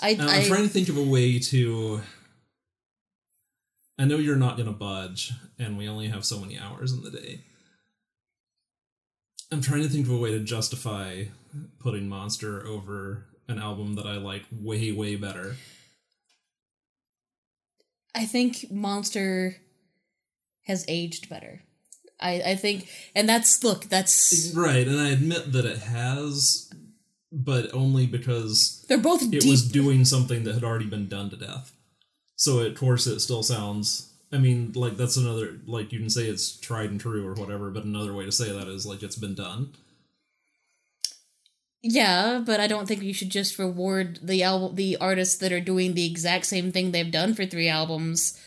I, 0.00 0.14
Uh, 0.14 0.26
I 0.28 0.36
I'm 0.38 0.44
trying 0.46 0.62
to 0.64 0.68
think 0.68 0.88
of 0.88 0.96
a 0.98 1.02
way 1.02 1.38
to. 1.38 2.02
I 3.98 4.04
know 4.04 4.16
you're 4.18 4.36
not 4.36 4.56
going 4.56 4.66
to 4.68 4.72
budge, 4.74 5.32
and 5.58 5.78
we 5.78 5.88
only 5.88 6.08
have 6.08 6.24
so 6.24 6.40
many 6.40 6.58
hours 6.58 6.92
in 6.92 7.02
the 7.02 7.10
day. 7.10 7.40
I'm 9.52 9.60
trying 9.60 9.82
to 9.82 9.88
think 9.88 10.06
of 10.06 10.12
a 10.12 10.16
way 10.16 10.32
to 10.32 10.40
justify 10.40 11.24
putting 11.78 12.08
Monster 12.08 12.66
over 12.66 13.26
an 13.48 13.58
album 13.58 13.94
that 13.96 14.06
I 14.06 14.16
like 14.16 14.44
way, 14.50 14.92
way 14.92 15.14
better. 15.16 15.56
I 18.14 18.26
think 18.26 18.70
Monster 18.70 19.56
has 20.66 20.84
aged 20.88 21.28
better. 21.28 21.62
I, 22.20 22.42
I 22.46 22.54
think, 22.54 22.88
and 23.14 23.28
that's 23.28 23.64
look, 23.64 23.84
that's 23.84 24.52
Right, 24.54 24.86
and 24.86 25.00
I 25.00 25.10
admit 25.10 25.52
that 25.52 25.64
it 25.64 25.78
has, 25.78 26.72
but 27.32 27.72
only 27.74 28.06
because 28.06 28.84
they're 28.88 28.98
both 28.98 29.22
it 29.22 29.30
deep. 29.30 29.50
was 29.50 29.68
doing 29.68 30.04
something 30.04 30.44
that 30.44 30.54
had 30.54 30.64
already 30.64 30.86
been 30.86 31.08
done 31.08 31.30
to 31.30 31.36
death. 31.36 31.72
So, 32.36 32.60
of 32.60 32.76
course, 32.76 33.06
it 33.06 33.20
still 33.20 33.42
sounds. 33.42 34.12
I 34.32 34.38
mean, 34.38 34.72
like, 34.74 34.96
that's 34.96 35.16
another. 35.16 35.58
Like, 35.66 35.92
you 35.92 35.98
can 35.98 36.10
say 36.10 36.26
it's 36.26 36.56
tried 36.58 36.90
and 36.90 37.00
true 37.00 37.26
or 37.26 37.34
whatever, 37.34 37.70
but 37.70 37.84
another 37.84 38.14
way 38.14 38.24
to 38.24 38.32
say 38.32 38.52
that 38.52 38.68
is, 38.68 38.86
like, 38.86 39.02
it's 39.02 39.16
been 39.16 39.34
done. 39.34 39.74
Yeah, 41.82 42.40
but 42.44 42.60
I 42.60 42.68
don't 42.68 42.86
think 42.86 43.02
you 43.02 43.12
should 43.12 43.30
just 43.30 43.58
reward 43.58 44.20
the 44.22 44.42
album, 44.44 44.76
the 44.76 44.96
artists 45.00 45.36
that 45.38 45.52
are 45.52 45.60
doing 45.60 45.94
the 45.94 46.06
exact 46.06 46.46
same 46.46 46.70
thing 46.70 46.92
they've 46.92 47.10
done 47.10 47.34
for 47.34 47.44
three 47.44 47.68
albums, 47.68 48.38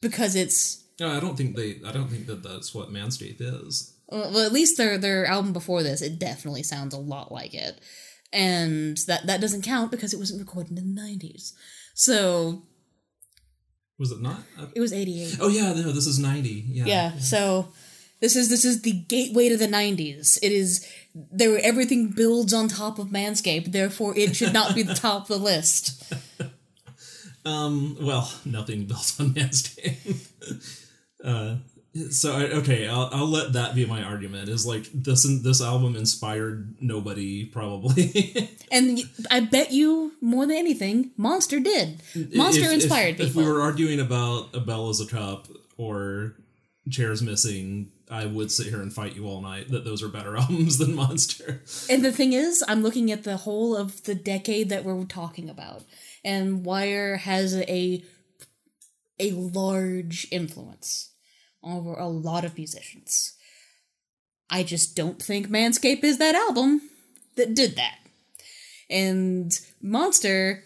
because 0.00 0.34
it's 0.34 0.82
No, 0.98 1.10
I 1.10 1.20
don't 1.20 1.36
think 1.36 1.56
they. 1.56 1.80
I 1.86 1.92
don't 1.92 2.08
think 2.08 2.26
that 2.26 2.42
that's 2.42 2.74
what 2.74 2.88
Manscape 2.90 3.36
is. 3.40 3.94
well, 4.08 4.38
at 4.40 4.52
least 4.52 4.76
their 4.78 4.96
their 4.98 5.26
album 5.26 5.52
before 5.52 5.82
this, 5.82 6.00
it 6.00 6.18
definitely 6.18 6.62
sounds 6.62 6.94
a 6.94 6.98
lot 6.98 7.30
like 7.32 7.52
it, 7.54 7.80
and 8.32 8.96
that 9.06 9.26
that 9.26 9.40
doesn't 9.42 9.62
count 9.62 9.90
because 9.90 10.14
it 10.14 10.18
wasn't 10.18 10.40
recorded 10.40 10.70
in 10.70 10.76
the 10.76 11.02
nineties. 11.02 11.52
So 11.94 12.62
Was 13.98 14.10
it 14.10 14.22
not? 14.22 14.40
Uh, 14.58 14.66
it 14.74 14.80
was 14.80 14.94
eighty 14.94 15.22
eight. 15.22 15.36
oh 15.38 15.48
yeah, 15.48 15.74
no, 15.74 15.92
this 15.92 16.06
is 16.06 16.18
ninety. 16.18 16.64
Yeah. 16.66 16.84
Yeah, 16.86 17.18
so 17.18 17.68
this 18.20 18.36
is 18.36 18.48
this 18.48 18.64
is 18.64 18.82
the 18.82 18.92
gateway 18.92 19.48
to 19.48 19.56
the 19.56 19.66
90s. 19.66 20.38
It 20.42 20.52
is 20.52 20.86
there 21.14 21.58
everything 21.62 22.08
builds 22.08 22.52
on 22.54 22.68
top 22.68 22.98
of 22.98 23.08
Manscape, 23.08 23.72
therefore 23.72 24.16
it 24.16 24.34
should 24.36 24.52
not 24.52 24.74
be 24.74 24.82
the 24.82 24.94
top 24.94 25.22
of 25.22 25.28
the 25.28 25.38
list. 25.38 26.02
Um. 27.44 27.96
Well, 28.00 28.32
nothing 28.44 28.84
builds 28.86 29.18
on 29.18 29.34
Manscape. 29.34 30.28
uh. 31.24 31.56
So 32.10 32.32
I- 32.36 32.52
okay, 32.60 32.86
I'll, 32.88 33.10
I'll 33.12 33.26
let 33.28 33.52
that 33.54 33.74
be 33.74 33.84
my 33.84 34.02
argument. 34.02 34.48
Is 34.48 34.64
like 34.64 34.84
this 34.94 35.26
this 35.42 35.60
album 35.60 35.96
inspired 35.96 36.76
nobody 36.80 37.44
probably. 37.46 38.48
And 38.72 39.00
I 39.30 39.40
bet 39.40 39.70
you 39.72 40.12
more 40.22 40.46
than 40.46 40.56
anything, 40.56 41.10
Monster 41.18 41.60
did. 41.60 42.00
Monster 42.34 42.62
If- 42.62 42.66
if- 42.68 42.72
inspired 42.74 43.20
if, 43.20 43.26
people. 43.28 43.42
we 43.42 43.48
were 43.50 43.60
arguing 43.60 44.00
about 44.00 44.54
a 44.54 44.60
bell 44.60 44.88
is 44.88 45.00
a 45.00 45.06
cup 45.06 45.46
or 45.76 46.36
chairs 46.90 47.20
missing, 47.22 47.90
I 48.12 48.26
would 48.26 48.52
sit 48.52 48.66
here 48.66 48.82
and 48.82 48.92
fight 48.92 49.16
you 49.16 49.26
all 49.26 49.40
night 49.40 49.70
that 49.70 49.84
those 49.84 50.02
are 50.02 50.08
better 50.08 50.36
albums 50.38 50.78
than 50.78 50.94
Monster. 50.94 51.62
And 51.88 52.04
the 52.04 52.12
thing 52.12 52.32
is, 52.32 52.62
I'm 52.68 52.82
looking 52.82 53.10
at 53.10 53.24
the 53.24 53.38
whole 53.38 53.76
of 53.76 54.04
the 54.04 54.14
decade 54.14 54.68
that 54.68 54.84
we're 54.84 55.04
talking 55.04 55.48
about, 55.48 55.84
and 56.24 56.64
Wire 56.64 57.16
has 57.16 57.56
a 57.56 58.04
a 59.18 59.30
large 59.32 60.26
influence 60.30 61.12
over 61.62 61.94
a 61.94 62.08
lot 62.08 62.44
of 62.44 62.56
musicians. 62.56 63.34
I 64.50 64.62
just 64.64 64.96
don't 64.96 65.22
think 65.22 65.48
Manscape 65.48 66.04
is 66.04 66.18
that 66.18 66.34
album 66.34 66.82
that 67.36 67.54
did 67.54 67.76
that. 67.76 67.98
And 68.90 69.58
Monster 69.80 70.64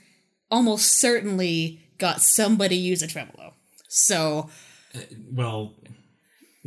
almost 0.50 0.98
certainly 0.98 1.80
got 1.98 2.20
somebody 2.20 2.76
use 2.76 3.02
a 3.02 3.06
tremolo. 3.06 3.54
So 3.88 4.50
eh, 4.94 5.02
Well, 5.30 5.74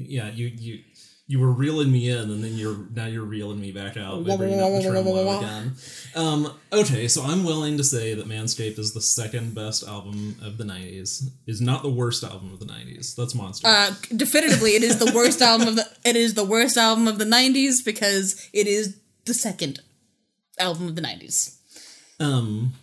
yeah, 0.08 0.30
you 0.32 0.48
you 0.48 0.80
you 1.28 1.40
were 1.40 1.52
reeling 1.52 1.92
me 1.92 2.10
in, 2.10 2.18
and 2.18 2.44
then 2.44 2.54
you're 2.54 2.88
now 2.92 3.06
you're 3.06 3.24
reeling 3.24 3.62
me 3.62 3.72
back 3.72 3.98
out 3.98 4.26
by 4.26 4.36
bringing 4.36 4.60
up 4.60 4.72
the 4.72 4.82
tremolo 4.82 5.38
again. 5.38 5.74
Um, 6.16 6.52
okay, 6.74 7.08
so 7.08 7.22
I'm 7.24 7.44
willing 7.44 7.78
to 7.78 7.84
say 7.84 8.16
that 8.16 8.28
Manscape 8.28 8.80
is 8.80 8.94
the 8.96 9.02
second 9.02 9.54
best 9.54 9.88
album 9.88 10.38
of 10.42 10.58
the 10.58 10.64
'90s. 10.64 11.30
Is 11.46 11.62
not 11.62 11.84
the 11.84 11.90
worst 11.90 12.24
album 12.24 12.52
of 12.52 12.60
the 12.60 12.66
'90s. 12.66 13.16
That's 13.16 13.36
Monster. 13.36 13.68
uh, 13.68 13.92
definitively, 14.16 14.72
it 14.72 14.84
is 14.84 14.98
the 14.98 15.12
worst 15.14 15.42
album 15.42 15.68
of 15.68 15.76
the. 15.76 15.86
It 16.04 16.16
is 16.16 16.34
the 16.34 16.46
worst 16.46 16.78
album 16.78 17.08
of 17.08 17.20
the 17.20 17.26
'90s 17.26 17.86
because 17.86 18.50
it 18.52 18.66
is 18.66 19.00
the 19.26 19.36
second 19.36 19.82
album 20.58 20.88
of 20.88 20.96
the 20.96 21.02
'90s. 21.04 21.58
um, 22.20 22.74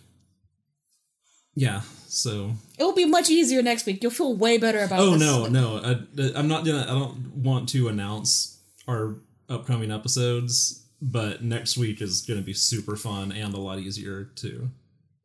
yeah. 1.53 1.81
So 2.17 2.55
It 2.79 2.83
will 2.83 2.95
be 2.95 3.05
much 3.05 3.29
easier 3.29 3.61
next 3.61 3.85
week. 3.85 4.01
You'll 4.01 4.11
feel 4.11 4.35
way 4.35 4.57
better 4.57 4.79
about. 4.79 4.99
Oh 4.99 5.11
this. 5.11 5.21
no, 5.21 5.45
no! 5.45 5.77
I, 5.77 6.31
I'm 6.35 6.47
not 6.47 6.65
gonna. 6.65 6.81
I 6.81 6.93
don't 6.93 7.35
want 7.35 7.69
to 7.69 7.89
announce 7.89 8.59
our 8.87 9.17
upcoming 9.49 9.91
episodes, 9.91 10.83
but 10.99 11.43
next 11.43 11.77
week 11.77 12.01
is 12.01 12.21
gonna 12.21 12.41
be 12.41 12.53
super 12.53 12.95
fun 12.95 13.31
and 13.31 13.53
a 13.53 13.59
lot 13.59 13.77
easier 13.77 14.31
too. 14.35 14.71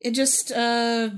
It 0.01 0.11
just 0.11 0.53
uh 0.53 1.09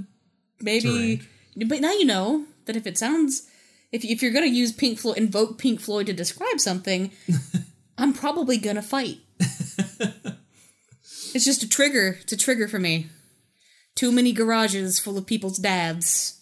maybe, 0.60 1.22
but 1.56 1.80
now 1.80 1.90
you 1.90 2.04
know 2.04 2.44
that 2.66 2.76
if 2.76 2.86
it 2.86 2.96
sounds, 2.96 3.48
if 3.90 4.04
if 4.04 4.22
you're 4.22 4.32
gonna 4.32 4.46
use 4.46 4.70
Pink 4.70 5.00
Floyd, 5.00 5.18
invoke 5.18 5.58
Pink 5.58 5.80
Floyd 5.80 6.06
to 6.06 6.12
describe 6.12 6.60
something, 6.60 7.10
I'm 7.98 8.12
probably 8.12 8.58
gonna 8.58 8.80
fight. 8.80 9.18
it's 11.34 11.44
just 11.44 11.64
a 11.64 11.68
trigger. 11.68 12.18
It's 12.20 12.32
a 12.32 12.36
trigger 12.36 12.68
for 12.68 12.78
me. 12.78 13.08
Too 13.94 14.10
many 14.10 14.32
garages 14.32 14.98
full 14.98 15.16
of 15.16 15.26
people's 15.26 15.58
dads. 15.58 16.40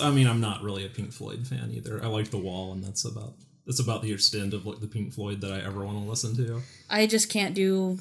I 0.00 0.10
mean, 0.10 0.26
I'm 0.26 0.40
not 0.40 0.62
really 0.62 0.84
a 0.84 0.88
Pink 0.88 1.12
Floyd 1.12 1.46
fan 1.46 1.70
either. 1.72 2.02
I 2.02 2.06
like 2.06 2.30
The 2.30 2.38
Wall, 2.38 2.72
and 2.72 2.82
that's 2.82 3.04
about 3.04 3.34
that's 3.66 3.80
about 3.80 4.02
the 4.02 4.12
extent 4.12 4.54
of 4.54 4.66
like 4.66 4.80
the 4.80 4.86
Pink 4.86 5.12
Floyd 5.12 5.40
that 5.42 5.52
I 5.52 5.60
ever 5.60 5.84
want 5.84 5.98
to 6.02 6.08
listen 6.08 6.34
to. 6.36 6.62
I 6.88 7.06
just 7.06 7.30
can't 7.30 7.54
do 7.54 7.98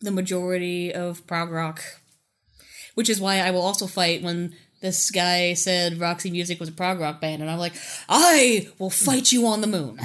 the 0.00 0.10
majority 0.10 0.92
of 0.92 1.26
prog 1.26 1.50
rock, 1.50 1.82
which 2.94 3.08
is 3.08 3.20
why 3.20 3.38
I 3.38 3.50
will 3.50 3.60
also 3.60 3.86
fight 3.86 4.22
when 4.22 4.54
this 4.80 5.10
guy 5.10 5.54
said 5.54 6.00
Roxy 6.00 6.30
Music 6.30 6.58
was 6.58 6.68
a 6.68 6.72
prog 6.72 7.00
rock 7.00 7.20
band, 7.20 7.42
and 7.42 7.50
I'm 7.50 7.58
like, 7.58 7.74
I 8.08 8.68
will 8.78 8.90
fight 8.90 9.30
you 9.32 9.46
on 9.46 9.60
the 9.60 9.66
moon, 9.66 10.00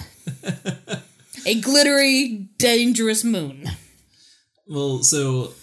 a 1.45 1.61
glittery, 1.61 2.49
dangerous 2.57 3.23
moon. 3.23 3.69
Well, 4.67 5.03
so 5.03 5.53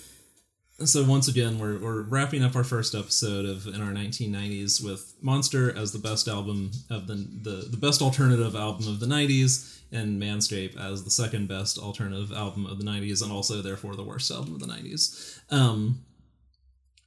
so 0.88 1.04
once 1.04 1.28
again, 1.28 1.58
we're 1.58 1.78
we're 1.78 2.02
wrapping 2.02 2.42
up 2.44 2.56
our 2.56 2.64
first 2.64 2.94
episode 2.94 3.44
of 3.44 3.66
in 3.66 3.80
our 3.80 3.92
1990s 3.92 4.84
with 4.84 5.14
Monster 5.20 5.76
as 5.76 5.92
the 5.92 5.98
best 5.98 6.28
album 6.28 6.70
of 6.90 7.06
the 7.06 7.14
the, 7.14 7.68
the 7.70 7.76
best 7.76 8.02
alternative 8.02 8.54
album 8.54 8.88
of 8.88 9.00
the 9.00 9.06
90s, 9.06 9.80
and 9.92 10.20
Manscape 10.20 10.76
as 10.76 11.04
the 11.04 11.10
second 11.10 11.48
best 11.48 11.78
alternative 11.78 12.32
album 12.32 12.66
of 12.66 12.78
the 12.78 12.84
90s, 12.84 13.22
and 13.22 13.30
also 13.30 13.60
therefore 13.60 13.94
the 13.94 14.04
worst 14.04 14.30
album 14.30 14.54
of 14.54 14.60
the 14.60 14.66
90s. 14.66 15.40
Um, 15.50 16.04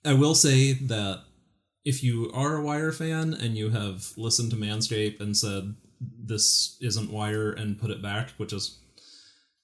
I 0.06 0.14
will 0.14 0.36
say 0.36 0.74
that 0.74 1.24
if 1.84 2.04
you 2.04 2.32
are 2.34 2.58
a 2.58 2.62
Wire 2.62 2.92
fan 2.92 3.34
and 3.34 3.58
you 3.58 3.70
have 3.70 4.12
listened 4.18 4.52
to 4.52 4.58
Manscape 4.58 5.20
and 5.20 5.36
said 5.36 5.76
this 6.00 6.78
isn't 6.82 7.12
Wire 7.12 7.52
and 7.52 7.80
put 7.80 7.90
it 7.90 8.02
back, 8.02 8.30
which 8.38 8.54
is 8.54 8.80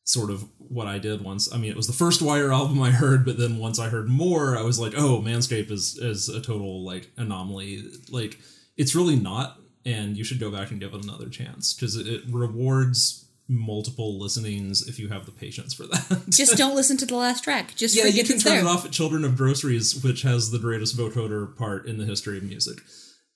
sort 0.03 0.31
of 0.31 0.45
what 0.57 0.87
I 0.87 0.97
did 0.97 1.23
once. 1.23 1.53
I 1.53 1.57
mean, 1.57 1.71
it 1.71 1.77
was 1.77 1.87
the 1.87 1.93
first 1.93 2.21
Wire 2.21 2.51
album 2.51 2.81
I 2.81 2.91
heard, 2.91 3.25
but 3.25 3.37
then 3.37 3.57
once 3.57 3.79
I 3.79 3.89
heard 3.89 4.09
more, 4.09 4.57
I 4.57 4.63
was 4.63 4.79
like, 4.79 4.93
oh, 4.95 5.21
Manscape 5.21 5.71
is 5.71 5.97
is 5.97 6.29
a 6.29 6.41
total 6.41 6.83
like 6.83 7.11
anomaly. 7.17 7.83
Like 8.09 8.39
it's 8.77 8.95
really 8.95 9.15
not, 9.15 9.59
and 9.85 10.17
you 10.17 10.23
should 10.23 10.39
go 10.39 10.51
back 10.51 10.71
and 10.71 10.79
give 10.79 10.93
it 10.93 11.03
another 11.03 11.29
chance 11.29 11.73
because 11.73 11.95
it, 11.95 12.07
it 12.07 12.23
rewards 12.29 13.21
multiple 13.47 14.17
listenings 14.17 14.87
if 14.87 14.97
you 14.97 15.09
have 15.09 15.25
the 15.25 15.31
patience 15.31 15.73
for 15.73 15.83
that. 15.87 16.23
Just 16.29 16.57
don't 16.57 16.75
listen 16.75 16.97
to 16.97 17.05
the 17.05 17.15
last 17.15 17.43
track. 17.43 17.75
Just 17.75 17.95
yeah, 17.95 18.05
you 18.05 18.23
can 18.23 18.39
turn 18.39 18.53
there. 18.53 18.61
it 18.61 18.67
off 18.67 18.85
at 18.85 18.91
Children 18.91 19.25
of 19.25 19.37
Groceries, 19.37 20.01
which 20.03 20.21
has 20.23 20.51
the 20.51 20.59
greatest 20.59 20.97
vocoder 20.97 21.55
part 21.55 21.85
in 21.85 21.97
the 21.97 22.05
history 22.05 22.37
of 22.37 22.43
music. 22.43 22.79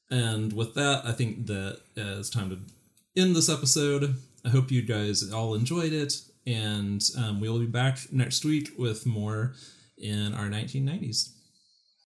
And 0.09 0.53
with 0.53 0.73
that, 0.75 1.01
I 1.03 1.11
think 1.11 1.47
that 1.47 1.79
uh, 1.97 2.19
it's 2.19 2.29
time 2.29 2.49
to 2.49 2.59
end 3.21 3.35
this 3.35 3.49
episode. 3.49 4.15
I 4.45 4.49
hope 4.49 4.71
you 4.71 4.81
guys 4.81 5.31
all 5.31 5.55
enjoyed 5.55 5.91
it, 5.93 6.13
and 6.45 7.01
um, 7.17 7.39
we 7.39 7.49
will 7.49 7.59
be 7.59 7.65
back 7.65 7.99
next 8.11 8.45
week 8.45 8.71
with 8.77 9.05
more 9.05 9.53
in 9.97 10.33
our 10.33 10.45
1990s. 10.45 11.34